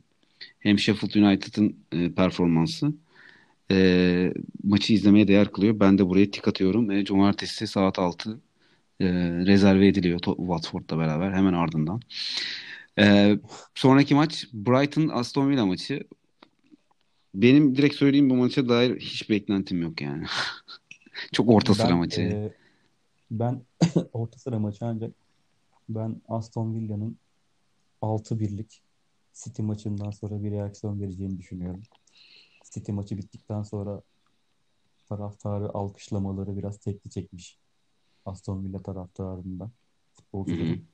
hem 0.61 0.79
Sheffield 0.79 1.15
United'ın 1.15 1.77
e, 1.93 2.13
performansı 2.15 2.95
e, 3.71 4.33
maçı 4.65 4.93
izlemeye 4.93 5.29
değer 5.29 5.53
kılıyor. 5.53 5.81
Ben 5.81 5.99
de 5.99 6.07
buraya 6.09 6.31
tik 6.31 6.49
atıyorum. 6.49 6.91
E, 6.91 7.05
Cumartesi 7.05 7.67
saat 7.67 7.99
6 7.99 8.41
e, 9.01 9.07
rezerve 9.47 9.89
ediliyor 9.89 10.21
Watford'la 10.21 10.99
beraber 10.99 11.33
hemen 11.33 11.53
ardından. 11.53 12.01
E, 12.99 13.39
sonraki 13.75 14.15
maç 14.15 14.47
Brighton 14.53 15.09
Aston 15.09 15.51
Villa 15.51 15.67
maçı. 15.67 16.01
Benim 17.37 17.77
direkt 17.77 17.95
söyleyeyim 17.95 18.31
bu 18.31 18.37
maça 18.37 18.69
dair 18.69 19.01
hiç 19.01 19.31
beklentim 19.31 19.83
yok 19.83 20.01
yani. 20.01 20.25
Çok 21.33 21.49
orta 21.49 21.75
sıra 21.75 21.89
Ben, 21.89 21.97
maçı. 21.97 22.21
e, 22.21 22.53
ben 23.31 23.63
orta 24.13 24.39
sıra 24.39 24.59
maçı 24.59 24.85
ancak 24.85 25.13
ben 25.89 26.23
Aston 26.29 26.75
Villa'nın 26.75 27.17
6-1'lik 28.03 28.83
City 29.35 29.63
maçından 29.63 30.11
sonra 30.11 30.43
bir 30.45 30.51
reaksiyon 30.51 31.01
vereceğini 31.01 31.39
düşünüyorum. 31.39 31.83
City 32.65 32.93
maçı 32.93 33.19
bittikten 33.19 33.63
sonra 33.63 34.03
taraftarı 35.09 35.69
alkışlamaları 35.69 36.57
biraz 36.57 36.79
tepki 36.79 37.11
çekmiş 37.11 37.59
Aston 38.27 38.65
Villa 38.65 38.83
taraftarından, 38.83 39.71
futbolcuların. 40.15 40.85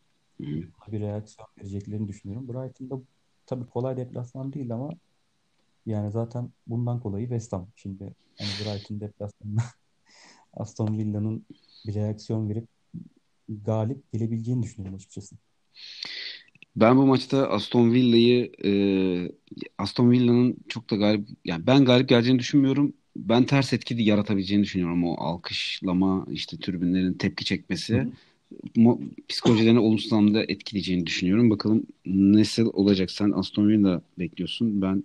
Bir 0.93 1.01
reaksiyon 1.01 1.49
vereceklerini 1.59 2.09
düşünüyorum. 2.09 2.49
Brighton'da 2.49 3.03
tabii 3.47 3.67
kolay 3.67 3.97
deplasman 3.97 4.53
değil 4.53 4.75
ama 4.75 4.91
yani 5.87 6.11
zaten 6.11 6.51
bundan 6.67 7.01
kolayı 7.01 7.25
West 7.25 7.53
Ham. 7.53 7.69
Şimdi 7.77 8.15
hani 8.39 8.49
Brighton 8.49 9.01
deplasmanında 9.01 9.63
Aston 10.53 10.99
Villa'nın 10.99 11.47
bir 11.87 11.95
reaksiyon 11.95 12.49
verip 12.49 12.69
galip 13.49 14.13
gelebileceğini 14.13 14.63
düşünüyorum 14.63 14.97
açıkçası. 14.97 15.37
Ben 16.77 16.97
bu 16.97 17.07
maçta 17.07 17.49
Aston 17.49 17.93
Villa'yı 17.93 18.53
e, 18.65 18.73
Aston 19.79 20.11
Villa'nın 20.11 20.57
çok 20.69 20.91
da 20.91 20.97
galip 20.97 21.29
yani 21.45 21.67
ben 21.67 21.85
galip 21.85 22.09
geleceğini 22.09 22.39
düşünmüyorum. 22.39 22.93
Ben 23.17 23.45
ters 23.45 23.73
etki 23.73 24.03
yaratabileceğini 24.03 24.65
düşünüyorum. 24.65 25.05
O 25.05 25.15
alkışlama, 25.19 26.27
işte 26.31 26.57
tribünlerin 26.57 27.15
tepki 27.15 27.45
çekmesi. 27.45 27.97
Hı 27.97 28.03
hı. 28.03 28.09
Psikolojilerini 29.29 29.79
olumsuz 29.79 30.13
anlamda 30.13 30.43
etkileyeceğini 30.43 31.07
düşünüyorum. 31.07 31.51
Bakalım 31.51 31.87
nasıl 32.07 32.71
olacak? 32.73 33.11
Sen 33.11 33.31
Aston 33.31 33.69
Villa 33.69 34.03
bekliyorsun. 34.19 34.83
Ben 34.83 35.05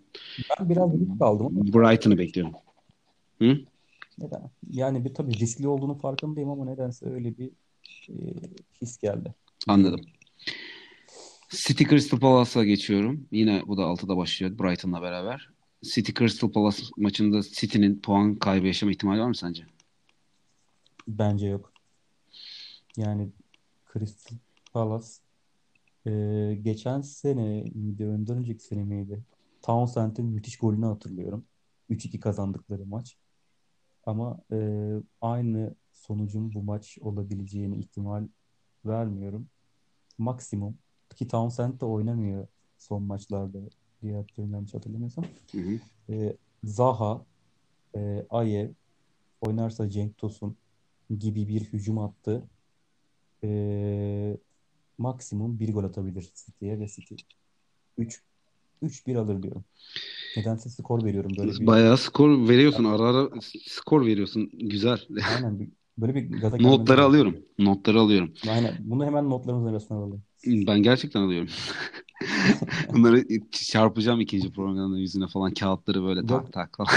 Ben 0.60 0.70
biraz 0.70 0.94
risk 0.94 1.22
aldım 1.22 1.74
Brighton'ı 1.74 2.18
bekliyorum. 2.18 2.54
Hı? 3.42 3.58
neden? 4.20 4.42
Yani 4.70 5.06
bir 5.06 5.14
tabii 5.14 5.34
riskli 5.34 5.68
olduğunu 5.68 5.98
farkındayım 5.98 6.50
ama 6.50 6.66
nedense 6.66 7.10
öyle 7.10 7.38
bir 7.38 7.50
e, 8.10 8.16
his 8.82 8.98
geldi. 8.98 9.34
Anladım. 9.68 10.02
City 11.50 11.84
Crystal 11.84 12.20
Palace'a 12.20 12.64
geçiyorum. 12.64 13.28
Yine 13.32 13.62
bu 13.68 13.78
da 13.78 13.82
6'da 13.82 14.18
başlıyor 14.18 14.60
Brighton'la 14.60 15.02
beraber. 15.02 15.50
City 15.84 16.12
Crystal 16.12 16.52
Palace 16.52 16.84
maçında 16.98 17.42
City'nin 17.42 18.00
puan 18.00 18.36
kaybı 18.36 18.68
yaşama 18.68 18.92
ihtimali 18.92 19.22
var 19.22 19.28
mı 19.28 19.36
sence? 19.36 19.64
Bence 21.08 21.48
yok. 21.48 21.74
Yani 22.98 23.32
Crystal 23.94 24.38
Palace 24.74 25.08
e, 26.08 26.12
geçen 26.62 27.02
sene 27.02 27.64
miydi, 27.76 28.06
önden 28.06 28.38
önceki 28.38 28.64
sene 28.64 28.84
miydi? 28.84 29.24
Townsend'in 29.62 30.26
müthiş 30.26 30.58
golünü 30.58 30.86
hatırlıyorum. 30.86 31.46
3-2 31.90 32.20
kazandıkları 32.20 32.86
maç. 32.86 33.18
Ama 34.06 34.40
e, 34.52 34.90
aynı 35.22 35.76
sonucun 35.92 36.54
bu 36.54 36.64
maç 36.64 36.98
olabileceğini 37.02 37.78
ihtimal 37.78 38.28
vermiyorum. 38.86 39.50
Maksimum 40.18 40.78
ki 41.16 41.28
Townsend 41.28 41.82
de 41.82 41.86
oynamıyor 41.86 42.48
son 42.78 43.04
maçlarda 43.04 43.60
diye 44.02 44.16
hatırlıyorum 44.16 44.54
yanlış 44.54 44.74
hatırlamıyorsam. 44.74 45.26
Hı 45.52 45.58
hı. 45.58 45.80
E, 46.14 46.36
Zaha, 46.64 47.26
e, 47.96 48.26
Ayew 48.30 48.74
oynarsa 49.42 49.90
Cenk 49.90 50.18
Tosun 50.18 50.58
gibi 51.20 51.48
bir 51.48 51.62
hücum 51.62 52.00
attı. 52.00 52.48
E, 53.44 54.38
maksimum 54.98 55.60
bir 55.60 55.74
gol 55.74 55.84
atabilir 55.84 56.32
City'ye 56.36 56.80
ve 56.80 56.88
City 56.88 57.16
3 57.98 58.22
3-1 58.82 59.16
alır 59.16 59.44
diyorum. 59.44 59.64
Nedense 60.38 60.70
skor 60.70 61.04
veriyorum 61.04 61.32
böyle 61.38 61.52
bir 61.52 61.68
Bayağı 61.68 61.98
skor 61.98 62.50
veriyorsun. 62.50 62.84
Ara 62.84 63.04
ara 63.04 63.30
skor 63.68 64.06
veriyorsun. 64.06 64.50
Güzel. 64.54 65.00
aynen 65.36 65.72
böyle 65.98 66.16
bir 66.16 66.42
gaza 66.42 66.58
Notları 66.58 67.04
alıyorum. 67.04 67.36
Notları 67.60 68.00
alıyorum. 68.00 68.34
Aynen. 68.50 68.76
Bunu 68.80 69.06
hemen 69.06 69.30
notlarımızın 69.30 69.70
arasına 69.70 69.98
alalım. 69.98 70.24
Ben 70.46 70.84
gerçekten 70.84 71.22
alıyorum. 71.22 71.50
Bunları 72.94 73.26
çarpacağım 73.52 74.22
ikinci 74.22 74.52
programda 74.52 74.98
yüzüne 74.98 75.28
falan 75.28 75.54
kağıtları 75.54 76.04
böyle 76.04 76.26
tak 76.26 76.54
tak 76.54 76.78
falan. 76.78 76.90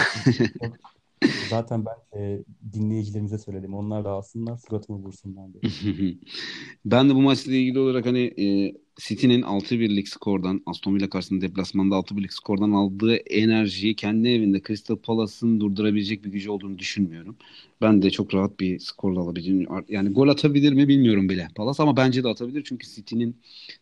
Zaten 1.50 1.84
ben 1.86 2.20
e, 2.20 2.44
dinleyicilerimize 2.72 3.38
söyledim. 3.38 3.74
Onlar 3.74 4.04
da 4.04 4.10
alsınlar 4.10 4.56
suratımı 4.56 4.98
vursunlar 4.98 5.46
diye. 5.52 6.14
ben 6.84 7.08
de 7.08 7.14
bu 7.14 7.22
maçla 7.22 7.52
ilgili 7.52 7.78
olarak 7.78 8.06
hani 8.06 8.20
e, 8.20 8.74
City'nin 9.00 9.42
6-1'lik 9.42 10.08
skordan 10.08 10.62
Aston 10.66 10.94
Villa 10.94 11.10
karşısında 11.10 11.40
deplasmanda 11.40 11.94
6-1'lik 11.94 12.32
skordan 12.32 12.70
aldığı 12.70 13.16
enerjiyi 13.16 13.96
kendi 13.96 14.28
evinde 14.28 14.60
Crystal 14.66 14.96
Palace'ın 14.96 15.60
durdurabilecek 15.60 16.24
bir 16.24 16.30
gücü 16.30 16.50
olduğunu 16.50 16.78
düşünmüyorum. 16.78 17.36
Ben 17.80 18.02
de 18.02 18.10
çok 18.10 18.34
rahat 18.34 18.60
bir 18.60 18.78
skorla 18.78 19.20
alabileceğini 19.20 19.66
yani 19.88 20.12
gol 20.12 20.28
atabilir 20.28 20.72
mi 20.72 20.88
bilmiyorum 20.88 21.28
bile 21.28 21.48
Palace 21.54 21.82
ama 21.82 21.96
bence 21.96 22.24
de 22.24 22.28
atabilir 22.28 22.64
çünkü 22.64 22.86
City'nin 22.86 23.36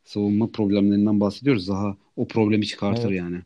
savunma 0.05 0.51
problemlerinden 0.51 1.21
bahsediyoruz. 1.21 1.69
Daha 1.69 1.97
o 2.17 2.29
problemi 2.29 2.67
çıkartır 2.67 3.09
evet. 3.09 3.19
yani. 3.19 3.39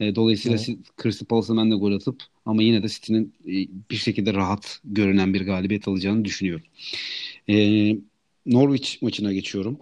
E, 0.00 0.14
dolayısıyla 0.14 0.58
evet. 0.68 0.78
Crystal 1.02 1.26
Palace'a 1.26 1.56
ben 1.56 1.70
de 1.70 1.74
gol 1.74 1.92
atıp 1.92 2.22
ama 2.46 2.62
yine 2.62 2.82
de 2.82 2.88
City'nin 2.88 3.34
e, 3.46 3.52
bir 3.90 3.96
şekilde 3.96 4.34
rahat 4.34 4.80
görünen 4.84 5.34
bir 5.34 5.40
galibiyet 5.40 5.88
alacağını 5.88 6.24
düşünüyorum. 6.24 6.66
E, 7.48 7.56
Norwich 8.46 9.02
maçına 9.02 9.32
geçiyorum 9.32 9.78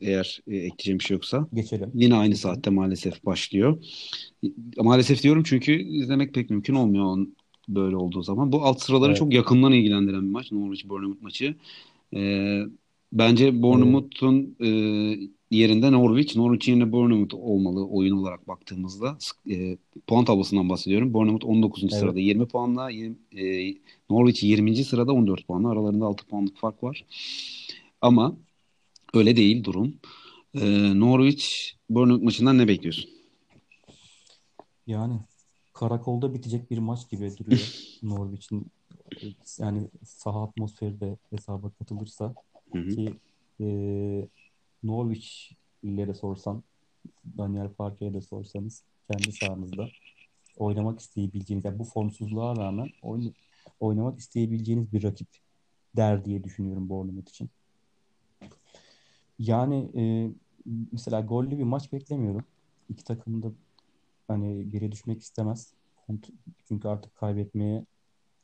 eğer 0.00 0.40
e, 0.46 0.56
ekleyeceğim 0.56 0.98
bir 0.98 1.04
şey 1.04 1.14
yoksa. 1.14 1.48
Geçelim. 1.54 1.90
Yine 1.94 2.14
aynı 2.14 2.36
saatte 2.36 2.70
maalesef 2.70 3.24
başlıyor. 3.24 3.84
Maalesef 4.76 5.22
diyorum 5.22 5.42
çünkü 5.42 5.72
izlemek 5.82 6.34
pek 6.34 6.50
mümkün 6.50 6.74
olmuyor 6.74 7.26
böyle 7.68 7.96
olduğu 7.96 8.22
zaman. 8.22 8.52
Bu 8.52 8.64
alt 8.64 8.82
sıraları 8.82 9.10
evet. 9.10 9.18
çok 9.18 9.34
yakından 9.34 9.72
ilgilendiren 9.72 10.22
bir 10.22 10.30
maç. 10.30 10.52
Norwich 10.52 10.88
Bournemouth 10.88 11.22
maçı. 11.22 11.54
Ee, 12.14 12.62
bence 13.12 13.62
Bournemouth'un 13.62 14.56
e, 14.60 14.68
yerinde 15.50 15.92
Norwich, 15.92 16.36
Norwich 16.36 16.68
yerine 16.68 16.92
Bournemouth 16.92 17.34
olmalı 17.34 17.86
oyun 17.86 18.16
olarak 18.16 18.48
baktığımızda. 18.48 19.18
E, 19.50 19.76
puan 20.06 20.24
tablosundan 20.24 20.68
bahsediyorum. 20.68 21.14
Bournemouth 21.14 21.44
19. 21.44 21.82
Evet. 21.82 21.92
sırada 21.92 22.20
20 22.20 22.46
puanla, 22.46 22.90
20, 22.90 23.16
e, 23.36 23.74
Norwich 24.10 24.44
20. 24.44 24.84
sırada 24.84 25.12
14 25.12 25.46
puanla. 25.46 25.70
Aralarında 25.70 26.06
6 26.06 26.26
puanlık 26.26 26.56
fark 26.56 26.82
var. 26.82 27.04
Ama 28.00 28.36
Öyle 29.14 29.36
değil 29.36 29.64
durum. 29.64 29.96
Ee, 30.54 31.00
Norwich 31.00 31.46
Bournemouth 31.90 32.22
maçından 32.22 32.58
ne 32.58 32.68
bekliyorsun? 32.68 33.10
Yani 34.86 35.20
karakolda 35.72 36.34
bitecek 36.34 36.70
bir 36.70 36.78
maç 36.78 37.10
gibi 37.10 37.32
duruyor 37.38 37.74
Norwich'in 38.02 38.66
yani 39.58 39.88
saha 40.04 40.42
atmosferi 40.42 41.00
de 41.00 41.16
hesaba 41.30 41.70
katılırsa 41.70 42.34
hı 42.72 42.78
hı. 42.78 42.88
ki 42.88 43.14
e, 43.60 43.66
Norwich'lere 44.82 46.14
sorsan 46.14 46.62
Daniel 47.38 47.68
Farke'ye 47.68 48.14
de 48.14 48.20
sorsanız 48.20 48.82
kendi 49.10 49.32
sahanızda 49.32 49.88
oynamak 50.56 51.00
isteyebileceğiniz 51.00 51.64
yani 51.64 51.78
bu 51.78 51.84
formsuzluğa 51.84 52.56
rağmen 52.56 52.88
oyn 53.02 53.34
oynamak 53.80 54.18
isteyebileceğiniz 54.18 54.92
bir 54.92 55.02
rakip 55.02 55.28
der 55.96 56.24
diye 56.24 56.44
düşünüyorum 56.44 56.88
Bournemouth 56.88 57.30
için. 57.30 57.50
Yani 59.38 59.90
e, 59.96 60.30
mesela 60.92 61.20
gollü 61.20 61.58
bir 61.58 61.62
maç 61.62 61.92
beklemiyorum. 61.92 62.44
İki 62.88 63.04
takım 63.04 63.42
da 63.42 63.52
hani 64.28 64.70
geri 64.70 64.92
düşmek 64.92 65.20
istemez. 65.20 65.74
Çünkü 66.68 66.88
artık 66.88 67.14
kaybetmeye 67.14 67.84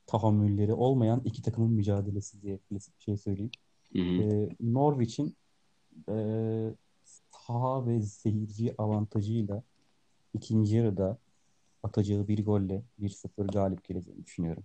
tahammülleri 0.07 0.73
olmayan 0.73 1.23
iki 1.25 1.43
takımın 1.43 1.71
mücadelesi 1.71 2.43
diye 2.43 2.59
klasik 2.59 2.99
bir 2.99 3.03
şey 3.03 3.17
söyleyeyim. 3.17 3.51
Hı 3.93 3.99
hı. 3.99 4.23
E, 4.23 4.49
Norwich'in 4.61 5.37
e, 6.09 6.17
saha 7.31 7.87
ve 7.87 8.03
seyirci 8.03 8.75
avantajıyla 8.79 9.63
ikinci 10.35 10.77
yarıda 10.77 11.19
atacağı 11.83 12.29
bir 12.29 12.45
golle 12.45 12.83
1-0 13.01 13.53
galip 13.53 13.85
geleceğini 13.85 14.25
düşünüyorum. 14.25 14.63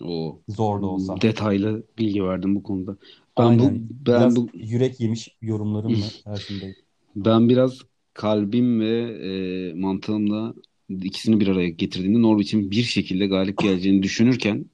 O 0.00 0.40
zor 0.48 0.82
da 0.82 0.86
olsa. 0.86 1.20
Detaylı 1.20 1.82
bilgi 1.98 2.24
verdim 2.24 2.54
bu 2.54 2.62
konuda. 2.62 2.96
Ben 3.38 3.44
Aynen. 3.44 3.58
bu 3.58 4.06
ben 4.06 4.20
biraz 4.20 4.36
bu 4.36 4.48
yürek 4.54 5.00
yemiş 5.00 5.36
yorumlarımla 5.42 6.06
karşındayım. 6.24 6.74
Ben 7.16 7.48
biraz 7.48 7.78
kalbim 8.14 8.80
ve 8.80 9.00
e, 9.00 9.74
mantığımla 9.74 10.54
ikisini 10.88 11.40
bir 11.40 11.48
araya 11.48 11.68
getirdiğimde 11.68 12.22
Norwich'in 12.22 12.70
bir 12.70 12.82
şekilde 12.82 13.26
galip 13.26 13.58
geleceğini 13.58 14.02
düşünürken 14.02 14.64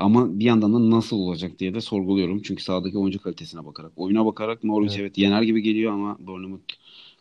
ama 0.00 0.38
bir 0.38 0.44
yandan 0.44 0.74
da 0.74 0.96
nasıl 0.96 1.16
olacak 1.16 1.58
diye 1.58 1.74
de 1.74 1.80
sorguluyorum. 1.80 2.42
Çünkü 2.42 2.62
sahadaki 2.62 2.98
oyuncu 2.98 3.22
kalitesine 3.22 3.66
bakarak. 3.66 3.92
Oyuna 3.96 4.26
bakarak 4.26 4.64
Norwich 4.64 4.94
evet, 4.94 5.00
evet 5.00 5.18
yener 5.18 5.42
gibi 5.42 5.62
geliyor 5.62 5.92
ama 5.92 6.16
Bournemouth 6.20 6.72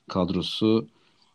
kadrosu 0.07 0.87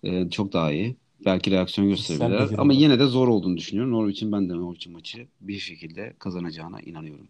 e, 0.02 0.30
çok 0.30 0.52
daha 0.52 0.72
iyi. 0.72 0.96
Belki 1.24 1.50
reaksiyon 1.50 1.88
gösterebilirler. 1.88 2.48
Ama 2.58 2.72
yine 2.72 2.98
de 2.98 3.06
zor 3.06 3.28
olduğunu 3.28 3.56
düşünüyorum. 3.56 3.92
Norwich'in 3.92 4.32
ben 4.32 4.48
de 4.48 4.54
Norwich'in 4.54 4.92
maçı 4.92 5.26
bir 5.40 5.58
şekilde 5.58 6.14
kazanacağına 6.18 6.80
inanıyorum. 6.80 7.28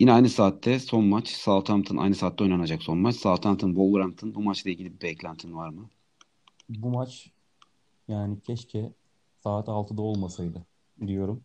Yine 0.00 0.12
aynı 0.12 0.28
saatte 0.28 0.78
son 0.78 1.04
maç 1.04 1.28
Southampton 1.28 1.96
aynı 1.96 2.14
saatte 2.14 2.44
oynanacak 2.44 2.82
son 2.82 2.98
maç. 2.98 3.16
Southampton 3.16 3.68
Wolverhampton 3.68 4.34
bu 4.34 4.42
maçla 4.42 4.70
ilgili 4.70 4.94
bir 4.94 5.00
beklentin 5.00 5.54
var 5.54 5.68
mı? 5.68 5.88
Bu 6.68 6.90
maç 6.90 7.30
yani 8.08 8.40
keşke 8.40 8.92
saat 9.42 9.68
6'da 9.68 10.02
olmasaydı 10.02 10.66
diyorum. 11.06 11.40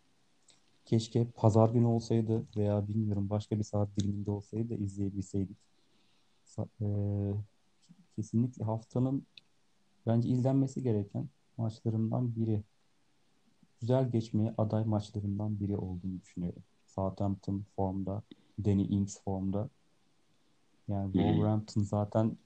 Keşke 0.90 1.26
pazar 1.30 1.70
günü 1.70 1.86
olsaydı 1.86 2.46
veya 2.56 2.88
bilmiyorum 2.88 3.30
başka 3.30 3.58
bir 3.58 3.64
saat 3.64 3.96
diliminde 3.96 4.30
olsaydı 4.30 4.70
da 4.70 4.74
izleyebilseydik. 4.74 5.56
Ee, 6.58 6.84
kesinlikle 8.16 8.64
haftanın 8.64 9.26
bence 10.06 10.28
izlenmesi 10.28 10.82
gereken 10.82 11.28
maçlarından 11.56 12.36
biri. 12.36 12.62
Güzel 13.80 14.10
geçmeye 14.10 14.54
aday 14.58 14.84
maçlarından 14.84 15.60
biri 15.60 15.76
olduğunu 15.76 16.20
düşünüyorum. 16.20 16.62
Southampton 16.86 17.64
formda, 17.76 18.22
Danny 18.64 18.82
Ings 18.82 19.20
formda. 19.24 19.68
Yani 20.88 21.12
Wolverhampton 21.12 21.82
zaten 21.82 22.36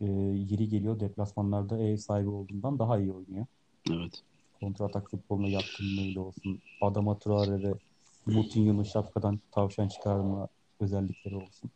e, 0.00 0.06
yeri 0.50 0.68
geliyor 0.68 1.00
deplasmanlarda 1.00 1.78
ev 1.78 1.96
sahibi 1.96 2.28
olduğundan 2.28 2.78
daha 2.78 2.98
iyi 2.98 3.12
oynuyor. 3.12 3.46
Evet. 3.90 4.22
Kontra 4.60 4.84
atak 4.84 5.10
futboluna 5.10 5.48
yatkınlığıyla 5.48 6.20
olsun. 6.20 6.60
Adama 6.80 7.18
Traore 7.18 7.62
ve 7.62 7.74
Moutinho'nun 8.26 8.82
şapkadan 8.82 9.40
tavşan 9.50 9.88
çıkarma 9.88 10.48
özellikleri 10.80 11.36
olsun. 11.36 11.70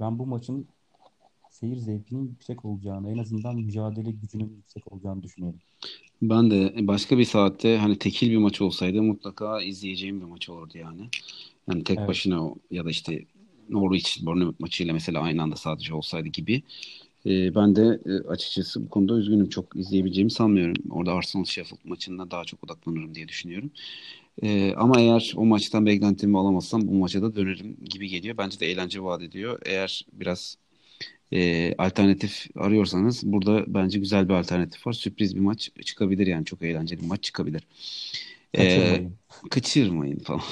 Ben 0.00 0.18
bu 0.18 0.26
maçın 0.26 0.66
seyir 1.50 1.76
zevkinin 1.76 2.28
yüksek 2.28 2.64
olacağını, 2.64 3.10
en 3.12 3.18
azından 3.18 3.56
mücadele 3.56 4.10
gücünün 4.10 4.56
yüksek 4.56 4.92
olacağını 4.92 5.22
düşünüyorum. 5.22 5.60
Ben 6.22 6.50
de 6.50 6.86
başka 6.86 7.18
bir 7.18 7.24
saatte 7.24 7.78
hani 7.78 7.98
tekil 7.98 8.30
bir 8.30 8.36
maç 8.36 8.60
olsaydı 8.60 9.02
mutlaka 9.02 9.62
izleyeceğim 9.62 10.20
bir 10.20 10.26
maç 10.26 10.48
olurdu 10.48 10.78
yani. 10.78 11.08
Yani 11.68 11.84
tek 11.84 11.98
evet. 11.98 12.08
başına 12.08 12.50
ya 12.70 12.84
da 12.84 12.90
işte 12.90 13.24
Norwich 13.68 14.24
Bournemouth 14.24 14.60
maçıyla 14.60 14.92
mesela 14.92 15.20
aynı 15.20 15.42
anda 15.42 15.56
sadece 15.56 15.94
olsaydı 15.94 16.28
gibi. 16.28 16.62
Ee, 17.26 17.54
ben 17.54 17.76
de 17.76 18.00
e, 18.06 18.28
açıkçası 18.28 18.84
bu 18.84 18.88
konuda 18.88 19.18
üzgünüm. 19.18 19.48
Çok 19.48 19.76
izleyebileceğimi 19.76 20.30
sanmıyorum. 20.30 20.74
Orada 20.90 21.12
Arsenal 21.12 21.44
Sheffield 21.44 21.80
maçında 21.84 22.30
daha 22.30 22.44
çok 22.44 22.64
odaklanırım 22.64 23.14
diye 23.14 23.28
düşünüyorum. 23.28 23.70
Ee, 24.42 24.74
ama 24.76 25.00
eğer 25.00 25.32
o 25.36 25.44
maçtan 25.44 25.86
beklentimi 25.86 26.38
alamazsam 26.38 26.88
bu 26.88 26.92
maça 26.92 27.22
da 27.22 27.36
dönerim 27.36 27.76
gibi 27.84 28.08
geliyor. 28.08 28.38
Bence 28.38 28.60
de 28.60 28.66
eğlence 28.66 29.02
vaat 29.02 29.22
ediyor. 29.22 29.58
Eğer 29.64 30.06
biraz 30.12 30.56
e, 31.32 31.74
alternatif 31.78 32.46
arıyorsanız 32.56 33.22
burada 33.24 33.64
bence 33.66 33.98
güzel 33.98 34.28
bir 34.28 34.34
alternatif 34.34 34.86
var. 34.86 34.92
Sürpriz 34.92 35.34
bir 35.34 35.40
maç 35.40 35.70
çıkabilir 35.84 36.26
yani 36.26 36.44
çok 36.44 36.62
eğlenceli 36.62 37.00
bir 37.00 37.06
maç 37.06 37.22
çıkabilir. 37.22 37.62
Kaçırmayın. 38.56 39.10
E, 39.46 39.48
kaçırmayın 39.50 40.18
falan. 40.18 40.42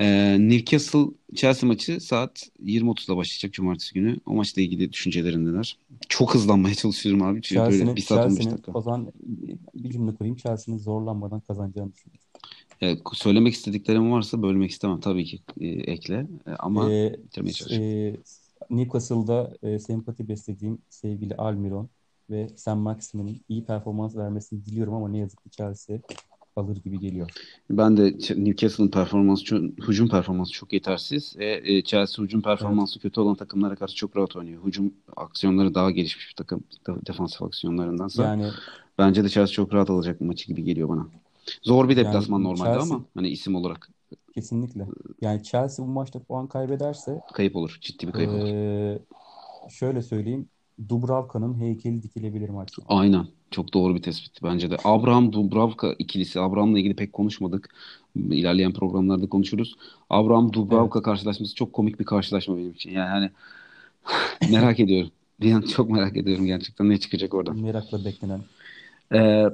E, 0.00 0.36
Newcastle 0.38 1.06
Chelsea 1.34 1.68
maçı 1.68 2.00
saat 2.00 2.50
20.30'da 2.64 3.16
başlayacak 3.16 3.52
cumartesi 3.52 3.94
günü. 3.94 4.16
O 4.26 4.34
maçla 4.34 4.62
ilgili 4.62 4.92
düşüncelerin 4.92 5.46
neler? 5.46 5.78
Çok 6.08 6.34
hızlanmaya 6.34 6.74
çalışıyorum 6.74 7.22
abi. 7.22 7.42
Çünkü 7.42 7.70
böyle 7.70 7.96
bir 7.96 8.00
saat 8.00 8.30
15 8.30 8.46
dakika. 8.46 8.72
O 8.72 8.80
zaman 8.80 9.12
bir 9.74 9.90
cümle 9.90 10.14
kurayım. 10.14 10.36
Chelsea'nin 10.36 10.78
zorlanmadan 10.78 11.40
kazanacağını 11.40 11.92
düşünüyorum. 11.92 12.24
Evet, 12.80 12.98
söylemek 13.12 13.54
istediklerim 13.54 14.12
varsa 14.12 14.42
bölmek 14.42 14.70
istemem. 14.70 15.00
Tabii 15.00 15.24
ki 15.24 15.40
e, 15.60 15.66
ekle. 15.66 16.26
E, 16.46 16.50
ama 16.58 16.92
ee, 16.92 17.16
bitirmeye 17.24 17.52
çalışacağım. 17.52 17.84
E, 17.84 18.16
Newcastle'da 18.70 19.56
e, 19.62 19.78
sempati 19.78 20.28
beslediğim 20.28 20.78
sevgili 20.88 21.36
Almiron 21.36 21.88
ve 22.30 22.48
Sam 22.56 22.78
Maximin'in 22.78 23.42
iyi 23.48 23.64
performans 23.64 24.16
vermesini 24.16 24.64
diliyorum 24.64 24.94
ama 24.94 25.08
ne 25.08 25.18
yazık 25.18 25.42
ki 25.42 25.50
Chelsea 25.50 25.98
alır 26.56 26.76
gibi 26.76 26.98
geliyor. 26.98 27.30
Ben 27.70 27.96
de 27.96 28.02
Newcastle'ın 28.36 28.88
performansı, 28.88 29.44
çok, 29.44 29.62
hücum 29.88 30.08
performansı 30.08 30.52
çok 30.52 30.72
yetersiz. 30.72 31.36
E, 31.38 31.46
e, 31.46 31.82
Chelsea 31.82 32.24
hücum 32.24 32.42
performansı 32.42 32.94
evet. 32.94 33.02
kötü 33.02 33.20
olan 33.20 33.34
takımlara 33.34 33.76
karşı 33.76 33.96
çok 33.96 34.16
rahat 34.16 34.36
oynuyor. 34.36 34.64
Hücum 34.64 34.92
aksiyonları 35.16 35.74
daha 35.74 35.90
gelişmiş 35.90 36.28
bir 36.28 36.34
takım 36.34 36.64
defansif 37.06 37.42
aksiyonlarındansa. 37.42 38.24
Yani 38.24 38.46
bence 38.98 39.24
de 39.24 39.28
Chelsea 39.28 39.54
çok 39.54 39.74
rahat 39.74 39.90
alacak 39.90 40.20
maçı 40.20 40.46
gibi 40.46 40.64
geliyor 40.64 40.88
bana. 40.88 41.06
Zor 41.62 41.88
bir 41.88 41.96
deplasman 41.96 42.38
yani 42.38 42.48
normalde 42.48 42.78
Chelsea, 42.78 42.96
ama 42.96 43.04
hani 43.14 43.28
isim 43.28 43.54
olarak 43.54 43.90
Kesinlikle. 44.34 44.86
Yani 45.20 45.42
Chelsea 45.42 45.86
bu 45.86 45.90
maçta 45.90 46.18
puan 46.18 46.46
kaybederse 46.46 47.20
kayıp 47.32 47.56
olur. 47.56 47.78
Ciddi 47.80 48.06
bir 48.06 48.12
kayıp 48.12 48.30
ee, 48.30 48.34
olur. 48.34 49.00
Şöyle 49.70 50.02
söyleyeyim. 50.02 50.48
Dubravka'nın 50.88 51.60
heykeli 51.60 52.02
dikilebilir 52.02 52.48
maçta. 52.48 52.82
Aynen. 52.88 53.26
Çok 53.50 53.74
doğru 53.74 53.94
bir 53.94 54.02
tespit 54.02 54.42
bence 54.42 54.70
de. 54.70 54.76
Abraham 54.84 55.32
Dubravka 55.32 55.92
ikilisi. 55.98 56.40
Abraham'la 56.40 56.78
ilgili 56.78 56.96
pek 56.96 57.12
konuşmadık. 57.12 57.74
İlerleyen 58.16 58.72
programlarda 58.72 59.28
konuşuruz. 59.28 59.76
Abraham 60.10 60.52
Dubravka 60.52 60.98
evet. 60.98 61.04
karşılaşması 61.04 61.54
çok 61.54 61.72
komik 61.72 62.00
bir 62.00 62.04
karşılaşma 62.04 62.56
benim 62.56 62.70
için. 62.70 62.90
Yani 62.90 63.08
hani 63.08 63.30
merak 64.52 64.80
ediyorum. 64.80 65.10
Bir 65.40 65.52
an 65.52 65.60
çok 65.60 65.90
merak 65.90 66.16
ediyorum 66.16 66.46
gerçekten 66.46 66.88
ne 66.88 67.00
çıkacak 67.00 67.34
orada. 67.34 67.52
Merakla 67.52 68.04
beklenen. 68.04 68.40
Ee, 69.14 69.44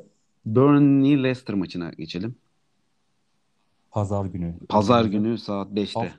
Burnley 0.47 1.22
Leicester 1.22 1.56
maçına 1.56 1.90
geçelim. 1.90 2.34
Pazar 3.90 4.24
günü. 4.24 4.55
Pazar 4.68 5.05
günü 5.05 5.38
saat 5.38 5.68
5'te. 5.68 6.01
Haft- 6.01 6.18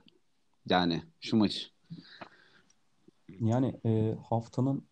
yani 0.70 1.02
şu 1.22 1.38
maç. 1.38 1.72
Yani 3.40 3.76
e, 3.86 4.16
haftanın 4.30 4.84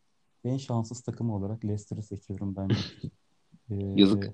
en 0.43 0.57
şanssız 0.57 1.01
takımı 1.01 1.35
olarak 1.35 1.65
Leicester'ı 1.65 2.03
seçiyorum 2.03 2.55
bence. 2.55 2.75
e, 3.69 3.75
Yazık. 3.75 4.33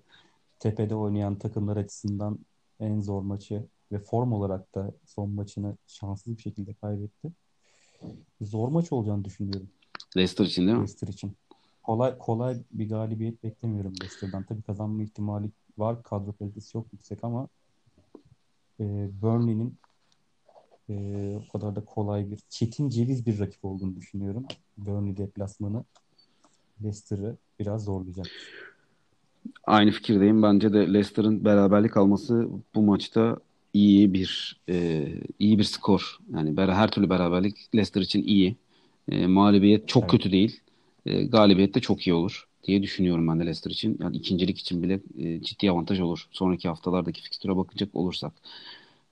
Tepede 0.59 0.95
oynayan 0.95 1.35
takımlar 1.35 1.77
açısından 1.77 2.39
en 2.79 3.01
zor 3.01 3.21
maçı 3.21 3.65
ve 3.91 3.99
form 3.99 4.33
olarak 4.33 4.75
da 4.75 4.93
son 5.05 5.29
maçını 5.29 5.77
şanssız 5.87 6.37
bir 6.37 6.41
şekilde 6.41 6.73
kaybetti. 6.73 7.31
Zor 8.41 8.67
maç 8.67 8.91
olacağını 8.91 9.25
düşünüyorum. 9.25 9.69
Leicester 10.17 10.45
için 10.45 10.61
değil 10.61 10.77
mi? 10.77 10.81
Leicester 10.81 11.07
için. 11.07 11.37
Kolay 11.83 12.17
kolay 12.17 12.57
bir 12.71 12.89
galibiyet 12.89 13.43
beklemiyorum 13.43 13.93
Leicester'dan. 14.01 14.43
Tabii 14.43 14.61
kazanma 14.61 15.03
ihtimali 15.03 15.51
var. 15.77 16.03
Kadro 16.03 16.33
kalitesi 16.33 16.71
çok 16.71 16.93
yüksek 16.93 17.23
ama 17.23 17.47
e, 18.79 18.83
Burnley'nin 19.21 19.77
e, 20.89 20.95
o 21.35 21.51
kadar 21.51 21.75
da 21.75 21.85
kolay 21.85 22.31
bir 22.31 22.39
çetin 22.49 22.89
ceviz 22.89 23.25
bir 23.25 23.39
rakip 23.39 23.65
olduğunu 23.65 23.95
düşünüyorum. 23.95 24.45
Burnley 24.77 25.17
deplasmanı 25.17 25.83
Leicester'ı 26.83 27.37
biraz 27.59 27.83
zorlayacak. 27.83 28.27
Aynı 29.63 29.91
fikirdeyim. 29.91 30.43
Bence 30.43 30.73
de 30.73 30.93
Leicester'ın 30.93 31.45
beraberlik 31.45 31.97
alması 31.97 32.47
bu 32.75 32.81
maçta 32.81 33.37
iyi 33.73 34.13
bir 34.13 34.61
e, 34.69 35.07
iyi 35.39 35.59
bir 35.59 35.63
skor. 35.63 36.19
Yani 36.33 36.57
her 36.57 36.91
türlü 36.91 37.09
beraberlik 37.09 37.75
Leicester 37.75 38.01
için 38.01 38.23
iyi. 38.23 38.55
E, 39.11 39.27
mağlubiyet 39.27 39.87
çok 39.87 40.03
evet. 40.03 40.11
kötü 40.11 40.31
değil. 40.31 40.59
E, 41.05 41.23
galibiyet 41.23 41.75
de 41.75 41.79
çok 41.79 42.07
iyi 42.07 42.13
olur 42.13 42.47
diye 42.63 42.83
düşünüyorum 42.83 43.27
ben 43.27 43.39
de 43.39 43.43
Leicester 43.43 43.71
için. 43.71 43.97
Yani 44.01 44.17
ikincilik 44.17 44.59
için 44.59 44.83
bile 44.83 44.99
e, 45.17 45.41
ciddi 45.41 45.71
avantaj 45.71 45.99
olur. 45.99 46.27
Sonraki 46.31 46.67
haftalardaki 46.67 47.21
fikstüre 47.21 47.57
bakacak 47.57 47.89
olursak. 47.95 48.33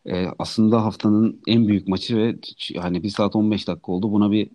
E, 0.05 0.25
aslında 0.39 0.85
haftanın 0.85 1.41
en 1.47 1.67
büyük 1.67 1.87
maçı 1.87 2.17
ve 2.17 2.35
hani 2.79 3.03
1 3.03 3.09
saat 3.09 3.35
15 3.35 3.67
dakika 3.67 3.91
oldu. 3.91 4.11
Buna 4.11 4.31
bir 4.31 4.49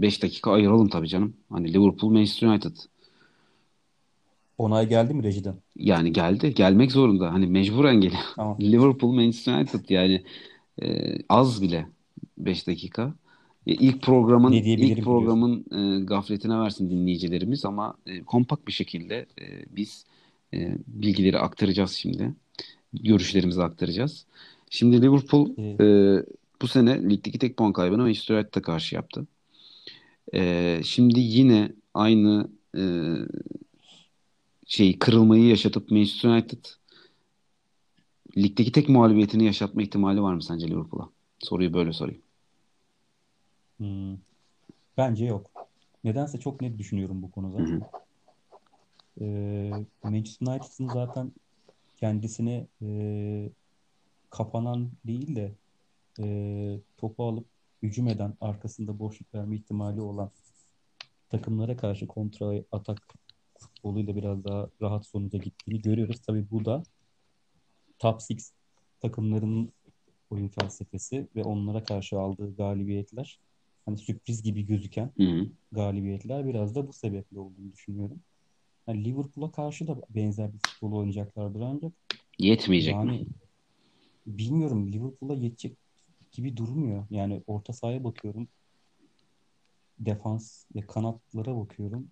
5 0.00 0.22
dakika 0.22 0.52
ayıralım 0.52 0.88
tabii 0.88 1.08
canım. 1.08 1.34
Hani 1.50 1.74
Liverpool 1.74 2.12
Manchester 2.12 2.48
United. 2.48 2.76
Onay 4.58 4.88
geldi 4.88 5.14
mi 5.14 5.22
rejiden? 5.22 5.54
Yani 5.76 6.12
geldi. 6.12 6.54
Gelmek 6.54 6.92
zorunda. 6.92 7.32
Hani 7.32 7.46
mecburen 7.46 8.00
geliyor. 8.00 8.22
Tamam. 8.36 8.56
Liverpool 8.60 9.12
Manchester 9.12 9.54
United 9.54 9.88
yani 9.88 10.24
e, 10.82 11.14
az 11.28 11.62
bile 11.62 11.88
5 12.38 12.66
dakika. 12.66 13.14
E, 13.66 13.72
ilk 13.72 14.02
programın 14.02 14.52
ilk 14.52 15.04
programın 15.04 15.64
e, 15.72 16.04
gafletine 16.04 16.58
versin 16.58 16.90
dinleyicilerimiz 16.90 17.64
ama 17.64 17.94
e, 18.06 18.22
kompakt 18.22 18.66
bir 18.66 18.72
şekilde 18.72 19.26
e, 19.40 19.46
biz 19.76 20.04
e, 20.54 20.76
bilgileri 20.86 21.38
aktaracağız 21.38 21.92
şimdi. 21.92 22.34
Görüşlerimizi 22.92 23.62
aktaracağız. 23.62 24.26
Şimdi 24.70 25.02
Liverpool 25.02 25.50
e, 25.58 26.24
bu 26.62 26.68
sene 26.68 27.10
ligdeki 27.10 27.38
tek 27.38 27.56
puan 27.56 27.72
kaybını 27.72 28.02
Manchester 28.02 28.34
United'a 28.34 28.62
karşı 28.62 28.94
yaptı. 28.94 29.26
E, 30.34 30.80
şimdi 30.84 31.20
yine 31.20 31.72
aynı 31.94 32.48
e, 32.76 32.82
şey 34.66 34.98
kırılmayı 34.98 35.44
yaşatıp 35.44 35.90
Manchester 35.90 36.30
United 36.30 36.64
ligdeki 38.36 38.72
tek 38.72 38.88
mağlubiyetini 38.88 39.44
yaşatma 39.44 39.82
ihtimali 39.82 40.22
var 40.22 40.34
mı 40.34 40.42
sence 40.42 40.68
Liverpool'a? 40.68 41.08
Soruyu 41.38 41.74
böyle 41.74 41.92
sorayım. 41.92 42.22
Hmm. 43.78 44.16
Bence 44.96 45.24
yok. 45.24 45.50
Nedense 46.04 46.40
çok 46.40 46.60
net 46.60 46.78
düşünüyorum 46.78 47.22
bu 47.22 47.30
konuda. 47.30 47.90
Ee, 49.20 49.72
Manchester 50.04 50.46
United'ın 50.46 50.88
zaten 50.88 51.32
kendisine 51.96 52.66
e, 52.82 52.88
kapanan 54.30 54.90
değil 55.04 55.36
de 55.36 55.54
e, 56.20 56.80
topu 56.96 57.24
alıp 57.24 57.46
hücum 57.82 58.08
eden, 58.08 58.34
arkasında 58.40 58.98
boşluk 58.98 59.34
verme 59.34 59.56
ihtimali 59.56 60.00
olan 60.00 60.30
takımlara 61.28 61.76
karşı 61.76 62.06
kontra 62.06 62.64
atak 62.72 63.14
futboluyla 63.58 64.16
biraz 64.16 64.44
daha 64.44 64.68
rahat 64.82 65.06
sonuca 65.06 65.38
gittiğini 65.38 65.82
görüyoruz. 65.82 66.20
Tabii 66.26 66.50
bu 66.50 66.64
da 66.64 66.82
top 67.98 68.14
6 68.14 68.34
takımlarının 69.00 69.72
oyun 70.30 70.48
felsefesi 70.48 71.28
ve 71.36 71.42
onlara 71.42 71.84
karşı 71.84 72.20
aldığı 72.20 72.56
galibiyetler 72.56 73.40
hani 73.86 73.98
sürpriz 73.98 74.42
gibi 74.42 74.66
gözüken 74.66 75.12
Hı-hı. 75.16 75.46
galibiyetler 75.72 76.46
biraz 76.46 76.74
da 76.74 76.88
bu 76.88 76.92
sebeple 76.92 77.38
olduğunu 77.38 77.72
düşünüyorum. 77.72 78.20
Yani 78.86 79.04
Liverpool'a 79.04 79.50
karşı 79.52 79.86
da 79.86 80.00
benzer 80.10 80.52
bir 80.52 80.58
futbol 80.58 80.92
oynayacaklardır 80.92 81.60
ancak 81.60 81.92
yetmeyecek 82.38 82.94
yani, 82.94 83.10
mi? 83.10 83.26
Bilmiyorum 84.28 84.92
Liverpool'a 84.92 85.34
yetecek 85.34 85.76
gibi 86.32 86.56
durmuyor. 86.56 87.04
Yani 87.10 87.42
orta 87.46 87.72
sahaya 87.72 88.04
bakıyorum. 88.04 88.48
Defans 89.98 90.64
ve 90.74 90.80
kanatlara 90.80 91.56
bakıyorum. 91.56 92.08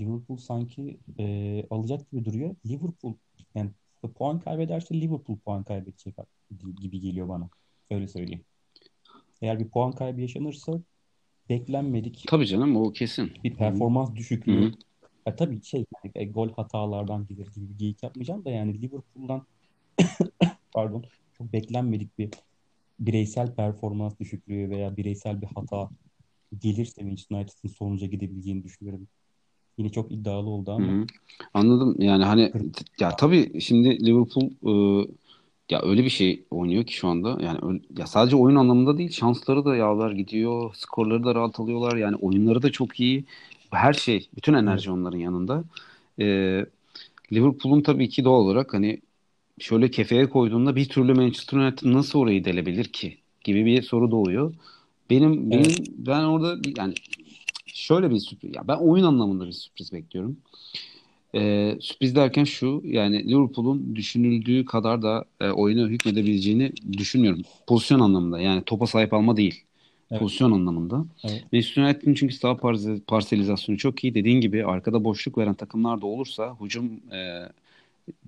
Liverpool 0.00 0.36
sanki 0.36 0.98
e, 1.18 1.66
alacak 1.70 2.10
gibi 2.10 2.24
duruyor. 2.24 2.56
Liverpool 2.66 3.14
yani 3.54 3.70
puan 4.14 4.40
kaybederse 4.40 5.00
Liverpool 5.00 5.38
puan 5.38 5.64
kaybedecek 5.64 6.16
gibi 6.80 7.00
geliyor 7.00 7.28
bana. 7.28 7.48
Öyle 7.90 8.08
söyleyeyim. 8.08 8.44
Eğer 9.42 9.58
bir 9.58 9.68
puan 9.68 9.92
kaybı 9.92 10.20
yaşanırsa 10.20 10.80
beklenmedik. 11.48 12.24
Tabii 12.28 12.46
canım 12.46 12.76
o 12.76 12.92
kesin. 12.92 13.32
Bir 13.44 13.54
performans 13.54 14.14
düşüklüğü. 14.14 14.64
Hı-hı. 14.64 14.72
Ya 15.26 15.36
tabii 15.36 15.62
şey 15.62 15.84
yani, 16.04 16.12
e, 16.14 16.24
gol 16.24 16.52
hatalardan 16.52 17.26
gelir 17.26 17.46
gibi 17.54 17.68
bir 17.68 17.78
geyik 17.78 18.02
yapmayacağım 18.02 18.44
da 18.44 18.50
yani 18.50 18.82
Liverpool'dan 18.82 19.46
pardon 20.72 21.04
çok 21.38 21.52
beklenmedik 21.52 22.18
bir 22.18 22.30
bireysel 23.00 23.54
performans 23.54 24.18
düşüklüğü 24.20 24.70
veya 24.70 24.96
bireysel 24.96 25.42
bir 25.42 25.46
hata 25.46 25.90
gelirse 26.58 27.02
Manchester 27.02 27.36
United'ın 27.36 27.68
sonuca 27.68 28.06
gidebileceğini 28.06 28.64
düşünüyorum. 28.64 29.06
Yine 29.78 29.88
çok 29.88 30.12
iddialı 30.12 30.50
oldu 30.50 30.72
ama. 30.72 30.86
Hı-hı. 30.86 31.06
Anladım. 31.54 31.96
Yani 31.98 32.24
hani 32.24 32.52
ya 33.00 33.16
tabii 33.16 33.60
şimdi 33.60 34.06
Liverpool 34.06 34.50
e, 35.02 35.06
ya 35.70 35.82
öyle 35.82 36.04
bir 36.04 36.10
şey 36.10 36.44
oynuyor 36.50 36.84
ki 36.84 36.94
şu 36.94 37.08
anda. 37.08 37.38
Yani 37.42 37.58
öyle, 37.62 37.80
ya 37.98 38.06
sadece 38.06 38.36
oyun 38.36 38.56
anlamında 38.56 38.98
değil, 38.98 39.10
şansları 39.10 39.64
da 39.64 39.76
yaver 39.76 40.10
gidiyor, 40.10 40.74
skorları 40.74 41.24
da 41.24 41.34
rahat 41.34 41.60
alıyorlar. 41.60 41.96
Yani 41.96 42.16
oyunları 42.16 42.62
da 42.62 42.72
çok 42.72 43.00
iyi. 43.00 43.24
Her 43.70 43.92
şey, 43.92 44.28
bütün 44.36 44.54
enerji 44.54 44.88
evet. 44.88 44.98
onların 44.98 45.18
yanında. 45.18 45.64
Ee, 46.20 46.66
Liverpool'un 47.32 47.80
tabii 47.80 48.08
ki 48.08 48.24
doğal 48.24 48.40
olarak 48.40 48.74
hani 48.74 49.00
şöyle 49.58 49.90
kefeye 49.90 50.28
koyduğunda 50.28 50.76
bir 50.76 50.88
türlü 50.88 51.14
Manchester 51.14 51.58
United 51.58 51.92
nasıl 51.92 52.18
orayı 52.18 52.44
delebilir 52.44 52.84
ki 52.84 53.18
gibi 53.44 53.66
bir 53.66 53.82
soru 53.82 54.10
doğuyor. 54.10 54.54
Benim 55.10 55.50
benim 55.50 55.64
evet. 55.64 55.88
ben 55.96 56.20
orada 56.20 56.58
yani 56.76 56.94
şöyle 57.66 58.10
bir 58.10 58.18
sürpriz 58.18 58.56
ya 58.56 58.68
ben 58.68 58.76
oyun 58.76 59.04
anlamında 59.04 59.46
bir 59.46 59.52
sürpriz 59.52 59.92
bekliyorum. 59.92 60.36
Ee, 61.34 61.76
sürpriz 61.80 62.16
derken 62.16 62.44
şu 62.44 62.82
yani 62.84 63.28
Liverpool'un 63.28 63.96
düşünüldüğü 63.96 64.64
kadar 64.64 65.02
da 65.02 65.24
e, 65.40 65.48
oyuna 65.48 65.88
hükmedebileceğini 65.88 66.72
düşünmüyorum. 66.92 67.42
Pozisyon 67.66 68.00
anlamında 68.00 68.40
yani 68.40 68.62
topa 68.66 68.86
sahip 68.86 69.14
alma 69.14 69.36
değil. 69.36 69.62
Evet. 70.10 70.20
Pozisyon 70.20 70.52
anlamında. 70.52 71.04
Evet. 71.24 71.44
Manchester 71.52 71.82
United'ın 71.82 72.14
çünkü 72.14 72.34
sağ 72.34 72.56
parselizasyonu 73.06 73.78
çok 73.78 74.04
iyi. 74.04 74.14
Dediğin 74.14 74.40
gibi 74.40 74.64
arkada 74.64 75.04
boşluk 75.04 75.38
veren 75.38 75.54
takımlar 75.54 76.02
da 76.02 76.06
olursa 76.06 76.56
hücum 76.60 76.90
e, 77.12 77.48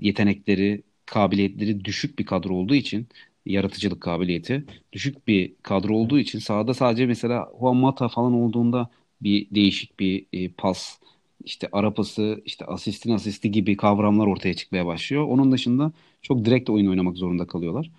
yetenekleri, 0.00 0.82
kabiliyetleri 1.10 1.84
düşük 1.84 2.18
bir 2.18 2.26
kadro 2.26 2.54
olduğu 2.54 2.74
için 2.74 3.08
yaratıcılık 3.46 4.00
kabiliyeti 4.00 4.64
düşük 4.92 5.28
bir 5.28 5.52
kadro 5.62 5.94
olduğu 5.96 6.18
için 6.18 6.38
sahada 6.38 6.74
sadece 6.74 7.06
mesela 7.06 7.48
Juan 7.60 7.76
Mata 7.76 8.08
falan 8.08 8.32
olduğunda 8.32 8.90
bir 9.22 9.46
değişik 9.50 10.00
bir 10.00 10.26
e, 10.32 10.48
pas 10.48 10.98
işte 11.44 11.68
arapası, 11.72 12.42
işte 12.44 12.64
asistin 12.64 13.12
asisti 13.12 13.50
gibi 13.50 13.76
kavramlar 13.76 14.26
ortaya 14.26 14.54
çıkmaya 14.54 14.86
başlıyor. 14.86 15.24
Onun 15.28 15.52
dışında 15.52 15.92
çok 16.22 16.44
direkt 16.44 16.70
oyun 16.70 16.86
oynamak 16.86 17.16
zorunda 17.16 17.46
kalıyorlar. 17.46 17.90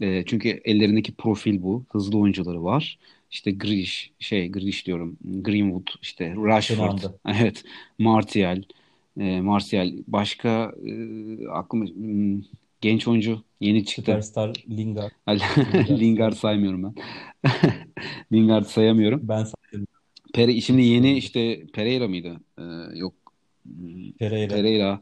E, 0.00 0.24
çünkü 0.26 0.48
ellerindeki 0.64 1.14
profil 1.14 1.62
bu. 1.62 1.84
Hızlı 1.92 2.18
oyuncuları 2.18 2.64
var. 2.64 2.98
İşte 3.30 3.50
Grish, 3.52 4.10
şey 4.18 4.50
Grish 4.50 4.86
diyorum. 4.86 5.18
Greenwood, 5.24 5.86
işte 6.02 6.34
Rashford. 6.36 6.98
Evet. 7.26 7.64
Martial. 7.98 8.62
E, 9.20 9.40
Martial. 9.40 9.92
Başka 10.06 10.72
e, 10.86 10.92
aklıma 11.48 11.86
hmm, 11.86 12.42
genç 12.80 13.08
oyuncu 13.08 13.42
yeni 13.60 13.84
çıktı. 13.84 14.02
Superstar 14.02 14.64
Lingard. 14.68 15.10
Lingard 16.00 16.34
saymıyorum 16.34 16.82
ben. 16.82 16.94
Lingard 18.32 18.64
sayamıyorum. 18.64 19.20
Ben 19.22 19.44
sayıyorum. 19.44 19.94
Pere, 20.34 20.60
şimdi 20.60 20.82
yeni 20.82 21.16
işte 21.16 21.66
Pereira 21.66 22.08
mıydı? 22.08 22.40
Ee, 22.58 22.62
yok 22.98 23.14
Pereira. 24.18 24.54
Pereira. 24.54 25.00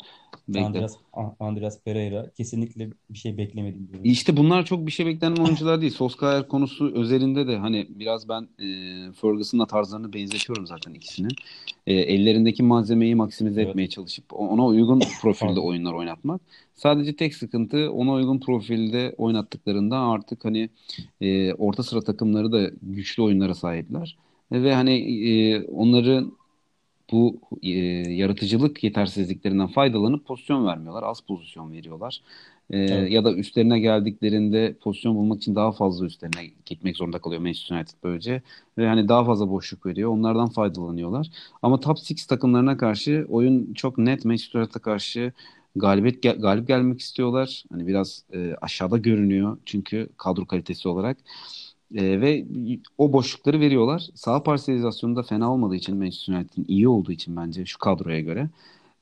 Bekle. 0.55 0.67
Andreas, 0.67 0.97
Andreas 1.41 1.83
Pereira. 1.85 2.31
Kesinlikle 2.31 2.91
bir 3.11 3.19
şey 3.19 3.39
beklemedim. 3.39 3.89
Diyorum. 3.89 4.11
İşte 4.11 4.37
bunlar 4.37 4.65
çok 4.65 4.87
bir 4.87 4.93
şey 4.93 5.07
beklenen 5.07 5.37
oyuncular 5.37 5.81
değil. 5.81 5.93
Solskjaer 5.93 6.49
konusu 6.49 6.93
özelinde 6.95 7.47
de 7.47 7.57
hani 7.57 7.87
biraz 7.89 8.29
ben 8.29 8.43
e, 8.43 8.67
Ferguson'la 9.13 9.67
tarzlarını 9.67 10.13
benzetiyorum 10.13 10.67
zaten 10.67 10.95
ikisini. 10.95 11.29
E, 11.87 11.95
ellerindeki 11.95 12.63
malzemeyi 12.63 13.15
maksimize 13.15 13.61
evet. 13.61 13.71
etmeye 13.71 13.89
çalışıp 13.89 14.25
ona 14.33 14.67
uygun 14.67 15.01
profilde 15.23 15.61
oyunlar 15.61 15.93
oynatmak. 15.93 16.41
Sadece 16.75 17.17
tek 17.17 17.35
sıkıntı 17.35 17.93
ona 17.93 18.13
uygun 18.13 18.41
profilde 18.41 19.15
oynattıklarında 19.19 19.99
artık 19.99 20.45
hani 20.45 20.71
e, 21.21 21.55
orta 21.55 21.83
sıra 21.83 22.01
takımları 22.01 22.53
da 22.53 22.71
güçlü 22.83 23.23
oyunlara 23.23 23.55
sahipler. 23.55 24.17
E, 24.53 24.63
ve 24.63 24.75
hani 24.75 24.93
e, 25.31 25.63
onları 25.65 26.25
bu 27.13 27.41
e, 27.63 27.69
yaratıcılık 28.15 28.85
yetersizliklerinden 28.85 29.67
faydalanıp 29.69 30.27
pozisyon 30.27 30.67
vermiyorlar. 30.67 31.03
Az 31.03 31.21
pozisyon 31.21 31.73
veriyorlar. 31.73 32.23
E, 32.71 32.79
evet. 32.79 33.13
Ya 33.13 33.25
da 33.25 33.35
üstlerine 33.35 33.81
geldiklerinde 33.81 34.75
pozisyon 34.81 35.17
bulmak 35.17 35.39
için 35.39 35.55
daha 35.55 35.73
fazla 35.73 36.07
üstlerine 36.07 36.51
gitmek 36.67 36.97
zorunda 36.97 37.19
kalıyor 37.19 37.41
Manchester 37.43 37.77
United 37.77 37.95
böylece. 38.05 38.43
Ve 38.79 38.87
hani 38.87 39.09
daha 39.09 39.25
fazla 39.25 39.51
boşluk 39.51 39.87
veriyor. 39.87 40.11
Onlardan 40.11 40.49
faydalanıyorlar. 40.49 41.31
Ama 41.63 41.81
top 41.81 41.97
6 41.99 42.27
takımlarına 42.29 42.77
karşı 42.77 43.27
oyun 43.29 43.75
çok 43.75 43.99
net 43.99 44.25
Manchester 44.25 44.61
United'a 44.61 44.79
karşı 44.79 45.33
galibiyet 45.77 46.23
gel- 46.23 46.41
galip 46.41 46.69
gelmek 46.69 47.01
istiyorlar. 47.01 47.65
Hani 47.73 47.87
biraz 47.87 48.25
e, 48.33 48.55
aşağıda 48.63 48.99
görünüyor 48.99 49.59
çünkü 49.67 50.09
kadro 50.17 50.47
kalitesi 50.47 50.89
olarak. 50.89 51.17
E, 51.95 52.21
ve 52.21 52.45
o 52.99 53.13
boşlukları 53.13 53.61
veriyorlar. 53.61 54.09
Sağ 54.15 54.43
parselizasyonu 54.43 55.17
da 55.17 55.23
fena 55.23 55.53
olmadığı 55.53 55.77
için 55.77 55.97
Manchester 55.97 56.35
United'in 56.35 56.65
iyi 56.69 56.89
olduğu 56.89 57.13
için 57.13 57.37
bence 57.37 57.67
şu 57.67 57.79
kadroya 57.79 58.21
göre 58.21 58.51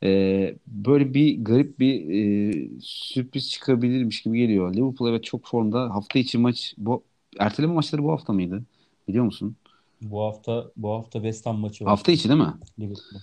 e, 0.02 0.54
böyle 0.66 1.14
bir 1.14 1.44
garip 1.44 1.78
bir 1.78 2.10
e, 2.10 2.68
sürpriz 2.80 3.50
çıkabilirmiş 3.50 4.22
gibi 4.22 4.38
geliyor. 4.38 4.74
Liverpool 4.74 5.10
evet 5.10 5.24
çok 5.24 5.46
formda. 5.46 5.94
Hafta 5.94 6.18
içi 6.18 6.38
maç 6.38 6.74
bu 6.78 7.02
erteleme 7.38 7.74
maçları 7.74 8.04
bu 8.04 8.12
hafta 8.12 8.32
mıydı? 8.32 8.62
Biliyor 9.08 9.24
musun? 9.24 9.56
Bu 10.02 10.22
hafta 10.22 10.70
bu 10.76 10.90
hafta 10.90 11.18
West 11.18 11.46
Ham 11.46 11.58
maçı 11.58 11.84
var. 11.84 11.90
Hafta 11.90 12.12
içi 12.12 12.28
değil 12.28 12.40
mi? 12.40 12.54
Liverpool. 12.78 13.20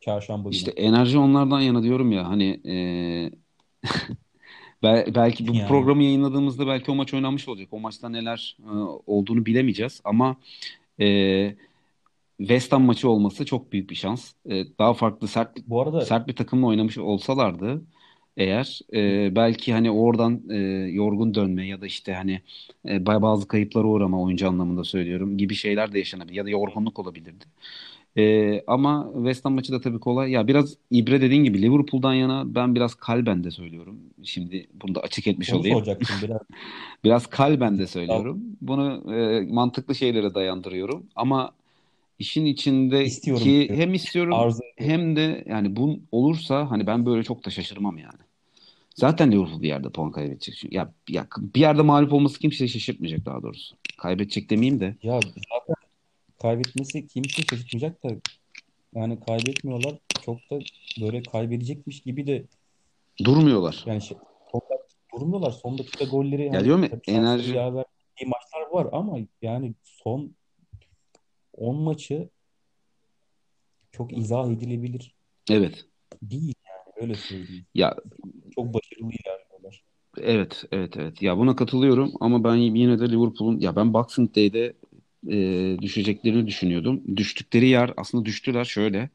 Çarşamba 0.00 0.48
günü. 0.48 0.58
İşte 0.58 0.70
enerji 0.70 1.18
onlardan 1.18 1.60
yana 1.60 1.82
diyorum 1.82 2.12
ya 2.12 2.28
hani 2.28 2.60
e, 2.66 2.74
Bel- 4.82 5.14
belki 5.14 5.48
bu 5.48 5.54
yani. 5.54 5.68
programı 5.68 6.02
yayınladığımızda 6.02 6.66
belki 6.66 6.90
o 6.90 6.94
maç 6.94 7.14
oynanmış 7.14 7.48
olacak. 7.48 7.68
O 7.70 7.80
maçta 7.80 8.08
neler 8.08 8.56
e, 8.64 8.70
olduğunu 9.06 9.46
bilemeyeceğiz 9.46 10.00
ama 10.04 10.36
e, 11.00 11.56
West 12.38 12.72
Ham 12.72 12.82
maçı 12.82 13.08
olması 13.08 13.46
çok 13.46 13.72
büyük 13.72 13.90
bir 13.90 13.94
şans. 13.94 14.32
E, 14.50 14.64
daha 14.78 14.94
farklı 14.94 15.28
sert 15.28 15.56
bu 15.66 15.82
arada 15.82 16.00
sert 16.04 16.28
bir 16.28 16.36
takımla 16.36 16.66
oynamış 16.66 16.98
olsalardı 16.98 17.82
eğer 18.38 18.80
e, 18.94 19.36
belki 19.36 19.72
hani 19.72 19.90
oradan 19.90 20.42
e, 20.50 20.56
yorgun 20.92 21.34
dönme 21.34 21.66
ya 21.66 21.80
da 21.80 21.86
işte 21.86 22.14
hani 22.14 22.40
e, 22.88 23.06
bazı 23.06 23.48
kayıplara 23.48 23.86
uğrama 23.86 24.22
oyuncu 24.22 24.48
anlamında 24.48 24.84
söylüyorum 24.84 25.38
gibi 25.38 25.54
şeyler 25.54 25.92
de 25.92 25.98
yaşanabilir 25.98 26.36
ya 26.36 26.44
da 26.44 26.50
yorgunluk 26.50 26.98
olabilirdi. 26.98 27.44
Ee, 28.18 28.64
ama 28.66 29.10
West 29.14 29.44
Ham 29.44 29.54
maçı 29.54 29.72
da 29.72 29.80
tabii 29.80 30.00
kolay. 30.00 30.30
Ya 30.30 30.46
biraz 30.48 30.76
ibre 30.90 31.20
dediğin 31.20 31.44
gibi 31.44 31.62
Liverpool'dan 31.62 32.14
yana 32.14 32.54
ben 32.54 32.74
biraz 32.74 32.94
kalben 32.94 33.44
de 33.44 33.50
söylüyorum. 33.50 33.96
Şimdi 34.24 34.66
bunu 34.74 34.94
da 34.94 35.00
açık 35.00 35.26
etmiş 35.26 35.52
Onu 35.52 35.60
olayım. 35.60 35.84
biraz. 36.22 36.40
biraz 37.04 37.26
kalben 37.26 37.78
de 37.78 37.86
söylüyorum. 37.86 38.42
Bunu 38.60 39.14
e, 39.14 39.46
mantıklı 39.52 39.94
şeylere 39.94 40.34
dayandırıyorum. 40.34 41.06
Ama 41.16 41.52
işin 42.18 42.44
içinde 42.44 43.04
istiyorum 43.04 43.44
ki 43.44 43.70
hem 43.72 43.94
istiyorum 43.94 44.34
Arzu 44.34 44.62
hem 44.76 45.16
de 45.16 45.44
yani 45.48 45.76
bu 45.76 45.98
olursa 46.12 46.70
hani 46.70 46.86
ben 46.86 47.06
böyle 47.06 47.22
çok 47.22 47.44
da 47.46 47.50
şaşırmam 47.50 47.98
yani. 47.98 48.20
Zaten 48.94 49.32
Liverpool 49.32 49.62
bir 49.62 49.68
yerde 49.68 49.88
puan 49.88 50.10
kaybedecek. 50.10 50.72
Ya, 50.72 50.92
ya 51.08 51.26
bir 51.40 51.60
yerde 51.60 51.82
mağlup 51.82 52.12
olması 52.12 52.38
kimseyi 52.38 52.68
şaşırtmayacak 52.68 53.26
daha 53.26 53.42
doğrusu. 53.42 53.76
Kaybedecek 53.96 54.50
demeyeyim 54.50 54.80
de. 54.80 54.96
Ya 55.02 55.20
zaten 55.20 55.77
kaybetmesi 56.42 57.06
kimse 57.06 57.42
şaşırtmayacak 57.42 58.04
da 58.04 58.08
yani 58.94 59.20
kaybetmiyorlar. 59.20 59.98
Çok 60.24 60.38
da 60.50 60.58
böyle 61.00 61.22
kaybedecekmiş 61.22 62.00
gibi 62.00 62.26
de 62.26 62.44
durmuyorlar. 63.24 63.82
Yani 63.86 64.02
şey, 64.02 64.16
durmuyorlar. 65.14 65.50
Son 65.50 65.78
dakika 65.78 66.04
golleri 66.04 66.44
ya 66.44 66.64
diyorum 66.64 66.82
ya, 66.82 66.90
enerji 67.06 67.54
maçlar 68.26 68.70
var 68.72 68.88
ama 68.92 69.18
yani 69.42 69.74
son 69.84 70.34
10 71.56 71.76
maçı 71.76 72.28
çok 73.92 74.18
izah 74.18 74.50
edilebilir. 74.50 75.14
Evet. 75.50 75.84
Değil 76.22 76.54
yani 76.66 76.94
öyle 76.96 77.14
söyleyeyim. 77.14 77.66
Ya 77.74 77.96
çok 78.54 78.74
başarılı 78.74 79.12
ilerliyorlar. 79.12 79.82
Evet, 80.20 80.64
evet, 80.72 80.96
evet. 80.96 81.22
Ya 81.22 81.38
buna 81.38 81.56
katılıyorum 81.56 82.12
ama 82.20 82.44
ben 82.44 82.54
yine 82.54 83.00
de 83.00 83.10
Liverpool'un 83.10 83.60
ya 83.60 83.76
ben 83.76 83.94
Boxing 83.94 84.36
Day'de 84.36 84.74
e, 85.26 85.76
düşeceklerini 85.82 86.46
düşünüyordum. 86.46 87.02
Düştükleri 87.16 87.68
yer 87.68 87.92
aslında 87.96 88.24
düştüler 88.24 88.64
şöyle. 88.64 89.10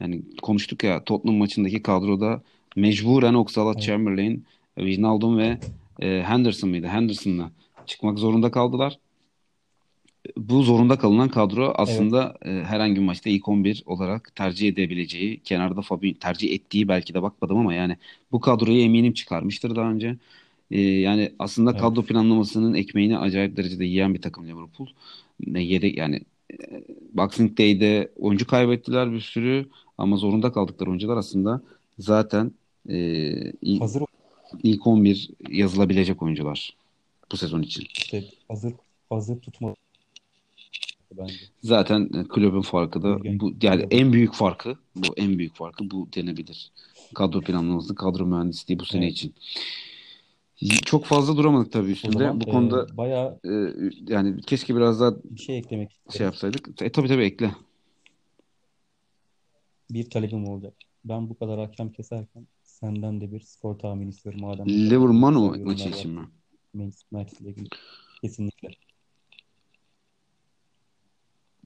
Yani 0.00 0.22
konuştuk 0.42 0.84
ya 0.84 1.04
Tottenham 1.04 1.36
maçındaki 1.36 1.82
kadroda 1.82 2.42
mecburen 2.76 3.34
Oxlade-Chamberlain, 3.34 4.40
Wijnaldum 4.76 5.38
ve 5.38 5.58
e, 6.00 6.22
Henderson 6.22 6.70
mıydı? 6.70 6.86
Henderson'la 6.86 7.50
çıkmak 7.86 8.18
zorunda 8.18 8.50
kaldılar. 8.50 8.98
Bu 10.36 10.62
zorunda 10.62 10.98
kalınan 10.98 11.28
kadro 11.28 11.72
aslında 11.76 12.36
evet. 12.42 12.64
e, 12.64 12.66
herhangi 12.66 12.94
bir 12.96 13.00
maçta 13.00 13.30
ilk 13.30 13.48
11 13.48 13.82
olarak 13.86 14.36
tercih 14.36 14.68
edebileceği, 14.68 15.40
kenarda 15.40 15.82
Fabinho 15.82 16.18
tercih 16.18 16.52
ettiği 16.52 16.88
belki 16.88 17.14
de 17.14 17.22
bakmadım 17.22 17.56
ama 17.56 17.74
yani 17.74 17.96
bu 18.32 18.40
kadroyu 18.40 18.80
eminim 18.80 19.12
çıkarmıştır 19.12 19.76
daha 19.76 19.90
önce. 19.90 20.16
E, 20.70 20.80
yani 20.80 21.32
aslında 21.38 21.70
evet. 21.70 21.80
kadro 21.80 22.02
planlamasının 22.02 22.74
ekmeğini 22.74 23.18
acayip 23.18 23.56
derecede 23.56 23.84
yiyen 23.84 24.14
bir 24.14 24.22
takım 24.22 24.46
Liverpool 24.46 24.88
ne 25.46 25.62
yedek 25.62 25.98
yani 25.98 26.20
e, 26.52 26.84
Boxing 27.12 27.58
Day'de 27.58 28.12
oyuncu 28.16 28.46
kaybettiler 28.46 29.12
bir 29.12 29.20
sürü 29.20 29.66
ama 29.98 30.16
zorunda 30.16 30.52
kaldıkları 30.52 30.90
oyuncular 30.90 31.16
aslında 31.16 31.62
zaten 31.98 32.52
e, 32.88 32.96
ilk, 33.62 33.82
hazır 33.82 34.02
ilk 34.62 34.86
11 34.86 35.30
yazılabilecek 35.48 36.22
oyuncular 36.22 36.76
bu 37.32 37.36
sezon 37.36 37.62
için. 37.62 37.84
İşte 37.96 38.24
hazır 38.48 38.72
hazır 39.10 39.40
tutma 39.40 39.74
bence. 41.18 41.34
Zaten 41.62 42.10
e, 42.14 42.24
kulübün 42.28 42.62
farkı 42.62 43.02
da 43.02 43.18
bu 43.40 43.52
yani 43.62 43.86
en 43.90 44.12
büyük 44.12 44.34
farkı 44.34 44.78
bu 44.96 45.14
en 45.16 45.38
büyük 45.38 45.54
farkı 45.54 45.90
bu 45.90 46.08
denebilir. 46.16 46.70
Kadro 47.14 47.40
planlaması, 47.40 47.94
kadro 47.94 48.26
mühendisliği 48.26 48.78
bu 48.78 48.84
sene 48.84 49.04
evet. 49.04 49.12
için. 49.12 49.34
Çok 50.84 51.04
fazla 51.04 51.36
duramadık 51.36 51.72
tabii 51.72 51.90
üstünde. 51.90 52.18
Zaman, 52.18 52.40
Bu 52.40 52.44
konuda 52.44 52.86
e, 52.92 52.96
bayağı 52.96 53.40
e, 53.44 53.50
yani 54.08 54.40
keşke 54.42 54.76
biraz 54.76 55.00
daha 55.00 55.14
bir 55.24 55.40
şey 55.40 55.58
eklemek 55.58 56.00
şey 56.10 56.24
yapsaydık. 56.26 56.82
E 56.82 56.92
tabii 56.92 57.08
tabii 57.08 57.24
ekle. 57.24 57.54
Bir 59.90 60.10
talebim 60.10 60.48
olacak. 60.48 60.74
Ben 61.04 61.28
bu 61.28 61.38
kadar 61.38 61.58
hakem 61.60 61.92
keserken 61.92 62.46
senden 62.62 63.20
de 63.20 63.32
bir 63.32 63.40
skor 63.40 63.78
tahmini 63.78 64.10
istiyorum 64.10 64.40
madem. 64.40 64.68
Liverpool 64.68 65.12
maçı 65.64 65.88
için 65.88 66.10
mi? 66.10 66.28
Manchester 66.72 67.18
United 67.18 67.38
ile 67.40 67.50
ilgili. 67.50 67.68
Kesinlikle. 68.22 68.68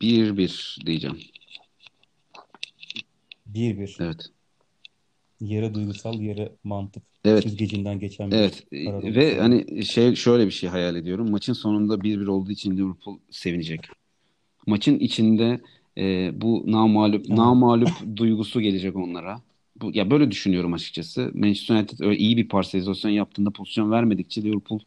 1-1 0.01 0.87
diyeceğim. 0.87 1.19
1-1. 3.55 4.05
Evet. 4.05 4.27
Yarı 5.41 5.75
duygusal, 5.75 6.21
yarı 6.21 6.57
mantık 6.65 7.03
Evet. 7.25 7.43
süzgecinden 7.43 7.99
geçen 7.99 8.31
bir 8.31 8.37
Evet 8.37 8.65
karar 8.85 9.15
ve 9.15 9.33
oldu. 9.33 9.43
hani 9.43 9.85
şey 9.85 10.15
şöyle 10.15 10.47
bir 10.47 10.51
şey 10.51 10.71
hayal 10.71 10.97
ediyorum. 10.97 11.31
Maçın 11.31 11.53
sonunda 11.53 11.95
1-1 11.95 12.27
olduğu 12.27 12.51
için 12.51 12.77
Liverpool 12.77 13.19
sevinecek. 13.31 13.81
Maçın 14.67 14.99
içinde 14.99 15.61
e, 15.99 16.31
bu 16.41 16.65
namalup 16.67 17.27
evet. 17.27 17.39
namalup 17.39 18.17
duygusu 18.17 18.61
gelecek 18.61 18.97
onlara. 18.97 19.43
Bu 19.77 19.91
ya 19.95 20.11
böyle 20.11 20.31
düşünüyorum 20.31 20.73
açıkçası. 20.73 21.31
Manchester 21.35 21.75
United 21.77 22.01
öyle 22.01 22.19
iyi 22.19 22.37
bir 22.37 22.49
parselizasyon 22.49 23.11
yaptığında 23.11 23.51
pozisyon 23.51 23.91
vermedikçe 23.91 24.43
Liverpool 24.43 24.81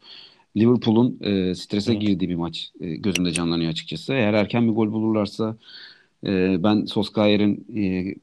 Liverpool'un 0.56 1.18
e, 1.20 1.54
strese 1.54 1.92
evet. 1.92 2.02
girdiği 2.02 2.28
bir 2.28 2.34
maç 2.34 2.70
e, 2.80 2.96
gözümde 2.96 3.32
canlanıyor 3.32 3.70
açıkçası. 3.70 4.12
Eğer 4.12 4.34
erken 4.34 4.68
bir 4.68 4.72
gol 4.72 4.92
bulurlarsa 4.92 5.56
e, 6.26 6.62
ben 6.62 6.84
Solskjaer'in 6.84 7.66
e, 7.76 8.14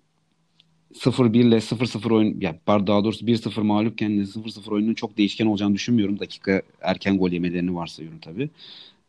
0-1 0.93 1.37
ile 1.37 1.55
0-0 1.55 2.13
oyun 2.13 2.41
ya 2.41 2.55
yani 2.67 2.87
daha 2.87 3.03
doğrusu 3.03 3.25
1-0 3.25 3.61
mağlupken 3.61 4.11
0-0 4.11 4.73
oyunun 4.73 4.93
çok 4.93 5.17
değişken 5.17 5.45
olacağını 5.45 5.75
düşünmüyorum. 5.75 6.19
Dakika 6.19 6.61
erken 6.81 7.17
gol 7.17 7.31
yemelerini 7.31 7.75
varsayıyorum 7.75 8.19
tabii. 8.19 8.49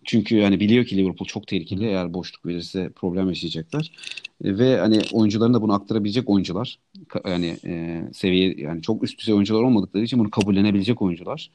Çünkü 0.04 0.40
hani 0.42 0.60
biliyor 0.60 0.84
ki 0.84 0.96
Liverpool 0.96 1.26
çok 1.26 1.46
tehlikeli. 1.46 1.84
Eğer 1.84 2.14
boşluk 2.14 2.46
verirse 2.46 2.90
problem 2.96 3.28
yaşayacaklar. 3.28 3.92
E, 4.44 4.58
ve 4.58 4.78
hani 4.78 5.00
oyuncuların 5.12 5.54
da 5.54 5.62
bunu 5.62 5.72
aktarabilecek 5.72 6.28
oyuncular. 6.28 6.78
Yani 7.26 7.56
e, 7.64 8.02
seviye 8.12 8.54
yani 8.58 8.82
çok 8.82 9.02
üst 9.02 9.18
düzey 9.18 9.34
oyuncular 9.34 9.62
olmadıkları 9.62 10.04
için 10.04 10.18
bunu 10.18 10.30
kabullenebilecek 10.30 11.02
oyuncular. 11.02 11.50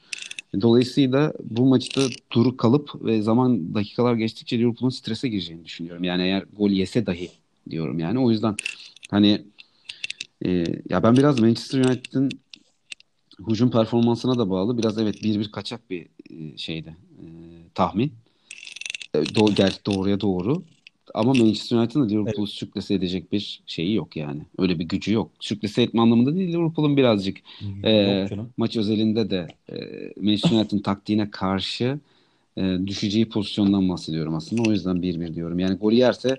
Dolayısıyla 0.60 1.32
bu 1.44 1.66
maçta 1.66 2.00
duru 2.32 2.56
kalıp 2.56 3.04
ve 3.04 3.22
zaman 3.22 3.74
dakikalar 3.74 4.14
geçtikçe 4.14 4.58
Liverpool'un 4.58 4.90
strese 4.90 5.28
gireceğini 5.28 5.64
düşünüyorum. 5.64 6.04
Yani 6.04 6.22
eğer 6.22 6.44
gol 6.56 6.70
yese 6.70 7.06
dahi 7.06 7.30
diyorum 7.70 7.98
yani. 7.98 8.18
O 8.18 8.30
yüzden 8.30 8.56
hani 9.10 9.42
Ee, 10.44 10.64
ya 10.90 11.02
ben 11.02 11.16
biraz 11.16 11.40
Manchester 11.40 11.78
United'ın 11.78 12.30
hücum 13.48 13.70
performansına 13.70 14.38
da 14.38 14.50
bağlı. 14.50 14.78
Biraz 14.78 14.98
evet 14.98 15.22
bir 15.22 15.40
bir 15.40 15.52
kaçak 15.52 15.90
bir 15.90 16.06
e, 16.30 16.58
şeydi. 16.58 16.96
E, 17.18 17.24
tahmin. 17.74 18.12
E, 19.14 19.34
doğru, 19.34 19.54
gerçi 19.54 19.84
doğruya 19.86 20.20
doğru. 20.20 20.62
Ama 21.14 21.34
Manchester 21.34 21.76
United'ın 21.76 22.08
Liverpool'u 22.08 22.46
evet. 22.46 22.48
sürklese 22.48 22.94
edecek 22.94 23.32
bir 23.32 23.62
şeyi 23.66 23.94
yok 23.94 24.16
yani. 24.16 24.42
Öyle 24.58 24.78
bir 24.78 24.84
gücü 24.84 25.12
yok. 25.12 25.30
Sürklese 25.40 25.82
etme 25.82 26.00
anlamında 26.00 26.36
değil 26.36 26.52
Liverpool'un 26.52 26.96
birazcık 26.96 27.36
e, 27.84 28.26
maç 28.56 28.76
özelinde 28.76 29.30
de 29.30 29.46
e, 29.72 29.76
Manchester 30.20 30.56
United'ın 30.56 30.82
taktiğine 30.82 31.30
karşı 31.30 31.98
e, 32.56 32.78
düşeceği 32.86 33.28
pozisyondan 33.28 33.88
bahsediyorum 33.88 34.34
aslında. 34.34 34.62
O 34.68 34.72
yüzden 34.72 34.96
1-1 34.96 35.34
diyorum. 35.34 35.58
Yani 35.58 35.76
golü 35.76 35.94
yerse 35.94 36.36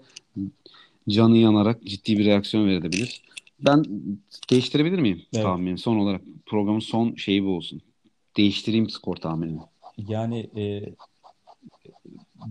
canı 1.10 1.38
yanarak 1.38 1.84
ciddi 1.86 2.18
bir 2.18 2.26
reaksiyon 2.26 2.68
verebilir. 2.68 3.22
Ben 3.60 3.86
değiştirebilir 4.50 5.00
miyim 5.00 5.22
evet. 5.34 5.44
tahminimi? 5.44 5.80
Son 5.80 5.98
olarak 5.98 6.22
programın 6.46 6.80
son 6.80 7.16
şeyi 7.16 7.44
bu 7.44 7.50
olsun. 7.50 7.82
Değiştireyim 8.38 8.90
skor 8.90 9.16
tahminini. 9.16 9.60
Yani 9.98 10.50
e, 10.58 10.94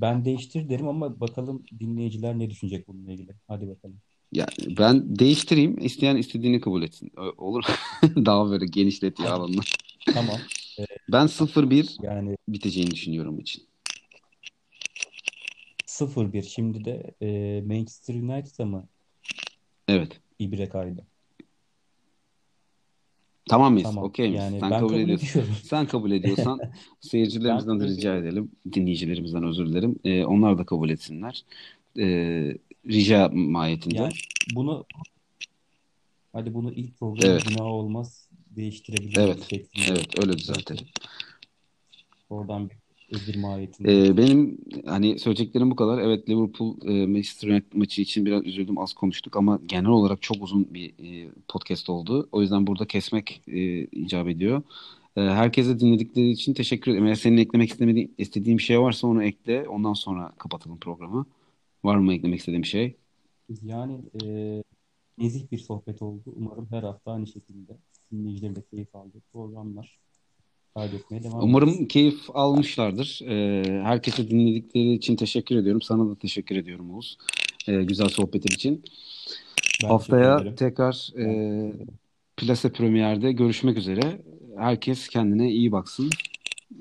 ben 0.00 0.24
değiştir 0.24 0.68
derim 0.68 0.88
ama 0.88 1.20
bakalım 1.20 1.62
dinleyiciler 1.80 2.38
ne 2.38 2.50
düşünecek 2.50 2.88
bununla 2.88 3.12
ilgili. 3.12 3.32
Hadi 3.48 3.68
bakalım. 3.68 3.96
Ya 4.32 4.46
ben 4.78 5.18
değiştireyim. 5.18 5.78
İsteyen 5.78 6.16
istediğini 6.16 6.60
kabul 6.60 6.82
etsin. 6.82 7.12
Olur. 7.38 7.64
Daha 8.02 8.50
böyle 8.50 8.66
genişletiyor 8.66 9.30
alanını. 9.30 9.60
Tamam. 10.14 10.36
Ee, 10.78 10.86
ben 11.12 11.26
0-1 11.26 11.96
yani 12.02 12.36
biteceğini 12.48 12.90
düşünüyorum 12.90 13.40
için. 13.40 13.62
0-1. 15.86 16.42
Şimdi 16.42 16.84
de 16.84 17.14
e, 17.22 17.60
Manchester 17.66 18.14
United'a 18.14 18.64
mı? 18.64 18.88
Evet. 19.88 20.20
İbre 20.38 20.68
kaydı. 20.68 21.06
Tamam 23.48 23.72
mıyız? 23.72 23.88
Tamam. 23.88 24.04
Okey 24.04 24.28
miyiz? 24.28 24.42
Yani 24.42 24.60
Sen 24.60 24.70
kabul, 24.70 24.88
kabul. 24.88 25.18
Sen 25.62 25.86
kabul 25.86 26.10
ediyorsan 26.10 26.60
seyircilerimizden 27.00 27.80
de 27.80 27.84
rica 27.84 28.16
edelim. 28.16 28.50
Dinleyicilerimizden 28.72 29.42
özür 29.42 29.66
dilerim. 29.66 29.96
Ee, 30.04 30.24
onlar 30.24 30.58
da 30.58 30.64
kabul 30.66 30.90
etsinler. 30.90 31.44
Ee, 31.98 32.56
rica 32.86 33.28
mahiyetinde. 33.28 33.96
Yani 33.96 34.12
bunu 34.54 34.86
hadi 36.32 36.54
bunu 36.54 36.72
ilk 36.72 36.98
programda 36.98 37.32
evet. 37.32 37.44
günah 37.48 37.64
olmaz 37.64 38.28
değiştirebiliriz. 38.56 39.18
Evet. 39.18 39.64
Evet 39.90 40.18
öyle 40.18 40.32
düzeltelim. 40.32 40.86
Oradan 42.30 42.70
bir 42.70 42.76
özür 43.10 43.36
mahiyetinde. 43.36 44.06
Ee, 44.06 44.16
benim 44.16 44.58
hani 44.86 45.18
söyleyeceklerim 45.18 45.70
bu 45.70 45.76
kadar. 45.76 45.98
Evet 45.98 46.28
Liverpool 46.28 46.76
e, 46.84 47.06
Manchester 47.06 47.48
United 47.48 47.72
maçı 47.74 48.02
için 48.02 48.26
biraz 48.26 48.46
üzüldüm. 48.46 48.78
Az 48.78 48.92
konuştuk 48.92 49.36
ama 49.36 49.60
genel 49.66 49.90
olarak 49.90 50.22
çok 50.22 50.42
uzun 50.42 50.74
bir 50.74 50.88
e, 50.88 51.30
podcast 51.48 51.90
oldu. 51.90 52.28
O 52.32 52.42
yüzden 52.42 52.66
burada 52.66 52.86
kesmek 52.86 53.42
e, 53.48 53.80
icap 53.84 54.28
ediyor. 54.28 54.62
E, 55.16 55.20
herkese 55.20 55.80
dinledikleri 55.80 56.30
için 56.30 56.54
teşekkür 56.54 56.90
ederim. 56.90 57.06
Eğer 57.06 57.14
senin 57.14 57.36
eklemek 57.36 57.70
istemediğin, 57.70 58.14
istediğin 58.18 58.58
bir 58.58 58.62
şey 58.62 58.80
varsa 58.80 59.06
onu 59.06 59.24
ekle. 59.24 59.68
Ondan 59.68 59.94
sonra 59.94 60.32
kapatalım 60.38 60.78
programı. 60.78 61.26
Var 61.84 61.96
mı 61.96 62.14
eklemek 62.14 62.38
istediğin 62.38 62.62
bir 62.62 62.68
şey? 62.68 62.96
Yani 63.62 64.00
e, 64.24 64.62
nezih 65.18 65.50
bir 65.52 65.58
sohbet 65.58 66.02
oldu. 66.02 66.32
Umarım 66.36 66.66
her 66.70 66.82
hafta 66.82 67.12
aynı 67.12 67.26
şekilde 67.26 67.76
dinleyiciler 68.12 68.56
de 68.56 68.62
keyif 68.62 68.94
aldı 68.96 69.22
programlar 69.32 69.98
kaydetmeye 70.77 71.23
devam 71.23 71.43
Umarım 71.43 71.69
ederiz. 71.69 71.89
keyif 71.89 72.20
almışlardır. 72.35 73.20
Ee, 73.28 73.82
herkese 73.82 74.31
dinledikleri 74.31 74.93
için 74.93 75.16
teşekkür 75.16 75.57
ediyorum. 75.57 75.82
Sana 75.82 76.11
da 76.11 76.15
teşekkür 76.19 76.57
ediyorum 76.57 76.94
Oğuz. 76.94 77.19
Ee, 77.69 77.82
güzel 77.82 78.09
sohbetin 78.09 78.55
için. 78.55 78.85
Ben 79.82 79.89
Haftaya 79.89 80.55
tekrar 80.55 81.12
e, 81.19 81.73
Plase 82.36 82.73
Premier'de 82.73 83.32
görüşmek 83.32 83.78
üzere. 83.78 84.23
Herkes 84.57 85.09
kendine 85.09 85.51
iyi 85.51 85.73
baksın. 85.73 86.11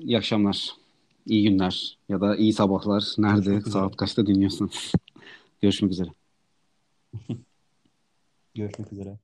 İyi 0.00 0.18
akşamlar. 0.18 0.70
İyi 1.26 1.42
günler 1.42 1.98
ya 2.08 2.20
da 2.20 2.36
iyi 2.36 2.52
sabahlar. 2.52 3.04
Nerede, 3.18 3.60
saat 3.60 3.96
kaçta 3.96 4.26
dinliyorsun? 4.26 4.70
Görüşmek 5.62 5.92
üzere. 5.92 6.08
Görüşmek 8.54 8.92
üzere. 8.92 9.18